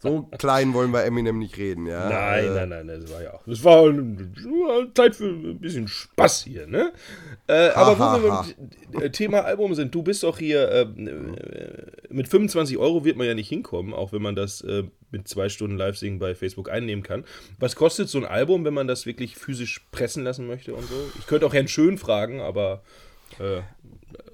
So 0.00 0.22
klein 0.38 0.72
wollen 0.74 0.90
wir 0.92 1.04
Eminem 1.04 1.38
nicht 1.38 1.56
reden, 1.56 1.86
ja. 1.86 2.08
Nein, 2.08 2.44
äh, 2.44 2.66
nein, 2.66 2.86
nein, 2.86 3.00
das 3.00 3.12
war 3.12 3.22
ja 3.22 3.34
auch. 3.34 3.42
Das 3.46 3.64
war 3.64 4.94
Zeit 4.94 5.16
für 5.16 5.24
ein 5.24 5.58
bisschen 5.58 5.88
Spaß 5.88 6.44
hier, 6.44 6.66
ne? 6.66 6.92
Äh, 7.46 7.70
aber 7.70 7.98
wo 7.98 8.22
wir 8.22 8.44
beim 8.92 9.02
äh, 9.02 9.10
Thema 9.10 9.40
Album 9.40 9.74
sind, 9.74 9.94
du 9.94 10.02
bist 10.02 10.22
doch 10.22 10.38
hier, 10.38 10.68
äh, 10.70 10.86
mit 12.08 12.28
25 12.28 12.78
Euro 12.78 13.04
wird 13.04 13.16
man 13.16 13.26
ja 13.26 13.34
nicht 13.34 13.48
hinkommen, 13.48 13.92
auch 13.92 14.12
wenn 14.12 14.22
man 14.22 14.34
das 14.34 14.60
äh, 14.62 14.84
mit 15.10 15.28
zwei 15.28 15.48
Stunden 15.48 15.76
Live-Singen 15.76 16.18
bei 16.18 16.34
Facebook 16.34 16.70
einnehmen 16.70 17.02
kann. 17.02 17.24
Was 17.58 17.76
kostet 17.76 18.08
so 18.08 18.18
ein 18.18 18.24
Album, 18.24 18.64
wenn 18.64 18.74
man 18.74 18.88
das 18.88 19.06
wirklich 19.06 19.36
physisch 19.36 19.86
pressen 19.90 20.24
lassen 20.24 20.46
möchte 20.46 20.74
und 20.74 20.86
so? 20.88 20.94
Ich 21.18 21.26
könnte 21.26 21.46
auch 21.46 21.54
Herrn 21.54 21.68
Schön 21.68 21.98
fragen, 21.98 22.40
aber 22.40 22.82
äh, 23.38 23.62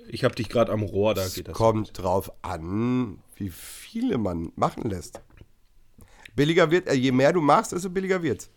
ich 0.08 0.24
habe 0.24 0.34
dich 0.34 0.48
gerade 0.48 0.72
am 0.72 0.82
Rohr, 0.82 1.14
da 1.14 1.26
geht 1.26 1.48
das. 1.48 1.56
Kommt 1.56 1.80
nicht. 1.80 1.92
drauf 1.94 2.32
an, 2.42 3.18
wie 3.36 3.50
viele 3.50 4.18
man 4.18 4.52
machen 4.56 4.88
lässt. 4.88 5.20
Billiger 6.34 6.70
wird, 6.70 6.88
äh, 6.88 6.94
je 6.94 7.12
mehr 7.12 7.32
du 7.32 7.40
machst, 7.40 7.72
desto 7.72 7.90
billiger 7.90 8.22
wird. 8.22 8.48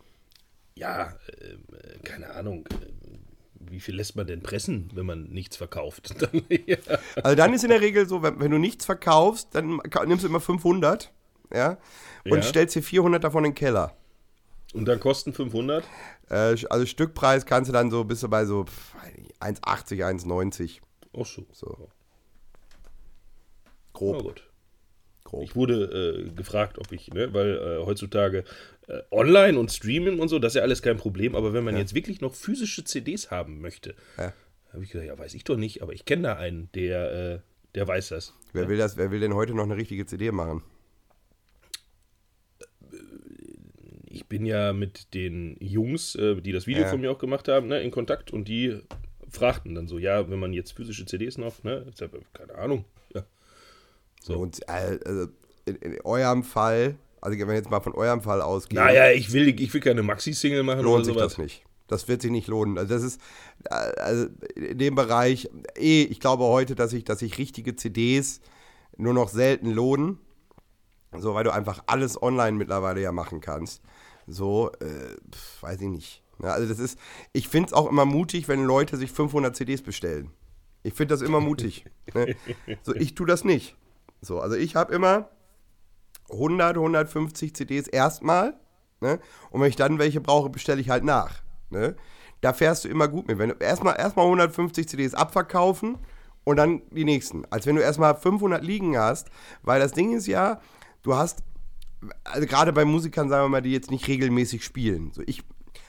Ja, 0.75 1.13
äh, 1.27 1.99
keine 2.03 2.31
Ahnung. 2.31 2.65
Äh, 2.67 2.95
wie 3.71 3.79
viel 3.79 3.95
lässt 3.95 4.15
man 4.15 4.27
denn 4.27 4.41
pressen, 4.43 4.89
wenn 4.93 5.05
man 5.05 5.23
nichts 5.23 5.57
verkauft? 5.57 6.15
ja. 6.67 6.77
Also 7.23 7.35
dann 7.35 7.53
ist 7.53 7.63
in 7.63 7.71
der 7.71 7.81
Regel 7.81 8.07
so, 8.07 8.21
wenn, 8.21 8.39
wenn, 8.39 8.51
du 8.51 8.57
nichts 8.57 8.85
verkaufst, 8.85 9.49
dann 9.53 9.81
nimmst 10.05 10.23
du 10.23 10.27
immer 10.27 10.39
500, 10.39 11.11
ja, 11.53 11.77
und 12.25 12.37
ja. 12.37 12.43
stellst 12.43 12.73
hier 12.73 12.83
400 12.83 13.23
davon 13.23 13.43
in 13.43 13.51
den 13.51 13.55
Keller. 13.55 13.95
Und 14.75 14.85
dann 14.85 14.99
kosten 14.99 15.31
500? 15.31 15.85
Äh, 16.29 16.55
also 16.69 16.85
Stückpreis 16.85 17.45
kannst 17.45 17.69
du 17.69 17.73
dann 17.73 17.89
so, 17.89 18.03
bist 18.03 18.23
du 18.23 18.27
bei 18.27 18.45
so 18.45 18.65
1,80, 19.39 20.05
1,90. 20.05 20.79
Ach 21.17 21.25
so. 21.25 21.45
so. 21.53 21.89
Grob. 23.93 24.17
Na 24.17 24.21
gut. 24.21 24.43
Grob. 25.23 25.43
Ich 25.43 25.55
wurde 25.55 26.25
äh, 26.25 26.29
gefragt, 26.31 26.77
ob 26.77 26.91
ich, 26.91 27.07
ne, 27.13 27.33
weil 27.33 27.55
äh, 27.55 27.85
heutzutage 27.85 28.43
äh, 28.87 28.99
online 29.11 29.57
und 29.57 29.71
streamen 29.71 30.19
und 30.19 30.27
so, 30.27 30.39
das 30.39 30.51
ist 30.51 30.57
ja 30.57 30.61
alles 30.63 30.81
kein 30.81 30.97
Problem, 30.97 31.35
aber 31.35 31.53
wenn 31.53 31.63
man 31.63 31.75
ja. 31.75 31.79
jetzt 31.79 31.95
wirklich 31.95 32.19
noch 32.19 32.33
physische 32.33 32.83
CDs 32.83 33.31
haben 33.31 33.61
möchte, 33.61 33.95
ja. 34.17 34.33
habe 34.73 34.83
ich 34.83 34.91
gesagt, 34.91 35.07
ja, 35.07 35.17
weiß 35.17 35.33
ich 35.35 35.45
doch 35.45 35.55
nicht, 35.55 35.81
aber 35.83 35.93
ich 35.93 36.03
kenne 36.03 36.23
da 36.23 36.35
einen, 36.35 36.69
der, 36.75 37.11
äh, 37.13 37.39
der 37.75 37.87
weiß 37.87 38.09
das. 38.09 38.33
Wer 38.51 38.63
ja. 38.63 38.69
will 38.69 38.77
das, 38.77 38.97
wer 38.97 39.09
will 39.09 39.21
denn 39.21 39.35
heute 39.35 39.53
noch 39.53 39.63
eine 39.63 39.77
richtige 39.77 40.05
CD 40.05 40.31
machen? 40.31 40.63
Ich 44.15 44.27
bin 44.27 44.45
ja 44.45 44.71
mit 44.71 45.13
den 45.13 45.57
Jungs, 45.59 46.15
äh, 46.15 46.39
die 46.41 46.53
das 46.53 46.67
Video 46.67 46.87
von 46.87 47.01
mir 47.01 47.11
auch 47.11 47.19
gemacht 47.19 47.49
haben, 47.49 47.67
ne, 47.67 47.81
in 47.81 47.91
Kontakt 47.91 48.31
und 48.31 48.47
die 48.47 48.79
fragten 49.29 49.75
dann 49.75 49.89
so, 49.89 49.97
ja, 49.97 50.29
wenn 50.29 50.39
man 50.39 50.53
jetzt 50.53 50.71
physische 50.71 51.05
CDs 51.05 51.37
noch, 51.37 51.63
ne, 51.63 51.85
ja, 51.99 52.07
keine 52.31 52.55
Ahnung. 52.55 52.85
Ja. 53.13 53.23
So. 54.21 54.37
Und 54.37 54.61
äh, 54.69 54.97
in, 55.65 55.75
in 55.75 56.01
eurem 56.01 56.43
Fall, 56.43 56.95
also 57.19 57.37
wenn 57.37 57.47
wir 57.49 57.55
jetzt 57.55 57.69
mal 57.69 57.81
von 57.81 57.93
eurem 57.93 58.21
Fall 58.21 58.41
ausgehen, 58.41 58.81
Naja, 58.81 59.11
ich 59.11 59.33
will, 59.33 59.49
ich 59.59 59.73
will 59.73 59.81
keine 59.81 60.01
Maxi-Single 60.01 60.63
machen 60.63 60.83
lohnt 60.83 60.95
oder 60.95 61.03
sich 61.03 61.13
sowas. 61.13 61.33
das 61.33 61.37
nicht. 61.37 61.63
Das 61.87 62.07
wird 62.07 62.21
sich 62.21 62.31
nicht 62.31 62.47
lohnen. 62.47 62.77
Also 62.77 62.93
das 62.93 63.03
ist 63.03 63.21
äh, 63.65 63.73
also 63.73 64.27
in 64.55 64.77
dem 64.77 64.95
Bereich, 64.95 65.49
eh, 65.75 66.03
ich 66.03 66.21
glaube 66.21 66.45
heute, 66.45 66.75
dass 66.75 66.91
sich 66.91 67.03
dass 67.03 67.19
sich 67.19 67.37
richtige 67.37 67.75
CDs 67.75 68.39
nur 68.95 69.13
noch 69.13 69.27
selten 69.27 69.71
lohnen. 69.71 70.19
So, 71.17 71.33
weil 71.33 71.43
du 71.43 71.53
einfach 71.53 71.83
alles 71.87 72.21
online 72.21 72.57
mittlerweile 72.57 73.01
ja 73.01 73.11
machen 73.11 73.41
kannst. 73.41 73.81
So, 74.27 74.71
äh, 74.79 75.15
weiß 75.61 75.81
ich 75.81 75.89
nicht. 75.89 76.23
Ja, 76.41 76.49
also 76.49 76.67
das 76.67 76.79
ist, 76.79 76.99
ich 77.31 77.47
finde 77.47 77.67
es 77.67 77.73
auch 77.73 77.89
immer 77.89 78.05
mutig, 78.05 78.47
wenn 78.47 78.63
Leute 78.63 78.97
sich 78.97 79.11
500 79.11 79.55
CDs 79.55 79.81
bestellen. 79.81 80.31
Ich 80.83 80.93
finde 80.93 81.13
das 81.13 81.21
immer 81.21 81.39
mutig. 81.39 81.85
ne? 82.13 82.35
So, 82.83 82.93
ich 82.93 83.15
tue 83.15 83.25
das 83.25 83.43
nicht. 83.43 83.75
So, 84.21 84.39
also 84.39 84.55
ich 84.55 84.75
habe 84.75 84.93
immer 84.93 85.29
100, 86.29 86.75
150 86.75 87.55
CDs 87.55 87.87
erstmal. 87.87 88.59
Ne? 89.01 89.19
Und 89.51 89.61
wenn 89.61 89.69
ich 89.69 89.75
dann 89.75 89.99
welche 89.99 90.21
brauche, 90.21 90.49
bestelle 90.49 90.81
ich 90.81 90.89
halt 90.89 91.03
nach. 91.03 91.41
Ne? 91.69 91.95
Da 92.41 92.53
fährst 92.53 92.85
du 92.85 92.89
immer 92.89 93.07
gut 93.07 93.27
mit. 93.27 93.37
Wenn 93.37 93.49
du 93.49 93.55
erstmal 93.55 93.97
erstmal 93.97 94.25
150 94.25 94.87
CDs 94.87 95.13
abverkaufen 95.13 95.97
und 96.43 96.57
dann 96.57 96.81
die 96.91 97.05
nächsten. 97.05 97.45
Als 97.49 97.65
wenn 97.65 97.75
du 97.75 97.81
erstmal 97.81 98.15
500 98.15 98.63
liegen 98.63 98.97
hast, 98.97 99.29
weil 99.63 99.79
das 99.79 99.93
Ding 99.93 100.15
ist 100.15 100.27
ja, 100.27 100.61
du 101.01 101.15
hast, 101.15 101.43
also 102.23 102.47
gerade 102.47 102.73
bei 102.73 102.85
Musikern, 102.85 103.29
sagen 103.29 103.45
wir 103.45 103.49
mal, 103.49 103.61
die 103.61 103.71
jetzt 103.71 103.91
nicht 103.91 104.07
regelmäßig 104.07 104.63
spielen. 104.63 105.11
So, 105.13 105.21
ich 105.25 105.43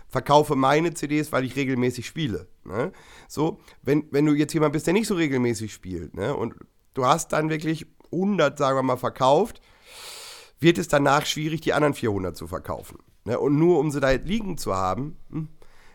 verkaufe 0.08 0.56
meine 0.56 0.94
CDs, 0.94 1.32
weil 1.32 1.44
ich 1.44 1.56
regelmäßig 1.56 2.06
spiele. 2.06 2.48
Ne? 2.64 2.92
So, 3.28 3.60
wenn, 3.82 4.06
wenn 4.10 4.26
du 4.26 4.34
jetzt 4.34 4.54
jemand 4.54 4.72
bist, 4.72 4.86
der 4.86 4.94
nicht 4.94 5.08
so 5.08 5.14
regelmäßig 5.14 5.72
spielt, 5.72 6.14
ne? 6.14 6.34
und 6.34 6.54
du 6.94 7.04
hast 7.04 7.32
dann 7.32 7.50
wirklich 7.50 7.86
100, 8.12 8.56
sagen 8.56 8.78
wir 8.78 8.82
mal, 8.82 8.96
verkauft, 8.96 9.60
wird 10.60 10.78
es 10.78 10.88
danach 10.88 11.26
schwierig, 11.26 11.60
die 11.60 11.72
anderen 11.72 11.94
400 11.94 12.36
zu 12.36 12.46
verkaufen. 12.46 12.98
Ne? 13.24 13.38
Und 13.38 13.58
nur 13.58 13.78
um 13.78 13.90
sie 13.90 14.00
da 14.00 14.10
liegen 14.12 14.56
zu 14.56 14.74
haben, 14.74 15.16
hm, 15.30 15.48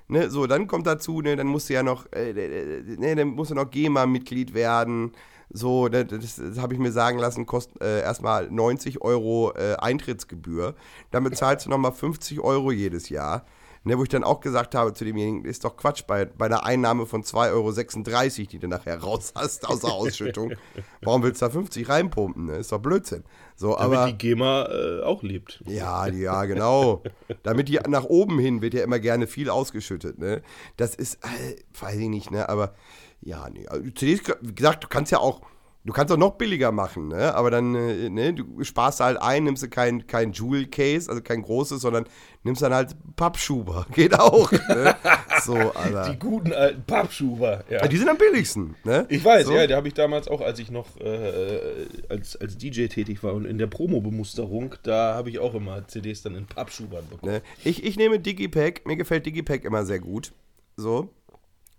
ne? 0.08 0.30
so, 0.30 0.46
dann 0.46 0.68
kommt 0.68 0.86
dazu, 0.88 1.22
ne, 1.22 1.36
dann 1.36 1.48
musst 1.48 1.70
du 1.70 1.74
ja 1.74 1.84
noch, 1.84 2.06
äh, 2.12 2.32
äh, 2.32 2.84
ne, 2.98 3.16
dann 3.16 3.30
musst 3.30 3.52
du 3.52 3.56
noch 3.56 3.72
GEMA-Mitglied 3.72 4.54
werden. 4.54 5.14
So, 5.54 5.90
das, 5.90 6.08
das 6.08 6.58
habe 6.60 6.74
ich 6.74 6.80
mir 6.80 6.92
sagen 6.92 7.20
lassen, 7.20 7.46
kostet 7.46 7.82
äh, 7.82 8.02
erstmal 8.02 8.50
90 8.50 9.02
Euro 9.02 9.54
äh, 9.56 9.76
Eintrittsgebühr. 9.76 10.76
Damit 11.12 11.38
zahlst 11.38 11.66
du 11.66 11.70
nochmal 11.70 11.92
50 11.92 12.40
Euro 12.40 12.72
jedes 12.72 13.10
Jahr. 13.10 13.46
Ne, 13.84 13.98
wo 13.98 14.04
ich 14.04 14.10
dann 14.10 14.24
auch 14.24 14.42
gesagt 14.42 14.76
habe 14.76 14.94
zu 14.94 15.06
demjenigen, 15.06 15.44
ist 15.44 15.66
doch 15.66 15.76
Quatsch, 15.76 16.04
bei, 16.06 16.26
bei 16.26 16.46
einer 16.46 16.68
Einnahme 16.68 17.08
von 17.08 17.24
2,36 17.24 17.52
Euro, 17.52 18.48
die 18.52 18.60
du 18.60 18.68
nachher 18.68 19.00
raus 19.02 19.34
hast 19.36 19.68
aus 19.68 19.80
der 19.80 19.92
Ausschüttung. 19.92 20.54
Warum 21.02 21.24
willst 21.24 21.42
du 21.42 21.48
da 21.48 21.52
50 21.52 21.90
reinpumpen? 21.90 22.46
Ne? 22.46 22.58
Ist 22.58 22.72
doch 22.72 22.78
Blödsinn. 22.78 23.24
So, 23.56 23.76
Damit 23.76 23.98
aber, 23.98 24.06
die 24.12 24.18
GEMA 24.20 24.70
äh, 24.70 25.02
auch 25.02 25.24
lebt. 25.24 25.64
ja, 25.66 26.06
ja, 26.06 26.46
genau. 26.46 27.02
Damit 27.42 27.70
die 27.70 27.80
nach 27.88 28.04
oben 28.04 28.38
hin 28.38 28.62
wird 28.62 28.76
ja 28.76 28.84
immer 28.84 29.00
gerne 29.00 29.26
viel 29.26 29.50
ausgeschüttet, 29.50 30.20
ne? 30.20 30.44
Das 30.78 30.94
ist, 30.94 31.16
äh, 31.26 31.56
weiß 31.80 31.98
ich 31.98 32.10
nicht, 32.10 32.30
ne? 32.30 32.50
Aber 32.50 32.76
ja, 33.22 33.50
nee. 33.50 33.68
Also, 33.68 33.90
CDs, 33.92 34.22
wie 34.42 34.56
gesagt, 34.56 34.84
du 34.84 34.88
kannst 34.88 35.12
ja 35.12 35.20
auch, 35.20 35.42
du 35.84 35.94
kannst 35.94 36.12
auch 36.12 36.18
noch 36.18 36.32
billiger 36.32 36.72
machen, 36.72 37.08
ne? 37.08 37.34
Aber 37.36 37.52
dann, 37.52 37.76
äh, 37.76 38.10
ne, 38.10 38.34
du 38.34 38.64
sparst 38.64 39.00
halt 39.00 39.22
ein, 39.22 39.44
nimmst 39.44 39.64
du 39.64 39.70
kein, 39.70 40.08
kein 40.08 40.32
Jewel-Case, 40.32 41.10
also 41.10 41.22
kein 41.22 41.42
großes, 41.42 41.82
sondern 41.82 42.06
nimmst 42.44 42.62
dann 42.62 42.74
halt 42.74 42.96
Pappschuber. 43.16 43.86
Geht 43.94 44.20
auch. 44.20 44.52
ne? 44.52 44.96
So, 45.44 45.56
Alter. 45.56 46.12
Die 46.12 46.20
guten 46.20 46.54
alten 46.54 46.84
Pappschuber. 46.84 47.64
Ja. 47.68 47.82
Ja, 47.82 47.88
die 47.88 47.98
sind 47.98 48.10
am 48.10 48.18
billigsten, 48.18 48.76
ne? 48.84 49.08
Ich 49.10 49.26
weiß, 49.26 49.48
so. 49.48 49.54
ja, 49.54 49.66
da 49.66 49.76
habe 49.76 49.88
ich 49.88 49.96
damals 49.96 50.28
auch, 50.28 50.40
als 50.40 50.60
ich 50.60 50.70
noch 50.70 51.00
äh, 51.00 51.88
als, 52.10 52.36
als 52.36 52.58
DJ 52.60 52.86
tätig 52.86 53.24
war 53.24 53.34
und 53.34 53.46
in 53.46 53.58
der 53.58 53.66
Promo-Bemusterung, 53.66 54.76
da 54.84 55.16
habe 55.16 55.32
ich 55.32 55.40
auch 55.40 55.56
immer 55.56 55.88
CDs 55.88 56.22
dann 56.22 56.36
in 56.36 56.46
Pappschubern 56.46 57.10
bekommen. 57.10 57.32
Ne? 57.32 57.42
Ich, 57.64 57.84
ich 57.84 57.98
nehme 57.98 58.20
Digipack. 58.20 58.86
Mir 58.86 58.98
gefällt 58.98 59.26
Digipack 59.26 59.64
immer 59.64 59.84
sehr 59.84 60.00
gut. 60.00 60.32
So. 60.76 61.10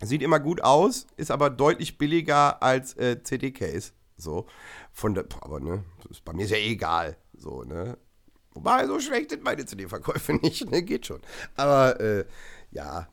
Sieht 0.05 0.21
immer 0.21 0.39
gut 0.39 0.61
aus, 0.61 1.07
ist 1.17 1.31
aber 1.31 1.49
deutlich 1.49 1.97
billiger 1.97 2.61
als 2.61 2.95
äh, 2.97 3.21
CD-Case. 3.23 3.91
So. 4.17 4.45
Von 4.91 5.13
der, 5.13 5.25
aber 5.41 5.59
ne, 5.59 5.83
das 6.01 6.11
ist, 6.11 6.25
bei 6.25 6.33
mir 6.33 6.49
eh 6.51 6.71
egal. 6.71 7.17
So, 7.37 7.63
ne. 7.63 7.97
Wobei, 8.53 8.85
so 8.85 8.99
schlecht 8.99 9.31
sind 9.31 9.43
meine 9.43 9.65
CD-Verkäufe 9.65 10.33
nicht, 10.41 10.69
ne? 10.69 10.83
Geht 10.83 11.07
schon. 11.07 11.21
Aber, 11.55 11.99
äh, 11.99 12.25
ja, 12.71 13.07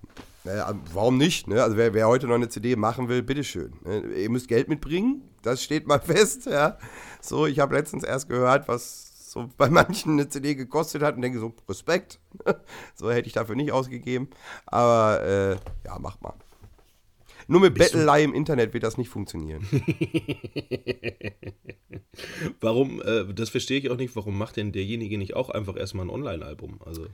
ne, 0.45 0.80
warum 0.93 1.16
nicht, 1.16 1.49
ne? 1.49 1.62
Also, 1.62 1.76
wer, 1.76 1.95
wer 1.95 2.09
heute 2.09 2.26
noch 2.26 2.34
eine 2.34 2.49
CD 2.49 2.76
machen 2.76 3.09
will, 3.09 3.22
bitteschön. 3.22 3.72
Ne? 3.84 4.01
Ihr 4.14 4.30
müsst 4.30 4.49
Geld 4.49 4.68
mitbringen, 4.68 5.22
das 5.43 5.62
steht 5.62 5.86
mal 5.86 6.01
fest, 6.05 6.47
ja. 6.47 6.78
So, 7.20 7.47
ich 7.47 7.59
habe 7.59 7.74
letztens 7.74 8.05
erst 8.05 8.28
gehört, 8.28 8.68
was 8.68 9.30
so 9.30 9.49
bei 9.57 9.70
manchen 9.70 10.12
eine 10.12 10.28
CD 10.28 10.55
gekostet 10.55 11.03
hat 11.03 11.16
und 11.16 11.22
denke 11.22 11.38
so, 11.38 11.55
Respekt. 11.68 12.20
so 12.95 13.11
hätte 13.11 13.28
ich 13.28 13.32
dafür 13.32 13.55
nicht 13.55 13.72
ausgegeben. 13.72 14.28
Aber, 14.66 15.22
äh, 15.22 15.53
ja, 15.86 15.99
mach 15.99 16.20
mal. 16.20 16.34
Nur 17.51 17.61
mit 17.63 17.75
Bettelei 17.75 18.23
im 18.23 18.33
Internet 18.33 18.73
wird 18.75 18.85
das 18.85 18.97
nicht 18.97 19.09
funktionieren. 19.09 19.67
Warum, 22.61 23.03
äh, 23.03 23.35
das 23.35 23.51
verstehe 23.51 23.81
ich 23.81 23.91
auch 23.91 23.97
nicht, 23.97 24.15
warum 24.15 24.39
macht 24.39 24.57
denn 24.57 24.71
derjenige 24.71 25.19
nicht 25.19 25.35
auch 25.35 25.51
einfach 25.51 25.77
erstmal 25.77 26.07
ein 26.07 26.11
Online-Album? 26.11 26.79
Also, 26.85 27.07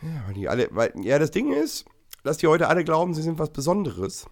Ja, 0.00 0.24
weil 0.26 0.34
die 0.34 0.48
alle, 0.48 0.68
weil, 0.70 0.94
ja, 1.02 1.18
das 1.18 1.30
Ding 1.30 1.52
ist, 1.52 1.84
dass 2.22 2.38
die 2.38 2.46
heute 2.46 2.68
alle 2.68 2.84
glauben, 2.84 3.12
sie 3.12 3.20
sind 3.20 3.38
was 3.38 3.50
Besonderes. 3.50 4.30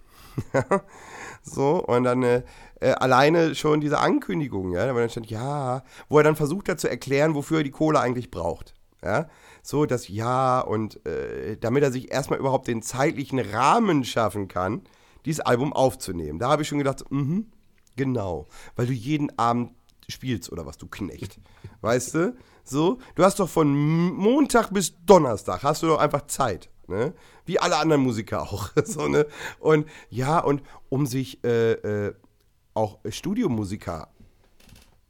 so, 1.43 1.83
und 1.85 2.03
dann 2.03 2.23
äh, 2.23 2.41
äh, 2.79 2.93
alleine 2.93 3.53
schon 3.53 3.81
diese 3.81 3.99
Ankündigung, 3.99 4.71
ja, 4.71 4.95
wo 4.95 4.97
dann 4.97 5.11
stand, 5.11 5.29
ja, 5.29 5.83
wo 6.09 6.17
er 6.17 6.23
dann 6.23 6.35
versucht 6.35 6.69
hat 6.69 6.79
zu 6.79 6.89
erklären, 6.89 7.35
wofür 7.35 7.59
er 7.59 7.63
die 7.63 7.69
Kohle 7.69 7.99
eigentlich 7.99 8.31
braucht. 8.31 8.73
Ja, 9.03 9.29
so 9.65 9.87
das 9.87 10.07
Ja 10.07 10.59
und 10.61 11.03
äh, 11.07 11.57
damit 11.57 11.81
er 11.83 11.91
sich 11.91 12.11
erstmal 12.11 12.37
überhaupt 12.37 12.67
den 12.67 12.83
zeitlichen 12.83 13.39
Rahmen 13.39 14.03
schaffen 14.03 14.47
kann, 14.47 14.83
dieses 15.25 15.39
Album 15.39 15.73
aufzunehmen. 15.73 16.37
Da 16.37 16.49
habe 16.49 16.61
ich 16.61 16.67
schon 16.67 16.77
gedacht, 16.77 17.03
mhm, 17.09 17.47
genau, 17.95 18.47
weil 18.75 18.85
du 18.85 18.93
jeden 18.93 19.35
Abend 19.39 19.71
spielst 20.07 20.51
oder 20.51 20.67
was, 20.67 20.77
du 20.77 20.85
Knecht. 20.87 21.39
Weißt 21.81 22.13
du? 22.13 22.35
So, 22.63 22.99
du 23.15 23.23
hast 23.23 23.39
doch 23.39 23.49
von 23.49 23.73
Montag 24.13 24.71
bis 24.71 24.93
Donnerstag 25.05 25.63
hast 25.63 25.81
du 25.81 25.87
doch 25.87 25.99
einfach 25.99 26.27
Zeit, 26.27 26.69
ne? 26.87 27.13
Wie 27.45 27.59
alle 27.59 27.77
anderen 27.77 28.01
Musiker 28.01 28.43
auch. 28.43 28.69
so, 28.85 29.07
ne? 29.07 29.25
Und 29.59 29.87
ja, 30.09 30.39
und 30.39 30.61
um 30.89 31.07
sich 31.07 31.43
äh, 31.43 31.71
äh, 31.73 32.13
auch 32.75 32.99
Studiomusiker 33.09 34.09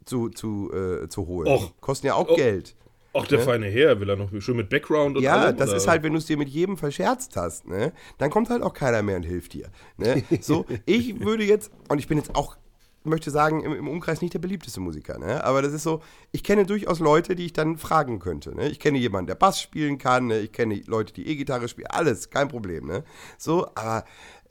zu, 0.06 0.30
zu, 0.30 0.72
äh, 0.72 1.10
zu 1.10 1.28
holen. 1.28 1.47
Och. 1.49 1.74
Kosten 1.82 2.08
ja 2.08 2.16
auch 2.16 2.30
Oh. 2.30 2.36
Geld. 2.36 2.76
Ach, 3.16 3.28
der 3.28 3.39
feine 3.39 3.68
Herr, 3.68 3.99
will 3.99 4.09
er 4.09 4.16
noch 4.16 4.30
schön 4.39 4.57
mit 4.57 4.70
Background 4.70 5.18
und 5.18 5.24
Ja, 5.24 5.36
allem, 5.38 5.57
das 5.57 5.70
oder? 5.70 5.78
ist 5.78 5.88
halt, 5.88 6.03
wenn 6.03 6.13
du 6.13 6.20
es 6.20 6.26
dir 6.26 6.38
mit 6.38 6.49
jedem 6.49 6.78
verscherzt 6.78 7.36
hast, 7.36 7.68
ne, 7.68 7.93
dann 8.18 8.30
kommt 8.30 8.49
halt 8.49 8.61
auch 8.61 8.74
keiner 8.74 9.01
mehr 9.01 9.16
und 9.18 9.24
hilft 9.24 9.53
dir. 9.53 9.70
Ne? 9.97 10.24
So, 10.41 10.66
ich 10.86 11.20
würde 11.20 11.43
jetzt, 11.43 11.72
und 11.89 11.99
ich 11.99 12.07
bin 12.07 12.18
jetzt 12.18 12.36
auch, 12.36 12.57
möchte 13.03 13.30
sagen, 13.32 13.63
im, 13.63 13.74
im 13.74 13.88
Umkreis 13.88 14.22
nicht 14.22 14.34
der 14.34 14.39
beliebteste 14.39 14.80
Musiker, 14.80 15.20
ne? 15.20 15.43
Aber 15.43 15.61
das 15.61 15.74
ist 15.74 15.84
so, 15.84 16.01
ich 16.32 16.43
kenne 16.43 16.66
durchaus 16.66 16.99
Leute, 16.99 17.36
die 17.36 17.45
ich 17.45 17.53
dann 17.53 17.78
fragen 17.78 18.18
könnte. 18.18 18.55
Ne? 18.55 18.68
Ich 18.70 18.80
kenne 18.80 18.97
jemanden, 18.97 19.28
der 19.28 19.36
Bass 19.36 19.61
spielen 19.61 19.99
kann, 19.99 20.26
ne? 20.28 20.39
ich 20.39 20.51
kenne 20.51 20.82
Leute, 20.88 21.13
die 21.13 21.28
E-Gitarre 21.28 21.68
spielen, 21.68 21.88
alles, 21.91 22.32
kein 22.32 22.47
Problem, 22.47 22.88
ne? 22.88 23.03
So, 23.38 23.68
aber 23.76 24.05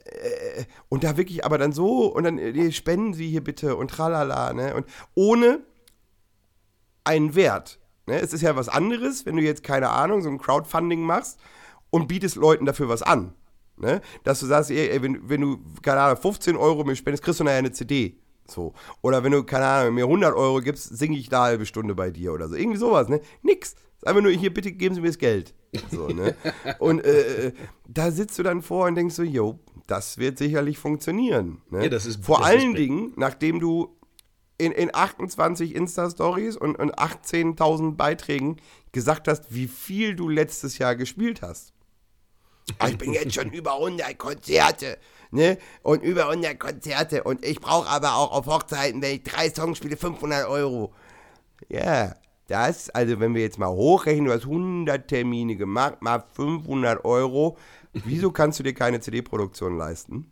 äh, 0.05 0.63
und 0.87 1.03
da 1.03 1.17
wirklich 1.17 1.43
aber 1.43 1.57
dann 1.57 1.73
so 1.73 2.05
und 2.05 2.23
dann 2.23 2.37
äh, 2.37 2.71
spenden 2.71 3.13
Sie 3.13 3.27
hier 3.27 3.43
bitte 3.43 3.75
und 3.75 3.89
tralala, 3.91 4.53
ne? 4.53 4.73
Und 4.73 4.85
ohne 5.15 5.59
einen 7.03 7.35
Wert. 7.35 7.79
Ne? 8.07 8.19
Es 8.19 8.33
ist 8.33 8.41
ja 8.41 8.55
was 8.55 8.69
anderes, 8.69 9.25
wenn 9.25 9.35
du 9.35 9.41
jetzt, 9.41 9.63
keine 9.63 9.89
Ahnung, 9.89 10.21
so 10.21 10.29
ein 10.29 10.37
Crowdfunding 10.37 11.01
machst 11.01 11.39
und 11.89 12.07
bietest 12.07 12.35
Leuten 12.35 12.65
dafür 12.65 12.89
was 12.89 13.01
an. 13.01 13.33
Ne? 13.77 14.01
Dass 14.23 14.39
du 14.39 14.45
sagst, 14.45 14.71
ey, 14.71 14.89
ey, 14.89 15.01
wenn, 15.01 15.27
wenn 15.27 15.41
du, 15.41 15.57
keine 15.81 15.99
Ahnung, 16.01 16.17
15 16.21 16.55
Euro 16.55 16.83
mir 16.83 16.95
spendest, 16.95 17.23
kriegst 17.23 17.39
du 17.39 17.43
nachher 17.43 17.57
eine 17.57 17.71
CD. 17.71 18.17
So. 18.47 18.73
Oder 19.01 19.23
wenn 19.23 19.31
du, 19.31 19.43
keine 19.43 19.65
Ahnung, 19.65 19.95
mir 19.95 20.05
100 20.05 20.35
Euro 20.35 20.61
gibst, 20.61 20.95
singe 20.97 21.17
ich 21.17 21.29
da 21.29 21.39
eine 21.43 21.51
halbe 21.51 21.65
Stunde 21.65 21.95
bei 21.95 22.11
dir 22.11 22.31
oder 22.33 22.47
so. 22.47 22.55
Irgendwie 22.55 22.77
sowas, 22.77 23.09
ne? 23.09 23.19
Nix. 23.41 23.71
Ist 23.97 24.05
einfach 24.07 24.21
nur, 24.21 24.31
hier, 24.31 24.53
bitte 24.53 24.71
geben 24.71 24.93
Sie 24.93 25.01
mir 25.01 25.07
das 25.07 25.17
Geld. 25.17 25.53
So, 25.91 26.07
ne? 26.09 26.35
Und 26.79 27.03
äh, 27.03 27.53
da 27.87 28.11
sitzt 28.11 28.37
du 28.37 28.43
dann 28.43 28.61
vor 28.61 28.85
und 28.87 28.95
denkst 28.95 29.15
so, 29.15 29.23
jo, 29.23 29.59
das 29.87 30.17
wird 30.19 30.37
sicherlich 30.37 30.77
funktionieren. 30.77 31.61
Ne? 31.69 31.83
Ja, 31.83 31.89
das 31.89 32.05
ist- 32.05 32.23
Vor 32.23 32.37
das 32.39 32.47
ist 32.49 32.53
allen 32.61 32.73
be- 32.73 32.79
Dingen, 32.79 33.13
nachdem 33.17 33.59
du 33.59 33.94
in, 34.57 34.71
in 34.71 34.93
28 34.93 35.75
Insta-Stories 35.75 36.57
und, 36.57 36.77
und 36.77 36.97
18.000 36.97 37.95
Beiträgen 37.95 38.57
gesagt 38.91 39.27
hast, 39.27 39.53
wie 39.53 39.67
viel 39.67 40.15
du 40.15 40.29
letztes 40.29 40.77
Jahr 40.77 40.95
gespielt 40.95 41.41
hast. 41.41 41.73
Ah, 42.79 42.87
Ich 42.87 42.97
bin 42.97 43.13
jetzt 43.13 43.33
schon 43.35 43.51
über 43.53 43.73
100 43.73 44.17
Konzerte, 44.17 44.97
ne? 45.31 45.57
Und 45.83 46.03
über 46.03 46.29
100 46.29 46.59
Konzerte. 46.59 47.23
Und 47.23 47.43
ich 47.45 47.59
brauche 47.59 47.89
aber 47.89 48.15
auch 48.15 48.31
auf 48.31 48.45
Hochzeiten, 48.47 49.01
wenn 49.01 49.15
ich 49.15 49.23
drei 49.23 49.49
Songs 49.49 49.77
spiele, 49.77 49.97
500 49.97 50.47
Euro. 50.47 50.93
Ja, 51.69 52.15
das, 52.47 52.89
also 52.91 53.19
wenn 53.19 53.33
wir 53.35 53.41
jetzt 53.41 53.57
mal 53.59 53.69
hochrechnen, 53.69 54.25
du 54.25 54.33
hast 54.33 54.43
100 54.43 55.07
Termine 55.07 55.55
gemacht, 55.55 56.01
mal 56.01 56.23
500 56.33 57.03
Euro. 57.03 57.57
Wieso 57.93 58.31
kannst 58.31 58.59
du 58.59 58.63
dir 58.63 58.73
keine 58.73 58.99
CD-Produktion 58.99 59.77
leisten? 59.77 60.31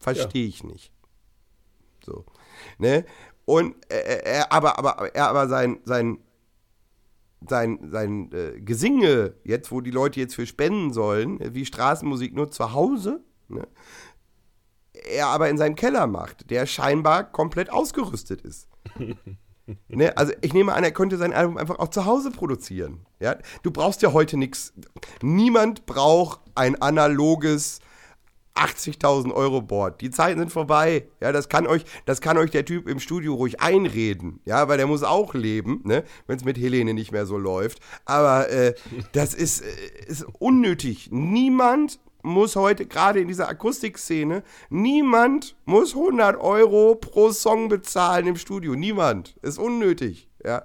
Verstehe 0.00 0.46
ich 0.46 0.64
nicht. 0.64 0.90
So. 2.04 2.24
Ne? 2.78 3.04
Und 3.44 3.74
er, 3.88 4.26
er 4.26 4.52
aber, 4.52 4.78
aber, 4.78 5.14
er 5.14 5.28
aber 5.28 5.48
sein, 5.48 5.80
sein, 5.84 6.18
sein, 7.48 7.78
sein 7.90 8.30
äh, 8.32 8.60
Gesinge, 8.60 9.34
jetzt 9.44 9.72
wo 9.72 9.80
die 9.80 9.90
Leute 9.90 10.20
jetzt 10.20 10.34
für 10.34 10.46
spenden 10.46 10.92
sollen, 10.92 11.38
wie 11.54 11.66
Straßenmusik 11.66 12.34
nur 12.34 12.50
zu 12.50 12.72
Hause, 12.72 13.20
ne, 13.48 13.66
er 14.92 15.28
aber 15.28 15.48
in 15.48 15.58
seinem 15.58 15.74
Keller 15.74 16.06
macht, 16.06 16.50
der 16.50 16.66
scheinbar 16.66 17.24
komplett 17.24 17.70
ausgerüstet 17.70 18.42
ist. 18.42 18.68
ne, 19.88 20.16
also 20.16 20.32
ich 20.40 20.52
nehme 20.52 20.74
an, 20.74 20.84
er 20.84 20.92
könnte 20.92 21.16
sein 21.16 21.32
Album 21.32 21.56
einfach 21.56 21.78
auch 21.78 21.88
zu 21.88 22.04
Hause 22.04 22.30
produzieren. 22.30 23.06
Ja? 23.20 23.36
Du 23.62 23.70
brauchst 23.70 24.02
ja 24.02 24.12
heute 24.12 24.36
nichts. 24.36 24.72
Niemand 25.22 25.86
braucht 25.86 26.40
ein 26.54 26.80
analoges 26.80 27.80
80.000 28.54 29.32
Euro 29.32 29.62
Board. 29.62 30.00
Die 30.00 30.10
Zeiten 30.10 30.38
sind 30.38 30.52
vorbei. 30.52 31.08
Ja, 31.20 31.32
das 31.32 31.48
kann 31.48 31.66
euch, 31.66 31.84
das 32.04 32.20
kann 32.20 32.36
euch 32.36 32.50
der 32.50 32.64
Typ 32.64 32.88
im 32.88 33.00
Studio 33.00 33.34
ruhig 33.34 33.60
einreden. 33.60 34.40
Ja, 34.44 34.68
weil 34.68 34.76
der 34.76 34.86
muss 34.86 35.02
auch 35.02 35.34
leben, 35.34 35.80
ne? 35.84 36.04
wenn 36.26 36.36
es 36.36 36.44
mit 36.44 36.58
Helene 36.58 36.94
nicht 36.94 37.12
mehr 37.12 37.26
so 37.26 37.38
läuft. 37.38 37.80
Aber 38.04 38.50
äh, 38.50 38.74
das 39.12 39.34
ist, 39.34 39.62
äh, 39.62 40.06
ist 40.06 40.24
unnötig. 40.38 41.08
Niemand 41.10 41.98
muss 42.22 42.56
heute, 42.56 42.86
gerade 42.86 43.20
in 43.20 43.28
dieser 43.28 43.48
Akustikszene, 43.48 44.42
niemand 44.70 45.56
muss 45.64 45.94
100 45.94 46.40
Euro 46.40 46.94
pro 46.94 47.32
Song 47.32 47.68
bezahlen 47.68 48.26
im 48.26 48.36
Studio. 48.36 48.74
Niemand. 48.74 49.36
Ist 49.42 49.58
unnötig. 49.58 50.28
Ja. 50.44 50.64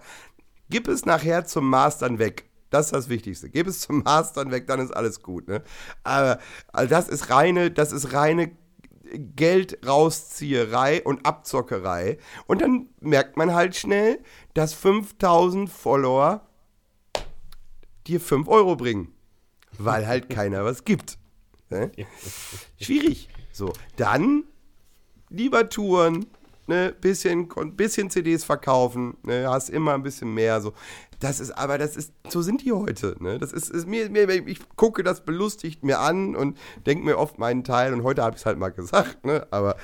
Gib 0.69 0.87
es 0.87 1.05
nachher 1.05 1.45
zum 1.45 1.69
Mastern 1.69 2.19
weg. 2.19 2.45
Das 2.69 2.87
ist 2.87 2.93
das 2.93 3.09
Wichtigste. 3.09 3.49
Gib 3.49 3.67
es 3.67 3.81
zum 3.81 4.03
Mastern 4.03 4.51
weg, 4.51 4.67
dann 4.67 4.79
ist 4.79 4.91
alles 4.91 5.21
gut. 5.21 5.47
Ne? 5.47 5.63
Aber 6.03 6.39
also 6.73 6.89
das 6.89 7.07
ist 7.07 7.29
reine, 7.29 7.71
das 7.71 7.91
ist 7.91 8.13
reine 8.13 8.51
Geldrauszieherei 9.35 11.01
und 11.03 11.25
Abzockerei. 11.25 12.17
Und 12.45 12.61
dann 12.61 12.89
merkt 12.99 13.37
man 13.37 13.53
halt 13.53 13.75
schnell, 13.75 14.19
dass 14.53 14.73
5000 14.73 15.69
Follower 15.69 16.41
dir 18.07 18.19
5 18.19 18.47
Euro 18.47 18.75
bringen. 18.75 19.13
Weil 19.77 20.07
halt 20.07 20.29
keiner 20.29 20.65
was 20.65 20.83
gibt. 20.83 21.17
Ne? 21.69 21.91
Schwierig. 22.79 23.29
So, 23.51 23.73
dann 23.95 24.43
lieber 25.29 25.69
Touren, 25.69 26.27
ne, 26.67 26.95
bisschen, 26.99 27.49
bisschen 27.75 28.09
CDs 28.09 28.43
verkaufen, 28.43 29.17
ne, 29.23 29.49
hast 29.49 29.69
immer 29.69 29.93
ein 29.93 30.03
bisschen 30.03 30.33
mehr. 30.33 30.61
So. 30.61 30.73
Das 31.19 31.39
ist, 31.39 31.51
aber 31.51 31.77
das 31.77 31.97
ist, 31.97 32.13
so 32.29 32.41
sind 32.41 32.63
die 32.63 32.71
heute. 32.71 33.15
Ne? 33.19 33.39
Das 33.39 33.51
ist, 33.51 33.69
ist 33.69 33.87
mir, 33.87 34.09
mir, 34.09 34.29
ich 34.47 34.59
gucke 34.75 35.03
das 35.03 35.21
belustigt 35.21 35.83
mir 35.83 35.99
an 35.99 36.35
und 36.35 36.57
denke 36.85 37.03
mir 37.03 37.17
oft 37.17 37.39
meinen 37.39 37.63
Teil 37.63 37.93
und 37.93 38.03
heute 38.03 38.21
habe 38.21 38.35
ich 38.35 38.41
es 38.41 38.45
halt 38.45 38.59
mal 38.59 38.69
gesagt, 38.69 39.25
ne? 39.25 39.47
Aber 39.49 39.77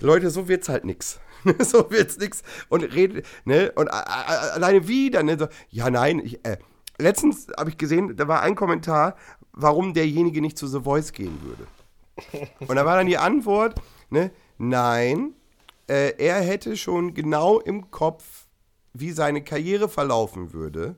Leute, 0.00 0.30
so 0.30 0.48
wird's 0.48 0.68
halt 0.68 0.84
nix. 0.84 1.20
so 1.60 1.90
wird's 1.90 2.18
nix. 2.18 2.42
Und 2.68 2.82
rede, 2.82 3.22
ne? 3.44 3.70
Und 3.76 3.88
alleine 3.88 4.88
wieder, 4.88 5.22
ne? 5.22 5.38
So, 5.38 5.46
ja, 5.70 5.90
nein, 5.90 6.18
ich, 6.18 6.44
äh, 6.44 6.56
letztens 6.98 7.46
habe 7.56 7.70
ich 7.70 7.78
gesehen, 7.78 8.16
da 8.16 8.26
war 8.26 8.40
ein 8.42 8.56
Kommentar, 8.56 9.16
warum 9.52 9.94
derjenige 9.94 10.40
nicht 10.40 10.58
zu 10.58 10.66
The 10.66 10.80
Voice 10.80 11.12
gehen 11.12 11.38
würde. 11.42 11.66
Und 12.66 12.74
da 12.76 12.84
war 12.84 12.96
dann 12.96 13.06
die 13.06 13.18
Antwort, 13.18 13.80
ne? 14.10 14.30
Nein, 14.58 15.34
äh, 15.88 16.14
er 16.18 16.40
hätte 16.40 16.76
schon 16.76 17.14
genau 17.14 17.60
im 17.60 17.90
Kopf, 17.90 18.43
wie 18.94 19.10
seine 19.10 19.44
Karriere 19.44 19.88
verlaufen 19.88 20.52
würde. 20.52 20.96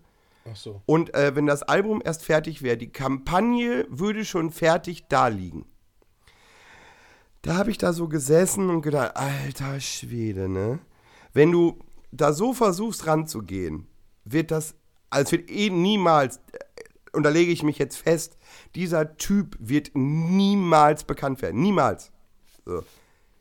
Ach 0.49 0.55
so. 0.55 0.83
Und 0.87 1.13
äh, 1.15 1.35
wenn 1.35 1.47
das 1.47 1.63
Album 1.65 2.01
erst 2.05 2.23
fertig 2.23 2.63
wäre, 2.63 2.77
die 2.77 2.93
Kampagne 2.93 3.87
würde 3.89 4.25
schon 4.25 4.51
fertig 4.51 5.09
da 5.09 5.27
liegen. 5.29 5.67
Da 7.43 7.57
habe 7.57 7.71
ich 7.71 7.79
da 7.79 7.93
so 7.93 8.09
gesessen 8.09 8.71
und 8.71 8.83
gedacht, 8.83 9.17
alter 9.17 9.81
Schwede, 9.81 10.49
ne? 10.49 10.79
Wenn 11.33 11.53
du 11.53 11.79
da 12.13 12.33
so 12.33 12.53
versuchst 12.53 13.07
ranzugehen, 13.07 13.87
wird 14.25 14.51
das, 14.51 14.75
als 15.11 15.33
wird 15.33 15.51
eh 15.51 15.71
niemals, 15.71 16.41
und 17.13 17.23
da 17.23 17.31
lege 17.31 17.53
ich 17.53 17.63
mich 17.63 17.79
jetzt 17.79 17.97
fest, 17.97 18.37
dieser 18.75 19.17
Typ 19.17 19.57
wird 19.59 19.93
niemals 19.95 21.05
bekannt 21.05 21.41
werden. 21.41 21.61
Niemals. 21.63 22.13
So. 22.65 22.85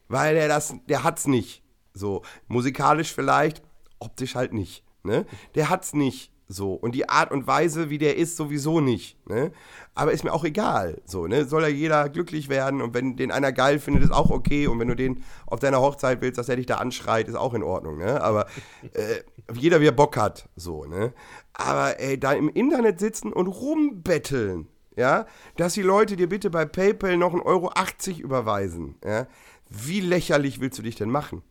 Weil 0.07 0.35
der 0.35 0.47
das, 0.47 0.75
der 0.87 1.03
hat's 1.03 1.25
nicht. 1.27 1.63
So, 1.93 2.21
musikalisch 2.47 3.13
vielleicht, 3.13 3.63
optisch 4.05 4.35
halt 4.35 4.53
nicht. 4.53 4.83
Ne? 5.03 5.25
Der 5.55 5.69
hat's 5.69 5.93
nicht 5.93 6.31
so. 6.47 6.73
Und 6.73 6.93
die 6.93 7.09
Art 7.09 7.31
und 7.31 7.47
Weise, 7.47 7.89
wie 7.89 7.97
der 7.97 8.17
ist, 8.17 8.37
sowieso 8.37 8.79
nicht. 8.79 9.17
Ne? 9.27 9.51
Aber 9.95 10.11
ist 10.11 10.23
mir 10.23 10.33
auch 10.33 10.43
egal. 10.43 11.01
So, 11.05 11.27
ne? 11.27 11.45
Soll 11.45 11.63
ja 11.63 11.67
jeder 11.69 12.09
glücklich 12.09 12.49
werden 12.49 12.81
und 12.81 12.93
wenn 12.93 13.15
den 13.15 13.31
einer 13.31 13.51
geil 13.51 13.79
findet, 13.79 14.03
ist 14.03 14.11
auch 14.11 14.29
okay. 14.29 14.67
Und 14.67 14.79
wenn 14.79 14.87
du 14.87 14.95
den 14.95 15.23
auf 15.47 15.59
deiner 15.59 15.81
Hochzeit 15.81 16.21
willst, 16.21 16.37
dass 16.37 16.49
er 16.49 16.55
dich 16.55 16.65
da 16.65 16.75
anschreit, 16.75 17.27
ist 17.27 17.35
auch 17.35 17.53
in 17.53 17.63
Ordnung. 17.63 17.97
Ne? 17.97 18.21
Aber 18.21 18.47
äh, 18.93 19.21
jeder, 19.53 19.81
wie 19.81 19.87
er 19.87 19.91
Bock 19.91 20.17
hat. 20.17 20.49
So, 20.55 20.85
ne? 20.85 21.13
Aber 21.53 21.99
ey, 21.99 22.19
da 22.19 22.33
im 22.33 22.49
Internet 22.49 22.99
sitzen 22.99 23.33
und 23.33 23.47
rumbetteln, 23.47 24.67
ja, 24.97 25.25
dass 25.57 25.73
die 25.73 25.81
Leute 25.81 26.15
dir 26.15 26.29
bitte 26.29 26.49
bei 26.49 26.65
PayPal 26.65 27.17
noch 27.17 27.33
1,80 27.33 27.43
Euro 27.45 28.21
überweisen, 28.21 28.95
ja. 29.03 29.27
Wie 29.67 29.99
lächerlich 29.99 30.61
willst 30.61 30.77
du 30.77 30.83
dich 30.83 30.95
denn 30.95 31.09
machen? 31.09 31.41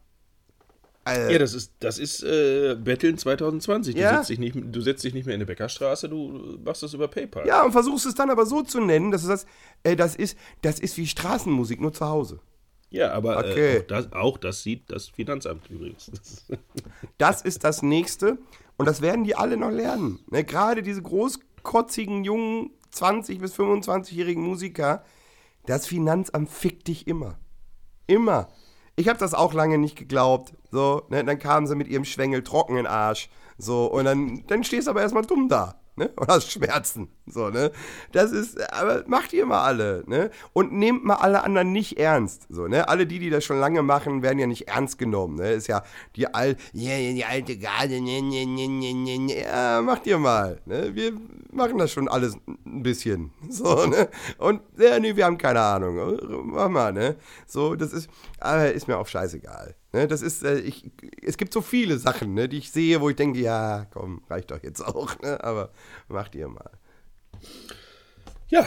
Also, 1.04 1.30
ja, 1.30 1.38
das 1.38 1.52
ist, 1.54 1.72
das 1.80 1.98
ist 1.98 2.22
äh, 2.22 2.76
Betteln 2.78 3.18
2020. 3.18 3.94
Du, 3.94 4.00
Ja? 4.00 4.16
setzt 4.16 4.30
dich 4.30 4.38
nicht, 4.38 4.56
du 4.56 4.80
setzt 4.80 5.04
dich 5.04 5.12
nicht 5.12 5.26
mehr 5.26 5.34
in 5.34 5.38
eine 5.38 5.46
Bäckerstraße, 5.46 6.08
du 6.08 6.58
machst 6.64 6.82
das 6.82 6.94
über 6.94 7.08
PayPal. 7.08 7.46
Ja, 7.46 7.62
und 7.64 7.72
versuchst 7.72 8.06
es 8.06 8.14
dann 8.14 8.30
aber 8.30 8.46
so 8.46 8.62
zu 8.62 8.80
nennen, 8.80 9.10
dass 9.10 9.20
du 9.22 9.28
sagst, 9.28 9.46
äh, 9.82 9.96
das, 9.96 10.16
ist, 10.16 10.38
das 10.62 10.80
ist 10.80 10.96
wie 10.96 11.06
Straßenmusik, 11.06 11.80
nur 11.80 11.92
zu 11.92 12.06
Hause. 12.06 12.40
Ja, 12.90 13.12
aber 13.12 13.38
Okay. 13.38 13.76
äh, 13.76 13.80
auch, 13.80 13.86
das, 13.86 14.12
auch 14.12 14.38
das 14.38 14.62
sieht 14.62 14.90
das 14.90 15.08
Finanzamt 15.08 15.68
übrigens. 15.70 16.10
Das 17.18 17.42
ist 17.42 17.64
das 17.64 17.82
Nächste. 17.82 18.38
Und 18.76 18.86
das 18.86 19.00
werden 19.02 19.24
die 19.24 19.36
alle 19.36 19.56
noch 19.56 19.70
lernen. 19.70 20.20
Ne? 20.30 20.42
Gerade 20.44 20.82
diese 20.82 21.02
großkotzigen, 21.02 22.24
jungen 22.24 22.70
20- 22.92 23.38
bis 23.40 23.54
25-jährigen 23.54 24.42
Musiker, 24.42 25.04
das 25.66 25.86
Finanzamt 25.86 26.48
fickt 26.50 26.88
dich 26.88 27.06
immer. 27.06 27.38
Immer. 28.06 28.48
Ich 28.96 29.08
habe 29.08 29.18
das 29.18 29.34
auch 29.34 29.52
lange 29.54 29.78
nicht 29.78 29.96
geglaubt. 29.96 30.54
So, 30.70 31.02
ne? 31.08 31.24
Dann 31.24 31.38
kamen 31.38 31.66
sie 31.66 31.74
mit 31.74 31.88
ihrem 31.88 32.04
Schwengel 32.04 32.42
trocken 32.42 32.72
in 32.72 32.84
den 32.84 32.86
Arsch. 32.86 33.28
So, 33.58 33.86
und 33.86 34.04
dann, 34.04 34.44
dann 34.46 34.64
stehst 34.64 34.86
du 34.86 34.90
aber 34.90 35.02
erstmal 35.02 35.24
dumm 35.24 35.48
da. 35.48 35.76
Ne? 35.96 36.08
Und 36.16 36.28
hast 36.28 36.50
Schmerzen. 36.50 37.08
So, 37.26 37.50
ne? 37.50 37.70
Das 38.12 38.32
ist, 38.32 38.60
aber 38.72 39.04
macht 39.06 39.32
ihr 39.32 39.46
mal 39.46 39.62
alle, 39.62 40.02
ne? 40.06 40.30
Und 40.52 40.72
nehmt 40.72 41.04
mal 41.04 41.16
alle 41.16 41.44
anderen 41.44 41.72
nicht 41.72 41.98
ernst. 41.98 42.46
So, 42.48 42.66
ne? 42.66 42.88
Alle 42.88 43.06
die, 43.06 43.18
die 43.18 43.30
das 43.30 43.44
schon 43.44 43.60
lange 43.60 43.82
machen, 43.82 44.22
werden 44.22 44.38
ja 44.38 44.46
nicht 44.46 44.68
ernst 44.68 44.98
genommen. 44.98 45.36
Ne? 45.36 45.52
Ist 45.52 45.68
ja 45.68 45.82
die 46.16 46.32
al 46.32 46.56
ja, 46.72 46.96
ja, 46.96 47.12
die 47.12 47.24
alte 47.24 47.56
Garde, 47.56 48.00
ne, 48.00 48.20
ne, 48.22 48.44
ne, 48.44 48.68
ne, 48.68 48.92
ne, 48.92 49.18
ne. 49.18 49.42
Ja, 49.42 49.82
macht 49.82 50.06
ihr 50.06 50.18
mal. 50.18 50.60
Ne? 50.66 50.94
Wir 50.94 51.12
machen 51.52 51.78
das 51.78 51.92
schon 51.92 52.08
alles 52.08 52.36
ein 52.46 52.82
bisschen. 52.82 53.30
So, 53.54 53.86
ne? 53.86 54.08
Und 54.38 54.62
ja, 54.78 54.98
nee, 54.98 55.14
wir 55.14 55.26
haben 55.26 55.38
keine 55.38 55.60
Ahnung. 55.60 56.18
Mach 56.46 56.68
mal, 56.68 56.92
ne? 56.92 57.16
So, 57.46 57.76
das 57.76 57.92
ist, 57.92 58.10
aber 58.40 58.72
ist 58.72 58.88
mir 58.88 58.98
auch 58.98 59.06
scheißegal. 59.06 59.76
Ne? 59.94 60.08
Das 60.08 60.22
ist, 60.22 60.42
äh, 60.42 60.58
ich, 60.58 60.90
es 61.22 61.36
gibt 61.36 61.52
so 61.52 61.60
viele 61.62 61.98
Sachen, 61.98 62.34
ne, 62.34 62.48
die 62.48 62.58
ich 62.58 62.70
sehe, 62.72 63.00
wo 63.00 63.08
ich 63.10 63.16
denke, 63.16 63.38
ja, 63.38 63.86
komm, 63.92 64.22
reicht 64.28 64.50
doch 64.50 64.60
jetzt 64.62 64.80
auch, 64.80 65.18
ne? 65.20 65.42
Aber 65.42 65.70
macht 66.08 66.34
ihr 66.34 66.48
mal. 66.48 66.70
ja, 68.48 68.66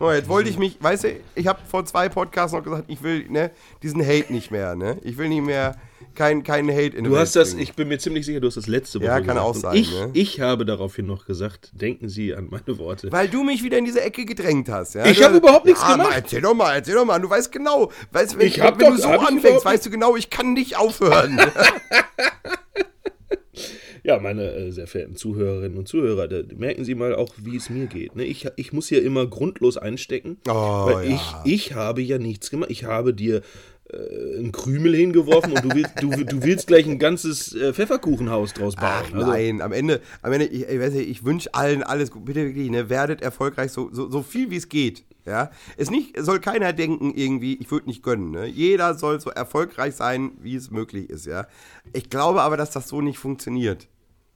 Oh, 0.00 0.12
jetzt 0.12 0.28
wollte 0.28 0.48
ich 0.48 0.58
mich, 0.58 0.80
weißt 0.80 1.04
du, 1.04 1.20
ich 1.34 1.48
habe 1.48 1.58
vor 1.68 1.84
zwei 1.84 2.08
Podcasts 2.08 2.52
noch 2.52 2.62
gesagt, 2.62 2.84
ich 2.86 3.02
will 3.02 3.28
ne, 3.28 3.50
diesen 3.82 4.00
Hate 4.00 4.32
nicht 4.32 4.52
mehr, 4.52 4.76
ne? 4.76 4.96
Ich 5.02 5.16
will 5.16 5.28
nicht 5.28 5.42
mehr 5.42 5.74
keinen 6.18 6.42
kein 6.42 6.68
Hate 6.68 6.96
in 6.96 7.04
du 7.04 7.12
Welt 7.12 7.20
hast 7.20 7.36
das, 7.36 7.54
ich 7.54 7.72
bin 7.74 7.88
mir 7.88 7.98
ziemlich 7.98 8.26
sicher, 8.26 8.40
du 8.40 8.48
hast 8.48 8.56
das 8.56 8.66
letzte 8.66 8.98
Woche 9.00 9.06
Ja, 9.06 9.20
kann 9.20 9.38
auch 9.38 9.54
sein, 9.54 9.76
Ich, 9.76 9.90
ne? 9.92 10.10
ich 10.12 10.40
habe 10.40 10.66
daraufhin 10.66 11.06
noch 11.06 11.24
gesagt, 11.26 11.70
denken 11.72 12.08
Sie 12.08 12.34
an 12.34 12.48
meine 12.50 12.76
Worte. 12.78 13.10
Weil 13.12 13.28
du 13.28 13.44
mich 13.44 13.62
wieder 13.62 13.78
in 13.78 13.84
diese 13.84 14.00
Ecke 14.02 14.24
gedrängt 14.24 14.68
hast, 14.68 14.94
ja? 14.96 15.06
Ich 15.06 15.18
Du- 15.18 15.24
hab 15.24 15.34
überhaupt 15.34 15.64
nichts 15.66 15.80
ja, 15.80 15.92
gemacht. 15.92 16.10
Mal, 16.10 16.14
erzähl 16.16 16.40
doch 16.42 16.54
mal, 16.54 16.74
erzähl 16.74 16.94
doch 16.96 17.04
mal. 17.06 17.18
Du 17.20 17.30
weißt 17.30 17.52
genau, 17.52 17.90
weißt, 18.12 18.38
wenn, 18.38 18.46
Ich 18.48 18.60
hab 18.60 18.78
wenn 18.80 18.88
doch- 18.88 18.96
du 18.96 19.02
so 19.02 19.08
anfängst, 19.08 19.64
weißt 19.64 19.86
du 19.86 19.90
genau, 19.90 20.16
ich 20.16 20.28
kann 20.28 20.52
nicht 20.52 20.76
aufhören. 20.76 21.40
Ja, 24.04 24.18
meine 24.20 24.50
äh, 24.54 24.70
sehr 24.70 24.86
verehrten 24.86 25.16
Zuhörerinnen 25.16 25.76
und 25.76 25.86
Zuhörer, 25.88 26.28
da, 26.28 26.40
merken 26.56 26.84
Sie 26.84 26.94
mal 26.94 27.14
auch, 27.14 27.34
wie 27.42 27.56
es 27.56 27.68
mir 27.68 27.86
geht. 27.86 28.16
Ne? 28.16 28.24
Ich, 28.24 28.46
ich 28.56 28.72
muss 28.72 28.88
hier 28.88 29.02
immer 29.02 29.26
grundlos 29.26 29.76
einstecken, 29.76 30.38
Oh, 30.48 30.52
weil 30.86 31.10
ja. 31.10 31.16
ich, 31.44 31.52
ich 31.52 31.74
habe 31.74 32.00
ja 32.00 32.16
nichts 32.16 32.48
gemacht. 32.50 32.70
Ich 32.70 32.84
habe 32.84 33.12
dir 33.12 33.42
äh, 33.90 34.38
einen 34.38 34.52
Krümel 34.52 34.94
hingeworfen 34.94 35.52
und 35.52 35.64
du 35.64 35.74
willst, 35.74 35.92
du, 36.00 36.10
du 36.10 36.42
willst 36.42 36.66
gleich 36.66 36.86
ein 36.86 36.98
ganzes 36.98 37.54
äh, 37.54 37.72
Pfefferkuchenhaus 37.72 38.52
draus 38.52 38.76
bauen. 38.76 38.86
Ach 38.86 39.14
Also, 39.14 39.26
nein, 39.30 39.62
am 39.62 39.72
Ende, 39.72 40.00
am 40.20 40.32
Ende, 40.32 40.46
ich, 40.46 40.68
ich, 40.68 40.80
weiß 40.80 40.92
nicht, 40.92 41.08
ich 41.08 41.24
wünsche 41.24 41.54
allen 41.54 41.82
alles 41.82 42.10
gut. 42.10 42.24
Bitte 42.24 42.44
wirklich, 42.44 42.70
ne, 42.70 42.90
werdet 42.90 43.22
erfolgreich, 43.22 43.72
so, 43.72 43.88
so, 43.92 44.10
so 44.10 44.22
viel 44.22 44.50
wie 44.50 44.56
es 44.56 44.68
geht. 44.68 45.04
Ja, 45.24 45.50
es 45.76 45.90
nicht, 45.90 46.16
soll 46.18 46.40
keiner 46.40 46.72
denken 46.72 47.12
irgendwie, 47.14 47.56
ich 47.56 47.70
würde 47.70 47.86
nicht 47.86 48.02
gönnen. 48.02 48.30
Ne? 48.30 48.46
Jeder 48.46 48.94
soll 48.94 49.20
so 49.20 49.28
erfolgreich 49.28 49.94
sein, 49.94 50.32
wie 50.40 50.56
es 50.56 50.70
möglich 50.70 51.10
ist. 51.10 51.26
Ja, 51.26 51.46
ich 51.92 52.08
glaube 52.08 52.42
aber, 52.42 52.56
dass 52.56 52.70
das 52.70 52.88
so 52.88 53.02
nicht 53.02 53.18
funktioniert. 53.18 53.88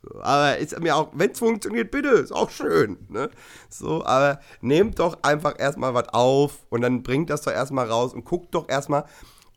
So, 0.03 0.21
aber 0.21 0.59
ist 0.59 0.79
mir 0.81 0.97
auch, 0.97 1.11
wenn 1.15 1.31
es 1.31 1.39
funktioniert, 1.39 1.91
bitte, 1.91 2.09
ist 2.09 2.33
auch 2.33 2.51
schön. 2.51 2.99
Ne? 3.09 3.31
So, 3.71 4.05
aber 4.05 4.41
nehmt 4.61 4.99
doch 4.99 5.23
einfach 5.23 5.59
erstmal 5.59 5.95
was 5.95 6.09
auf 6.09 6.67
und 6.71 6.81
dann 6.83 7.03
bringt 7.03 7.31
das 7.31 7.43
doch 7.43 7.53
erstmal 7.53 7.89
raus 7.89 8.13
und 8.13 8.25
guckt 8.25 8.55
doch 8.55 8.69
erstmal, 8.69 9.05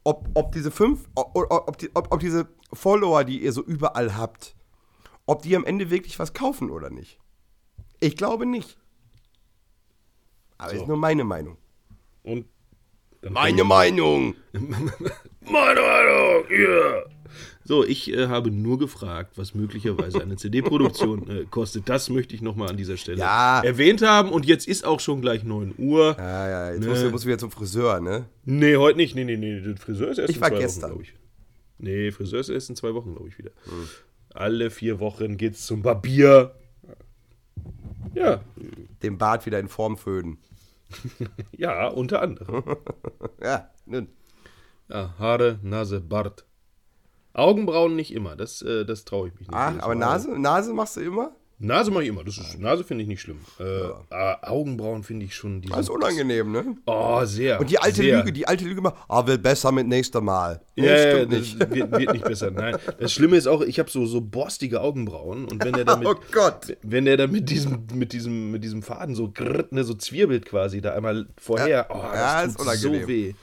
ob, 0.05 0.29
ob 0.35 0.51
diese 0.53 0.71
fünf, 0.71 1.09
ob, 1.15 1.35
ob, 1.35 1.77
die, 1.77 1.89
ob, 1.93 2.13
ob 2.13 2.19
diese 2.21 2.47
Follower, 2.71 3.25
die 3.25 3.43
ihr 3.43 3.51
so 3.51 3.61
überall 3.61 4.15
habt, 4.15 4.55
ob 5.25 5.41
die 5.41 5.55
am 5.55 5.65
Ende 5.65 5.89
wirklich 5.89 6.17
was 6.19 6.33
kaufen 6.33 6.69
oder 6.69 6.89
nicht. 6.89 7.19
Ich 7.99 8.15
glaube 8.15 8.45
nicht. 8.45 8.77
Aber 10.57 10.71
So. 10.71 10.77
ist 10.77 10.87
nur 10.87 10.97
meine 10.97 11.23
Meinung. 11.25 11.57
Und 12.23 12.45
Meine 13.29 13.63
Meinung! 13.63 14.35
Meine 14.53 15.81
Meinung, 15.81 16.45
ja. 16.51 17.03
So, 17.63 17.83
ich 17.83 18.11
äh, 18.13 18.27
habe 18.27 18.51
nur 18.51 18.77
gefragt, 18.79 19.33
was 19.37 19.53
möglicherweise 19.55 20.21
eine 20.21 20.35
CD-Produktion 20.35 21.29
äh, 21.29 21.45
kostet. 21.49 21.89
Das 21.89 22.09
möchte 22.09 22.35
ich 22.35 22.41
nochmal 22.41 22.69
an 22.69 22.77
dieser 22.77 22.97
Stelle 22.97 23.19
Ja. 23.19 23.61
erwähnt 23.63 24.01
haben. 24.01 24.29
Und 24.29 24.45
jetzt 24.45 24.67
ist 24.67 24.85
auch 24.85 24.99
schon 24.99 25.21
gleich 25.21 25.43
9 25.43 25.73
Uhr. 25.77 26.15
Ja, 26.17 26.49
ja, 26.49 26.71
jetzt 26.71 26.81
Ne. 26.81 26.87
musst, 26.89 27.03
du, 27.03 27.09
musst 27.09 27.23
du 27.23 27.27
wieder 27.27 27.37
zum 27.39 27.51
Friseur, 27.51 27.99
ne? 27.99 28.25
Nee, 28.43 28.77
heute 28.77 28.97
nicht. 28.97 29.15
Nee, 29.15 29.23
nee, 29.25 29.37
nee. 29.37 29.59
Der 29.61 29.77
Friseur 29.77 30.09
ist 30.09 30.17
erst 30.19 30.29
Ich 30.29 30.35
in 30.37 30.41
zwei 30.43 30.49
gestern. 30.51 30.81
Wochen, 30.83 30.89
glaube 30.91 31.03
ich. 31.03 31.13
Nee, 31.77 32.11
Friseur 32.11 32.39
ist 32.39 32.49
erst 32.49 32.69
in 32.69 32.75
zwei 32.75 32.93
Wochen, 32.93 33.13
glaube 33.15 33.27
ich, 33.29 33.37
wieder. 33.37 33.51
Hm. 33.65 33.87
Alle 34.33 34.69
vier 34.69 34.99
Wochen 34.99 35.37
geht's 35.37 35.65
zum 35.65 35.81
Barbier. 35.81 36.55
Ja, 38.13 38.41
Den 39.03 39.17
Bart 39.17 39.45
wieder 39.45 39.59
in 39.59 39.67
Form 39.67 39.97
föhnen. 39.97 40.37
ja, 41.57 41.87
unter 41.87 42.21
anderem. 42.21 42.63
Ja, 43.41 43.69
nun. 43.85 44.07
Ja, 44.89 45.13
Haare, 45.19 45.59
Nase, 45.63 45.99
Bart. 45.99 46.45
Augenbrauen 47.35 47.95
nicht 47.95 48.13
immer, 48.13 48.35
das, 48.35 48.61
äh, 48.61 48.85
das 48.85 49.05
traue 49.05 49.27
ich 49.27 49.33
mich 49.33 49.47
nicht. 49.47 49.53
Ah, 49.55 49.73
aber 49.79 49.95
Mal. 49.95 50.05
Nase, 50.13 50.39
Nase 50.39 50.73
machst 50.73 50.97
du 50.97 51.01
immer? 51.01 51.31
Nase 51.57 51.89
mache 51.89 52.03
ich 52.03 52.09
immer. 52.09 52.21
Das 52.25 52.37
ist, 52.37 52.59
Nase 52.59 52.83
finde 52.83 53.03
ich 53.03 53.07
nicht 53.07 53.21
schlimm. 53.21 53.39
Äh, 53.61 53.63
aber 54.09 54.39
Augenbrauen 54.43 55.03
finde 55.03 55.25
ich 55.25 55.33
schon. 55.35 55.61
Die 55.61 55.69
Das 55.69 55.79
ist 55.79 55.85
sind- 55.85 55.95
unangenehm, 55.95 56.51
ne? 56.51 56.75
Oh, 56.85 57.23
sehr. 57.23 57.61
Und 57.61 57.69
die 57.69 57.79
alte 57.79 57.95
sehr. 58.01 58.17
Lüge, 58.17 58.33
die 58.33 58.45
alte 58.45 58.65
Lüge 58.65 58.79
immer, 58.81 58.93
ah, 59.07 59.25
wird 59.25 59.41
besser 59.41 59.71
mit 59.71 59.87
nächster 59.87 60.19
Mal. 60.19 60.59
Nee, 60.75 60.85
Ja, 60.85 60.95
ja, 60.97 61.11
stimmt 61.15 61.31
nicht. 61.31 61.57
wird, 61.57 61.91
wird 61.93 62.11
nicht 62.11 62.25
besser. 62.25 62.51
Nein. 62.51 62.75
Das 62.99 63.13
Schlimme 63.13 63.37
ist 63.37 63.47
auch, 63.47 63.61
ich 63.61 63.79
habe 63.79 63.89
so, 63.89 64.05
so 64.05 64.19
borstige 64.19 64.81
Augenbrauen 64.81 65.45
und 65.45 65.63
wenn 65.63 65.71
der 65.71 65.85
dann 65.85 65.99
mit, 65.99 66.07
Oh 66.09 66.15
Gott. 66.33 66.75
wenn 66.83 67.05
der 67.05 67.15
dann 67.15 67.31
mit 67.31 67.49
diesem, 67.49 67.87
mit 67.93 68.11
diesem, 68.11 68.51
mit 68.51 68.61
diesem 68.65 68.81
Faden 68.83 69.15
so 69.15 69.31
grrrt, 69.31 69.71
ne, 69.71 69.85
so 69.85 69.93
zwirbelt 69.93 70.45
quasi 70.45 70.81
da 70.81 70.93
einmal 70.93 71.25
vorher, 71.37 71.87
oh, 71.89 72.01
das 72.11 72.13
Ja, 72.13 72.47
tut 72.47 72.73
ist 72.73 72.81
so 72.81 72.91
weh. 73.07 73.33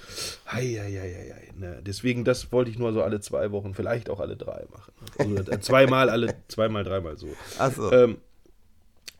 Hei, 0.53 1.43
ne. 1.57 1.81
Deswegen, 1.85 2.25
das 2.25 2.53
wollte 2.53 2.71
ich 2.71 2.79
nur 2.79 2.93
so 2.93 3.03
alle 3.03 3.21
zwei 3.21 3.51
Wochen, 3.53 3.75
vielleicht 3.75 4.11
auch 4.11 4.21
alle 4.21 4.37
drei 4.37 4.65
machen. 4.71 4.93
Also 5.19 5.51
äh, 5.51 5.61
zweimal, 5.61 6.11
alle, 6.11 6.35
zweimal, 6.49 6.85
dreimal 6.85 7.17
so. 7.17 7.29
Ach 7.59 7.73
so. 7.73 7.91
Ähm, 7.93 8.19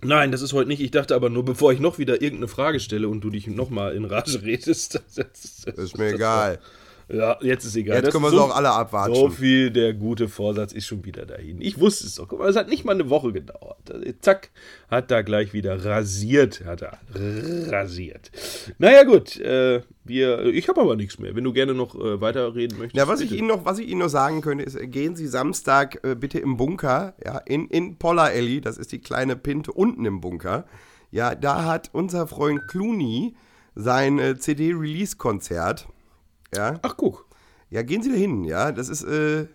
Nein, 0.05 0.33
das 0.33 0.43
ist 0.43 0.53
heute 0.53 0.67
nicht. 0.69 0.81
Ich 0.81 0.91
dachte 0.91 1.15
aber 1.15 1.31
nur, 1.31 1.45
bevor 1.45 1.73
ich 1.73 1.79
noch 1.79 1.99
wieder 1.99 2.15
irgendeine 2.21 2.49
Frage 2.49 2.81
stelle 2.81 3.09
und 3.09 3.21
du 3.21 3.31
dich 3.31 3.47
nochmal 3.47 3.95
in 3.95 4.05
Rage 4.05 4.43
redest. 4.43 4.97
Das, 4.97 5.15
das, 5.15 5.63
das, 5.65 5.79
ist 5.79 5.97
mir 5.97 6.15
egal. 6.15 6.59
Ja, 7.09 7.37
jetzt 7.41 7.65
ist 7.65 7.77
egal. 7.77 7.97
Jetzt 7.97 8.07
Das 8.07 8.13
können 8.13 8.25
wir 8.25 8.29
ist 8.29 8.35
sie 8.35 8.41
auch 8.41 8.55
alle 8.55 8.71
abwatschen. 8.71 9.15
So 9.15 9.29
viel, 9.29 9.71
der 9.71 9.95
gute 9.95 10.29
Vorsatz 10.29 10.73
ist 10.73 10.87
schon 10.87 11.05
wieder 11.05 11.27
dahin. 11.27 11.61
Ich 11.61 11.79
wusste 11.79 12.07
es 12.07 12.15
doch. 12.15 12.29
Guck 12.29 12.39
mal, 12.39 12.49
es 12.49 12.57
hat 12.57 12.69
nicht 12.69 12.85
mal 12.85 12.93
eine 12.93 13.11
Woche 13.11 13.33
gedauert. 13.33 13.79
Zack, 14.21 14.51
hat 14.91 15.11
da 15.11 15.23
gleich 15.23 15.53
wieder 15.53 15.85
rasiert. 15.85 16.65
Hat 16.65 16.83
er 16.83 16.99
rasiert. 17.71 18.31
Naja, 18.79 19.05
gut. 19.05 19.39
Äh, 19.41 19.83
wir, 20.05 20.47
ich 20.47 20.69
habe 20.69 20.81
aber 20.81 20.97
nichts 20.97 21.19
mehr. 21.19 21.35
Wenn 21.37 21.45
du 21.45 21.53
gerne 21.53 21.75
noch 21.75 21.95
äh, 21.95 22.21
weiterreden 22.21 22.79
möchtest. 22.79 22.97
Ja, 22.97 23.09
was 23.09 23.21
ich. 23.21 23.33
Ihnen 23.33 23.49
noch, 23.49 23.65
was 23.65 23.79
ich 23.79 23.89
Ihnen 23.89 24.01
noch 24.01 24.09
sagen 24.09 24.41
könnte, 24.41 24.65
ist, 24.65 24.75
äh, 24.75 24.87
gehen 24.87 25.17
Sie 25.17 25.27
Samstag 25.27 26.01
äh, 26.05 26.15
bitte 26.15 26.39
im 26.39 26.57
Bunker, 26.57 27.15
ja, 27.25 27.39
in, 27.39 27.69
in 27.69 27.97
Polla 27.97 28.25
Alley, 28.25 28.61
das 28.61 28.79
ist 28.79 28.93
die 28.93 29.01
kleine 29.01 29.37
Pinte 29.37 29.73
unten 29.73 30.05
im 30.05 30.21
Bunker. 30.21 30.65
Ja, 31.11 31.35
da 31.35 31.65
hat 31.65 31.91
unser 31.93 32.27
Freund 32.27 32.67
Clooney 32.69 33.35
sein 33.75 34.19
äh, 34.19 34.39
CD-Release-Konzert. 34.39 35.89
Ja, 36.55 36.79
Ach, 36.83 36.97
guck. 36.97 37.27
ja, 37.71 37.83
gehen 37.83 38.03
Sie 38.03 38.11
da 38.11 38.17
hin, 38.17 38.45
ja, 38.45 38.73
das 38.73 38.89
ist, 38.89 39.03
äh, 39.05 39.47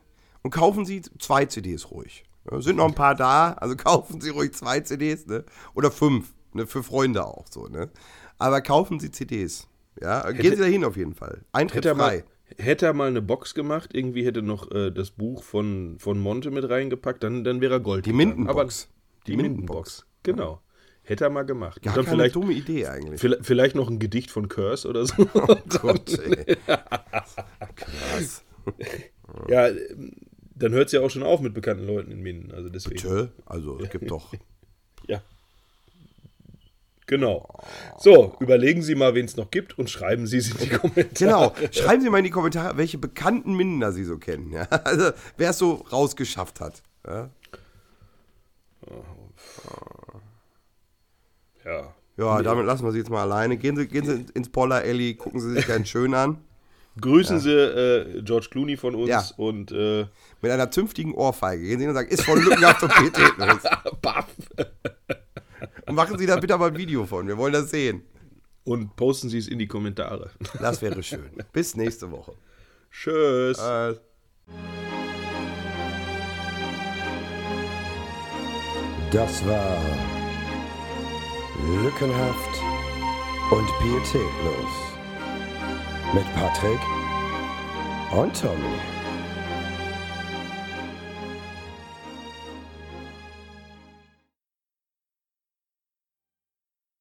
und 0.43 0.51
kaufen 0.51 0.85
Sie 0.85 1.01
zwei 1.19 1.45
CDs 1.45 1.91
ruhig. 1.91 2.23
Ja, 2.49 2.61
sind 2.61 2.77
noch 2.77 2.87
ein 2.87 2.95
paar 2.95 3.15
da, 3.15 3.53
also 3.53 3.75
kaufen 3.77 4.21
Sie 4.21 4.29
ruhig 4.29 4.53
zwei 4.53 4.79
CDs, 4.79 5.25
ne, 5.27 5.43
oder 5.75 5.91
fünf, 5.91 6.33
ne, 6.53 6.65
für 6.65 6.83
Freunde 6.83 7.25
auch 7.25 7.45
so, 7.49 7.67
ne. 7.67 7.89
Aber 8.39 8.61
kaufen 8.61 8.99
Sie 8.99 9.11
CDs, 9.11 9.67
ja, 10.01 10.29
gehen 10.31 10.55
Sie 10.55 10.61
da 10.61 10.65
hin 10.67 10.83
auf 10.85 10.97
jeden 10.97 11.13
Fall. 11.13 11.41
Eintritt 11.51 11.77
Hätte 11.85 11.89
er, 11.89 11.95
frei. 11.95 12.23
mal, 12.57 12.63
hätte 12.63 12.85
er 12.87 12.93
mal 12.93 13.07
eine 13.07 13.21
Box 13.21 13.53
gemacht, 13.53 13.91
irgendwie 13.93 14.25
hätte 14.25 14.41
noch 14.41 14.71
äh, 14.71 14.91
das 14.91 15.11
Buch 15.11 15.43
von, 15.43 15.97
von 15.99 16.19
Monte 16.19 16.49
mit 16.51 16.67
reingepackt, 16.69 17.23
dann, 17.23 17.43
dann 17.43 17.61
wäre 17.61 17.75
er 17.75 17.79
Gold. 17.79 18.05
Die. 18.05 18.13
Mindenbox. 18.13 18.49
Aber 18.87 19.23
die 19.27 19.37
Mindenbox. 19.37 20.05
Genau. 20.23 20.61
Hätte 21.07 21.23
er 21.23 21.29
mal 21.29 21.45
gemacht. 21.45 21.81
Gar 21.83 21.93
keine 21.93 22.05
vielleicht, 22.05 22.35
dumme 22.35 22.51
Idee 22.51 22.85
eigentlich. 22.87 23.21
vielleicht, 23.21 23.45
vielleicht 23.45 23.75
noch 23.75 23.89
ein 23.89 23.97
Gedicht 23.97 24.29
von 24.29 24.49
Curse 24.49 24.89
oder 24.89 25.05
so. 25.05 25.25
Gott, 25.81 26.19
ey. 26.19 26.57
Krass. 27.75 28.43
ja, 29.47 29.69
dann 30.53 30.73
hört 30.73 30.87
es 30.87 30.91
ja 30.91 30.99
auch 30.99 31.09
schon 31.09 31.23
auf 31.23 31.39
mit 31.39 31.53
bekannten 31.53 31.87
Leuten 31.87 32.11
in 32.11 32.21
Minden. 32.21 32.51
Also 32.51 32.67
deswegen. 32.67 32.97
Tö, 32.97 33.27
also 33.45 33.79
es 33.79 33.89
gibt 33.89 34.11
doch. 34.11 34.33
Ja. 35.07 35.21
Genau. 37.05 37.47
So, 37.97 38.35
überlegen 38.41 38.81
Sie 38.81 38.95
mal, 38.95 39.15
wen 39.15 39.23
es 39.23 39.37
noch 39.37 39.49
gibt 39.49 39.79
und 39.79 39.89
schreiben 39.89 40.27
Sie 40.27 40.39
es 40.39 40.51
in 40.51 40.57
die 40.57 40.75
Kommentare. 40.75 41.53
Genau. 41.53 41.71
Schreiben 41.71 42.01
Sie 42.01 42.09
mal 42.09 42.17
in 42.17 42.25
die 42.25 42.31
Kommentare, 42.31 42.75
welche 42.75 42.97
bekannten 42.97 43.53
Minder 43.55 43.93
Sie 43.93 44.03
so 44.03 44.17
kennen. 44.17 44.51
Ja? 44.51 44.63
Also 44.63 45.11
wer 45.37 45.51
es 45.51 45.57
so 45.57 45.75
rausgeschafft 45.89 46.59
hat. 46.59 46.83
Ja, 47.07 47.29
Ja. 51.67 51.93
ja 52.17 52.41
damit 52.41 52.65
lassen 52.65 52.85
wir 52.85 52.91
Sie 52.91 52.99
jetzt 52.99 53.09
mal 53.09 53.21
alleine. 53.21 53.57
Gehen 53.57 53.75
Sie, 53.75 53.87
gehen 53.87 54.05
Sie 54.05 54.25
ins 54.33 54.49
Poller 54.49 54.77
Alley, 54.77 55.15
gucken 55.15 55.39
Sie 55.41 55.51
sich 55.53 55.67
ganz 55.67 55.89
schön 55.89 56.13
an. 56.13 56.37
Grüßen 56.99 57.39
Sie 57.39 57.51
äh, 57.51 58.21
George 58.23 58.47
Clooney 58.49 58.75
von 58.77 58.95
uns 58.95 59.09
Ja. 59.09 59.23
und 59.37 59.71
äh, 59.71 60.05
Mit 60.41 60.51
einer 60.51 60.71
zünftigen 60.71 61.13
Ohrfeige. 61.13 61.61
Gehen 61.63 61.77
Sie 61.77 61.83
hin 61.83 61.89
und 61.89 61.95
sagen, 61.95 62.09
ist 62.09 62.23
voll 62.23 62.39
lückenhaft 62.39 62.81
und 62.83 62.93
pietätlos. 62.95 63.59
Baff. 64.01 64.25
Und 65.85 65.95
machen 65.95 66.17
Sie 66.17 66.25
da 66.25 66.37
bitte 66.37 66.55
aber 66.55 66.67
ein 66.67 66.77
Video 66.77 67.05
von. 67.05 67.27
Wir 67.27 67.37
wollen 67.37 67.53
das 67.53 67.69
sehen. 67.69 68.01
und 68.63 68.95
posten 68.95 69.29
Sie 69.29 69.37
es 69.37 69.47
in 69.47 69.59
die 69.59 69.67
Kommentare. 69.67 70.31
Das 70.59 70.81
wäre 70.81 71.03
schön. 71.03 71.29
Bis 71.53 71.75
nächste 71.75 72.09
Woche. 72.11 72.33
Tschüss. 72.91 73.59
Äh, 73.59 73.93
Das 79.11 79.45
war 79.47 79.77
Lückenhaft 81.65 82.61
und 83.49 83.67
Pietätlos 83.79 84.71
mit 86.13 86.25
Patrick 86.35 86.79
und 88.11 88.39
Tommy. 88.39 88.96